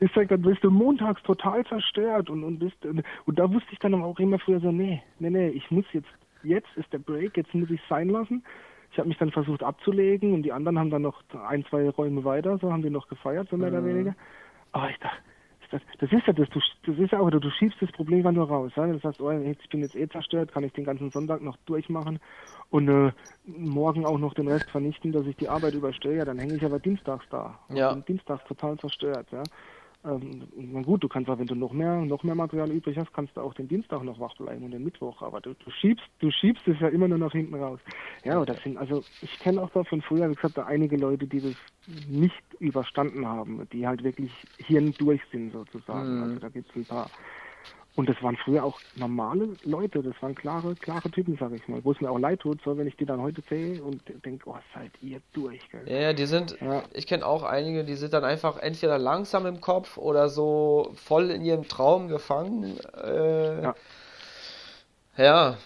Ist 0.00 0.14
halt, 0.16 0.30
dann 0.30 0.42
bist 0.42 0.64
du 0.64 0.70
montags 0.70 1.22
total 1.22 1.64
zerstört 1.66 2.28
und, 2.28 2.42
und 2.42 2.58
bist, 2.58 2.84
und, 2.84 3.02
und 3.24 3.38
da 3.38 3.52
wusste 3.52 3.72
ich 3.72 3.78
dann 3.78 3.94
auch 3.94 4.18
immer 4.18 4.38
früher 4.38 4.60
so, 4.60 4.72
nee, 4.72 5.00
nee, 5.20 5.30
nee, 5.30 5.48
ich 5.48 5.70
muss 5.70 5.84
jetzt, 5.92 6.08
jetzt 6.42 6.68
ist 6.76 6.92
der 6.92 6.98
Break, 6.98 7.36
jetzt 7.36 7.54
muss 7.54 7.70
ich 7.70 7.80
sein 7.88 8.08
lassen. 8.08 8.42
Ich 9.00 9.02
habe 9.02 9.08
mich 9.08 9.18
dann 9.18 9.30
versucht 9.30 9.62
abzulegen 9.62 10.34
und 10.34 10.42
die 10.42 10.52
anderen 10.52 10.78
haben 10.78 10.90
dann 10.90 11.00
noch 11.00 11.22
ein, 11.48 11.64
zwei 11.70 11.88
Räume 11.88 12.22
weiter, 12.22 12.58
so 12.58 12.70
haben 12.70 12.82
die 12.82 12.90
noch 12.90 13.08
gefeiert, 13.08 13.48
so 13.48 13.56
mehr 13.56 13.70
oder 13.70 13.82
weniger. 13.82 14.14
Aber 14.72 14.90
ich 14.90 14.98
dachte, 14.98 15.16
das, 15.70 15.80
das 16.00 16.12
ist 16.12 16.26
ja 16.26 16.34
das, 16.34 16.50
du, 16.50 16.60
das 16.84 16.98
ist 16.98 17.10
ja 17.10 17.18
auch, 17.18 17.30
du, 17.30 17.38
du 17.38 17.48
schiebst 17.48 17.80
das 17.80 17.90
Problem 17.92 18.24
dann 18.24 18.34
nur 18.34 18.46
raus. 18.46 18.72
Ja? 18.76 18.86
Das 18.86 19.02
heißt, 19.02 19.22
oh, 19.22 19.30
ich 19.30 19.68
bin 19.70 19.80
jetzt 19.80 19.94
eh 19.94 20.06
zerstört, 20.06 20.52
kann 20.52 20.64
ich 20.64 20.74
den 20.74 20.84
ganzen 20.84 21.10
Sonntag 21.12 21.40
noch 21.40 21.56
durchmachen 21.64 22.20
und 22.68 22.88
äh, 22.88 23.12
morgen 23.46 24.04
auch 24.04 24.18
noch 24.18 24.34
den 24.34 24.48
Rest 24.48 24.68
vernichten, 24.68 25.12
dass 25.12 25.24
ich 25.24 25.36
die 25.36 25.48
Arbeit 25.48 25.72
überstehe, 25.72 26.18
ja, 26.18 26.26
dann 26.26 26.38
hänge 26.38 26.56
ich 26.56 26.64
aber 26.66 26.78
dienstags 26.78 27.24
da. 27.30 27.58
Ja. 27.70 27.94
Bin 27.94 28.04
dienstags 28.04 28.44
total 28.44 28.76
zerstört, 28.80 29.28
ja. 29.32 29.48
Ähm, 30.02 30.48
na 30.56 30.80
gut, 30.80 31.04
du 31.04 31.08
kannst 31.08 31.28
auch, 31.28 31.38
wenn 31.38 31.46
du 31.46 31.54
noch 31.54 31.72
mehr, 31.72 31.96
noch 31.96 32.22
mehr 32.22 32.34
Material 32.34 32.70
übrig 32.70 32.96
hast, 32.96 33.12
kannst 33.12 33.36
du 33.36 33.42
auch 33.42 33.52
den 33.52 33.68
Dienstag 33.68 34.02
noch 34.02 34.18
wach 34.18 34.34
bleiben 34.36 34.64
und 34.64 34.70
den 34.70 34.82
Mittwoch. 34.82 35.20
Aber 35.20 35.40
du, 35.42 35.52
du 35.52 35.70
schiebst, 35.70 36.04
du 36.20 36.30
schiebst 36.30 36.66
es 36.66 36.80
ja 36.80 36.88
immer 36.88 37.06
nur 37.06 37.18
nach 37.18 37.32
hinten 37.32 37.54
raus. 37.54 37.80
Ja, 38.24 38.42
das 38.44 38.62
sind, 38.62 38.78
also 38.78 39.04
ich 39.20 39.38
kenne 39.40 39.60
auch 39.60 39.70
da 39.70 39.84
von 39.84 40.00
früher, 40.00 40.30
wie 40.30 40.34
gesagt, 40.34 40.56
da 40.56 40.64
einige 40.64 40.96
Leute, 40.96 41.26
die 41.26 41.42
das 41.42 41.54
nicht 41.86 42.42
überstanden 42.60 43.26
haben, 43.26 43.68
die 43.72 43.86
halt 43.86 44.02
wirklich 44.02 44.32
hirn 44.56 44.94
durch 44.96 45.20
sind 45.30 45.52
sozusagen. 45.52 46.16
Mhm. 46.16 46.22
Also 46.22 46.38
da 46.38 46.48
gibt's 46.48 46.74
ein 46.74 46.86
paar. 46.86 47.10
Und 47.96 48.08
das 48.08 48.22
waren 48.22 48.36
früher 48.36 48.62
auch 48.64 48.80
normale 48.94 49.48
Leute, 49.64 50.00
das 50.02 50.14
waren 50.22 50.34
klare, 50.34 50.74
klare 50.76 51.10
Typen, 51.10 51.36
sag 51.38 51.52
ich 51.52 51.66
mal. 51.68 51.84
Wo 51.84 51.90
es 51.92 52.00
mir 52.00 52.08
auch 52.10 52.18
leid 52.18 52.40
tut, 52.40 52.62
so 52.62 52.78
wenn 52.78 52.86
ich 52.86 52.96
die 52.96 53.04
dann 53.04 53.20
heute 53.20 53.42
sehe 53.48 53.82
und 53.82 54.00
denke, 54.24 54.48
oh, 54.48 54.56
seid 54.74 54.92
ihr 55.02 55.20
durch, 55.32 55.68
gell? 55.70 55.82
Ja, 55.86 55.98
ja, 55.98 56.12
die 56.12 56.26
sind, 56.26 56.56
Ja. 56.60 56.84
ich 56.92 57.06
kenne 57.06 57.26
auch 57.26 57.42
einige, 57.42 57.84
die 57.84 57.96
sind 57.96 58.12
dann 58.12 58.24
einfach 58.24 58.58
entweder 58.58 58.96
langsam 58.96 59.44
im 59.44 59.60
Kopf 59.60 59.98
oder 59.98 60.28
so 60.28 60.92
voll 60.94 61.30
in 61.30 61.42
ihrem 61.44 61.66
Traum 61.66 62.06
gefangen. 62.08 62.78
Äh, 63.02 63.62
Ja. 63.62 63.74
ja, 65.16 65.56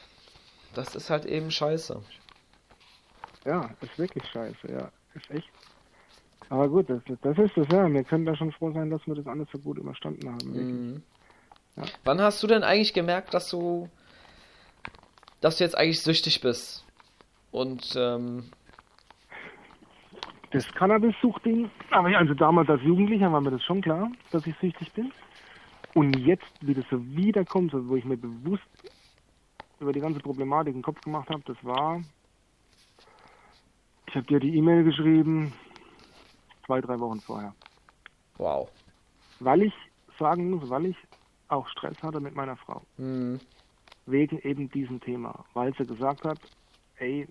das 0.75 0.95
ist 0.95 1.11
halt 1.11 1.27
eben 1.27 1.51
scheiße. 1.51 2.01
Ja, 3.45 3.71
ist 3.83 3.99
wirklich 3.99 4.25
scheiße, 4.31 4.73
ja. 4.73 4.91
Ist 5.15 5.31
echt. 5.31 5.49
Aber 6.49 6.69
gut, 6.69 6.89
das, 6.89 7.03
das 7.23 7.39
ist 7.39 7.57
es, 7.57 7.69
ja. 7.69 7.87
Wir 7.93 8.03
können 8.03 8.25
da 8.25 8.35
schon 8.35 8.51
froh 8.53 8.73
sein, 8.73 8.91
dass 8.91 9.07
wir 9.07 9.15
das 9.15 9.27
alles 9.27 9.47
so 9.53 9.59
gut 9.59 9.77
überstanden 9.79 10.29
haben. 10.31 10.53
Mhm. 10.53 11.03
Ja. 11.77 11.85
Wann 12.05 12.21
hast 12.21 12.43
du 12.43 12.47
denn 12.47 12.63
eigentlich 12.63 12.93
gemerkt, 12.95 13.35
dass 13.35 13.49
du, 13.51 13.89
dass 15.41 15.59
du 15.59 15.65
jetzt 15.65 15.77
eigentlich 15.77 16.03
süchtig 16.03 16.41
bist? 16.41 16.85
Und 17.51 17.95
ähm, 17.97 18.51
Das 20.53 20.67
Cannabis-Suchtding, 20.75 21.71
aber 21.91 22.17
also 22.17 22.33
damals 22.35 22.69
als 22.69 22.83
Jugendlicher 22.83 23.33
war 23.33 23.41
mir 23.41 23.51
das 23.51 23.63
schon 23.65 23.81
klar, 23.83 24.11
dass 24.31 24.47
ich 24.47 24.55
süchtig 24.61 24.93
bin. 24.93 25.13
Und 25.95 26.17
jetzt, 26.19 26.47
wie 26.61 26.75
das 26.75 26.85
so 26.91 27.05
wiederkommt, 27.17 27.73
so, 27.73 27.89
wo 27.89 27.97
ich 27.97 28.05
mir 28.05 28.17
bewusst 28.17 28.63
über 29.81 29.93
die 29.93 30.01
ganze 30.01 30.21
Problematik 30.21 30.75
einen 30.75 30.83
Kopf 30.83 31.01
gemacht 31.01 31.29
habe, 31.29 31.43
das 31.47 31.57
war, 31.63 32.01
ich 34.09 34.15
habe 34.15 34.27
dir 34.27 34.39
die 34.41 34.57
E-Mail 34.57 34.85
geschrieben, 34.85 35.53
zwei, 36.67 36.81
drei 36.81 36.99
Wochen 37.01 37.21
vorher. 37.21 37.55
wow. 38.39 38.69
Weil 39.41 39.63
ich 39.63 39.75
sagen 40.19 40.51
muss, 40.51 40.71
weil 40.71 40.87
ich 40.87 40.97
auch 41.55 41.69
Stress 41.69 41.97
hatte 42.03 42.21
mit 42.21 42.35
meiner 42.35 42.57
Frau. 42.57 42.83
Mhm. 42.97 43.41
wegen 44.07 44.39
eben 44.41 44.71
diesem 44.71 45.01
Thema, 45.01 45.45
weil 45.55 45.75
sie 45.77 45.87
gesagt 45.87 46.25
hat, 46.25 46.39
ey, 46.97 47.27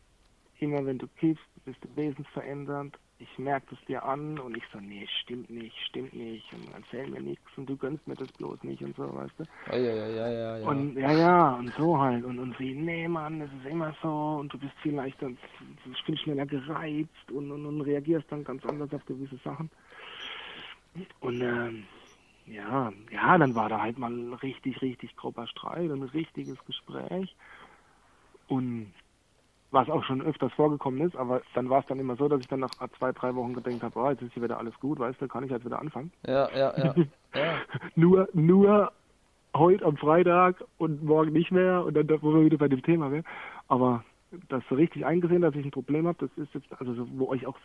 immer 0.59 0.85
wenn 0.85 0.97
du 0.97 1.07
kiffst, 1.07 1.45
bist 1.65 1.77
du 1.83 1.95
wesensverändernd, 1.95 2.97
ich 3.19 3.37
merke 3.37 3.75
es 3.75 3.85
dir 3.85 4.03
an 4.03 4.39
und 4.39 4.57
ich 4.57 4.63
so, 4.73 4.79
nee, 4.79 5.07
stimmt 5.21 5.49
nicht, 5.49 5.77
stimmt 5.85 6.13
nicht 6.13 6.51
und 6.51 6.73
erzähl 6.73 7.07
mir 7.07 7.21
nichts 7.21 7.45
und 7.55 7.69
du 7.69 7.77
gönnst 7.77 8.05
mir 8.07 8.15
das 8.15 8.31
bloß 8.33 8.63
nicht 8.63 8.81
und 8.81 8.95
so, 8.95 9.03
weißt 9.13 9.33
du. 9.37 9.43
Ja, 9.71 9.77
ja, 9.77 10.07
ja, 10.07 10.29
ja, 10.29 10.57
ja. 10.57 10.67
Und 10.67 10.95
ja, 10.97 11.11
ja, 11.13 11.53
und 11.55 11.73
so 11.77 11.97
halt. 11.99 12.25
Und, 12.25 12.39
und 12.39 12.57
sie, 12.57 12.73
nee, 12.73 13.07
Mann, 13.07 13.39
das 13.39 13.49
ist 13.53 13.65
immer 13.69 13.95
so 14.01 14.37
und 14.39 14.51
du 14.53 14.57
bist 14.57 14.73
viel 14.81 14.95
leichter, 14.95 15.29
bist 15.85 16.01
viel 16.05 16.17
schneller 16.17 16.45
gereizt 16.45 17.31
und, 17.31 17.51
und, 17.51 17.65
und 17.65 17.81
reagierst 17.81 18.29
dann 18.31 18.43
ganz 18.43 18.65
anders 18.65 18.91
auf 18.93 19.05
gewisse 19.05 19.37
Sachen. 19.37 19.69
Und 21.21 21.41
ähm, 21.41 21.85
ja, 22.45 22.91
ja, 23.11 23.37
dann 23.37 23.55
war 23.55 23.69
da 23.69 23.81
halt 23.81 23.97
mal 23.97 24.11
ein 24.11 24.33
richtig, 24.33 24.81
richtig 24.81 25.15
grober 25.15 25.47
Streit 25.47 25.89
und 25.89 26.01
ein 26.01 26.09
richtiges 26.09 26.57
Gespräch. 26.65 27.35
Und 28.47 28.93
was 29.71 29.89
auch 29.89 30.03
schon 30.03 30.21
öfters 30.21 30.53
vorgekommen 30.53 31.01
ist, 31.01 31.15
aber 31.15 31.41
dann 31.55 31.69
war 31.69 31.79
es 31.79 31.85
dann 31.87 31.99
immer 31.99 32.15
so, 32.15 32.27
dass 32.27 32.41
ich 32.41 32.47
dann 32.47 32.59
nach 32.59 32.71
zwei, 32.99 33.11
drei 33.11 33.33
Wochen 33.33 33.53
gedacht 33.53 33.81
habe, 33.81 33.99
oh, 33.99 34.09
jetzt 34.09 34.21
ist 34.21 34.33
hier 34.33 34.43
wieder 34.43 34.59
alles 34.59 34.79
gut, 34.79 34.99
weißt 34.99 35.19
du, 35.19 35.27
kann 35.27 35.43
ich 35.43 35.51
jetzt 35.51 35.65
wieder 35.65 35.79
anfangen. 35.79 36.11
Ja, 36.27 36.47
ja, 36.51 36.77
ja. 36.77 36.95
ja. 37.35 37.55
nur, 37.95 38.29
nur 38.33 38.91
heute 39.55 39.85
am 39.85 39.97
Freitag 39.97 40.63
und 40.77 41.03
morgen 41.03 41.31
nicht 41.31 41.51
mehr 41.51 41.83
und 41.85 41.95
dann, 41.95 42.07
wo 42.21 42.33
wir 42.33 42.45
wieder 42.45 42.57
bei 42.57 42.67
dem 42.67 42.83
Thema 42.83 43.11
wären. 43.11 43.25
Aber 43.67 44.03
das 44.49 44.63
so 44.69 44.75
richtig 44.75 45.05
eingesehen, 45.05 45.41
dass 45.41 45.55
ich 45.55 45.65
ein 45.65 45.71
Problem 45.71 46.07
habe, 46.07 46.27
das 46.27 46.37
ist 46.37 46.53
jetzt, 46.53 46.67
also 46.79 46.93
so, 46.93 47.07
wo 47.13 47.33
ich 47.33 47.47
auch, 47.47 47.57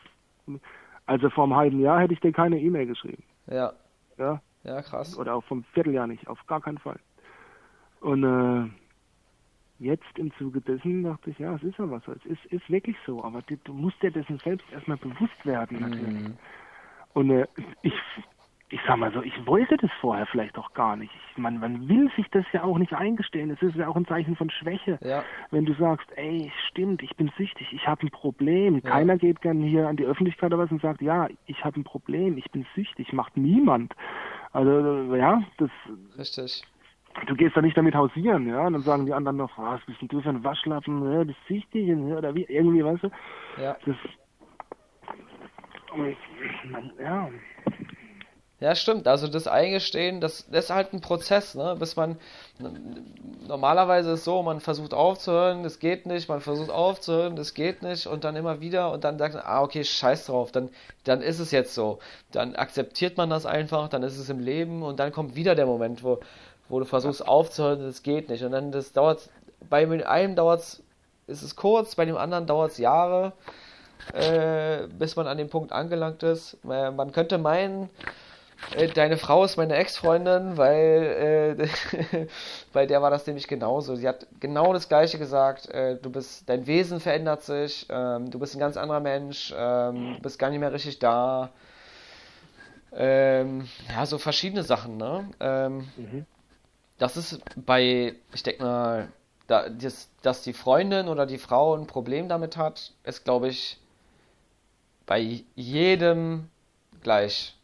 also 1.07 1.31
vor 1.31 1.45
einem 1.45 1.57
halben 1.57 1.81
Jahr 1.81 2.01
hätte 2.01 2.14
ich 2.14 2.20
dir 2.20 2.33
keine 2.33 2.59
E-Mail 2.59 2.87
geschrieben. 2.87 3.22
Ja, 3.47 3.72
Ja, 4.18 4.41
ja, 4.65 4.83
krass. 4.83 5.17
oder 5.17 5.35
auch 5.35 5.45
vom 5.45 5.65
Vierteljahr 5.73 6.07
nicht, 6.07 6.29
auf 6.29 6.45
gar 6.47 6.61
keinen 6.61 6.79
Fall. 6.79 6.99
Und 8.01 8.25
äh, 8.25 8.71
jetzt 9.79 10.19
im 10.19 10.33
Zuge 10.35 10.61
dessen 10.61 11.05
dachte 11.05 11.31
ich, 11.31 11.39
ja, 11.39 11.55
es 11.55 11.63
ist 11.63 11.79
ja 11.79 11.91
was, 11.91 12.03
es 12.09 12.25
ist, 12.27 12.45
ist 12.47 12.69
wirklich 12.71 12.97
so, 13.07 13.25
aber 13.25 13.43
du, 13.43 13.57
du 13.65 13.73
musst 13.73 14.03
dir 14.03 14.11
dessen 14.11 14.39
selbst 14.39 14.71
erstmal 14.73 14.97
bewusst 14.99 15.45
werden 15.45 15.81
natürlich. 15.81 16.29
Mhm. 16.29 16.39
Und 17.15 17.31
äh, 17.31 17.47
ich, 17.83 17.95
ich 18.71 18.81
sag 18.87 18.99
mal 18.99 19.13
so, 19.13 19.23
ich 19.23 19.47
wollte 19.47 19.77
das 19.79 19.91
vorher 20.01 20.27
vielleicht 20.27 20.59
auch 20.59 20.73
gar 20.75 20.97
nicht. 20.97 21.13
Ich, 21.15 21.39
man, 21.39 21.59
man 21.59 21.89
will 21.89 22.11
sich 22.17 22.27
das 22.31 22.45
ja 22.53 22.65
auch 22.65 22.77
nicht 22.79 22.93
eingestehen. 22.93 23.51
Es 23.51 23.63
ist 23.63 23.77
ja 23.77 23.89
auch 23.89 23.97
ein 23.97 24.07
Zeichen 24.07 24.37
von 24.37 24.51
Schwäche. 24.51 24.99
Ja, 25.03 25.25
Wenn 25.51 25.65
du 25.65 25.73
sagst, 25.75 26.07
ey, 26.17 26.53
stimmt, 26.69 27.03
ich 27.03 27.17
bin 27.17 27.31
süchtig, 27.39 27.73
ich 27.73 27.87
habe 27.87 28.07
ein 28.07 28.11
Problem. 28.11 28.83
Keiner 28.83 29.17
geht 29.17 29.41
gern 29.41 29.61
hier 29.61 29.89
an 29.89 29.97
die 29.97 30.05
Öffentlichkeit 30.05 30.53
oder 30.53 30.63
was 30.63 30.71
und 30.71 30.83
sagt, 30.83 31.01
ja, 31.01 31.29
ich 31.47 31.65
habe 31.65 31.81
ein 31.81 31.85
Problem, 31.85 32.37
ich 32.37 32.51
bin 32.51 32.67
süchtig. 32.75 33.13
Macht 33.13 33.37
niemand. 33.37 33.95
Also 34.53 35.15
ja, 35.15 35.43
das, 35.59 35.71
richtig. 36.19 36.63
du 37.27 37.35
gehst 37.35 37.57
da 37.57 37.61
nicht 37.61 37.77
damit 37.77 37.95
hausieren, 37.95 38.49
ja. 38.49 38.67
Und 38.67 38.73
dann 38.75 38.83
sagen 38.83 39.07
die 39.07 39.13
anderen 39.13 39.37
noch, 39.37 39.57
was 39.59 39.85
bist 39.87 40.01
denn 40.01 40.09
du 40.09 40.21
für 40.21 40.31
ein 40.31 40.45
Waschlappen, 40.45 41.13
ja, 41.13 41.25
bist 41.25 41.39
süchtig 41.47 41.89
ja, 41.89 42.17
oder 42.17 42.35
wie, 42.35 42.45
irgendwie, 42.45 42.85
weißt 42.85 43.05
du. 43.05 43.11
Ja. 43.61 43.77
Das, 43.85 43.97
ja, 47.01 47.31
Ja, 48.61 48.75
stimmt. 48.75 49.07
Also 49.07 49.29
das 49.29 49.47
Eingestehen, 49.47 50.21
das, 50.21 50.47
das 50.51 50.65
ist 50.65 50.71
halt 50.71 50.93
ein 50.93 51.01
Prozess, 51.01 51.55
ne? 51.55 51.77
Bis 51.79 51.95
man 51.95 52.17
normalerweise 53.47 54.11
ist 54.13 54.21
es 54.21 54.25
so, 54.25 54.43
man 54.43 54.61
versucht 54.61 54.93
aufzuhören, 54.93 55.63
das 55.63 55.79
geht 55.79 56.07
nicht, 56.07 56.29
man 56.29 56.41
versucht 56.41 56.71
aufzuhören, 56.71 57.37
das 57.37 57.55
geht 57.55 57.83
nicht 57.83 58.09
und 58.09 58.25
dann 58.25 58.35
immer 58.35 58.61
wieder 58.61 58.91
und 58.91 59.05
dann 59.05 59.17
sagt 59.17 59.35
man, 59.35 59.45
ah, 59.47 59.63
okay, 59.63 59.85
scheiß 59.85 60.27
drauf, 60.27 60.51
dann, 60.51 60.71
dann 61.05 61.23
ist 61.23 61.39
es 61.39 61.53
jetzt 61.53 61.73
so. 61.73 62.01
Dann 62.33 62.57
akzeptiert 62.57 63.17
man 63.17 63.31
das 63.31 63.47
einfach, 63.47 63.89
dann 63.89 64.03
ist 64.03 64.19
es 64.19 64.29
im 64.29 64.41
Leben 64.41 64.83
und 64.83 64.99
dann 64.99 65.13
kommt 65.13 65.37
wieder 65.37 65.55
der 65.55 65.67
Moment, 65.67 66.03
wo, 66.03 66.19
wo 66.69 66.81
du 66.81 66.85
versuchst 66.85 67.27
aufzuhören, 67.27 67.81
das 67.83 68.03
geht 68.03 68.29
nicht. 68.29 68.43
Und 68.43 68.51
dann 68.51 68.73
das 68.73 68.93
dauert, 68.93 69.31
bei 69.71 69.87
einem 70.07 70.35
dauert 70.35 70.61
es, 70.61 70.83
ist 71.29 71.43
es 71.43 71.55
kurz, 71.55 71.95
bei 71.95 72.05
dem 72.07 72.17
anderen 72.17 72.47
dauert 72.47 72.73
es 72.73 72.79
Jahre, 72.79 73.33
äh, 74.15 74.89
bis 74.89 75.15
man 75.15 75.29
an 75.29 75.39
dem 75.39 75.49
Punkt 75.49 75.71
angelangt 75.71 76.25
ist. 76.25 76.57
Äh, 76.69 76.91
man 76.91 77.13
könnte 77.13 77.39
meinen, 77.39 77.89
äh, 78.77 78.89
Deine 78.89 79.17
Frau 79.19 79.45
ist 79.45 79.57
meine 79.57 79.77
Ex-Freundin, 79.77 80.57
weil 80.57 81.69
äh, 82.11 82.27
bei 82.73 82.87
der 82.87 83.03
war 83.03 83.11
das 83.11 83.27
nämlich 83.27 83.49
genauso. 83.49 83.97
Sie 83.97 84.09
hat 84.09 84.27
genau 84.41 84.73
das 84.73 84.89
Gleiche 84.89 85.19
gesagt. 85.19 85.69
Äh, 85.71 85.97
du 85.97 86.11
bist, 86.11 86.49
dein 86.49 86.67
Wesen 86.67 87.01
verändert 87.01 87.43
sich, 87.43 87.87
ähm, 87.91 88.31
du 88.31 88.39
bist 88.39 88.55
ein 88.55 88.61
ganz 88.61 88.77
anderer 88.77 89.01
Mensch, 89.01 89.53
ähm, 89.57 90.15
du 90.17 90.23
bist 90.23 90.39
gar 90.39 90.51
nicht 90.51 90.61
mehr 90.61 90.73
richtig 90.73 90.99
da. 90.99 91.51
Ähm, 92.93 93.69
ja, 93.89 94.07
so 94.07 94.19
verschiedene 94.19 94.63
Sachen, 94.63 94.97
ne? 94.97 95.29
Ähm, 95.41 95.89
Mhm. 95.97 96.27
das 96.99 97.17
ist 97.17 97.41
bei, 97.57 98.15
ich 98.35 98.43
denke 98.43 98.63
mal, 98.65 99.09
da, 99.47 99.69
das, 99.69 100.11
dass 100.23 100.43
die 100.43 100.53
Freundin 100.53 101.09
oder 101.09 101.27
die 101.27 101.39
Frau 101.39 101.75
ein 101.77 101.87
Problem 101.87 102.29
damit 102.29 102.57
hat, 102.57 102.93
ist, 103.05 103.25
glaube 103.25 103.49
ich, 103.49 103.79
bei 105.07 105.43
jedem 105.57 106.51
gleich. 107.03 107.58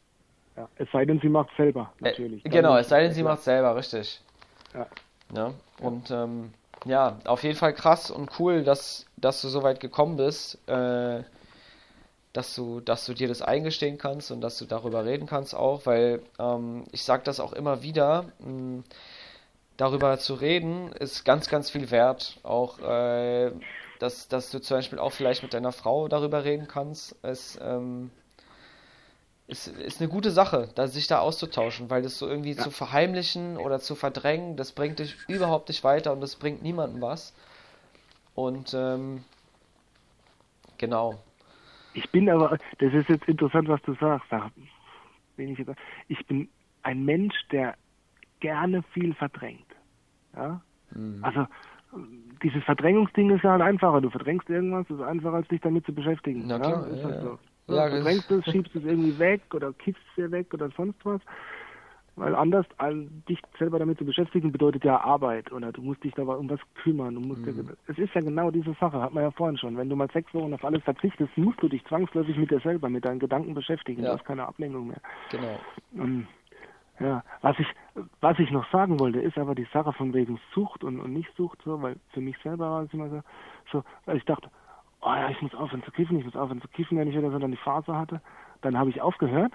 Ja. 0.56 0.68
Es 0.76 0.88
sei 0.92 1.04
denn, 1.04 1.18
sie 1.20 1.28
macht 1.28 1.50
selber, 1.56 1.92
Äh, 2.00 2.04
natürlich. 2.10 2.44
genau, 2.44 2.70
Dann- 2.72 2.80
es 2.80 2.88
sei 2.88 3.02
denn, 3.02 3.12
sie 3.12 3.22
macht 3.22 3.42
selber, 3.42 3.74
richtig. 3.76 4.20
Ja. 4.72 4.86
Ja, 5.34 5.54
und 5.80 6.10
ähm, 6.10 6.52
ja, 6.84 7.18
auf 7.24 7.42
jeden 7.42 7.56
Fall 7.56 7.72
krass 7.72 8.10
und 8.10 8.30
cool, 8.38 8.62
dass, 8.62 9.06
dass 9.16 9.40
du 9.40 9.48
so 9.48 9.62
weit 9.62 9.80
gekommen 9.80 10.16
bist, 10.16 10.58
äh, 10.68 11.22
dass 12.32 12.54
du, 12.54 12.80
dass 12.80 13.06
du 13.06 13.14
dir 13.14 13.26
das 13.28 13.42
eingestehen 13.42 13.96
kannst 13.98 14.30
und 14.30 14.40
dass 14.42 14.58
du 14.58 14.64
darüber 14.64 15.04
reden 15.04 15.26
kannst 15.26 15.54
auch, 15.54 15.86
weil 15.86 16.22
ähm, 16.38 16.84
ich 16.92 17.02
sage 17.04 17.22
das 17.24 17.40
auch 17.40 17.52
immer 17.52 17.82
wieder, 17.82 18.26
mh, 18.40 18.82
darüber 19.76 20.18
zu 20.18 20.34
reden 20.34 20.92
ist 20.92 21.24
ganz, 21.24 21.48
ganz 21.48 21.70
viel 21.70 21.90
wert. 21.90 22.38
Auch, 22.42 22.78
äh, 22.80 23.50
dass, 23.98 24.28
dass 24.28 24.50
du 24.50 24.60
zum 24.60 24.76
Beispiel 24.78 24.98
auch 24.98 25.12
vielleicht 25.12 25.42
mit 25.42 25.54
deiner 25.54 25.72
Frau 25.72 26.06
darüber 26.08 26.44
reden 26.44 26.68
kannst, 26.68 27.12
ist, 27.24 27.58
ähm, 27.62 28.10
ist, 29.46 29.68
ist 29.68 30.00
eine 30.00 30.10
gute 30.10 30.30
Sache, 30.30 30.68
da 30.74 30.86
sich 30.86 31.06
da 31.06 31.18
auszutauschen, 31.18 31.90
weil 31.90 32.02
das 32.02 32.18
so 32.18 32.26
irgendwie 32.26 32.56
zu 32.56 32.70
verheimlichen 32.70 33.56
oder 33.58 33.78
zu 33.78 33.94
verdrängen, 33.94 34.56
das 34.56 34.72
bringt 34.72 34.98
dich 34.98 35.16
überhaupt 35.28 35.68
nicht 35.68 35.84
weiter 35.84 36.12
und 36.12 36.20
das 36.20 36.36
bringt 36.36 36.62
niemandem 36.62 37.02
was. 37.02 37.34
Und 38.34 38.74
ähm, 38.74 39.22
genau. 40.78 41.22
Ich 41.92 42.10
bin 42.10 42.28
aber, 42.28 42.58
das 42.78 42.92
ist 42.92 43.08
jetzt 43.08 43.28
interessant, 43.28 43.68
was 43.68 43.80
du 43.82 43.94
sagst. 43.94 44.26
Ich, 46.08 46.26
bin 46.26 46.48
ein 46.82 47.04
Mensch, 47.04 47.34
der 47.52 47.76
gerne 48.40 48.82
viel 48.92 49.14
verdrängt. 49.14 49.66
Ja? 50.34 50.60
Mhm. 50.90 51.22
Also 51.22 51.46
dieses 52.42 52.64
Verdrängungsding 52.64 53.30
ist 53.30 53.44
ja 53.44 53.52
halt 53.52 53.62
einfacher. 53.62 54.00
Du 54.00 54.10
verdrängst 54.10 54.48
irgendwas, 54.50 54.88
ist 54.90 55.00
einfacher, 55.00 55.36
als 55.36 55.48
dich 55.48 55.60
damit 55.60 55.86
zu 55.86 55.94
beschäftigen. 55.94 56.44
Na 56.46 56.58
klar, 56.58 56.88
ja, 56.88 56.94
ist 56.94 56.98
ja, 56.98 57.04
halt 57.04 57.14
ja. 57.16 57.22
so. 57.22 57.38
Ja, 57.68 57.88
das- 57.88 57.90
verdrängst 57.90 58.30
es, 58.30 58.44
schiebst 58.46 58.74
es 58.74 58.84
irgendwie 58.84 59.18
weg 59.18 59.42
oder 59.54 59.72
kippst 59.72 60.02
es 60.10 60.14
dir 60.16 60.30
weg 60.30 60.52
oder 60.52 60.70
sonst 60.76 61.04
was. 61.04 61.20
Weil 62.16 62.36
anders, 62.36 62.64
dich 63.28 63.40
selber 63.58 63.80
damit 63.80 63.98
zu 63.98 64.04
beschäftigen, 64.04 64.52
bedeutet 64.52 64.84
ja 64.84 65.00
Arbeit 65.00 65.50
oder 65.50 65.72
du 65.72 65.82
musst 65.82 66.04
dich 66.04 66.14
dabei 66.14 66.34
um 66.36 66.48
was 66.48 66.60
kümmern. 66.74 67.14
Du 67.16 67.20
musst 67.20 67.44
Mhm. 67.44 67.66
dir, 67.66 67.76
es 67.88 67.98
ist 67.98 68.14
ja 68.14 68.20
genau 68.20 68.52
diese 68.52 68.72
Sache, 68.74 69.00
hat 69.00 69.12
man 69.12 69.24
ja 69.24 69.32
vorhin 69.32 69.58
schon. 69.58 69.76
Wenn 69.76 69.88
du 69.88 69.96
mal 69.96 70.08
sechs 70.12 70.32
Wochen 70.32 70.54
auf 70.54 70.64
alles 70.64 70.84
verzichtest, 70.84 71.36
musst 71.36 71.60
du 71.60 71.68
dich 71.68 71.84
zwangsläufig 71.86 72.36
mit 72.36 72.52
dir 72.52 72.60
selber, 72.60 72.88
mit 72.88 73.04
deinen 73.04 73.18
Gedanken 73.18 73.54
beschäftigen. 73.54 74.02
Ja. 74.04 74.12
Du 74.12 74.18
hast 74.18 74.24
keine 74.26 74.46
Ablenkung 74.46 74.86
mehr. 74.86 75.00
Genau. 75.32 75.60
Ähm, 75.98 76.28
ja, 77.00 77.24
was 77.42 77.58
ich, 77.58 77.66
was 78.20 78.38
ich 78.38 78.52
noch 78.52 78.70
sagen 78.70 79.00
wollte, 79.00 79.20
ist 79.20 79.36
aber 79.36 79.56
die 79.56 79.66
Sache 79.72 79.92
von 79.92 80.14
wegen 80.14 80.38
Sucht 80.52 80.84
und, 80.84 81.00
und 81.00 81.12
nicht 81.12 81.34
Sucht, 81.36 81.60
so, 81.64 81.82
weil 81.82 81.96
für 82.12 82.20
mich 82.20 82.38
selber 82.44 82.70
war 82.70 82.82
es 82.84 82.92
immer 82.94 83.08
so, 83.10 83.22
so, 83.72 83.84
weil 84.04 84.18
ich 84.18 84.24
dachte, 84.24 84.48
oh 85.04 85.14
ja, 85.14 85.28
ich 85.30 85.40
muss 85.42 85.54
aufhören 85.54 85.82
zu 85.84 85.90
kiffen, 85.90 86.18
ich 86.18 86.24
muss 86.24 86.36
aufhören 86.36 86.60
zu 86.60 86.68
kiffen, 86.68 86.98
wenn 86.98 87.08
ich 87.08 87.16
wieder 87.16 87.30
so 87.30 87.38
dann 87.38 87.50
die 87.50 87.56
Phase 87.56 87.96
hatte. 87.96 88.20
Dann 88.62 88.78
habe 88.78 88.90
ich 88.90 89.00
aufgehört. 89.00 89.52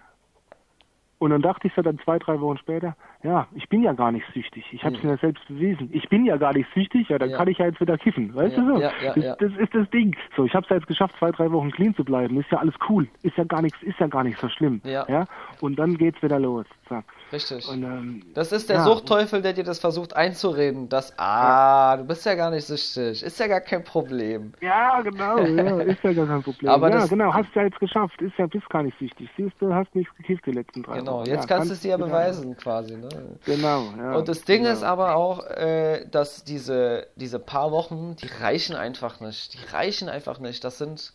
Und 1.18 1.32
dann 1.32 1.42
dachte 1.42 1.68
ich 1.68 1.74
so 1.74 1.82
dann 1.82 2.00
zwei, 2.00 2.18
drei 2.18 2.40
Wochen 2.40 2.58
später, 2.58 2.96
ja, 3.24 3.48
ich 3.54 3.68
bin 3.68 3.84
ja 3.84 3.92
gar 3.92 4.10
nicht 4.10 4.26
süchtig. 4.34 4.66
Ich 4.72 4.86
habe 4.86 4.96
es 4.96 5.04
Hm. 5.04 5.10
mir 5.10 5.18
selbst 5.18 5.46
bewiesen. 5.50 5.90
Ich 5.92 6.08
bin 6.08 6.24
ja 6.24 6.38
gar 6.38 6.54
nicht 6.54 6.70
süchtig, 6.74 7.10
ja, 7.10 7.18
dann 7.20 7.32
Ja. 7.32 7.38
kann 7.38 7.50
ich 7.50 7.58
ja 7.58 7.66
jetzt 7.66 7.82
wieder 7.82 7.98
kiffen. 7.98 8.34
Weißt 8.34 8.56
Ja, 8.56 8.64
du 8.64 8.74
so? 8.76 8.82
ja, 8.82 8.92
das, 9.14 9.38
das 9.38 9.52
ist 9.58 9.76
das 9.76 9.90
Ding. 9.90 10.16
So, 10.38 10.46
ich 10.46 10.54
habe 10.56 10.64
es 10.64 10.70
ja 10.70 10.78
jetzt 10.78 10.88
geschafft, 10.88 11.16
zwei, 11.20 11.32
drei 11.32 11.52
Wochen 11.52 11.72
clean 11.72 11.94
zu 11.94 12.06
bleiben. 12.06 12.40
Ist 12.40 12.50
ja 12.52 12.60
alles 12.60 12.76
cool. 12.88 13.10
Ist 13.22 13.36
ja 13.36 13.44
gar 13.44 13.62
nichts, 13.62 13.82
ist 13.84 14.00
ja 14.00 14.08
gar 14.08 14.24
nicht 14.24 14.40
so 14.40 14.48
schlimm. 14.48 14.80
Ja. 14.86 15.06
ja? 15.10 15.28
Und 15.60 15.78
dann 15.78 15.98
geht's 15.98 16.24
wieder 16.24 16.40
los. 16.40 16.66
Zack. 16.88 17.04
Richtig. 17.32 17.68
Und, 17.68 17.84
ähm, 17.84 18.24
Das 18.34 18.52
ist 18.52 18.70
der 18.70 18.78
ja, 18.78 18.84
Suchtteufel, 18.84 19.42
der 19.42 19.54
dir 19.54 19.64
das 19.64 19.80
versucht 19.80 20.16
einzureden, 20.16 20.90
dass, 20.90 21.14
ah, 21.18 21.96
du 21.98 22.04
bist 22.06 22.26
ja 22.26 22.34
gar 22.36 22.50
nicht 22.50 22.66
süchtig, 22.66 23.22
ist 23.22 23.40
ja 23.40 23.48
gar 23.48 23.62
kein 23.62 23.84
Problem. 23.84 24.54
Ja, 24.62 25.02
genau, 25.02 25.38
ja, 25.40 25.80
ist 25.82 26.04
ja 26.04 26.14
gar 26.14 26.26
kein 26.28 26.42
Problem. 26.44 26.70
Aber 26.72 26.90
ja, 26.90 26.96
das- 27.02 27.10
genau, 27.10 27.34
hast 27.34 27.54
ja 27.54 27.64
jetzt 27.64 27.80
geschafft, 27.80 28.20
ist 28.22 28.34
ja, 28.38 28.48
bist 28.48 28.68
gar 28.70 28.84
nicht 28.84 28.98
süchtig. 28.98 29.30
Siehst 29.38 29.56
du, 29.60 29.74
hast 29.74 29.94
nichts 29.94 30.14
gekifft 30.18 30.46
die 30.46 30.52
letzten 30.52 30.84
drei 30.84 31.00
Genau, 31.00 31.24
jetzt 31.24 31.50
ja, 31.50 31.56
kannst 31.56 31.70
du 31.70 31.74
es 31.74 31.82
dir 31.82 31.90
ja 31.92 31.98
beweisen, 31.98 32.58
quasi, 32.58 32.98
ne? 32.98 33.10
Genau, 33.46 33.94
ja. 33.98 34.16
Und 34.16 34.28
das 34.28 34.44
Ding 34.44 34.64
genau. 34.64 34.74
ist 34.74 34.84
aber 34.84 35.16
auch, 35.16 35.46
äh, 35.46 36.08
dass 36.10 36.44
diese, 36.44 37.08
diese 37.16 37.40
paar 37.40 37.72
Wochen, 37.72 38.16
die 38.16 38.28
reichen 38.42 38.76
einfach 38.76 39.20
nicht. 39.20 39.54
Die 39.54 39.74
reichen 39.74 40.10
einfach 40.10 40.40
nicht. 40.40 40.64
Das 40.64 40.78
sind, 40.80 41.14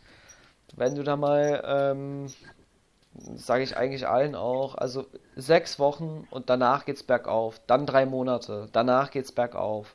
wenn 0.76 0.94
du 0.94 1.02
da 1.02 1.16
mal, 1.16 1.62
ähm, 1.66 2.26
sage 3.36 3.62
ich 3.62 3.76
eigentlich 3.76 4.06
allen 4.08 4.34
auch, 4.34 4.74
also 4.74 5.06
sechs 5.36 5.78
Wochen 5.78 6.26
und 6.30 6.50
danach 6.50 6.84
geht's 6.84 7.02
bergauf. 7.02 7.60
Dann 7.66 7.86
drei 7.86 8.06
Monate, 8.06 8.68
danach 8.72 9.10
geht's 9.10 9.32
bergauf. 9.32 9.94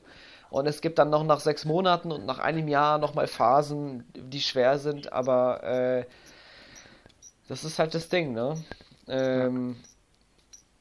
Und 0.50 0.68
es 0.68 0.82
gibt 0.82 0.98
dann 0.98 1.10
noch 1.10 1.24
nach 1.24 1.40
sechs 1.40 1.66
Monaten 1.66 2.12
und 2.12 2.26
nach 2.26 2.40
einem 2.40 2.68
Jahr 2.68 2.98
nochmal 2.98 3.28
Phasen, 3.28 4.04
die 4.16 4.42
schwer 4.42 4.80
sind, 4.80 5.14
aber 5.14 5.64
äh, 5.64 6.06
das 7.48 7.64
ist 7.64 7.78
halt 7.80 7.94
das 7.94 8.10
Ding, 8.10 8.34
ne? 8.34 8.56
Ähm, 9.08 9.76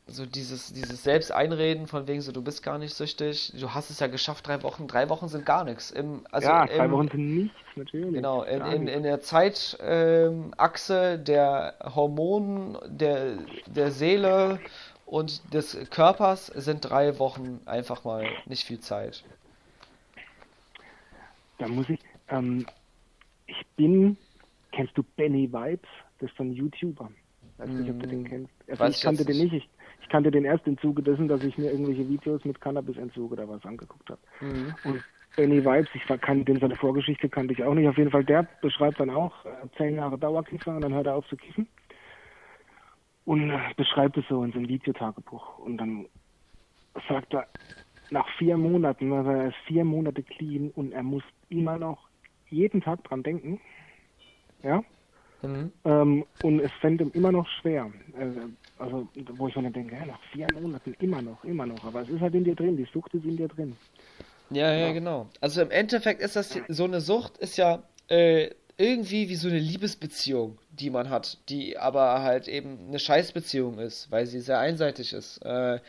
so 0.09 0.27
dieses, 0.27 0.73
dieses 0.73 1.05
Selbsteinreden 1.05 1.87
von 1.87 2.09
wegen 2.09 2.21
so, 2.21 2.33
du 2.33 2.43
bist 2.43 2.63
gar 2.63 2.79
nicht 2.79 2.95
süchtig, 2.95 3.53
du 3.59 3.75
hast 3.75 3.91
es 3.91 4.01
ja 4.01 4.07
geschafft, 4.07 4.47
drei 4.47 4.63
Wochen, 4.63 4.87
drei 4.89 5.09
Wochen 5.09 5.29
sind 5.29 5.45
gar 5.47 5.65
nichts. 5.65 5.91
Im, 5.91 6.27
also 6.31 6.49
ja, 6.49 6.67
drei 6.67 6.87
im, 6.87 6.91
Wochen 6.93 7.09
sind 7.09 7.35
nichts, 7.35 7.57
natürlich. 7.77 8.15
Genau, 8.15 8.43
in, 8.43 8.63
in, 8.63 8.89
in 8.89 9.03
der 9.03 9.21
Zeitachse 9.21 9.77
ähm, 11.15 11.25
der 11.25 11.75
Hormonen, 11.95 12.79
der, 12.87 13.39
der 13.67 13.91
Seele 13.91 14.59
und 15.07 15.53
des 15.53 15.79
Körpers 15.91 16.47
sind 16.47 16.81
drei 16.89 17.19
Wochen 17.19 17.61
einfach 17.67 18.05
mal 18.05 18.27
nicht 18.47 18.65
viel 18.65 18.81
Zeit. 18.81 19.25
Da 21.59 21.69
muss 21.69 21.89
ich, 21.89 22.01
ähm, 22.29 22.67
ich 23.47 23.67
bin, 23.77 24.17
kennst 24.73 24.97
du 24.97 25.03
Benny 25.17 25.53
Vibes? 25.53 25.89
Das 26.19 26.31
ist 26.31 26.37
so 26.37 26.45
ein 26.45 26.53
YouTuber. 26.53 27.11
Weiß 27.59 27.71
nicht, 27.71 27.91
ob 27.91 28.01
du 28.01 28.07
den 28.07 28.25
kennst. 28.25 28.53
Also 28.69 28.83
Mm, 28.83 28.87
weiß 28.87 28.91
ich 28.93 28.99
ich 28.99 29.03
kannte 29.03 29.25
den 29.25 29.39
nicht. 29.39 29.53
Ich, 29.53 29.69
ich 30.09 30.11
kannte 30.11 30.31
den 30.31 30.47
erst 30.47 30.67
im 30.67 30.79
Zuge 30.79 31.03
dessen, 31.03 31.29
dass 31.29 31.43
ich 31.43 31.59
mir 31.59 31.71
irgendwelche 31.71 32.09
Videos 32.09 32.43
mit 32.47 32.63
Cannabisentzug 32.63 33.31
oder 33.31 33.47
was 33.47 33.63
angeguckt 33.67 34.09
habe. 34.09 34.21
Mhm. 34.41 34.75
Und 34.83 35.05
Benny 35.37 35.63
Vibes, 35.63 35.91
ich 35.93 36.03
kannte 36.23 36.47
den, 36.47 36.61
seine 36.61 36.77
Vorgeschichte 36.77 37.29
kannte 37.29 37.53
ich 37.53 37.63
auch 37.63 37.75
nicht. 37.75 37.87
Auf 37.87 37.99
jeden 37.99 38.11
Fall, 38.11 38.25
der 38.25 38.49
beschreibt 38.63 39.01
dann 39.01 39.11
auch 39.11 39.45
äh, 39.45 39.51
zehn 39.77 39.97
Jahre 39.97 40.17
Dauerkiffer 40.17 40.75
und 40.75 40.81
dann 40.81 40.95
hört 40.95 41.09
er 41.09 41.15
auf 41.15 41.27
zu 41.29 41.37
kiffen. 41.37 41.69
Und 43.27 43.51
äh, 43.51 43.59
beschreibt 43.77 44.17
es 44.17 44.25
so 44.31 44.43
in 44.43 44.53
seinem 44.53 44.69
Videotagebuch. 44.69 45.59
Und 45.59 45.77
dann 45.77 46.07
sagt 47.07 47.35
er, 47.35 47.47
nach 48.09 48.27
vier 48.39 48.57
Monaten, 48.57 49.13
also 49.13 49.29
er 49.29 49.49
ist 49.49 49.59
vier 49.67 49.85
Monate 49.85 50.23
clean 50.23 50.71
und 50.71 50.93
er 50.93 51.03
muss 51.03 51.23
immer 51.51 51.77
noch 51.77 52.09
jeden 52.49 52.81
Tag 52.81 53.05
dran 53.05 53.23
denken. 53.23 53.61
Ja. 54.63 54.83
Mhm. 55.43 55.71
Ähm, 55.85 56.25
und 56.41 56.61
es 56.61 56.73
fällt 56.81 57.03
ihm 57.03 57.11
immer 57.13 57.31
noch 57.31 57.47
schwer. 57.61 57.93
Also, 58.19 58.49
also, 58.79 59.09
wo 59.37 59.49
ich 59.49 59.57
mir 59.57 59.63
dann 59.65 59.73
denke, 59.73 59.95
ja, 59.97 60.07
nach 60.07 60.21
vier 60.33 60.47
Monaten 60.61 60.95
immer 61.01 61.23
noch, 61.23 61.43
immer 61.45 61.67
noch. 61.67 61.83
Aber 61.85 62.03
es 62.03 62.09
ist 62.09 62.21
halt 62.21 62.35
in 62.35 62.45
dir 62.45 62.55
drin, 62.55 62.77
die 62.77 62.87
Sucht 62.93 63.15
ist 63.15 63.25
in 63.25 63.37
dir 63.37 63.49
drin. 63.49 63.77
Ja, 64.51 64.73
ja, 64.75 64.87
Ja. 64.87 64.93
genau. 64.93 65.29
Also 65.41 65.61
im 65.63 65.71
Endeffekt 65.71 66.23
ist 66.23 66.37
das 66.37 66.59
so 66.69 66.85
eine 66.85 67.01
Sucht, 67.01 67.39
ist 67.39 67.57
ja 67.57 67.83
äh, 68.09 68.51
irgendwie 68.77 69.29
wie 69.29 69.35
so 69.35 69.49
eine 69.49 69.59
Liebesbeziehung, 69.59 70.59
die 70.71 70.91
man 70.91 71.11
hat, 71.11 71.39
die 71.49 71.77
aber 71.77 72.23
halt 72.23 72.49
eben 72.49 72.89
eine 72.89 72.99
Scheißbeziehung 72.99 73.79
ist, 73.79 74.11
weil 74.11 74.27
sie 74.27 74.41
sehr 74.41 74.59
einseitig 74.61 75.13
ist. 75.13 75.39
Äh, 75.39 75.81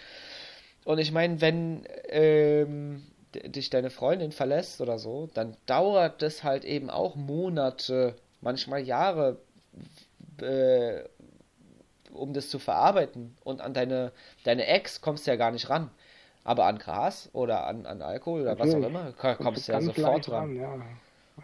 und 0.85 0.97
ich 0.97 1.11
meine, 1.11 1.39
wenn 1.39 1.83
ähm, 2.09 3.03
dich 3.45 3.69
deine 3.69 3.91
Freundin 3.91 4.32
verlässt 4.32 4.82
oder 4.82 4.97
so, 4.97 5.29
dann 5.33 5.55
dauert 5.67 6.21
das 6.21 6.43
halt 6.43 6.66
eben 6.66 6.89
auch 6.89 7.16
Monate, 7.16 8.16
manchmal 8.41 8.82
Jahre, 8.82 9.37
äh, 10.41 11.03
um 12.11 12.33
das 12.33 12.49
zu 12.49 12.59
verarbeiten. 12.59 13.36
Und 13.43 13.61
an 13.61 13.73
deine, 13.73 14.11
deine 14.43 14.65
Ex 14.67 15.01
kommst 15.01 15.25
du 15.27 15.31
ja 15.31 15.37
gar 15.37 15.51
nicht 15.51 15.69
ran. 15.69 15.89
Aber 16.43 16.65
an 16.65 16.77
Gras 16.79 17.29
oder 17.33 17.67
an, 17.67 17.86
an 17.86 18.01
Alkohol 18.01 18.41
oder 18.41 18.57
was 18.57 18.69
auch 18.73 18.79
Natürlich. 18.79 18.87
immer, 18.89 19.11
ko- 19.13 19.36
kommst 19.43 19.67
du 19.67 19.71
ja 19.73 19.81
sofort 19.81 19.97
leicht 20.27 20.31
ran. 20.31 20.55
Ja, 20.55 20.75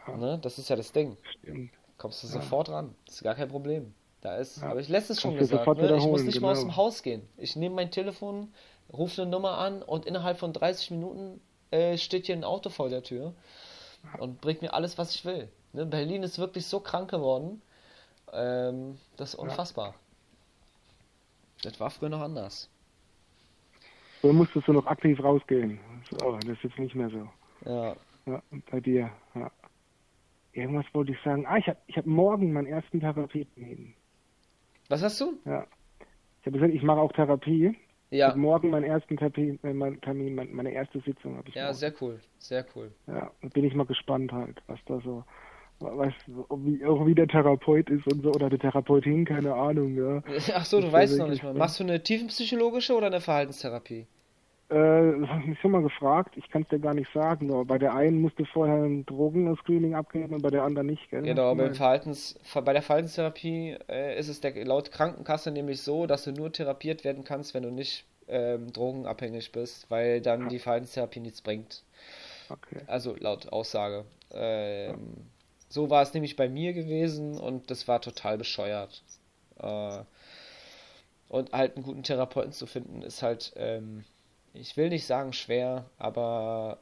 ja, 0.08 0.16
Ne? 0.18 0.40
Das 0.42 0.58
ist 0.58 0.70
ja 0.70 0.76
das 0.76 0.92
Ding. 0.92 1.18
stimmt. 1.42 1.72
Kommst 1.98 2.24
du 2.24 2.28
sofort 2.28 2.70
ran. 2.70 2.96
Das 3.06 3.16
ist 3.16 3.24
gar 3.24 3.36
kein 3.36 3.48
Problem. 3.50 3.94
Da 4.22 4.38
ist, 4.38 4.58
Ja. 4.62 4.70
habe 4.70 4.82
ich 4.82 4.90
letztens 4.90 5.22
schon 5.22 5.38
gesagt, 5.38 5.68
ne? 5.78 5.96
ich 5.98 6.06
muss 6.06 6.24
nicht 6.24 6.42
mal 6.42 6.52
aus 6.52 6.60
genau. 6.60 6.72
dem 6.72 6.76
Haus 6.78 7.04
gehen. 7.04 7.28
Ich 7.38 7.56
nehme 7.56 7.76
mein 7.76 7.92
Telefon, 7.92 8.52
rufe 8.92 9.22
eine 9.22 9.30
Nummer 9.32 9.58
an 9.60 9.84
und 9.84 10.06
innerhalb 10.06 10.40
von 10.40 10.52
30 10.52 10.92
Minuten 10.92 11.40
äh, 11.72 11.98
steht 11.98 12.26
hier 12.26 12.36
ein 12.36 12.44
Auto 12.44 12.70
vor 12.70 12.90
der 12.90 13.04
Tür 13.04 13.34
und 14.18 14.42
bringt 14.42 14.62
mir 14.62 14.74
alles, 14.74 14.98
was 14.98 15.14
ich 15.14 15.26
will. 15.26 15.50
Ne? 15.74 15.86
Berlin 15.86 16.24
ist 16.24 16.40
wirklich 16.40 16.66
so 16.66 16.80
krank 16.80 17.10
geworden. 17.12 17.62
Ähm, 18.34 18.98
das 19.18 19.30
ist 19.30 19.36
unfassbar. 19.36 19.94
Das 21.66 21.80
war 21.80 21.90
früher 21.90 22.10
noch 22.10 22.22
anders. 22.22 22.70
So 24.22 24.32
musstest 24.32 24.68
du 24.68 24.74
noch 24.74 24.86
aktiv 24.86 25.22
rausgehen. 25.22 25.80
So, 26.10 26.38
das 26.38 26.46
ist 26.46 26.64
jetzt 26.64 26.80
nicht 26.80 26.96
mehr 26.96 27.10
so. 27.10 27.30
Ja. 27.66 27.96
Ja, 28.28 28.42
und 28.52 28.66
bei 28.70 28.80
dir. 28.80 29.12
Ja. 29.34 29.52
Irgendwas 30.54 30.86
wollte 30.94 31.12
ich 31.12 31.18
sagen. 31.24 31.46
Ah, 31.48 31.58
ich 31.58 31.68
habe 31.68 31.78
ich 31.88 31.98
hab 31.98 32.06
morgen 32.06 32.54
meinen 32.54 32.68
ersten 32.68 33.00
Therapieten. 33.00 33.94
Was 34.90 35.02
hast 35.02 35.20
du? 35.20 35.40
Ja. 35.46 35.66
ich 36.42 36.48
habe 36.48 36.58
gesagt, 36.60 36.74
ich 36.74 36.84
mache 36.84 37.00
auch 37.00 37.12
Therapie. 37.12 37.76
Ja. 38.12 38.30
Hab 38.30 38.36
morgen 38.36 38.70
meinen 38.70 38.84
ersten 38.84 39.18
Termin, 39.18 39.60
äh, 39.64 39.74
mein 39.74 40.00
Termin 40.02 40.36
mein, 40.36 40.54
meine 40.54 40.72
erste 40.72 41.02
Sitzung 41.02 41.38
habe 41.38 41.50
ich. 41.50 41.56
Ja, 41.56 41.64
morgen. 41.64 41.76
sehr 41.76 41.94
cool, 42.02 42.20
sehr 42.38 42.66
cool. 42.76 42.92
Ja, 43.08 43.32
und 43.42 43.54
bin 43.54 43.66
ich 43.66 43.74
mal 43.74 43.86
gespannt 43.88 44.32
halt, 44.32 44.62
was 44.68 44.80
da 44.86 45.00
so, 45.02 45.24
was, 45.80 46.14
wie, 46.28 46.86
auch 46.86 47.06
wie 47.06 47.16
der 47.16 47.28
Therapeut 47.28 47.90
ist 47.90 48.08
und 48.08 48.24
so, 48.24 48.32
oder 48.32 48.50
die 48.50 48.58
Therapeutin, 48.58 49.26
keine 49.26 49.54
Ahnung, 49.54 49.96
ja. 49.96 50.24
Ach 50.54 50.66
so, 50.66 50.80
du 50.80 50.88
Ich 50.88 50.94
weißt 50.94 51.18
noch 51.18 51.28
nicht 51.28 51.44
mal. 51.44 51.54
Machst 51.54 51.80
du 51.80 51.84
eine 51.84 52.02
tiefenpsychologische 52.02 52.96
oder 52.96 53.08
eine 53.08 53.22
Verhaltenstherapie? 53.22 54.08
Äh, 54.70 55.20
das 55.20 55.30
hast 55.30 55.44
du 55.44 55.50
mich 55.50 55.60
schon 55.60 55.72
mal 55.72 55.84
gefragt, 55.84 56.36
ich 56.38 56.50
kann 56.50 56.64
es 56.64 56.70
dir 56.70 56.80
gar 56.80 56.96
nicht 56.96 57.12
sagen, 57.14 57.52
aber 57.52 57.66
bei 57.66 57.78
der 57.78 57.94
einen 57.94 58.20
musst 58.20 58.40
du 58.40 58.46
vorher 58.46 58.84
ein 58.84 59.06
Drogenscreening 59.06 59.94
abgeben 59.94 60.34
und 60.34 60.42
bei 60.42 60.50
der 60.50 60.64
anderen 60.64 60.88
nicht, 60.88 61.08
gell? 61.12 61.22
Genau, 61.22 61.54
beim 61.54 61.76
Verhaltens, 61.76 62.40
bei 62.54 62.74
der 62.74 62.82
Verhaltenstherapie 62.82 63.78
äh, 63.88 64.18
ist 64.18 64.28
es 64.28 64.42
der, 64.42 64.66
laut 64.66 64.92
Krankenkasse 64.92 65.52
nämlich 65.52 65.82
so, 65.82 66.08
dass 66.08 66.24
du 66.24 66.32
nur 66.32 66.52
therapiert 66.52 67.04
werden 67.04 67.24
kannst, 67.24 67.54
wenn 67.54 67.62
du 67.62 67.70
nicht 67.70 68.06
ähm, 68.28 68.74
drogenabhängig 68.74 69.52
bist, 69.52 69.92
weil 69.92 70.20
dann 70.20 70.50
die 70.50 70.58
Verhaltenstherapie 70.58 71.20
nichts 71.20 71.44
bringt. 71.44 71.84
Okay. 72.50 72.82
Also 72.88 73.16
laut 73.20 73.52
Aussage. 73.52 74.06
Ähm, 74.34 75.28
so 75.76 75.90
war 75.90 76.02
es 76.02 76.14
nämlich 76.14 76.38
bei 76.38 76.48
mir 76.48 76.72
gewesen 76.72 77.38
und 77.38 77.70
das 77.70 77.86
war 77.90 78.02
total 78.02 78.38
bescheuert. 78.38 79.04
Äh, 79.60 80.04
und 81.28 81.52
halt 81.52 81.76
einen 81.76 81.84
guten 81.84 82.04
Therapeuten 82.04 82.54
zu 82.54 82.66
finden, 82.66 83.02
ist 83.02 83.22
halt, 83.22 83.52
ähm, 83.58 84.06
ich 84.54 84.78
will 84.78 84.88
nicht 84.88 85.06
sagen 85.06 85.34
schwer, 85.34 85.84
aber 85.98 86.80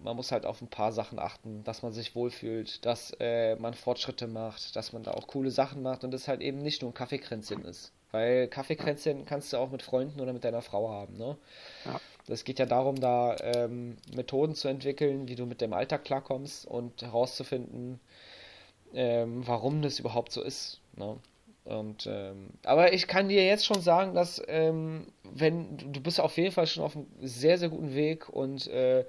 man 0.00 0.14
muss 0.14 0.30
halt 0.30 0.46
auf 0.46 0.62
ein 0.62 0.68
paar 0.68 0.92
Sachen 0.92 1.18
achten, 1.18 1.64
dass 1.64 1.82
man 1.82 1.92
sich 1.92 2.14
wohlfühlt, 2.14 2.84
dass 2.86 3.12
äh, 3.18 3.56
man 3.56 3.74
Fortschritte 3.74 4.28
macht, 4.28 4.76
dass 4.76 4.92
man 4.92 5.02
da 5.02 5.10
auch 5.10 5.26
coole 5.26 5.50
Sachen 5.50 5.82
macht 5.82 6.04
und 6.04 6.14
es 6.14 6.28
halt 6.28 6.40
eben 6.40 6.58
nicht 6.58 6.82
nur 6.82 6.92
ein 6.92 6.94
Kaffeekränzchen 6.94 7.64
ist. 7.64 7.92
Weil 8.12 8.46
Kaffeekränzchen 8.46 9.24
kannst 9.24 9.52
du 9.52 9.56
auch 9.56 9.70
mit 9.70 9.82
Freunden 9.82 10.20
oder 10.20 10.32
mit 10.32 10.44
deiner 10.44 10.62
Frau 10.62 10.88
haben, 10.88 11.16
ne? 11.16 11.36
Ja. 11.84 12.00
Es 12.28 12.44
geht 12.44 12.60
ja 12.60 12.66
darum, 12.66 13.00
da 13.00 13.36
ähm, 13.40 13.96
Methoden 14.14 14.54
zu 14.54 14.68
entwickeln, 14.68 15.26
wie 15.26 15.34
du 15.34 15.46
mit 15.46 15.60
dem 15.60 15.72
Alltag 15.72 16.04
klarkommst 16.04 16.64
und 16.64 17.02
herauszufinden, 17.02 17.98
ähm, 18.94 19.46
warum 19.46 19.82
das 19.82 19.98
überhaupt 19.98 20.32
so 20.32 20.42
ist. 20.42 20.80
Ne? 20.96 21.16
Und 21.64 22.08
ähm, 22.10 22.50
aber 22.64 22.92
ich 22.92 23.06
kann 23.06 23.28
dir 23.28 23.44
jetzt 23.44 23.66
schon 23.66 23.80
sagen, 23.80 24.14
dass 24.14 24.42
ähm, 24.48 25.06
wenn 25.22 25.92
du 25.92 26.00
bist 26.00 26.20
auf 26.20 26.36
jeden 26.36 26.52
Fall 26.52 26.66
schon 26.66 26.82
auf 26.82 26.96
einem 26.96 27.06
sehr 27.20 27.58
sehr 27.58 27.68
guten 27.68 27.94
Weg 27.94 28.28
und 28.28 28.66
äh, 28.68 29.04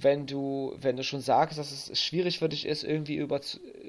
wenn 0.00 0.26
du 0.26 0.74
wenn 0.80 0.96
du 0.96 1.04
schon 1.04 1.20
sagst, 1.20 1.58
dass 1.58 1.70
es 1.70 2.00
schwierig 2.00 2.38
für 2.38 2.48
dich 2.48 2.66
ist, 2.66 2.82
irgendwie 2.82 3.16
über 3.16 3.40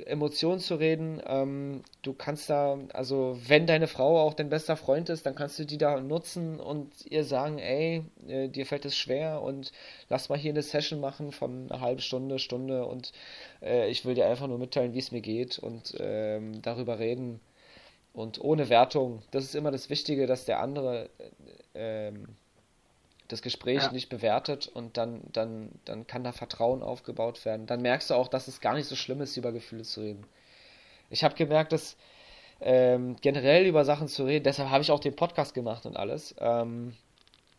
Emotionen 0.05 0.59
zu 0.59 0.75
reden, 0.75 1.21
ähm, 1.25 1.81
du 2.01 2.13
kannst 2.13 2.49
da 2.49 2.77
also 2.93 3.39
wenn 3.47 3.67
deine 3.67 3.87
Frau 3.87 4.19
auch 4.19 4.33
dein 4.33 4.49
bester 4.49 4.75
Freund 4.75 5.09
ist, 5.09 5.25
dann 5.25 5.35
kannst 5.35 5.59
du 5.59 5.65
die 5.65 5.77
da 5.77 5.99
nutzen 6.01 6.59
und 6.59 7.05
ihr 7.05 7.23
sagen, 7.23 7.57
ey, 7.57 8.03
äh, 8.27 8.49
dir 8.49 8.65
fällt 8.65 8.85
es 8.85 8.97
schwer 8.97 9.41
und 9.41 9.71
lass 10.09 10.29
mal 10.29 10.37
hier 10.37 10.51
eine 10.51 10.61
Session 10.61 10.99
machen 10.99 11.31
von 11.31 11.71
einer 11.71 11.81
halben 11.81 12.01
Stunde, 12.01 12.39
Stunde 12.39 12.85
und 12.85 13.13
äh, 13.61 13.89
ich 13.89 14.03
will 14.05 14.15
dir 14.15 14.27
einfach 14.27 14.47
nur 14.47 14.59
mitteilen, 14.59 14.93
wie 14.93 14.99
es 14.99 15.11
mir 15.11 15.21
geht 15.21 15.57
und 15.59 15.95
ähm, 15.99 16.61
darüber 16.61 16.99
reden. 16.99 17.39
Und 18.13 18.39
ohne 18.39 18.69
Wertung, 18.69 19.23
das 19.31 19.43
ist 19.43 19.55
immer 19.55 19.71
das 19.71 19.89
Wichtige, 19.89 20.27
dass 20.27 20.45
der 20.45 20.59
andere 20.59 21.09
äh, 21.73 22.07
ähm, 22.09 22.35
das 23.33 23.41
Gespräch 23.41 23.83
Ja. 23.83 23.91
nicht 23.91 24.09
bewertet 24.09 24.67
und 24.67 24.97
dann, 24.97 25.21
dann, 25.31 25.71
dann 25.85 26.07
kann 26.07 26.23
da 26.23 26.31
Vertrauen 26.31 26.81
aufgebaut 26.83 27.43
werden. 27.45 27.65
Dann 27.65 27.81
merkst 27.81 28.09
du 28.09 28.13
auch, 28.13 28.27
dass 28.27 28.47
es 28.47 28.61
gar 28.61 28.75
nicht 28.75 28.87
so 28.87 28.95
schlimm 28.95 29.21
ist, 29.21 29.35
über 29.37 29.51
Gefühle 29.51 29.83
zu 29.83 30.01
reden. 30.01 30.25
Ich 31.09 31.23
habe 31.23 31.35
gemerkt, 31.35 31.71
dass 31.73 31.97
ähm, 32.61 33.17
generell 33.21 33.65
über 33.65 33.83
Sachen 33.85 34.07
zu 34.07 34.23
reden, 34.25 34.43
deshalb 34.43 34.69
habe 34.69 34.81
ich 34.83 34.91
auch 34.91 34.99
den 34.99 35.15
Podcast 35.15 35.53
gemacht 35.53 35.85
und 35.85 35.97
alles. 35.97 36.35
Ähm, 36.39 36.93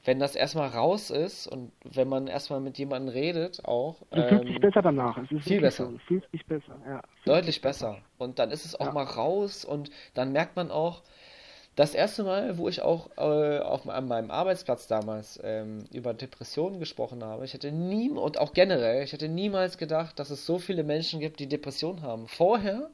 wenn 0.04 0.18
das 0.18 0.36
erstmal 0.36 0.68
raus 0.68 1.10
ist 1.10 1.46
und 1.46 1.72
wenn 1.82 2.08
man 2.08 2.26
erstmal 2.26 2.60
mit 2.60 2.76
jemandem 2.78 3.12
redet, 3.14 3.64
auch, 3.64 4.02
Du 4.12 4.22
fühlst 4.22 4.48
dich 4.48 4.56
ähm, 4.56 4.60
besser 4.60 4.82
danach. 4.82 5.16
Es 5.16 5.30
ist 5.30 5.44
viel 5.44 5.60
besser. 5.60 5.90
So. 5.90 5.98
Fühlst 6.06 6.32
dich 6.32 6.44
besser, 6.46 6.78
ja. 6.86 7.00
Fühlst 7.00 7.26
Deutlich 7.26 7.54
dich 7.56 7.62
besser. 7.62 7.98
Und 8.18 8.38
dann 8.38 8.50
ist 8.50 8.64
es 8.66 8.78
auch 8.78 8.86
Ja. 8.86 8.92
mal 8.92 9.04
raus 9.04 9.64
und 9.64 9.90
dann 10.12 10.32
merkt 10.32 10.56
man 10.56 10.70
auch, 10.70 11.02
das 11.76 11.94
erste 11.94 12.22
Mal, 12.22 12.56
wo 12.58 12.68
ich 12.68 12.82
auch 12.82 13.10
äh, 13.16 13.58
auf, 13.58 13.88
an 13.88 14.06
meinem 14.06 14.30
Arbeitsplatz 14.30 14.86
damals 14.86 15.40
ähm, 15.42 15.84
über 15.92 16.14
Depressionen 16.14 16.78
gesprochen 16.78 17.24
habe, 17.24 17.44
ich 17.44 17.54
hätte 17.54 17.72
nie, 17.72 18.10
und 18.10 18.38
auch 18.38 18.52
generell, 18.52 19.02
ich 19.02 19.12
hätte 19.12 19.28
niemals 19.28 19.76
gedacht, 19.78 20.18
dass 20.18 20.30
es 20.30 20.46
so 20.46 20.58
viele 20.58 20.84
Menschen 20.84 21.20
gibt, 21.20 21.40
die 21.40 21.48
Depressionen 21.48 22.02
haben. 22.02 22.28
Vorher 22.28 22.90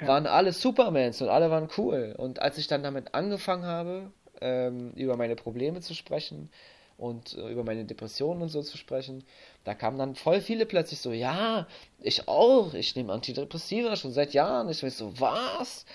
Ja. 0.00 0.06
waren 0.08 0.26
alle 0.26 0.52
Supermans 0.52 1.20
und 1.22 1.28
alle 1.28 1.50
waren 1.50 1.68
cool. 1.78 2.14
Und 2.18 2.40
als 2.42 2.58
ich 2.58 2.66
dann 2.66 2.82
damit 2.82 3.14
angefangen 3.14 3.64
habe, 3.64 4.10
ähm, 4.40 4.92
über 4.96 5.16
meine 5.16 5.36
Probleme 5.36 5.80
zu 5.80 5.94
sprechen 5.94 6.50
und 6.98 7.34
äh, 7.36 7.48
über 7.50 7.64
meine 7.64 7.84
Depressionen 7.84 8.42
und 8.42 8.48
so 8.48 8.62
zu 8.62 8.76
sprechen, 8.78 9.24
da 9.64 9.74
kamen 9.74 9.98
dann 9.98 10.14
voll 10.16 10.40
viele 10.40 10.66
plötzlich 10.66 11.00
so, 11.00 11.12
ja, 11.12 11.66
ich 12.00 12.28
auch, 12.28 12.74
ich 12.74 12.96
nehme 12.96 13.12
Antidepressiva 13.12 13.96
schon 13.96 14.12
seit 14.12 14.34
Jahren. 14.34 14.68
Ich 14.68 14.82
weiß 14.82 14.98
so, 14.98 15.18
was? 15.20 15.86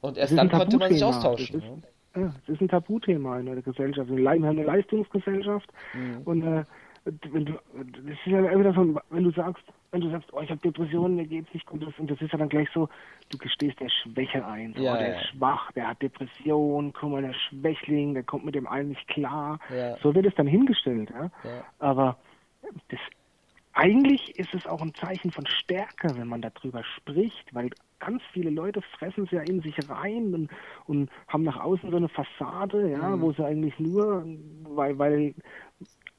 Und 0.00 0.16
erst 0.16 0.36
dann 0.36 0.48
konnte 0.50 0.76
man 0.78 0.92
sich 0.92 1.02
austauschen. 1.04 1.60
Das 1.60 1.64
ist- 1.64 1.70
ne? 1.70 1.82
Ja, 2.16 2.34
es 2.42 2.48
ist 2.48 2.60
ein 2.60 2.68
Tabuthema 2.68 3.38
in 3.38 3.46
der 3.46 3.62
Gesellschaft. 3.62 4.10
Wir 4.10 4.28
haben 4.30 4.44
eine 4.44 4.64
Leistungsgesellschaft 4.64 5.68
Mhm. 5.94 6.22
und 6.24 6.42
äh, 6.42 6.64
wenn 7.04 7.44
du, 7.46 7.52
das 7.74 8.04
ist 8.12 8.26
ja 8.26 8.40
immer 8.50 8.72
so, 8.74 9.00
wenn 9.10 9.24
du 9.24 9.30
sagst, 9.30 9.62
wenn 9.92 10.00
du 10.02 10.10
sagst, 10.10 10.28
oh, 10.32 10.40
ich 10.40 10.50
habe 10.50 10.60
Depressionen, 10.60 11.16
mir 11.16 11.26
geht's 11.26 11.52
nicht 11.54 11.66
gut, 11.66 11.82
und 11.98 12.10
das 12.10 12.20
ist 12.20 12.30
ja 12.32 12.38
dann 12.38 12.48
gleich 12.48 12.68
so, 12.74 12.88
du 13.30 13.38
gestehst 13.38 13.78
der 13.80 13.88
Schwäche 13.88 14.44
ein. 14.44 14.74
So, 14.74 14.82
Ja, 14.82 14.94
oh, 14.94 14.98
der 14.98 15.08
ja. 15.08 15.14
ist 15.20 15.26
schwach, 15.28 15.72
der 15.72 15.88
hat 15.88 16.02
Depressionen, 16.02 16.92
guck 16.92 17.10
mal, 17.10 17.22
der 17.22 17.32
Schwächling, 17.32 18.14
der 18.14 18.22
kommt 18.24 18.44
mit 18.44 18.54
dem 18.54 18.66
allen 18.66 18.88
nicht 18.90 19.06
klar. 19.08 19.58
Ja. 19.74 19.96
So 19.98 20.14
wird 20.14 20.26
es 20.26 20.34
dann 20.34 20.46
hingestellt. 20.46 21.10
Ja. 21.14 21.30
Aber 21.78 22.18
das, 22.88 23.00
eigentlich 23.72 24.36
ist 24.38 24.52
es 24.54 24.66
auch 24.66 24.82
ein 24.82 24.94
Zeichen 24.94 25.30
von 25.30 25.46
Stärke, 25.46 26.08
wenn 26.16 26.28
man 26.28 26.42
darüber 26.42 26.82
spricht, 26.84 27.54
weil 27.54 27.70
ganz 28.00 28.22
viele 28.32 28.50
Leute 28.50 28.82
fressen 28.98 29.24
es 29.24 29.30
ja 29.30 29.42
in 29.42 29.60
sich 29.62 29.76
rein 29.88 30.34
und, 30.34 30.50
und 30.86 31.10
haben 31.28 31.44
nach 31.44 31.60
außen 31.60 31.90
so 31.90 31.96
eine 31.96 32.08
Fassade, 32.08 32.90
ja, 32.90 33.10
Mhm. 33.16 33.20
wo 33.20 33.32
sie 33.32 33.44
eigentlich 33.44 33.78
nur, 33.78 34.24
weil, 34.64 34.98
weil 34.98 35.34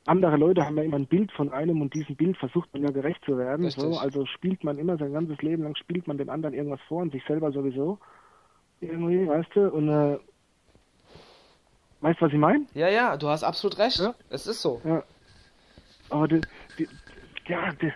andere 0.06 0.38
Leute 0.38 0.66
haben 0.66 0.78
ja 0.78 0.84
immer 0.84 0.98
ein 0.98 1.06
Bild 1.08 1.32
von 1.32 1.52
einem 1.52 1.82
und 1.82 1.94
diesem 1.94 2.16
Bild 2.16 2.38
versucht 2.38 2.74
man 2.74 2.84
ja 2.84 2.92
gerecht 2.92 3.24
zu 3.26 3.38
werden. 3.38 3.70
So, 3.70 3.98
also 3.98 4.26
spielt 4.26 4.64
man 4.64 4.78
immer 4.78 4.98
sein 4.98 5.14
ganzes 5.14 5.42
Leben 5.42 5.64
lang, 5.64 5.76
spielt 5.76 6.08
man 6.08 6.18
den 6.18 6.30
anderen 6.30 6.54
irgendwas 6.56 6.82
vor 6.88 7.02
und 7.02 7.12
sich 7.12 7.24
selber 7.26 7.52
sowieso. 7.52 8.00
Irgendwie, 8.80 9.28
weißt 9.28 9.50
du, 9.56 9.70
und 9.70 9.90
äh, 9.90 10.18
weißt 12.02 12.20
du, 12.20 12.26
was 12.26 12.34
ich 12.34 12.40
meine? 12.40 12.66
ja, 12.74 12.90
ja, 12.90 13.18
du 13.18 13.28
hast 13.28 13.44
absolut 13.44 13.78
recht. 13.78 14.00
Ja. 14.00 14.16
Es 14.30 14.48
ist 14.48 14.62
so. 14.62 14.82
Ja. 14.84 15.04
Aber 16.10 16.28
die, 16.28 16.42
die, 16.80 16.88
ja, 17.48 17.72
die, 17.74 17.94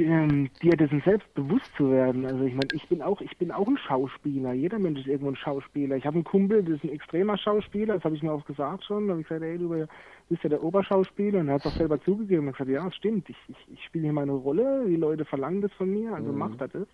ähm, 0.00 0.50
dir 0.62 0.76
dessen 0.76 1.00
selbst 1.04 1.32
bewusst 1.34 1.66
zu 1.76 1.90
werden. 1.90 2.24
Also 2.24 2.44
ich 2.44 2.54
meine, 2.54 2.70
ich 2.72 2.88
bin 2.88 3.02
auch, 3.02 3.20
ich 3.20 3.36
bin 3.38 3.50
auch 3.50 3.66
ein 3.68 3.76
Schauspieler. 3.78 4.52
Jeder 4.52 4.78
Mensch 4.78 5.00
ist 5.00 5.06
irgendwo 5.06 5.30
ein 5.30 5.36
Schauspieler. 5.36 5.96
Ich 5.96 6.06
habe 6.06 6.14
einen 6.16 6.24
Kumpel, 6.24 6.62
das 6.62 6.76
ist 6.76 6.84
ein 6.84 6.90
extremer 6.90 7.36
Schauspieler, 7.36 7.94
das 7.94 8.04
habe 8.04 8.14
ich 8.14 8.22
mir 8.22 8.32
auch 8.32 8.44
gesagt 8.44 8.84
schon. 8.84 9.06
Da 9.06 9.12
habe 9.12 9.20
ich 9.20 9.28
gesagt, 9.28 9.44
ey, 9.44 9.58
du 9.58 9.86
bist 10.28 10.42
ja 10.42 10.48
der 10.50 10.62
Oberschauspieler 10.62 11.40
und 11.40 11.48
er 11.48 11.54
hat 11.54 11.66
es 11.66 11.72
auch 11.72 11.76
selber 11.76 12.00
zugegeben. 12.02 12.46
Und 12.46 12.52
gesagt, 12.52 12.70
ja, 12.70 12.86
es 12.86 12.94
stimmt, 12.96 13.28
ich, 13.28 13.36
ich, 13.48 13.56
ich 13.74 13.84
spiele 13.84 14.04
hier 14.04 14.12
meine 14.12 14.32
Rolle, 14.32 14.84
die 14.86 14.96
Leute 14.96 15.24
verlangen 15.24 15.62
das 15.62 15.72
von 15.72 15.90
mir, 15.90 16.14
also 16.14 16.32
Mhm. 16.32 16.38
macht 16.38 16.60
er 16.60 16.68
das. 16.68 16.88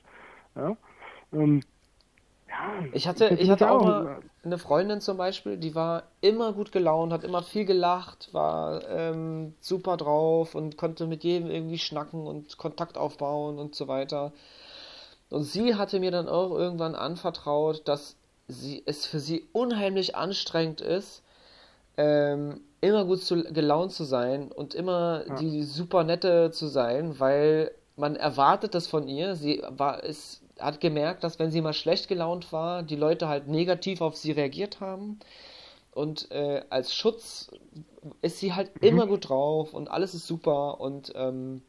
Ja. 0.56 0.76
Ähm, 1.32 1.62
ja, 2.54 2.88
Ich 2.92 3.08
hatte, 3.08 3.28
ich 3.28 3.50
hatte 3.50 3.64
ja 3.64 3.70
auch 3.70 3.84
mal 3.84 4.22
eine 4.44 4.58
Freundin 4.58 5.00
zum 5.00 5.16
Beispiel, 5.16 5.56
die 5.56 5.74
war 5.74 6.04
immer 6.20 6.52
gut 6.52 6.70
gelaunt, 6.72 7.12
hat 7.12 7.24
immer 7.24 7.42
viel 7.42 7.64
gelacht, 7.64 8.28
war 8.32 8.86
ähm, 8.88 9.54
super 9.60 9.96
drauf 9.96 10.54
und 10.54 10.76
konnte 10.76 11.06
mit 11.06 11.24
jedem 11.24 11.50
irgendwie 11.50 11.78
schnacken 11.78 12.26
und 12.26 12.58
Kontakt 12.58 12.98
aufbauen 12.98 13.58
und 13.58 13.74
so 13.74 13.88
weiter. 13.88 14.32
Und 15.30 15.44
sie 15.44 15.74
hatte 15.74 15.98
mir 15.98 16.10
dann 16.10 16.28
auch 16.28 16.52
irgendwann 16.52 16.94
anvertraut, 16.94 17.88
dass 17.88 18.16
sie, 18.46 18.82
es 18.86 19.06
für 19.06 19.18
sie 19.20 19.48
unheimlich 19.52 20.14
anstrengend 20.14 20.80
ist, 20.80 21.22
ähm, 21.96 22.60
immer 22.80 23.04
gut 23.04 23.22
zu, 23.22 23.42
gelaunt 23.44 23.92
zu 23.92 24.04
sein 24.04 24.52
und 24.52 24.74
immer 24.74 25.24
Ja. 25.26 25.34
die 25.36 25.62
super 25.62 26.04
nette 26.04 26.50
zu 26.50 26.66
sein, 26.66 27.18
weil 27.18 27.70
man 27.96 28.16
erwartet 28.16 28.74
das 28.74 28.86
von 28.86 29.08
ihr. 29.08 29.36
Sie 29.36 29.62
war, 29.70 30.02
ist, 30.04 30.42
hat 30.64 30.80
gemerkt, 30.80 31.24
dass 31.24 31.38
wenn 31.38 31.50
sie 31.50 31.60
mal 31.60 31.72
schlecht 31.74 32.08
gelaunt 32.08 32.52
war, 32.52 32.82
die 32.82 32.96
Leute 32.96 33.28
halt 33.28 33.48
negativ 33.48 34.00
auf 34.00 34.16
sie 34.16 34.32
reagiert 34.32 34.80
haben. 34.80 35.18
Und 35.92 36.30
äh, 36.32 36.62
als 36.70 36.94
Schutz 36.94 37.50
ist 38.20 38.38
sie 38.38 38.54
halt 38.54 38.72
immer 38.80 39.06
gut 39.06 39.28
drauf 39.28 39.74
und 39.74 39.88
alles 39.90 40.14
ist 40.14 40.26
super 40.26 40.80
und 40.80 41.12
ähm, 41.14 41.62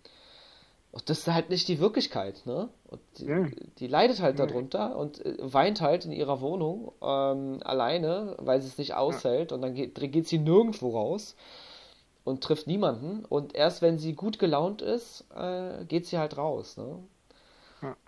das 1.06 1.20
ist 1.20 1.28
halt 1.28 1.50
nicht 1.50 1.68
die 1.68 1.80
Wirklichkeit, 1.80 2.44
ne? 2.46 2.70
Und 2.90 3.02
die, 3.20 3.26
Ja. 3.28 3.46
die 3.80 3.88
leidet 3.88 4.22
halt 4.22 4.40
Ja. 4.40 4.46
darunter 4.46 4.96
und 4.98 5.24
äh, 5.26 5.36
weint 5.40 5.82
halt 5.82 6.06
in 6.06 6.12
ihrer 6.12 6.42
Wohnung 6.42 6.94
ähm, 7.02 7.60
alleine, 7.64 8.36
weil 8.40 8.62
sie 8.62 8.68
es 8.70 8.78
nicht 8.78 8.94
aushält 8.96 9.52
und 9.52 9.62
dann 9.62 9.76
geht, 9.76 9.96
geht 10.12 10.28
sie 10.28 10.40
nirgendwo 10.40 10.90
raus 10.92 11.36
und 12.24 12.44
trifft 12.44 12.68
niemanden 12.68 13.26
und 13.26 13.56
erst 13.56 13.82
wenn 13.82 14.00
sie 14.00 14.14
gut 14.14 14.40
gelaunt 14.40 14.82
ist, 14.82 15.26
äh, 15.36 15.86
geht 15.86 16.08
sie 16.08 16.18
halt 16.18 16.38
raus, 16.38 16.78
ne? 16.78 17.00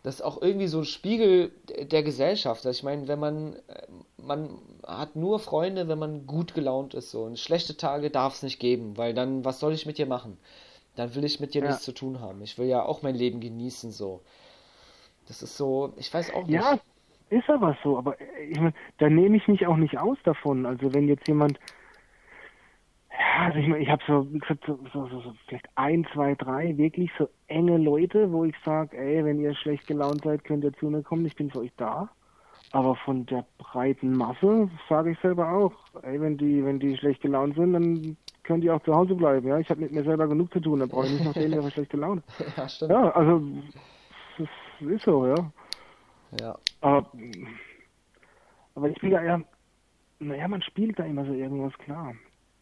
Das 0.03 0.15
ist 0.15 0.21
auch 0.21 0.41
irgendwie 0.41 0.67
so 0.67 0.79
ein 0.79 0.85
Spiegel 0.85 1.51
der 1.67 2.03
Gesellschaft. 2.03 2.65
Also 2.65 2.77
ich 2.77 2.83
meine, 2.83 3.07
wenn 3.07 3.19
man, 3.19 3.53
äh, 3.67 3.87
man 4.17 4.49
hat 4.85 5.15
nur 5.15 5.39
Freunde, 5.39 5.87
wenn 5.87 5.99
man 5.99 6.25
gut 6.25 6.53
gelaunt 6.53 6.93
ist. 6.93 7.11
So. 7.11 7.23
Und 7.23 7.37
schlechte 7.37 7.77
Tage 7.77 8.09
darf 8.09 8.35
es 8.35 8.43
nicht 8.43 8.59
geben, 8.59 8.97
weil 8.97 9.13
dann, 9.13 9.43
was 9.45 9.59
soll 9.59 9.73
ich 9.73 9.85
mit 9.85 9.97
dir 9.97 10.05
machen? 10.05 10.37
Dann 10.95 11.13
will 11.13 11.25
ich 11.25 11.39
mit 11.39 11.53
dir 11.53 11.61
Ja. 11.61 11.67
nichts 11.69 11.83
zu 11.83 11.91
tun 11.91 12.21
haben. 12.21 12.41
Ich 12.41 12.57
will 12.57 12.67
ja 12.67 12.83
auch 12.83 13.01
mein 13.01 13.15
Leben 13.15 13.39
genießen, 13.39 13.91
so. 13.91 14.21
Das 15.27 15.43
ist 15.43 15.57
so, 15.57 15.93
ich 15.97 16.11
weiß 16.13 16.33
auch 16.33 16.47
nicht. 16.47 16.55
Ja, 16.55 16.79
ist 17.29 17.49
aber 17.49 17.77
so, 17.83 17.97
aber 17.97 18.19
äh, 18.21 18.45
ich 18.49 18.59
mein, 18.59 18.73
da 18.97 19.09
nehme 19.09 19.37
ich 19.37 19.47
mich 19.47 19.67
auch 19.67 19.77
nicht 19.77 19.97
aus 19.97 20.17
davon. 20.23 20.65
Also 20.65 20.93
wenn 20.93 21.07
jetzt 21.07 21.27
jemand, 21.27 21.59
also 23.45 23.59
ich 23.59 23.67
meine, 23.67 23.83
ich 23.83 23.89
habe 23.89 24.03
so, 24.07 24.31
wie 24.33 24.39
gesagt, 24.39 24.63
so, 24.65 24.79
so, 24.93 25.07
so, 25.07 25.33
vielleicht 25.47 25.67
ein, 25.75 26.05
zwei, 26.13 26.35
drei 26.35 26.77
wirklich 26.77 27.11
so 27.17 27.29
enge 27.47 27.77
Leute, 27.77 28.31
wo 28.31 28.45
ich 28.45 28.55
sage, 28.65 28.97
ey, 28.97 29.23
wenn 29.23 29.39
ihr 29.39 29.53
schlecht 29.55 29.85
gelaunt 29.87 30.23
seid, 30.23 30.43
könnt 30.43 30.63
ihr 30.63 30.73
zu 30.73 30.89
mir 30.89 31.03
kommen, 31.03 31.25
ich 31.25 31.35
bin 31.35 31.51
für 31.51 31.59
euch 31.59 31.71
da. 31.77 32.09
Aber 32.71 32.95
von 32.95 33.25
der 33.27 33.45
breiten 33.57 34.13
Masse 34.13 34.69
sage 34.89 35.11
ich 35.11 35.19
selber 35.19 35.49
auch, 35.49 35.73
ey, 36.03 36.19
wenn 36.19 36.37
die, 36.37 36.65
wenn 36.65 36.79
die 36.79 36.97
schlecht 36.97 37.21
gelaunt 37.21 37.55
sind, 37.55 37.73
dann 37.73 38.17
könnt 38.43 38.63
ihr 38.63 38.75
auch 38.75 38.83
zu 38.83 38.95
Hause 38.95 39.15
bleiben, 39.15 39.47
ja. 39.47 39.59
Ich 39.59 39.69
habe 39.69 39.81
mit 39.81 39.91
mir 39.91 40.03
selber 40.03 40.27
genug 40.27 40.51
zu 40.51 40.59
tun, 40.59 40.79
dann 40.79 40.89
brauche 40.89 41.05
ich 41.05 41.13
nicht 41.13 41.25
noch 41.25 41.33
denen 41.33 41.53
ihre 41.53 41.71
schlechte 41.71 41.97
Laune. 41.97 42.23
Ja, 42.57 42.67
stimmt. 42.67 42.91
Ja, 42.91 43.09
also 43.11 43.41
das 44.37 44.47
ist 44.89 45.03
so, 45.05 45.27
ja. 45.27 45.51
Ja. 46.39 46.57
Aber, 46.81 47.11
aber 48.75 48.89
ich 48.89 48.99
bin 48.99 49.11
ja 49.11 49.21
eher, 49.21 49.41
naja, 50.19 50.47
man 50.47 50.61
spielt 50.61 50.97
da 50.99 51.03
immer 51.03 51.25
so 51.25 51.33
irgendwas 51.33 51.77
klar. 51.79 52.13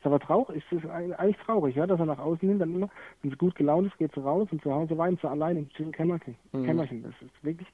Ist 0.05 0.11
aber 0.11 0.19
traurig, 0.19 0.63
ist 0.71 0.83
es 0.83 0.89
eigentlich 0.91 1.37
traurig, 1.37 1.75
ja, 1.75 1.87
dass 1.87 1.99
er 1.99 2.05
nach 2.05 2.19
außen 2.19 2.47
hin 2.47 2.59
dann 2.59 2.75
immer, 2.75 2.89
wenn 3.23 3.31
es 3.31 3.37
gut 3.39 3.55
gelaunt 3.55 3.87
ist, 3.87 3.97
geht 3.97 4.13
sie 4.13 4.21
raus 4.21 4.47
und 4.51 4.61
zu 4.61 4.71
Hause 4.71 4.95
weint 4.99 5.19
sie 5.19 5.27
allein 5.27 5.57
im 5.57 5.69
stillen 5.71 5.91
Kämmerchen. 5.91 6.35
Mhm. 6.51 6.63
Kämmerchen. 6.63 7.01
Das 7.01 7.13
ist 7.23 7.43
wirklich, 7.43 7.67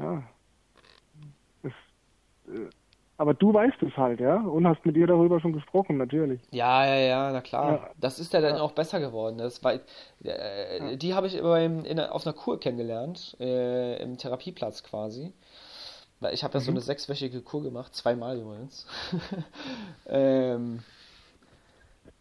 ja. 0.00 0.22
Das, 1.62 1.72
äh, 2.46 2.70
aber 3.18 3.34
du 3.34 3.52
weißt 3.52 3.82
es 3.82 3.94
halt, 3.98 4.18
ja, 4.20 4.36
und 4.36 4.66
hast 4.66 4.86
mit 4.86 4.96
dir 4.96 5.06
darüber 5.06 5.40
schon 5.40 5.52
gesprochen, 5.52 5.98
natürlich. 5.98 6.40
Ja, 6.52 6.86
ja, 6.86 6.94
ja, 6.96 7.32
na 7.32 7.42
klar. 7.42 7.70
Ja. 7.72 7.90
Das 8.00 8.18
ist 8.18 8.32
ja 8.32 8.40
dann 8.40 8.54
Ja. 8.56 8.62
auch 8.62 8.72
besser 8.72 8.98
geworden. 8.98 9.36
Das 9.36 9.62
war, 9.62 9.74
äh, 10.24 10.96
Die 10.96 11.12
habe 11.12 11.26
ich 11.26 11.38
beim, 11.42 11.84
in, 11.84 12.00
auf 12.00 12.26
einer 12.26 12.32
Kur 12.34 12.58
kennengelernt, 12.60 13.36
äh, 13.40 14.02
im 14.02 14.16
Therapieplatz 14.16 14.84
quasi. 14.84 15.34
Weil 16.20 16.32
ich 16.32 16.44
habe 16.44 16.54
ja 16.54 16.60
so 16.60 16.70
eine 16.70 16.80
sechswöchige 16.80 17.42
Kur 17.42 17.62
gemacht, 17.62 17.94
zweimal 17.94 18.38
übrigens. 18.38 18.86
ähm, 20.06 20.82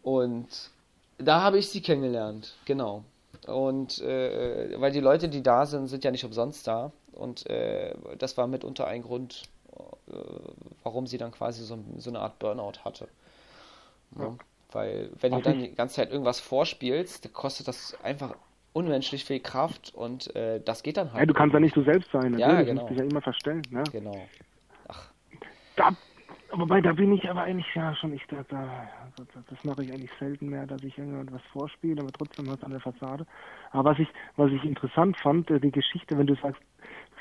und 0.07 0.47
da 1.17 1.41
habe 1.41 1.57
ich 1.57 1.67
sie 1.67 1.81
kennengelernt, 1.81 2.55
genau. 2.63 3.03
Und 3.45 3.99
äh, 3.99 4.79
weil 4.79 4.93
die 4.93 5.01
Leute, 5.01 5.27
die 5.27 5.43
da 5.43 5.65
sind, 5.65 5.87
sind 5.87 6.05
ja 6.05 6.11
nicht 6.11 6.23
umsonst 6.23 6.65
da. 6.65 6.93
Und 7.11 7.45
äh, 7.49 7.93
das 8.17 8.37
war 8.37 8.47
mitunter 8.47 8.87
ein 8.87 9.01
Grund, 9.01 9.43
äh, 10.07 10.13
warum 10.83 11.07
sie 11.07 11.17
dann 11.17 11.31
quasi 11.31 11.61
so, 11.61 11.77
so 11.97 12.09
eine 12.09 12.19
Art 12.19 12.39
Burnout 12.39 12.85
hatte. 12.85 13.09
Ja. 14.17 14.23
Ja. 14.23 14.37
Weil 14.71 15.09
wenn 15.19 15.31
du 15.31 15.37
Was 15.39 15.43
dann 15.43 15.59
die 15.59 15.75
ganze 15.75 15.95
Zeit 15.95 16.09
irgendwas 16.09 16.39
vorspielst, 16.39 17.33
kostet 17.33 17.67
das 17.67 17.97
einfach 18.01 18.33
unmenschlich 18.71 19.25
viel 19.25 19.41
Kraft 19.41 19.93
und 19.93 20.33
äh, 20.37 20.61
das 20.63 20.83
geht 20.83 20.95
dann 20.95 21.11
halt. 21.11 21.19
Ja, 21.19 21.25
du 21.25 21.33
kannst 21.33 21.53
ja 21.53 21.59
nicht 21.59 21.75
du 21.75 21.83
selbst 21.83 22.09
sein, 22.13 22.37
Ja, 22.37 22.47
natürlich, 22.47 22.67
genau. 22.67 22.81
du 22.81 22.85
musst 22.85 22.91
dich 22.91 22.97
ja 22.99 23.03
immer 23.03 23.21
verstellen, 23.21 23.61
ja. 23.71 23.83
Genau. 23.91 24.25
Ach, 24.87 25.09
Da, 25.75 25.89
wobei, 26.57 26.81
da 26.81 26.93
bin 26.93 27.13
ich 27.13 27.29
aber 27.29 27.43
eigentlich 27.43 27.73
ja 27.73 27.95
schon, 27.95 28.13
ich 28.13 28.25
da, 28.27 28.43
da 28.49 28.89
das, 29.15 29.27
das 29.49 29.63
mache 29.63 29.83
ich 29.83 29.91
eigentlich 29.91 30.11
selten 30.19 30.49
mehr, 30.49 30.65
dass 30.67 30.83
ich 30.83 30.97
irgendwas 30.97 31.41
vorspiele, 31.53 32.01
aber 32.01 32.11
trotzdem 32.11 32.47
was 32.47 32.61
an 32.63 32.71
der 32.71 32.79
Fassade. 32.79 33.25
Aber 33.71 33.91
was 33.91 33.99
ich, 33.99 34.07
was 34.35 34.51
ich 34.51 34.63
interessant 34.63 35.17
fand, 35.17 35.49
äh, 35.49 35.59
die 35.59 35.71
Geschichte, 35.71 36.17
wenn 36.17 36.27
du 36.27 36.35
sagst, 36.35 36.61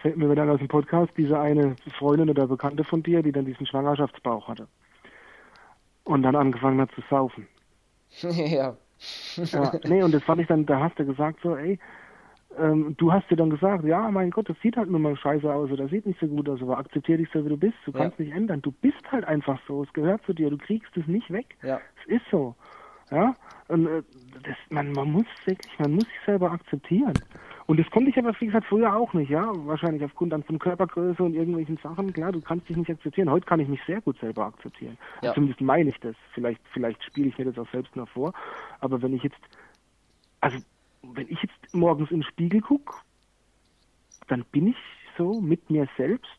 fällt 0.02 0.16
mir 0.16 0.34
dann 0.34 0.50
aus 0.50 0.58
dem 0.58 0.68
Podcast, 0.68 1.12
diese 1.16 1.38
eine 1.38 1.76
Freundin 1.98 2.30
oder 2.30 2.46
Bekannte 2.46 2.84
von 2.84 3.02
dir, 3.02 3.22
die 3.22 3.32
dann 3.32 3.44
diesen 3.44 3.66
Schwangerschaftsbauch 3.66 4.48
hatte. 4.48 4.68
Und 6.04 6.22
dann 6.22 6.36
angefangen 6.36 6.80
hat 6.80 6.90
zu 6.92 7.02
saufen. 7.10 7.46
ja. 8.20 8.76
Ja, 9.36 9.72
nee, 9.84 10.02
und 10.02 10.14
das 10.14 10.22
fand 10.22 10.40
ich 10.40 10.46
dann, 10.46 10.64
da 10.64 10.80
hast 10.80 10.98
du 10.98 11.04
gesagt 11.04 11.40
so, 11.42 11.54
ey, 11.56 11.78
ähm, 12.58 12.94
du 12.96 13.12
hast 13.12 13.30
dir 13.30 13.36
dann 13.36 13.50
gesagt, 13.50 13.84
ja, 13.84 14.10
mein 14.10 14.30
Gott, 14.30 14.48
das 14.48 14.56
sieht 14.62 14.76
halt 14.76 14.90
nur 14.90 15.00
mal 15.00 15.16
scheiße 15.16 15.52
aus 15.52 15.70
oder 15.70 15.88
sieht 15.88 16.06
nicht 16.06 16.18
so 16.20 16.26
gut 16.26 16.48
aus, 16.48 16.60
aber 16.62 16.78
akzeptier 16.78 17.16
dich 17.18 17.28
so, 17.32 17.44
wie 17.44 17.48
du 17.50 17.56
bist. 17.56 17.74
Du 17.84 17.92
Ja. 17.92 17.98
kannst 18.00 18.18
nicht 18.18 18.32
ändern. 18.32 18.62
Du 18.62 18.72
bist 18.72 19.00
halt 19.10 19.24
einfach 19.24 19.58
so. 19.66 19.82
Es 19.82 19.92
gehört 19.92 20.22
zu 20.24 20.32
dir. 20.32 20.50
Du 20.50 20.58
kriegst 20.58 20.96
es 20.96 21.06
nicht 21.06 21.30
weg. 21.30 21.56
Ja. 21.62 21.80
Es 22.02 22.16
ist 22.16 22.24
so. 22.30 22.54
Ja, 23.10 23.36
und 23.68 23.86
äh, 23.86 24.02
das, 24.42 24.56
man, 24.70 24.92
man 24.92 25.12
muss 25.12 25.26
wirklich, 25.44 25.70
man 25.78 25.92
muss 25.92 26.06
sich 26.06 26.18
selber 26.26 26.50
akzeptieren. 26.50 27.22
Und 27.66 27.78
das 27.80 27.90
konnte 27.90 28.10
ich 28.10 28.18
aber, 28.18 28.32
wie 28.40 28.46
gesagt, 28.46 28.66
früher 28.66 28.94
auch 28.94 29.12
nicht, 29.12 29.28
ja. 29.30 29.44
Wahrscheinlich 29.66 30.04
aufgrund 30.04 30.32
dann 30.32 30.42
von 30.44 30.58
Körpergröße 30.58 31.22
und 31.22 31.34
irgendwelchen 31.34 31.76
Sachen. 31.82 32.12
Klar, 32.12 32.32
du 32.32 32.40
kannst 32.40 32.68
dich 32.68 32.76
nicht 32.76 32.90
akzeptieren. 32.90 33.30
Heute 33.30 33.46
kann 33.46 33.58
ich 33.60 33.68
mich 33.68 33.80
sehr 33.86 34.00
gut 34.00 34.18
selber 34.18 34.46
akzeptieren. 34.46 34.96
Ja. 35.22 35.34
Zumindest 35.34 35.60
meine 35.60 35.90
ich 35.90 35.98
das. 36.00 36.14
Vielleicht, 36.32 36.60
vielleicht 36.72 37.02
spiele 37.04 37.28
ich 37.28 37.38
mir 37.38 37.44
das 37.46 37.58
auch 37.58 37.70
selbst 37.70 37.94
noch 37.96 38.08
vor. 38.08 38.32
Aber 38.80 39.02
wenn 39.02 39.14
ich 39.14 39.22
jetzt, 39.22 39.38
also, 40.40 40.58
wenn 41.14 41.28
ich 41.28 41.40
jetzt 41.42 41.54
morgens 41.72 42.10
in 42.10 42.18
den 42.18 42.22
Spiegel 42.24 42.60
gucke, 42.60 42.94
dann 44.28 44.44
bin 44.52 44.68
ich 44.68 44.76
so 45.16 45.40
mit 45.40 45.70
mir 45.70 45.88
selbst 45.96 46.30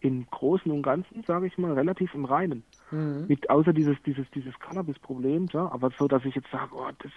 im 0.00 0.26
Großen 0.30 0.70
und 0.70 0.82
Ganzen, 0.82 1.24
sage 1.26 1.46
ich 1.46 1.56
mal, 1.58 1.72
relativ 1.72 2.14
im 2.14 2.24
Reinen. 2.24 2.62
Mhm. 2.90 3.24
Mit, 3.28 3.48
außer 3.48 3.72
dieses, 3.72 3.96
dieses, 4.04 4.30
dieses 4.34 4.58
Cannabis-Problem, 4.58 5.48
ja, 5.52 5.70
aber 5.72 5.90
so, 5.98 6.06
dass 6.06 6.24
ich 6.24 6.34
jetzt 6.34 6.50
sage, 6.50 6.70
oh, 6.74 6.90
das, 6.98 7.12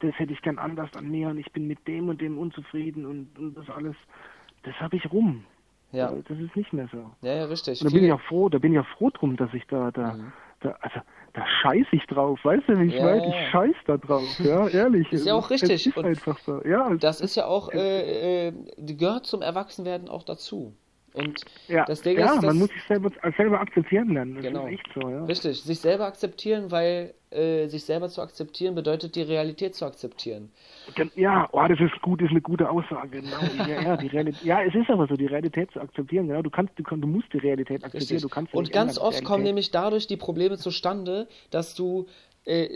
das 0.00 0.18
hätte 0.18 0.32
ich 0.32 0.42
gern 0.42 0.58
anders 0.58 0.94
an 0.94 1.10
mir 1.10 1.28
und 1.28 1.38
ich 1.38 1.50
bin 1.52 1.66
mit 1.66 1.86
dem 1.88 2.08
und 2.08 2.20
dem 2.20 2.38
unzufrieden 2.38 3.06
und, 3.06 3.38
und 3.38 3.54
das 3.56 3.68
alles, 3.70 3.96
das 4.62 4.74
habe 4.80 4.96
ich 4.96 5.10
rum. 5.10 5.44
Ja. 5.92 6.12
Das 6.28 6.38
ist 6.38 6.54
nicht 6.56 6.72
mehr 6.72 6.88
so. 6.92 7.10
Ja, 7.22 7.34
ja, 7.34 7.44
richtig. 7.46 7.80
Und 7.80 7.90
da 7.90 7.94
bin 7.94 8.04
ich 8.04 8.12
auch 8.12 8.20
froh, 8.20 8.48
da 8.48 8.58
bin 8.58 8.72
ich 8.72 8.78
auch 8.78 8.88
froh 8.98 9.10
drum, 9.10 9.36
dass 9.36 9.52
ich 9.54 9.66
da, 9.66 9.90
da, 9.90 10.14
Mhm. 10.14 10.32
Da 10.60 10.76
also, 10.80 11.00
da 11.34 11.44
scheiß 11.62 11.86
ich 11.92 12.06
drauf, 12.06 12.38
weißt 12.42 12.68
du, 12.68 12.78
wie 12.80 12.86
ich 12.86 12.94
Ja, 12.94 13.04
meine? 13.04 13.28
Ich 13.28 13.50
scheiß 13.50 13.74
da 13.86 13.96
drauf, 13.96 14.38
ja, 14.38 14.68
ehrlich. 14.68 15.12
Ist 15.12 15.26
ja 15.26 15.34
auch 15.34 15.50
richtig. 15.50 15.70
Es 15.70 15.86
ist 15.86 15.96
Und 15.96 16.06
einfach 16.06 16.38
so, 16.38 16.62
ja. 16.64 16.94
Das 16.96 17.20
ist 17.20 17.34
ja 17.34 17.46
auch, 17.46 17.68
äh, 17.72 18.48
äh, 18.48 18.52
gehört 18.78 19.26
zum 19.26 19.42
Erwachsenwerden 19.42 20.08
auch 20.08 20.22
dazu. 20.22 20.74
Und 21.16 21.40
ja, 21.68 21.84
das 21.86 22.02
Ding 22.02 22.18
ja 22.18 22.34
ist, 22.34 22.42
man 22.42 22.58
muss 22.58 22.68
sich 22.68 22.82
selber, 22.86 23.10
selber 23.36 23.60
akzeptieren 23.60 24.12
lernen. 24.12 24.34
Das 24.34 24.44
Genau. 24.44 24.68
so, 24.94 25.08
ja. 25.08 25.24
Richtig, 25.24 25.62
sich 25.62 25.80
selber 25.80 26.04
akzeptieren, 26.04 26.70
weil 26.70 27.14
äh, 27.30 27.66
sich 27.68 27.84
selber 27.84 28.08
zu 28.08 28.20
akzeptieren 28.20 28.74
bedeutet, 28.74 29.16
die 29.16 29.22
Realität 29.22 29.74
zu 29.74 29.86
akzeptieren. 29.86 30.52
Ja, 31.14 31.48
oh, 31.52 31.66
das 31.66 31.80
ist 31.80 32.00
gut, 32.02 32.20
das 32.20 32.26
ist 32.26 32.32
eine 32.32 32.42
gute 32.42 32.68
Aussage, 32.68 33.20
genau. 33.22 33.42
Ja, 33.66 33.82
ja, 33.82 33.96
die 33.96 34.06
Realität, 34.08 34.44
ja, 34.44 34.62
es 34.62 34.74
ist 34.74 34.90
aber 34.90 35.06
so, 35.06 35.16
die 35.16 35.26
Realität 35.26 35.70
zu 35.72 35.80
akzeptieren, 35.80 36.28
genau. 36.28 36.42
Du 36.42 36.50
kannst, 36.50 36.74
du, 36.76 36.82
du 36.82 37.06
musst 37.06 37.32
die 37.32 37.38
Realität 37.38 37.82
akzeptieren, 37.82 38.16
Richtig. 38.16 38.22
du 38.22 38.28
kannst 38.28 38.54
Und 38.54 38.70
ganz 38.72 38.98
oft 38.98 39.24
kommen 39.24 39.42
nämlich 39.42 39.70
dadurch 39.70 40.06
die 40.06 40.16
Probleme 40.18 40.58
zustande, 40.58 41.28
dass 41.50 41.74
du 41.74 42.06
äh, 42.44 42.66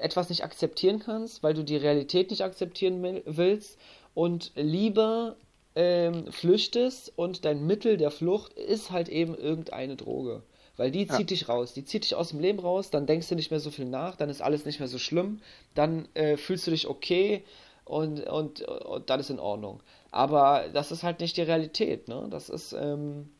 etwas 0.00 0.28
nicht 0.28 0.44
akzeptieren 0.44 0.98
kannst, 0.98 1.42
weil 1.42 1.54
du 1.54 1.62
die 1.62 1.76
Realität 1.76 2.30
nicht 2.30 2.42
akzeptieren 2.42 3.02
will- 3.02 3.22
willst 3.24 3.80
und 4.12 4.52
lieber 4.56 5.36
ähm, 5.76 6.32
flüchtest 6.32 7.12
und 7.16 7.44
dein 7.44 7.66
Mittel 7.66 7.98
der 7.98 8.10
Flucht 8.10 8.54
ist 8.54 8.90
halt 8.90 9.08
eben 9.08 9.36
irgendeine 9.36 9.94
Droge. 9.94 10.42
Weil 10.78 10.90
die 10.90 11.06
zieht 11.06 11.30
dich 11.30 11.48
raus, 11.48 11.72
die 11.72 11.84
zieht 11.84 12.04
dich 12.04 12.14
aus 12.14 12.30
dem 12.30 12.40
Leben 12.40 12.58
raus, 12.58 12.90
dann 12.90 13.06
denkst 13.06 13.28
du 13.28 13.34
nicht 13.34 13.50
mehr 13.50 13.60
so 13.60 13.70
viel 13.70 13.86
nach, 13.86 14.16
dann 14.16 14.28
ist 14.28 14.42
alles 14.42 14.66
nicht 14.66 14.78
mehr 14.78 14.88
so 14.88 14.98
schlimm, 14.98 15.40
dann 15.74 16.06
äh, 16.14 16.36
fühlst 16.36 16.66
du 16.66 16.70
dich 16.70 16.86
okay 16.86 17.44
und, 17.84 18.20
und, 18.26 18.62
und 18.62 19.08
dann 19.08 19.20
ist 19.20 19.30
in 19.30 19.38
Ordnung. 19.38 19.80
Aber 20.10 20.68
das 20.72 20.92
ist 20.92 21.02
halt 21.02 21.20
nicht 21.20 21.36
die 21.36 21.42
Realität, 21.42 22.08
ne? 22.08 22.26
Das 22.30 22.50
ist, 22.50 22.74
ähm, 22.74 23.30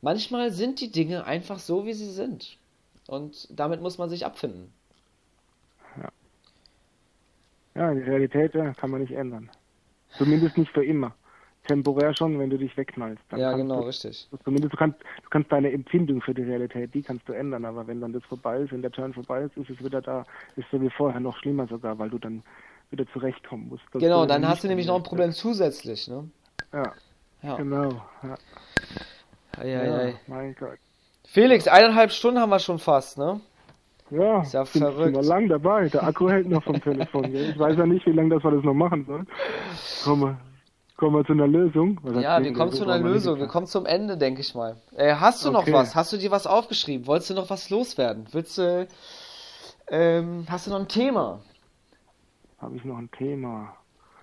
manchmal 0.00 0.52
sind 0.52 0.80
die 0.80 0.90
Dinge 0.90 1.24
einfach 1.24 1.58
so, 1.58 1.84
wie 1.84 1.92
sie 1.92 2.10
sind. 2.10 2.56
Und 3.08 3.48
damit 3.50 3.82
muss 3.82 3.98
man 3.98 4.08
sich 4.08 4.24
abfinden. 4.24 4.72
Ja, 7.74 7.92
die 7.92 8.00
Realität 8.00 8.54
ja, 8.54 8.72
kann 8.72 8.90
man 8.90 9.02
nicht 9.02 9.12
ändern. 9.12 9.50
Zumindest 10.16 10.56
nicht 10.56 10.72
für 10.72 10.84
immer. 10.84 11.14
Temporär 11.66 12.14
schon, 12.16 12.38
wenn 12.38 12.50
du 12.50 12.58
dich 12.58 12.76
wegknallst. 12.76 13.22
Dann 13.30 13.40
Ja, 13.40 13.52
genau, 13.56 13.80
du, 13.82 13.86
richtig. 13.86 14.28
Zumindest 14.44 14.72
du 14.72 14.76
kannst, 14.76 14.98
du 15.00 15.28
kannst 15.30 15.50
deine 15.52 15.70
Empfindung 15.72 16.20
für 16.22 16.34
die 16.34 16.42
Realität, 16.42 16.94
die 16.94 17.02
kannst 17.02 17.28
du 17.28 17.32
ändern, 17.32 17.64
aber 17.64 17.86
wenn 17.86 18.00
dann 18.00 18.12
das 18.12 18.24
vorbei 18.24 18.58
ist, 18.58 18.72
wenn 18.72 18.82
der 18.82 18.90
Turn 18.92 19.12
vorbei 19.12 19.42
ist, 19.42 19.56
ist 19.56 19.70
es 19.70 19.84
wieder 19.84 20.00
da, 20.00 20.24
ist 20.56 20.66
so 20.70 20.80
wie 20.80 20.90
vorher 20.90 21.20
noch 21.20 21.36
schlimmer 21.38 21.66
sogar, 21.66 21.98
weil 21.98 22.10
du 22.10 22.18
dann 22.18 22.42
wieder 22.90 23.06
zurechtkommen 23.12 23.68
musst. 23.68 23.82
Genau, 23.92 24.26
dann 24.26 24.46
hast 24.48 24.62
du 24.64 24.68
nämlich 24.68 24.86
noch 24.86 24.96
ein. 24.96 25.02
Problem 25.02 25.32
zusätzlich, 25.32 26.08
ne? 26.08 26.28
Ja, 26.72 26.92
Ja. 27.42 27.56
genau. 27.56 28.00
Ja, 28.22 28.36
Eieiei. 29.58 30.08
ja, 30.10 30.14
mein 30.26 30.54
Gott. 30.58 30.78
Felix, 31.28 31.66
eineinhalb 31.66 32.12
Stunden 32.12 32.40
haben 32.40 32.50
wir 32.50 32.58
schon 32.60 32.78
fast, 32.78 33.18
ne? 33.18 33.40
Ja, 34.10 34.42
Ist 34.42 34.54
ja 34.54 34.64
sind, 34.64 34.82
verrückt. 34.82 35.16
wir 35.16 35.22
lang 35.24 35.48
dabei. 35.48 35.88
Der 35.88 36.04
Akku 36.04 36.28
hält 36.30 36.48
noch 36.48 36.62
vom 36.62 36.80
Telefon. 36.80 37.22
Gell? 37.32 37.50
Ich 37.50 37.58
weiß 37.58 37.76
ja 37.76 37.86
nicht, 37.86 38.06
wie 38.06 38.12
lange 38.12 38.28
das 38.36 38.44
wir 38.44 38.52
das 38.52 38.62
noch 38.62 38.74
machen 38.74 39.04
sollen. 39.04 39.26
Kommen 40.04 40.22
wir, 40.22 40.38
kommen 40.96 41.16
wir 41.16 41.24
zu 41.24 41.32
einer 41.32 41.46
Lösung. 41.46 42.00
Ja, 42.20 42.42
wir 42.42 42.52
kommen 42.52 42.72
zu 42.72 42.84
einer 42.84 42.98
Lösung. 42.98 43.38
Wir 43.38 43.46
kommen 43.48 43.66
zum 43.66 43.86
Ende, 43.86 44.16
denke 44.16 44.40
ich 44.40 44.54
mal. 44.54 44.76
Äh, 44.96 45.14
hast 45.16 45.44
du 45.44 45.50
noch 45.50 45.62
Okay. 45.62 45.72
was? 45.72 45.94
Hast 45.94 46.12
du 46.12 46.16
dir 46.16 46.30
was 46.30 46.46
aufgeschrieben? 46.46 47.06
Wolltest 47.06 47.30
du 47.30 47.34
noch 47.34 47.50
was 47.50 47.70
loswerden? 47.70 48.26
Willst 48.32 48.56
du, 48.58 48.88
ähm, 49.88 50.46
hast 50.48 50.66
du 50.66 50.70
noch 50.70 50.80
ein 50.80 50.88
Thema? 50.88 51.40
Habe 52.58 52.76
ich 52.76 52.84
noch 52.84 52.96
ein 52.96 53.10
Thema? 53.10 53.76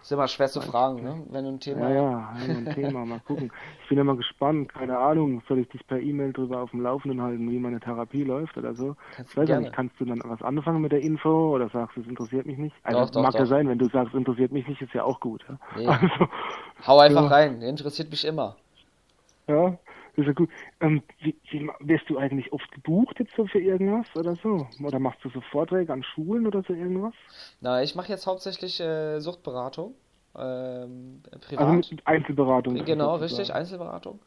Ist 0.04 0.12
immer 0.12 0.28
schwer 0.28 0.50
zu 0.50 0.60
fragen, 0.60 1.02
ne? 1.02 1.24
Wenn 1.30 1.46
du 1.46 1.52
ein 1.52 1.60
Thema. 1.62 1.90
Ja, 1.90 1.96
ja, 1.96 2.30
ein 2.36 2.70
Thema, 2.76 3.06
mal 3.06 3.22
gucken. 3.22 3.50
Ich 3.84 3.88
bin 3.90 3.98
ja 3.98 4.04
mal 4.04 4.18
gespannt, 4.18 4.74
keine 4.74 4.98
Ahnung, 4.98 5.42
soll 5.48 5.60
ich 5.60 5.70
dich 5.70 5.88
per 5.88 5.98
E-Mail 6.00 6.34
drüber 6.34 6.60
auf 6.62 6.72
dem 6.72 6.82
Laufenden 6.82 7.22
halten, 7.22 7.50
wie 7.50 7.58
meine 7.58 7.80
Therapie 7.80 8.24
läuft 8.26 8.58
oder 8.58 8.74
so? 8.76 8.98
Kannst 9.16 9.32
ich 9.32 9.38
weiß 9.38 9.44
ja 9.44 9.46
gerne. 9.46 9.62
nicht, 9.62 9.74
kannst 9.74 9.98
du 10.00 10.06
dann 10.06 10.22
was 10.26 10.42
anfangen 10.42 10.82
mit 10.82 10.92
der 10.92 11.00
Info 11.02 11.56
oder 11.56 11.70
sagst 11.70 11.96
du, 11.96 12.02
es 12.02 12.08
interessiert 12.08 12.46
mich 12.46 12.58
nicht? 12.58 12.76
Also 12.84 13.06
Doch, 13.06 13.12
doch, 13.12 13.22
mag 13.22 13.34
ja 13.36 13.46
doch. 13.46 13.50
sein, 13.50 13.70
wenn 13.70 13.80
du 13.80 13.88
sagst, 13.90 14.14
interessiert 14.14 14.52
mich 14.52 14.68
nicht, 14.68 14.82
ist 14.82 14.94
ja 14.94 15.04
auch 15.06 15.22
gut. 15.22 15.44
Ja? 15.48 15.58
Nee. 15.72 15.88
Also, 15.88 16.28
Hau 16.86 17.00
einfach 17.00 17.24
Ja. 17.24 17.28
rein, 17.30 17.62
interessiert 17.62 18.10
mich 18.12 18.26
immer. 18.26 18.58
ja, 19.48 19.78
ist 20.15 20.27
ja 20.27 20.34
gut. 20.34 20.49
Ähm, 20.80 21.02
wie, 21.19 21.35
wie, 21.49 21.69
wirst 21.80 22.10
du 22.10 22.18
eigentlich 22.18 22.53
oft 22.53 22.72
gebucht 22.72 23.19
jetzt 23.19 23.35
so 23.35 23.45
für 23.45 23.60
irgendwas 23.60 24.06
oder 24.15 24.35
so? 24.35 24.68
Oder 24.84 24.99
machst 24.99 25.23
du 25.23 25.30
so 25.30 25.41
Vorträge 25.52 25.91
an 25.91 26.03
Schulen 26.03 26.45
oder 26.45 26.61
so 26.64 26.73
irgendwas? 26.73 27.14
Na, 27.61 27.81
ich 27.81 27.95
mache 27.95 28.10
jetzt 28.10 28.27
hauptsächlich 28.27 28.80
äh, 28.80 29.19
Suchtberatung. 29.19 29.95
Ähm, 30.38 31.22
privat. 31.41 31.68
Also 31.68 31.95
Einzelberatung. 32.06 32.85
Genau, 32.85 33.15
richtig, 33.15 33.53
Einzelberatung. 33.53 34.19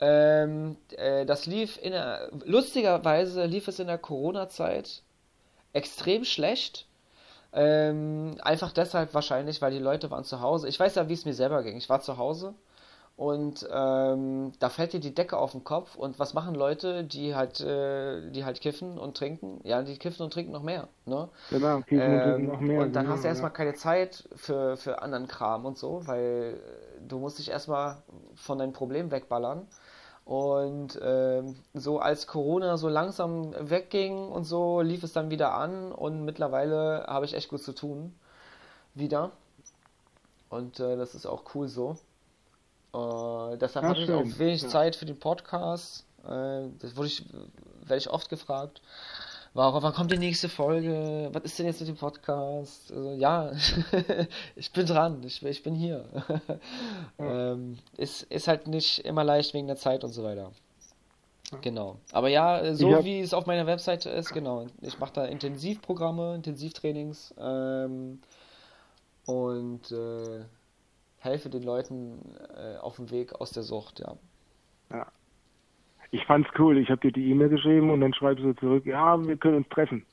Ähm, 0.00 0.76
äh, 0.96 1.24
das 1.24 1.46
lief 1.46 1.78
in 1.80 1.92
der, 1.92 2.28
lustigerweise 2.44 3.46
lief 3.46 3.68
es 3.68 3.78
in 3.78 3.86
der 3.86 3.98
Corona-Zeit 3.98 5.02
extrem 5.72 6.24
schlecht. 6.24 6.86
Ähm, 7.52 8.36
einfach 8.42 8.72
deshalb 8.72 9.14
wahrscheinlich, 9.14 9.62
weil 9.62 9.70
die 9.70 9.78
Leute 9.78 10.10
waren 10.10 10.24
zu 10.24 10.40
Hause. 10.40 10.68
Ich 10.68 10.78
weiß 10.78 10.96
ja, 10.96 11.08
wie 11.08 11.12
es 11.12 11.24
mir 11.24 11.34
selber 11.34 11.62
ging. 11.62 11.76
Ich 11.76 11.88
war 11.88 12.00
zu 12.00 12.18
Hause 12.18 12.54
und 13.16 13.66
ähm, 13.70 14.52
da 14.58 14.68
fällt 14.68 14.92
dir 14.92 14.98
die 14.98 15.14
Decke 15.14 15.36
auf 15.36 15.52
den 15.52 15.62
Kopf. 15.62 15.94
Und 15.94 16.18
was 16.18 16.34
machen 16.34 16.54
Leute, 16.54 17.04
die 17.04 17.36
halt, 17.36 17.60
äh, 17.60 18.28
die 18.30 18.44
halt 18.44 18.60
kiffen 18.60 18.98
und 18.98 19.16
trinken? 19.16 19.60
Ja, 19.62 19.82
die 19.82 19.96
kiffen 19.98 20.24
und 20.24 20.32
trinken 20.32 20.50
noch 20.52 20.64
mehr, 20.64 20.88
ne? 21.06 21.28
Genau, 21.48 21.76
okay, 21.76 21.96
Ähm, 21.96 22.46
noch 22.48 22.60
mehr. 22.60 22.80
und 22.82 22.92
dann 22.96 23.04
genau, 23.04 23.14
hast 23.14 23.22
du 23.22 23.28
erstmal 23.28 23.52
ja. 23.52 23.56
keine 23.56 23.74
Zeit 23.74 24.28
für, 24.34 24.76
für 24.76 25.00
anderen 25.00 25.28
Kram 25.28 25.64
und 25.64 25.78
so, 25.78 26.04
weil 26.06 26.58
äh, 26.58 27.00
du 27.06 27.18
musst 27.20 27.38
dich 27.38 27.50
erstmal 27.50 28.02
von 28.34 28.58
deinem 28.58 28.72
Problem 28.72 29.12
wegballern. 29.12 29.68
Und 30.24 30.98
ähm, 31.02 31.56
so 31.74 31.98
als 32.00 32.26
Corona 32.26 32.78
so 32.78 32.88
langsam 32.88 33.54
wegging 33.60 34.28
und 34.28 34.44
so, 34.44 34.80
lief 34.80 35.04
es 35.04 35.12
dann 35.12 35.30
wieder 35.30 35.52
an 35.54 35.92
und 35.92 36.24
mittlerweile 36.24 37.04
habe 37.06 37.26
ich 37.26 37.34
echt 37.34 37.50
gut 37.50 37.62
zu 37.62 37.74
tun. 37.74 38.14
Wieder. 38.94 39.30
Und 40.50 40.80
äh, 40.80 40.96
das 40.96 41.14
ist 41.14 41.26
auch 41.26 41.42
cool 41.54 41.68
so. 41.68 41.96
Äh, 42.94 43.56
deshalb 43.58 43.84
Ja, 43.84 43.88
habe 43.90 44.00
ich 44.00 44.10
auch 44.10 44.38
wenig 44.38 44.62
ja. 44.62 44.68
Zeit 44.68 44.96
für 44.96 45.06
den 45.06 45.18
Podcast. 45.18 46.06
Äh, 46.24 46.68
das 46.78 46.96
wurde 46.96 47.08
ich, 47.08 47.24
werde 47.82 47.98
ich 47.98 48.10
oft 48.10 48.28
gefragt. 48.28 48.80
Warum, 49.56 49.82
wann 49.84 49.92
kommt 49.92 50.10
die 50.10 50.18
nächste 50.18 50.48
Folge? 50.48 51.28
Was 51.32 51.44
ist 51.44 51.58
denn 51.58 51.66
jetzt 51.66 51.78
mit 51.80 51.88
dem 51.88 51.96
Podcast? 51.96 52.90
Also, 52.92 53.12
ja, 53.12 53.52
ich 54.56 54.72
bin 54.72 54.84
dran, 54.86 55.22
ich, 55.24 55.44
ich 55.44 55.62
bin 55.62 55.74
hier. 55.76 56.04
ähm, 57.18 57.78
ist, 57.96 58.22
ist 58.24 58.48
halt 58.48 58.66
nicht 58.66 58.98
immer 59.00 59.22
leicht 59.22 59.54
wegen 59.54 59.68
der 59.68 59.76
Zeit 59.76 60.02
und 60.02 60.12
so 60.12 60.24
weiter. 60.24 60.50
Genau. 61.60 61.98
Aber 62.10 62.28
ja, 62.28 62.74
so 62.74 62.96
hab- 62.96 63.04
wie 63.04 63.20
es 63.20 63.32
auf 63.32 63.46
meiner 63.46 63.66
Webseite 63.66 64.10
ist, 64.10 64.32
genau. 64.32 64.66
Ich 64.80 64.98
mache 64.98 65.12
da 65.12 65.24
Intensivprogramme, 65.24 66.34
Intensivtrainings 66.34 67.32
ähm, 67.38 68.20
und 69.26 69.92
äh, 69.92 70.44
helfe 71.24 71.48
den 71.48 71.62
Leuten 71.62 72.34
äh, 72.56 72.78
auf 72.78 72.96
dem 72.96 73.10
Weg 73.10 73.34
aus 73.34 73.50
der 73.50 73.62
Sucht, 73.62 74.00
ja. 74.00 74.16
Ja. 74.90 75.06
Ich 76.10 76.24
fand's 76.26 76.48
cool. 76.58 76.78
Ich 76.78 76.90
habe 76.90 77.00
dir 77.00 77.12
die 77.12 77.30
E-Mail 77.30 77.48
geschrieben 77.48 77.90
und 77.90 78.00
dann 78.00 78.14
schreibst 78.14 78.44
du 78.44 78.52
zurück, 78.54 78.86
ja, 78.86 79.20
wir 79.26 79.36
können 79.36 79.56
uns 79.56 79.68
treffen. 79.68 80.06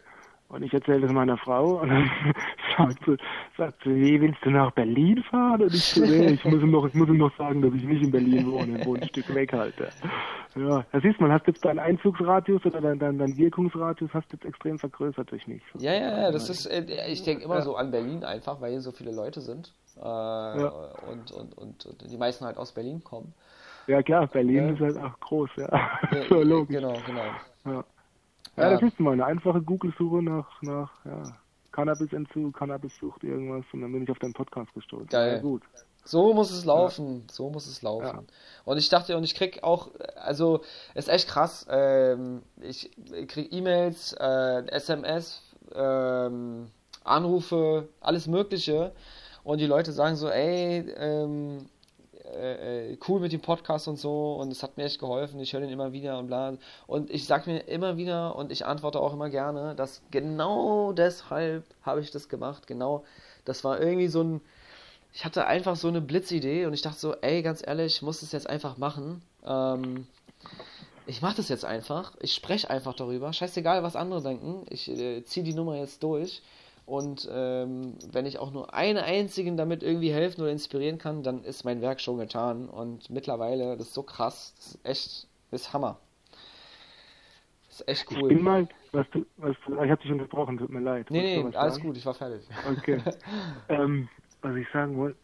Und 0.52 0.64
ich 0.64 0.74
erzähle 0.74 1.02
das 1.02 1.14
meiner 1.14 1.38
Frau 1.38 1.80
und 1.80 1.90
dann 1.90 2.12
sagt 2.78 3.06
sie, 3.06 3.18
sagt 3.58 3.84
sie, 3.84 3.96
wie 3.96 4.20
willst 4.20 4.44
du 4.44 4.50
nach 4.50 4.72
Berlin 4.72 5.24
fahren? 5.30 5.62
Und 5.62 5.74
ich 5.74 5.84
so, 5.84 6.02
nee, 6.02 6.34
ich 6.34 6.44
muss 6.44 6.62
ihm 6.62 6.72
noch, 6.72 6.86
ich 6.86 6.94
muss 6.94 7.08
ihm 7.08 7.20
noch 7.20 7.34
sagen, 7.38 7.62
dass 7.62 7.74
ich 7.74 7.84
nicht 7.84 8.04
in 8.04 8.12
Berlin 8.12 8.52
wohne, 8.52 8.86
wohne 8.86 9.04
ein 9.04 9.08
Stück 9.08 9.34
weg 9.34 9.54
halt. 9.54 9.76
Ja, 9.80 10.62
ja 10.62 10.86
da 10.92 11.00
siehst 11.00 11.22
man, 11.22 11.32
hast 11.32 11.48
jetzt 11.48 11.64
deinen 11.64 11.80
Einzugsradius 11.80 12.66
oder 12.66 12.82
dein, 12.82 13.00
dein, 13.00 13.18
dein 13.18 13.38
Wirkungsradius 13.38 14.10
hast 14.14 14.30
du 14.34 14.36
jetzt 14.36 14.46
extrem 14.46 14.78
vergrößert 14.78 15.32
durch 15.32 15.48
mich. 15.48 15.62
Ja, 15.78 15.94
ja, 15.94 16.22
ja, 16.24 16.32
das 16.32 16.50
ist, 16.50 16.66
äh, 16.66 16.84
ich 17.08 17.24
denke 17.24 17.46
immer 17.46 17.62
so 17.62 17.76
an 17.76 17.92
Berlin 17.92 18.26
einfach, 18.26 18.60
weil 18.60 18.72
hier 18.72 18.82
so 18.82 18.92
viele 18.92 19.16
Leute 19.16 19.40
sind 19.40 19.74
äh, 20.02 21.10
und, 21.10 21.32
und, 21.32 21.58
und, 21.58 21.86
und 21.86 22.12
die 22.12 22.18
meisten 22.18 22.46
halt 22.46 22.58
aus 22.58 22.72
Berlin 22.72 23.04
kommen. 23.04 23.34
Ja 23.88 24.02
klar, 24.04 24.28
Berlin 24.28 24.76
Ja. 24.78 24.88
ist 24.88 24.98
halt 24.98 24.98
auch 24.98 25.20
groß, 25.20 25.50
ja. 25.58 25.70
Ja, 26.12 26.24
so 26.30 26.42
logisch. 26.42 26.76
Genau, 26.76 26.98
genau. 27.06 27.26
Ja. 27.66 27.84
Ja. 28.58 28.64
Ja, 28.64 28.70
das 28.72 28.82
ist 28.82 29.00
mal 29.00 29.14
eine 29.14 29.26
einfache 29.26 29.62
Google-Suche 29.62 30.22
nach, 30.22 30.62
nach 30.62 30.92
ja, 31.06 31.24
Cannabis-Entzug, 31.72 32.54
Cannabis-Sucht, 32.54 33.24
irgendwas 33.24 33.66
und 33.72 33.82
dann 33.82 33.92
bin 33.94 34.04
ich 34.04 34.12
auf 34.12 34.20
deinen 34.20 34.34
Podcast 34.34 34.74
gestoßen. 34.74 35.08
Geil. 35.08 35.36
Ja, 35.36 35.42
gut. 35.42 35.64
So 36.04 36.34
muss 36.34 36.52
es 36.52 36.66
laufen, 36.66 37.28
so 37.32 37.50
muss 37.50 37.68
es 37.68 37.82
laufen. 37.82 38.06
Ja. 38.06 38.24
Und 38.66 38.78
ich 38.78 38.90
dachte, 38.90 39.16
und 39.16 39.24
ich 39.24 39.36
krieg 39.36 39.64
auch, 39.64 39.92
also, 40.16 40.62
ist 40.96 41.10
echt 41.10 41.30
krass, 41.30 41.66
ähm, 41.70 42.42
ich 42.60 42.92
krieg 43.28 43.54
E-Mails, 43.54 44.14
äh, 44.20 44.66
SMS, 44.72 45.44
ähm, 45.74 46.72
Anrufe, 47.04 47.88
alles 48.00 48.28
Mögliche. 48.28 48.92
Und 49.44 49.60
die 49.60 49.66
Leute 49.66 49.92
sagen 49.92 50.16
so, 50.16 50.30
ey, 50.30 50.86
ähm, 50.98 51.68
äh, 52.34 52.92
äh, 52.92 52.98
cool 53.08 53.20
mit 53.20 53.34
dem 53.34 53.42
Podcast 53.42 53.88
und 53.88 53.98
so 53.98 54.36
und 54.36 54.52
es 54.52 54.64
hat 54.64 54.78
mir 54.78 54.86
echt 54.86 55.00
geholfen, 55.00 55.40
ich 55.40 55.54
höre 55.54 55.62
den 55.62 55.70
immer 55.70 55.92
wieder 55.92 56.18
und 56.20 56.28
bla. 56.28 56.54
Und 56.88 57.10
ich 57.10 57.26
sag 57.26 57.48
mir 57.48 57.60
immer 57.68 57.98
wieder 57.98 58.36
und 58.36 58.52
ich 58.52 58.66
antworte 58.66 59.00
auch 59.00 59.14
immer 59.14 59.30
gerne, 59.30 59.76
dass 59.76 60.02
genau 60.12 60.94
deshalb 60.94 61.66
habe 61.84 62.02
ich 62.02 62.12
das 62.12 62.30
gemacht. 62.30 62.68
Genau, 62.68 63.04
das 63.44 63.64
war 63.64 63.82
irgendwie 63.82 64.08
so 64.08 64.24
ein, 64.24 64.42
ich 65.14 65.26
hatte 65.26 65.46
einfach 65.48 65.76
so 65.76 65.88
eine 65.88 66.02
Blitzidee 66.02 66.66
und 66.66 66.74
ich 66.74 66.82
dachte 66.82 67.00
so, 67.00 67.16
ey, 67.16 67.42
ganz 67.42 67.66
ehrlich, 67.66 67.96
ich 67.96 68.02
muss 68.02 68.22
das 68.22 68.32
jetzt 68.32 68.50
einfach 68.50 68.78
machen. 68.78 69.22
Ähm, 69.46 70.08
ich 71.08 71.22
mache 71.22 71.38
das 71.38 71.50
jetzt 71.50 71.66
einfach. 71.66 72.14
Ich 72.22 72.34
spreche 72.34 72.70
einfach 72.70 72.94
darüber. 72.94 73.34
Scheißegal, 73.34 73.84
was 73.84 73.96
andere 73.96 74.22
denken. 74.22 74.66
Ich 74.70 74.88
äh, 74.90 75.24
ziehe 75.26 75.44
die 75.44 75.54
Nummer 75.54 75.76
jetzt 75.76 76.04
durch. 76.04 76.42
Und 76.92 77.26
ähm, 77.32 77.94
wenn 78.12 78.26
ich 78.26 78.38
auch 78.38 78.52
nur 78.52 78.74
einen 78.74 78.98
einzigen 78.98 79.56
damit 79.56 79.82
irgendwie 79.82 80.12
helfen 80.12 80.42
oder 80.42 80.52
inspirieren 80.52 80.98
kann, 80.98 81.24
dann 81.24 81.42
ist 81.46 81.64
mein 81.64 81.80
Werk 81.80 82.02
schon 82.02 82.18
getan. 82.18 82.68
Und 82.68 83.10
mittlerweile, 83.10 83.78
das 83.78 83.88
ist 83.88 83.94
so 83.94 84.04
krass. 84.04 84.54
Das 84.58 84.68
ist 84.68 84.86
echt, 84.86 85.28
das 85.52 85.62
ist 85.62 85.74
Hammer. 85.74 86.00
Das 87.70 87.80
ist 87.80 87.88
echt 87.88 88.12
Ich 88.12 88.22
cool. 88.22 88.28
bin 88.28 88.44
mal, 88.44 88.68
was 88.92 89.06
du, 89.12 89.26
was 89.38 89.56
ich 89.56 89.90
habe 89.90 90.02
dich 90.02 90.12
unterbrochen, 90.12 90.58
tut 90.58 90.70
mir 90.70 90.82
leid. 90.82 91.10
Nee, 91.10 91.38
Wolltest 91.38 91.54
nee, 91.54 91.58
alles 91.60 91.76
sagen? 91.76 91.88
gut, 91.88 91.96
ich 91.96 92.06
war 92.06 92.14
fertig. 92.14 92.46
Okay. 92.70 93.02
ähm, 93.70 94.10
was 94.42 94.58
ich 94.58 94.68
sagen 94.74 94.98
wollte, 94.98 95.18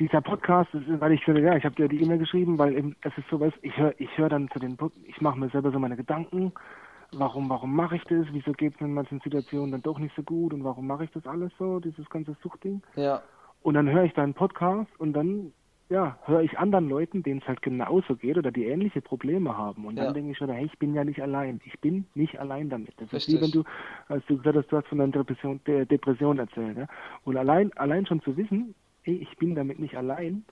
dieser 0.00 0.20
Podcast, 0.20 0.68
weil 0.74 1.12
ich 1.12 1.24
finde, 1.24 1.40
ja, 1.40 1.56
ich 1.56 1.64
habe 1.64 1.76
dir 1.76 1.88
die 1.88 2.02
E-Mail 2.02 2.18
geschrieben, 2.18 2.58
weil 2.58 2.76
eben, 2.76 2.94
es 3.00 3.16
ist 3.16 3.28
sowas, 3.30 3.54
ich 3.62 3.74
höre 3.78 3.98
ich 3.98 4.10
hör 4.18 4.28
dann 4.28 4.50
zu 4.50 4.58
den, 4.58 4.76
ich 5.04 5.18
mache 5.22 5.38
mir 5.38 5.48
selber 5.48 5.72
so 5.72 5.78
meine 5.78 5.96
Gedanken, 5.96 6.52
warum, 7.18 7.48
warum 7.48 7.74
mache 7.74 7.96
ich 7.96 8.04
das, 8.04 8.26
wieso 8.32 8.52
geht 8.52 8.74
es 8.74 8.80
in 8.80 8.94
manchen 8.94 9.20
Situationen 9.20 9.72
dann 9.72 9.82
doch 9.82 9.98
nicht 9.98 10.14
so 10.16 10.22
gut 10.22 10.52
und 10.52 10.64
warum 10.64 10.86
mache 10.86 11.04
ich 11.04 11.10
das 11.12 11.26
alles 11.26 11.52
so, 11.58 11.80
dieses 11.80 12.08
ganze 12.10 12.36
Suchtding. 12.42 12.82
Ja, 12.96 13.22
Und 13.62 13.74
dann 13.74 13.88
höre 13.88 14.04
ich 14.04 14.12
deinen 14.12 14.34
Podcast 14.34 14.90
und 14.98 15.12
dann, 15.14 15.52
ja, 15.88 16.18
höre 16.24 16.42
ich 16.42 16.58
anderen 16.58 16.88
Leuten, 16.88 17.22
denen 17.22 17.40
es 17.40 17.48
halt 17.48 17.62
genauso 17.62 18.16
geht 18.16 18.36
oder 18.36 18.50
die 18.52 18.64
ähnliche 18.64 19.00
Probleme 19.00 19.56
haben. 19.56 19.86
Und 19.86 19.96
dann 19.96 20.06
Ja. 20.06 20.12
denke 20.12 20.32
ich 20.32 20.40
wieder, 20.40 20.52
hey, 20.54 20.66
ich 20.66 20.78
bin 20.78 20.94
ja 20.94 21.04
nicht 21.04 21.22
allein. 21.22 21.60
Ich 21.64 21.78
bin 21.80 22.06
nicht 22.14 22.38
allein 22.38 22.68
damit. 22.68 22.92
Das 22.96 23.06
ist 23.06 23.12
Richtig. 23.14 23.36
wie 23.36 23.40
wenn 23.42 23.50
du, 23.52 23.64
als 24.08 24.24
du 24.26 24.36
gesagt 24.36 24.56
hast, 24.56 24.72
du 24.72 24.76
hast 24.76 24.88
von 24.88 24.98
deiner 24.98 25.12
Depression, 25.12 25.60
der 25.66 25.86
Depression 25.86 26.38
erzählt. 26.38 26.76
Ja? 26.76 26.86
Und 27.24 27.36
allein, 27.36 27.72
allein 27.76 28.06
schon 28.06 28.20
zu 28.22 28.36
wissen, 28.36 28.74
hey, 29.02 29.16
ich 29.16 29.36
bin 29.38 29.54
damit 29.54 29.78
nicht 29.78 29.96
allein. 29.96 30.44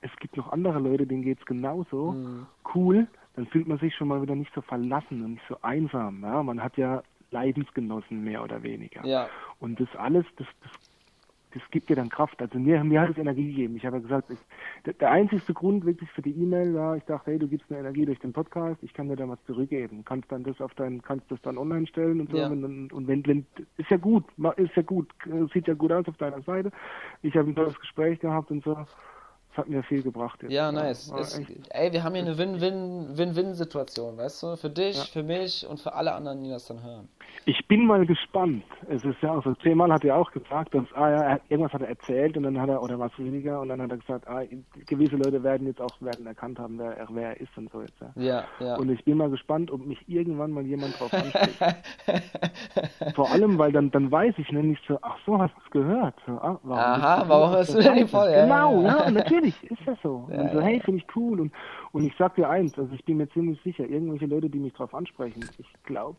Es 0.00 0.10
gibt 0.20 0.36
noch 0.36 0.52
andere 0.52 0.78
Leute, 0.78 1.06
denen 1.06 1.22
geht's 1.22 1.44
genauso. 1.46 2.12
Mhm. 2.12 2.46
Cool. 2.74 3.06
Dann 3.38 3.46
fühlt 3.46 3.68
man 3.68 3.78
sich 3.78 3.94
schon 3.94 4.08
mal 4.08 4.20
wieder 4.20 4.34
nicht 4.34 4.52
so 4.52 4.60
verlassen 4.62 5.24
und 5.24 5.34
nicht 5.34 5.44
so 5.48 5.56
einsam. 5.62 6.24
Ja? 6.24 6.42
Man 6.42 6.60
hat 6.60 6.76
ja 6.76 7.04
Leidensgenossen 7.30 8.24
mehr 8.24 8.42
oder 8.42 8.64
weniger. 8.64 9.06
ja, 9.06 9.28
Und 9.60 9.78
das 9.78 9.86
alles, 9.94 10.26
das, 10.38 10.48
das, 10.60 10.72
das 11.54 11.62
gibt 11.70 11.88
dir 11.88 11.94
dann 11.94 12.08
Kraft. 12.08 12.42
Also 12.42 12.58
mir, 12.58 12.82
mir 12.82 13.00
hat 13.00 13.10
es 13.10 13.16
Energie 13.16 13.46
gegeben. 13.46 13.76
Ich 13.76 13.86
habe 13.86 13.98
ja 13.98 14.02
gesagt, 14.02 14.30
ich, 14.30 14.40
der, 14.86 14.94
der 14.94 15.12
einzigste 15.12 15.54
Grund 15.54 15.86
wirklich 15.86 16.10
für 16.10 16.22
die 16.22 16.32
E-Mail 16.32 16.74
war, 16.74 16.96
ich 16.96 17.04
dachte, 17.04 17.30
hey, 17.30 17.38
du 17.38 17.46
gibst 17.46 17.70
mir 17.70 17.78
Energie 17.78 18.06
durch 18.06 18.18
den 18.18 18.32
Podcast, 18.32 18.82
ich 18.82 18.92
kann 18.92 19.08
dir 19.08 19.14
da 19.14 19.28
was 19.28 19.38
zurückgeben. 19.44 20.04
Kannst 20.04 20.32
dann 20.32 20.42
das 20.42 20.60
auf 20.60 20.74
dein, 20.74 21.00
kannst 21.00 21.30
das 21.30 21.40
dann 21.42 21.58
online 21.58 21.86
stellen 21.86 22.20
und 22.20 22.32
so. 22.32 22.38
Ja. 22.38 22.48
Und, 22.48 22.92
und 22.92 23.06
wenn, 23.06 23.24
wenn, 23.24 23.46
ist 23.76 23.88
ja 23.88 23.98
gut, 23.98 24.24
ist 24.56 24.74
ja 24.74 24.82
gut, 24.82 25.14
sieht 25.54 25.68
ja 25.68 25.74
gut 25.74 25.92
aus 25.92 26.08
auf 26.08 26.16
deiner 26.16 26.42
Seite. 26.42 26.72
Ich 27.22 27.36
habe 27.36 27.48
ein 27.48 27.54
tolles 27.54 27.78
Gespräch 27.78 28.18
gehabt 28.18 28.50
und 28.50 28.64
so. 28.64 28.84
Hat 29.58 29.68
mir 29.68 29.82
viel 29.82 30.02
gebracht. 30.04 30.40
Jetzt. 30.42 30.52
Ja, 30.52 30.70
nice. 30.70 31.10
war 31.10 31.18
Es, 31.18 31.40
ey, 31.70 31.92
wir 31.92 32.04
haben 32.04 32.14
hier 32.14 32.22
eine 32.22 32.38
Win-Win, 32.38 33.18
Win-Win-Situation, 33.18 34.16
weißt 34.16 34.42
du? 34.44 34.56
Für 34.56 34.70
dich, 34.70 34.96
Ja. 34.96 35.04
für 35.04 35.24
mich 35.24 35.66
und 35.66 35.80
für 35.80 35.94
alle 35.94 36.12
anderen, 36.12 36.44
die 36.44 36.50
das 36.50 36.66
dann 36.66 36.80
hören. 36.82 37.08
Ich 37.44 37.66
bin 37.66 37.86
mal 37.86 38.04
gespannt. 38.04 38.64
Es 38.88 39.02
ist 39.04 39.22
ja 39.22 39.32
auch 39.32 39.42
so, 39.42 39.54
zehnmal 39.54 39.90
hat 39.92 40.04
er 40.04 40.16
auch 40.16 40.30
gesagt, 40.32 40.74
dass, 40.74 40.84
ah 40.94 41.10
ja, 41.10 41.22
er 41.22 41.40
irgendwas 41.48 41.72
hat 41.72 41.80
er 41.82 41.88
erzählt 41.88 42.36
und 42.36 42.42
dann 42.42 42.60
hat 42.60 42.68
er, 42.68 42.82
oder 42.82 42.98
was 42.98 43.10
weniger, 43.18 43.60
und 43.60 43.68
dann 43.70 43.80
hat 43.80 43.90
er 43.90 43.96
gesagt, 43.96 44.28
ah, 44.28 44.42
gewisse 44.86 45.16
Leute 45.16 45.42
werden 45.42 45.66
jetzt 45.66 45.80
auch, 45.80 45.94
werden 46.00 46.26
erkannt 46.26 46.58
haben, 46.58 46.78
wer, 46.78 46.96
er- 46.96 47.08
wer 47.10 47.28
er 47.30 47.40
ist 47.40 47.56
und 47.56 47.70
so 47.70 47.80
jetzt, 47.80 47.98
ja. 48.00 48.12
Ja, 48.22 48.44
ja. 48.60 48.76
Und 48.76 48.90
ich 48.90 49.02
bin 49.04 49.16
mal 49.16 49.30
gespannt, 49.30 49.70
ob 49.70 49.84
mich 49.86 49.98
irgendwann 50.08 50.50
mal 50.50 50.64
jemand 50.64 50.98
drauf 51.00 51.12
anspricht. 51.14 51.58
Vor 53.14 53.30
allem, 53.32 53.58
weil 53.58 53.72
dann, 53.72 53.90
dann 53.90 54.10
weiß 54.10 54.34
ich 54.38 54.50
nämlich 54.52 54.78
so, 54.86 54.98
ach 55.02 55.16
so, 55.24 55.38
hast 55.38 55.54
du 55.56 55.60
es 55.64 55.70
gehört? 55.70 56.14
So, 56.26 56.32
ah, 56.32 56.58
warum 56.62 56.78
Aha, 57.02 57.24
warum 57.28 57.50
hörst 57.50 57.70
auf 57.70 57.76
du 57.76 57.82
denn 57.82 58.06
die? 58.06 58.12
Ja, 58.12 58.42
Genau, 58.42 58.82
ja. 58.82 59.04
ja, 59.04 59.10
natürlich, 59.10 59.62
ist 59.70 59.80
das 59.86 59.98
so. 60.02 60.28
Ja, 60.30 60.40
und 60.40 60.52
so, 60.52 60.60
hey, 60.60 60.80
finde 60.80 61.00
ich 61.00 61.16
cool. 61.16 61.40
Und, 61.40 61.52
und 61.92 62.04
ich 62.04 62.14
sag 62.18 62.34
dir 62.34 62.48
eins, 62.48 62.76
also 62.78 62.92
ich 62.94 63.04
bin 63.04 63.16
mir 63.16 63.28
ziemlich 63.30 63.60
sicher, 63.62 63.84
irgendwelche 63.88 64.26
Leute, 64.26 64.50
die 64.50 64.58
mich 64.58 64.72
drauf 64.74 64.94
ansprechen, 64.94 65.48
ich 65.58 65.66
glaube, 65.84 66.16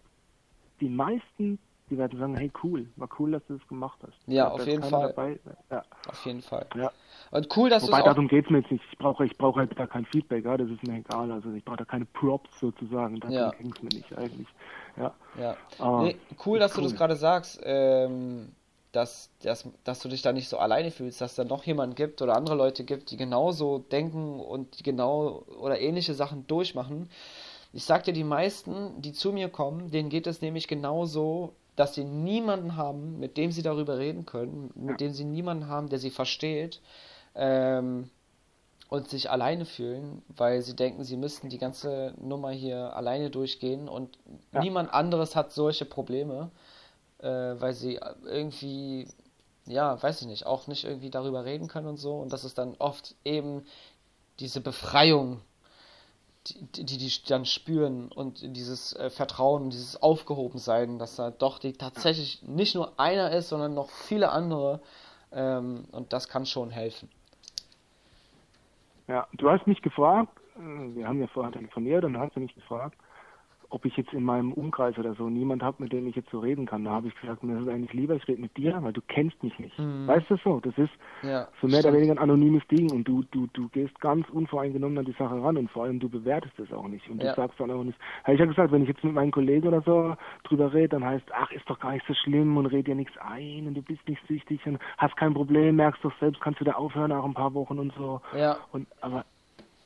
die 0.82 0.90
meisten, 0.90 1.60
die 1.90 1.98
werden 1.98 2.20
sagen, 2.20 2.36
hey, 2.38 2.52
cool, 2.64 2.88
war 2.98 3.10
cool, 3.20 3.32
dass 3.32 3.42
du 3.48 3.58
das 3.58 3.68
gemacht 3.68 3.98
hast. 4.04 4.14
Ja, 4.28 4.50
auf 4.50 4.66
jeden. 4.66 4.88
Dabei. 4.90 5.40
Ja, 5.72 5.84
Auf 6.08 6.26
jeden 6.26 6.42
Fall. 6.42 6.68
ja. 6.76 6.92
Und 7.32 7.48
cool, 7.58 7.70
dass 7.70 7.84
du 7.84 7.88
Wobei 7.90 8.00
es 8.00 8.06
darum 8.06 8.28
geht's 8.28 8.50
mir 8.50 8.60
jetzt 8.60 8.72
nicht. 8.72 8.84
Ich 8.92 8.98
brauche 8.98 9.26
ich 9.26 9.38
brauche 9.38 9.60
halt 9.60 9.78
da 9.78 9.88
kein 9.88 10.06
Feedback, 10.06 10.46
ja, 10.46 10.56
das 10.58 10.70
ist 10.70 10.84
mir 10.86 10.98
egal. 11.00 11.32
Also 11.32 11.52
ich 11.52 11.64
brauche 11.66 11.78
da 11.78 11.86
keine 11.86 12.06
Props 12.06 12.50
sozusagen. 12.60 13.20
Darum 13.20 13.36
Ja. 13.36 13.50
ging's 13.52 13.82
mir 13.82 13.90
nicht 13.90 14.16
eigentlich. 14.18 14.48
Ja. 14.98 15.14
Ja. 15.40 15.56
Aber 15.80 16.04
Nee, 16.04 16.16
cool, 16.46 16.60
dass 16.60 16.74
du 16.74 16.82
das 16.82 16.92
cool. 16.92 16.98
gerade 16.98 17.16
sagst, 17.16 17.60
ähm, 17.64 18.50
dass, 18.92 19.30
dass, 19.44 19.68
dass 19.84 20.00
du 20.00 20.10
dich 20.10 20.24
da 20.24 20.32
nicht 20.34 20.50
so 20.50 20.58
alleine 20.58 20.90
fühlst, 20.90 21.22
dass 21.22 21.36
da 21.36 21.44
noch 21.44 21.64
jemand 21.64 21.96
gibt 21.96 22.22
oder 22.24 22.36
andere 22.36 22.56
Leute 22.56 22.84
gibt, 22.84 23.12
die 23.12 23.18
genauso 23.18 23.78
denken 23.80 24.40
und 24.40 24.80
die 24.80 24.84
genau 24.84 25.44
oder 25.60 25.80
ähnliche 25.80 26.16
Sachen 26.16 26.48
durchmachen. 26.48 27.10
Ich 27.72 27.86
sag 27.86 28.04
dir, 28.04 28.14
die 28.14 28.24
meisten, 28.24 29.02
die 29.02 29.14
zu 29.14 29.32
mir 29.32 29.50
kommen, 29.50 29.92
denen 29.92 30.10
geht 30.10 30.28
es 30.28 30.42
nämlich 30.42 30.68
genauso, 30.68 31.54
dass 31.76 31.96
sie 31.96 32.04
niemanden 32.04 32.76
haben, 32.76 33.20
mit 33.20 33.38
dem 33.38 33.52
sie 33.52 33.62
darüber 33.62 33.98
reden 33.98 34.26
können, 34.26 34.72
mit 34.76 34.90
Ja. 34.92 34.98
dem 35.08 35.14
sie 35.14 35.24
niemanden 35.24 35.68
haben, 35.68 35.88
der 35.90 36.00
sie 36.00 36.10
versteht. 36.10 36.82
Ähm, 37.36 38.10
und 38.90 39.08
sich 39.08 39.30
alleine 39.30 39.66
fühlen, 39.66 40.24
weil 40.30 40.64
sie 40.64 40.76
denken, 40.76 41.04
sie 41.04 41.16
müssten 41.16 41.50
die 41.50 41.60
ganze 41.60 42.16
Nummer 42.20 42.50
hier 42.50 42.96
alleine 42.96 43.30
durchgehen 43.30 43.88
und 43.88 44.18
Ja. 44.52 44.62
niemand 44.62 44.92
anderes 44.92 45.36
hat 45.36 45.52
solche 45.52 45.86
Probleme, 45.86 46.50
äh, 47.20 47.28
weil 47.28 47.74
sie 47.74 48.00
irgendwie, 48.26 49.08
ja, 49.68 50.02
weiß 50.02 50.22
ich 50.22 50.28
nicht, 50.28 50.48
auch 50.48 50.66
nicht 50.66 50.86
irgendwie 50.86 51.12
darüber 51.12 51.46
reden 51.46 51.68
können 51.68 51.86
und 51.86 51.98
so. 51.98 52.16
Und 52.16 52.34
das 52.34 52.44
ist 52.44 52.58
dann 52.58 52.76
oft 52.80 53.14
eben 53.24 53.64
diese 54.40 54.60
Befreiung, 54.60 55.42
die 56.76 56.86
die, 56.86 57.12
dann 57.28 57.46
spüren 57.46 58.12
und 58.12 58.56
dieses 58.56 58.96
äh, 58.96 59.10
Vertrauen, 59.10 59.70
dieses 59.70 60.02
Aufgehobensein, 60.02 61.00
dass 61.00 61.16
da 61.16 61.32
doch 61.32 61.60
die 61.60 61.74
tatsächlich 61.74 62.42
nicht 62.44 62.76
nur 62.76 63.00
einer 63.00 63.32
ist, 63.32 63.50
sondern 63.50 63.74
noch 63.74 63.90
viele 63.90 64.32
andere. 64.32 64.82
Ähm, 65.32 65.86
und 65.92 66.14
das 66.14 66.28
kann 66.28 66.46
schon 66.46 66.72
helfen. 66.72 67.10
Ja, 69.08 69.28
du 69.34 69.50
hast 69.50 69.66
mich 69.68 69.82
gefragt, 69.82 70.38
äh, 70.56 70.96
wir 70.96 71.08
haben 71.08 71.20
ja 71.20 71.28
vorher 71.28 71.52
telefoniert 71.52 72.04
und 72.06 72.14
dann 72.14 72.22
hast 72.24 72.36
du 72.36 72.40
mich 72.40 72.54
gefragt, 72.56 72.98
ob 73.70 73.86
ich 73.86 73.96
jetzt 73.98 74.14
in 74.14 74.24
meinem 74.24 74.52
Umkreis 74.52 74.98
oder 74.98 75.14
so 75.14 75.30
niemand 75.30 75.62
habe, 75.62 75.84
mit 75.84 75.94
dem 75.94 76.08
ich 76.08 76.16
jetzt 76.16 76.30
so 76.32 76.40
reden 76.40 76.66
kann. 76.66 76.84
Da 76.86 76.92
habe 76.92 77.08
ich 77.08 77.16
gesagt, 77.22 77.44
mir 77.44 77.56
ist 77.58 77.64
es 77.64 77.68
eigentlich 77.68 77.94
lieber, 77.94 78.16
ich 78.16 78.28
rede 78.28 78.42
mit 78.42 78.56
dir, 78.58 78.78
weil 78.82 78.94
du 78.94 79.02
kennst 79.08 79.42
mich 79.44 79.58
nicht. 79.60 79.78
Mhm. 79.78 80.08
Weißt 80.08 80.30
du 80.30 80.38
so? 80.38 80.60
Das 80.60 80.78
ist 80.78 80.92
Ja, 81.24 81.48
so 81.62 81.68
mehr 81.68 81.80
oder 81.82 81.94
weniger 81.94 82.14
ein 82.14 82.18
anonymes 82.18 82.66
Ding 82.68 82.92
und 82.92 83.08
du, 83.08 83.24
du, 83.32 83.48
du 83.54 83.70
gehst 83.70 84.00
ganz 84.02 84.28
unvoreingenommen 84.30 84.98
an 84.98 85.06
die 85.06 85.12
Sache 85.14 85.42
ran 85.42 85.58
und 85.58 85.70
vor 85.70 85.84
allem 85.84 86.00
du 86.00 86.10
bewertest 86.10 86.58
es 86.60 86.72
auch 86.74 86.88
nicht 86.88 87.08
und 87.10 87.22
Ja. 87.22 87.30
du 87.30 87.36
sagst 87.36 87.60
dann 87.60 87.70
auch 87.72 87.84
nicht, 87.84 87.98
ja, 88.28 88.34
ich 88.34 88.40
habe 88.40 88.50
gesagt, 88.50 88.72
wenn 88.72 88.82
ich 88.82 88.88
jetzt 88.90 89.04
mit 89.04 89.14
meinen 89.14 89.32
Kollegen 89.32 89.68
oder 89.68 89.82
so 89.82 90.16
drüber 90.44 90.74
rede, 90.74 90.90
dann 90.90 91.06
heißt, 91.06 91.26
ach, 91.34 91.52
ist 91.52 91.70
doch 91.70 91.80
gar 91.80 91.92
nicht 91.92 92.06
so 92.08 92.14
schlimm 92.14 92.58
und 92.58 92.66
red 92.66 92.88
dir 92.88 92.96
nichts 92.96 93.16
ein 93.20 93.68
und 93.68 93.76
du 93.76 93.82
bist 93.82 94.08
nicht 94.08 94.22
süchtig 94.28 94.66
und 94.66 94.80
hast 94.98 95.16
kein 95.16 95.34
Problem, 95.34 95.76
merkst 95.76 96.04
doch 96.04 96.14
selbst, 96.20 96.42
kannst 96.42 96.60
wieder 96.60 96.78
aufhören 96.78 97.10
nach 97.10 97.24
ein 97.24 97.34
paar 97.34 97.54
Wochen 97.54 97.78
und 97.78 97.94
so. 97.94 98.22
Ja, 98.36 98.58
Und 98.72 98.88
aber 99.02 99.26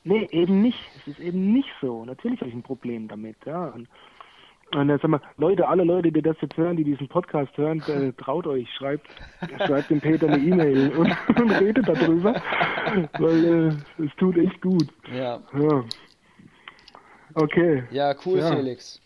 nee, 0.04 0.28
eben 0.30 0.62
nicht. 0.62 0.78
Es 1.00 1.08
ist 1.08 1.20
eben 1.20 1.52
nicht 1.52 1.68
so. 1.80 2.04
Natürlich 2.04 2.40
habe 2.40 2.50
ich 2.50 2.56
ein 2.56 2.62
Problem 2.62 3.08
damit, 3.08 3.36
ja. 3.44 3.66
Und, 3.66 3.88
und 4.74 4.88
dann 4.88 4.98
sag 4.98 5.08
mal, 5.08 5.20
Leute, 5.36 5.66
alle 5.68 5.84
Leute, 5.84 6.10
die 6.12 6.22
das 6.22 6.36
jetzt 6.40 6.56
hören, 6.56 6.76
die 6.76 6.84
diesen 6.84 7.08
Podcast 7.08 7.56
hören, 7.56 7.82
äh, 7.88 8.12
traut 8.16 8.46
euch, 8.46 8.68
schreibt, 8.74 9.06
schreibt 9.66 9.90
dem 9.90 10.00
Peter 10.00 10.28
eine 10.28 10.38
E-Mail 10.38 10.90
und, 10.96 11.16
und 11.40 11.50
redet 11.50 11.88
darüber, 11.88 12.40
weil 13.18 13.44
äh, 13.44 14.02
es 14.04 14.14
tut 14.16 14.36
echt 14.36 14.60
gut. 14.60 14.88
ja. 15.12 15.40
Ja. 15.52 15.84
Okay. 17.36 17.82
Ja, 17.90 18.14
cool, 18.24 18.38
Ja. 18.38 18.54
Felix. 18.54 19.00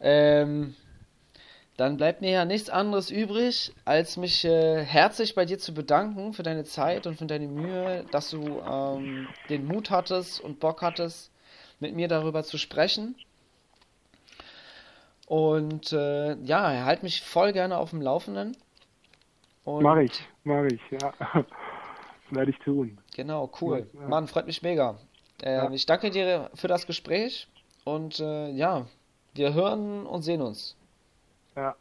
Ähm, 0.00 0.74
dann 1.80 1.96
bleibt 1.96 2.20
mir 2.20 2.30
ja 2.30 2.44
nichts 2.44 2.68
anderes 2.68 3.10
übrig, 3.10 3.72
als 3.86 4.18
mich 4.18 4.44
äh, 4.44 4.84
herzlich 4.84 5.34
bei 5.34 5.46
dir 5.46 5.58
zu 5.58 5.72
bedanken 5.72 6.34
für 6.34 6.42
deine 6.42 6.64
Zeit 6.64 7.06
und 7.06 7.16
für 7.16 7.24
deine 7.24 7.46
Mühe, 7.48 8.04
dass 8.10 8.28
du 8.28 8.60
ähm, 8.60 9.28
den 9.48 9.64
Mut 9.64 9.88
hattest 9.88 10.42
und 10.42 10.60
Bock 10.60 10.82
hattest, 10.82 11.32
mit 11.78 11.94
mir 11.94 12.06
darüber 12.06 12.44
zu 12.44 12.58
sprechen. 12.58 13.14
Und 15.26 15.94
äh, 15.94 16.34
ja, 16.42 16.84
halt 16.84 17.02
mich 17.02 17.22
voll 17.22 17.54
gerne 17.54 17.78
auf 17.78 17.90
dem 17.90 18.02
Laufenden. 18.02 18.54
Und 19.64 19.82
Mach 19.82 19.96
ich, 19.96 20.22
mach 20.44 20.64
ich, 20.64 20.82
ja. 20.90 21.14
Werde 22.30 22.50
ich 22.50 22.58
tun. 22.58 22.98
Genau, 23.16 23.50
cool. 23.62 23.88
Ja. 23.94 24.06
Mann, 24.06 24.26
freut 24.28 24.44
mich 24.46 24.60
mega. 24.60 24.98
Ähm, 25.42 25.54
Ja. 25.64 25.70
Ich 25.70 25.86
danke 25.86 26.10
dir 26.10 26.50
für 26.52 26.68
das 26.68 26.86
Gespräch 26.86 27.48
und 27.84 28.20
äh, 28.20 28.50
ja, 28.50 28.86
wir 29.32 29.54
hören 29.54 30.04
und 30.04 30.20
sehen 30.20 30.42
uns. 30.42 30.76
Ja. 31.60 31.74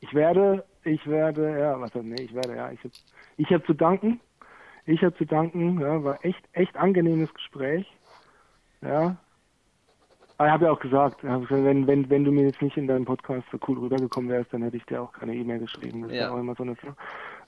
Ich 0.00 0.14
werde, 0.14 0.64
ich 0.84 1.06
werde, 1.06 1.58
ja, 1.60 1.78
was 1.80 1.94
nee, 1.94 2.22
ich 2.22 2.34
werde, 2.34 2.56
ja, 2.56 2.70
ich 2.70 2.82
hab, 2.84 2.90
ich 3.36 3.52
habe 3.52 3.64
zu 3.64 3.74
danken. 3.74 4.20
Ich 4.86 5.02
habe 5.02 5.14
zu 5.16 5.24
danken, 5.24 5.80
ja, 5.80 6.02
war 6.04 6.22
echt, 6.24 6.42
echt 6.52 6.76
angenehmes 6.76 7.32
Gespräch. 7.32 7.86
Ja. 8.82 9.16
Aber 10.36 10.46
ich 10.48 10.52
habe 10.52 10.64
ja 10.66 10.72
auch 10.72 10.80
gesagt, 10.80 11.22
hab 11.22 11.50
wenn, 11.50 11.86
wenn, 11.86 12.08
wenn 12.10 12.24
du 12.24 12.32
mir 12.32 12.44
jetzt 12.46 12.60
nicht 12.60 12.76
in 12.76 12.86
deinem 12.86 13.04
Podcast 13.04 13.46
so 13.52 13.58
cool 13.68 13.78
rübergekommen 13.78 14.28
wärst, 14.30 14.52
dann 14.52 14.62
hätte 14.62 14.76
ich 14.76 14.84
dir 14.86 15.00
auch 15.02 15.12
keine 15.12 15.34
E-Mail 15.34 15.60
geschrieben. 15.60 16.02
Das 16.02 16.10
ist 16.10 16.16
Ja. 16.16 16.24
ja 16.24 16.32
auch 16.32 16.38
immer 16.38 16.54
so 16.54 16.64
eine 16.64 16.74
Sache. 16.76 16.96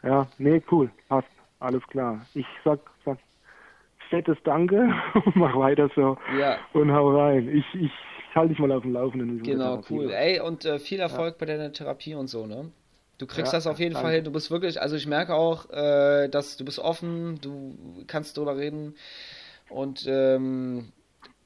Ja, 0.02 0.26
nee, 0.38 0.62
cool, 0.70 0.90
passt, 1.08 1.28
alles 1.58 1.86
klar. 1.88 2.20
Ich 2.34 2.46
sag, 2.64 2.78
sag 3.04 3.18
fettes 4.08 4.38
Danke 4.44 4.94
und 5.24 5.36
mach 5.36 5.56
weiter 5.56 5.90
so 5.94 6.16
Ja, 6.38 6.56
und 6.74 6.92
hau 6.92 7.10
rein. 7.18 7.48
Ich, 7.48 7.66
ich 7.74 7.92
halte 8.36 8.50
dich 8.50 8.58
mal 8.58 8.72
auf 8.72 8.82
dem 8.82 8.92
Laufenden. 8.92 9.30
genau, 9.42 9.80
cool. 9.90 10.10
Ey, 10.10 10.40
und 10.40 10.64
äh, 10.64 10.78
viel 10.78 11.00
Erfolg 11.00 11.38
bei 11.38 11.46
deiner 11.46 11.72
Therapie 11.72 12.14
und 12.14 12.28
so, 12.28 12.46
ne? 12.46 12.70
Du 13.18 13.26
kriegst 13.26 13.52
Ja, 13.52 13.52
das 13.52 13.66
auf 13.66 13.78
jeden 13.78 13.94
danke. 13.94 13.96
Fall 13.96 14.16
hin. 14.16 14.24
Du 14.24 14.32
bist 14.32 14.50
wirklich, 14.50 14.80
also 14.80 14.96
ich 14.96 15.06
merke 15.06 15.34
auch, 15.34 15.70
äh, 15.70 16.28
dass 16.28 16.56
du 16.56 16.64
bist 16.64 16.78
offen, 16.78 17.40
du 17.40 18.04
kannst 18.06 18.36
drüber 18.36 18.56
reden 18.56 18.94
und 19.70 20.06
ähm, 20.08 20.92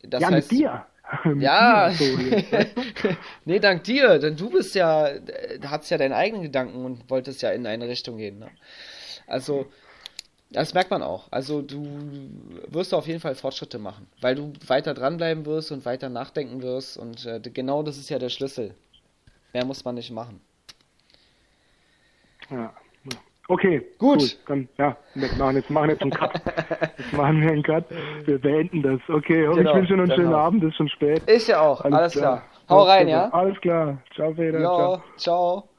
das 0.02 0.22
ja, 0.22 0.30
heißt, 0.30 0.48
mit 0.48 0.50
dir. 0.50 0.86
Mit 1.24 1.58
Ja, 1.58 1.58
dir, 1.58 1.94
du? 1.98 2.16
nee, 3.44 3.58
dank 3.60 3.84
dir, 3.84 4.18
denn 4.18 4.36
du 4.36 4.50
bist 4.50 4.74
ja, 4.76 5.08
äh, 5.08 5.60
hattest 5.66 5.90
ja 5.90 5.98
deine 5.98 6.16
eigenen 6.16 6.42
Gedanken 6.44 6.84
und 6.84 7.10
wolltest 7.10 7.42
ja 7.42 7.50
in 7.52 7.66
eine 7.66 7.88
Richtung 7.88 8.18
gehen. 8.18 8.38
Ne? 8.38 8.50
Also, 9.26 9.70
das 10.50 10.74
merkt 10.74 10.90
man 10.90 11.02
auch. 11.02 11.28
Also, 11.30 11.62
du 11.62 11.86
wirst 12.68 12.92
auf 12.94 13.06
jeden 13.06 13.20
Fall 13.20 13.34
Fortschritte 13.34 13.78
machen, 13.78 14.06
weil 14.20 14.34
du 14.34 14.52
weiter 14.66 14.94
dranbleiben 14.94 15.46
wirst 15.46 15.72
und 15.72 15.84
weiter 15.84 16.08
nachdenken 16.08 16.62
wirst 16.62 16.96
und 16.96 17.24
äh, 17.26 17.40
genau 17.40 17.82
das 17.82 17.98
ist 17.98 18.08
ja 18.10 18.18
der 18.18 18.28
Schlüssel. 18.30 18.74
Mehr 19.52 19.64
muss 19.64 19.84
man 19.84 19.94
nicht 19.94 20.10
machen. 20.10 20.40
Ja. 22.50 22.72
Okay, 23.48 23.84
Gut. 23.98 24.38
Dann, 24.46 24.68
ja, 24.78 24.96
wir 25.14 25.28
machen 25.36 25.56
jetzt, 25.56 25.70
machen 25.70 25.90
jetzt 25.90 26.02
einen 26.02 26.12
Cut. 26.12 26.34
Jetzt 26.98 27.12
machen 27.12 27.40
wir 27.40 27.50
einen 27.50 27.64
Cut. 27.64 27.84
Wir 28.24 28.38
beenden 28.38 28.80
das. 28.80 29.00
Okay, 29.08 29.42
Genau, 29.42 29.58
ich 29.58 29.76
wünsche 29.76 29.92
noch 29.94 30.02
einen 30.02 30.08
dann 30.08 30.18
schönen. 30.18 30.34
Abend, 30.34 30.62
ist 30.62 30.76
schon 30.76 30.88
spät. 30.88 31.22
Ich 31.28 31.48
ja 31.48 31.60
auch, 31.60 31.80
alles, 31.80 32.12
klar. 32.12 32.44
Hau 32.68 32.82
rein, 32.84 33.08
ja? 33.08 33.28
Alles 33.30 33.60
klar. 33.60 33.98
Ciao, 34.14 34.32
Peter. 34.32 34.60
Ciao. 34.60 34.94
Ja, 34.94 35.02
ciao. 35.16 35.69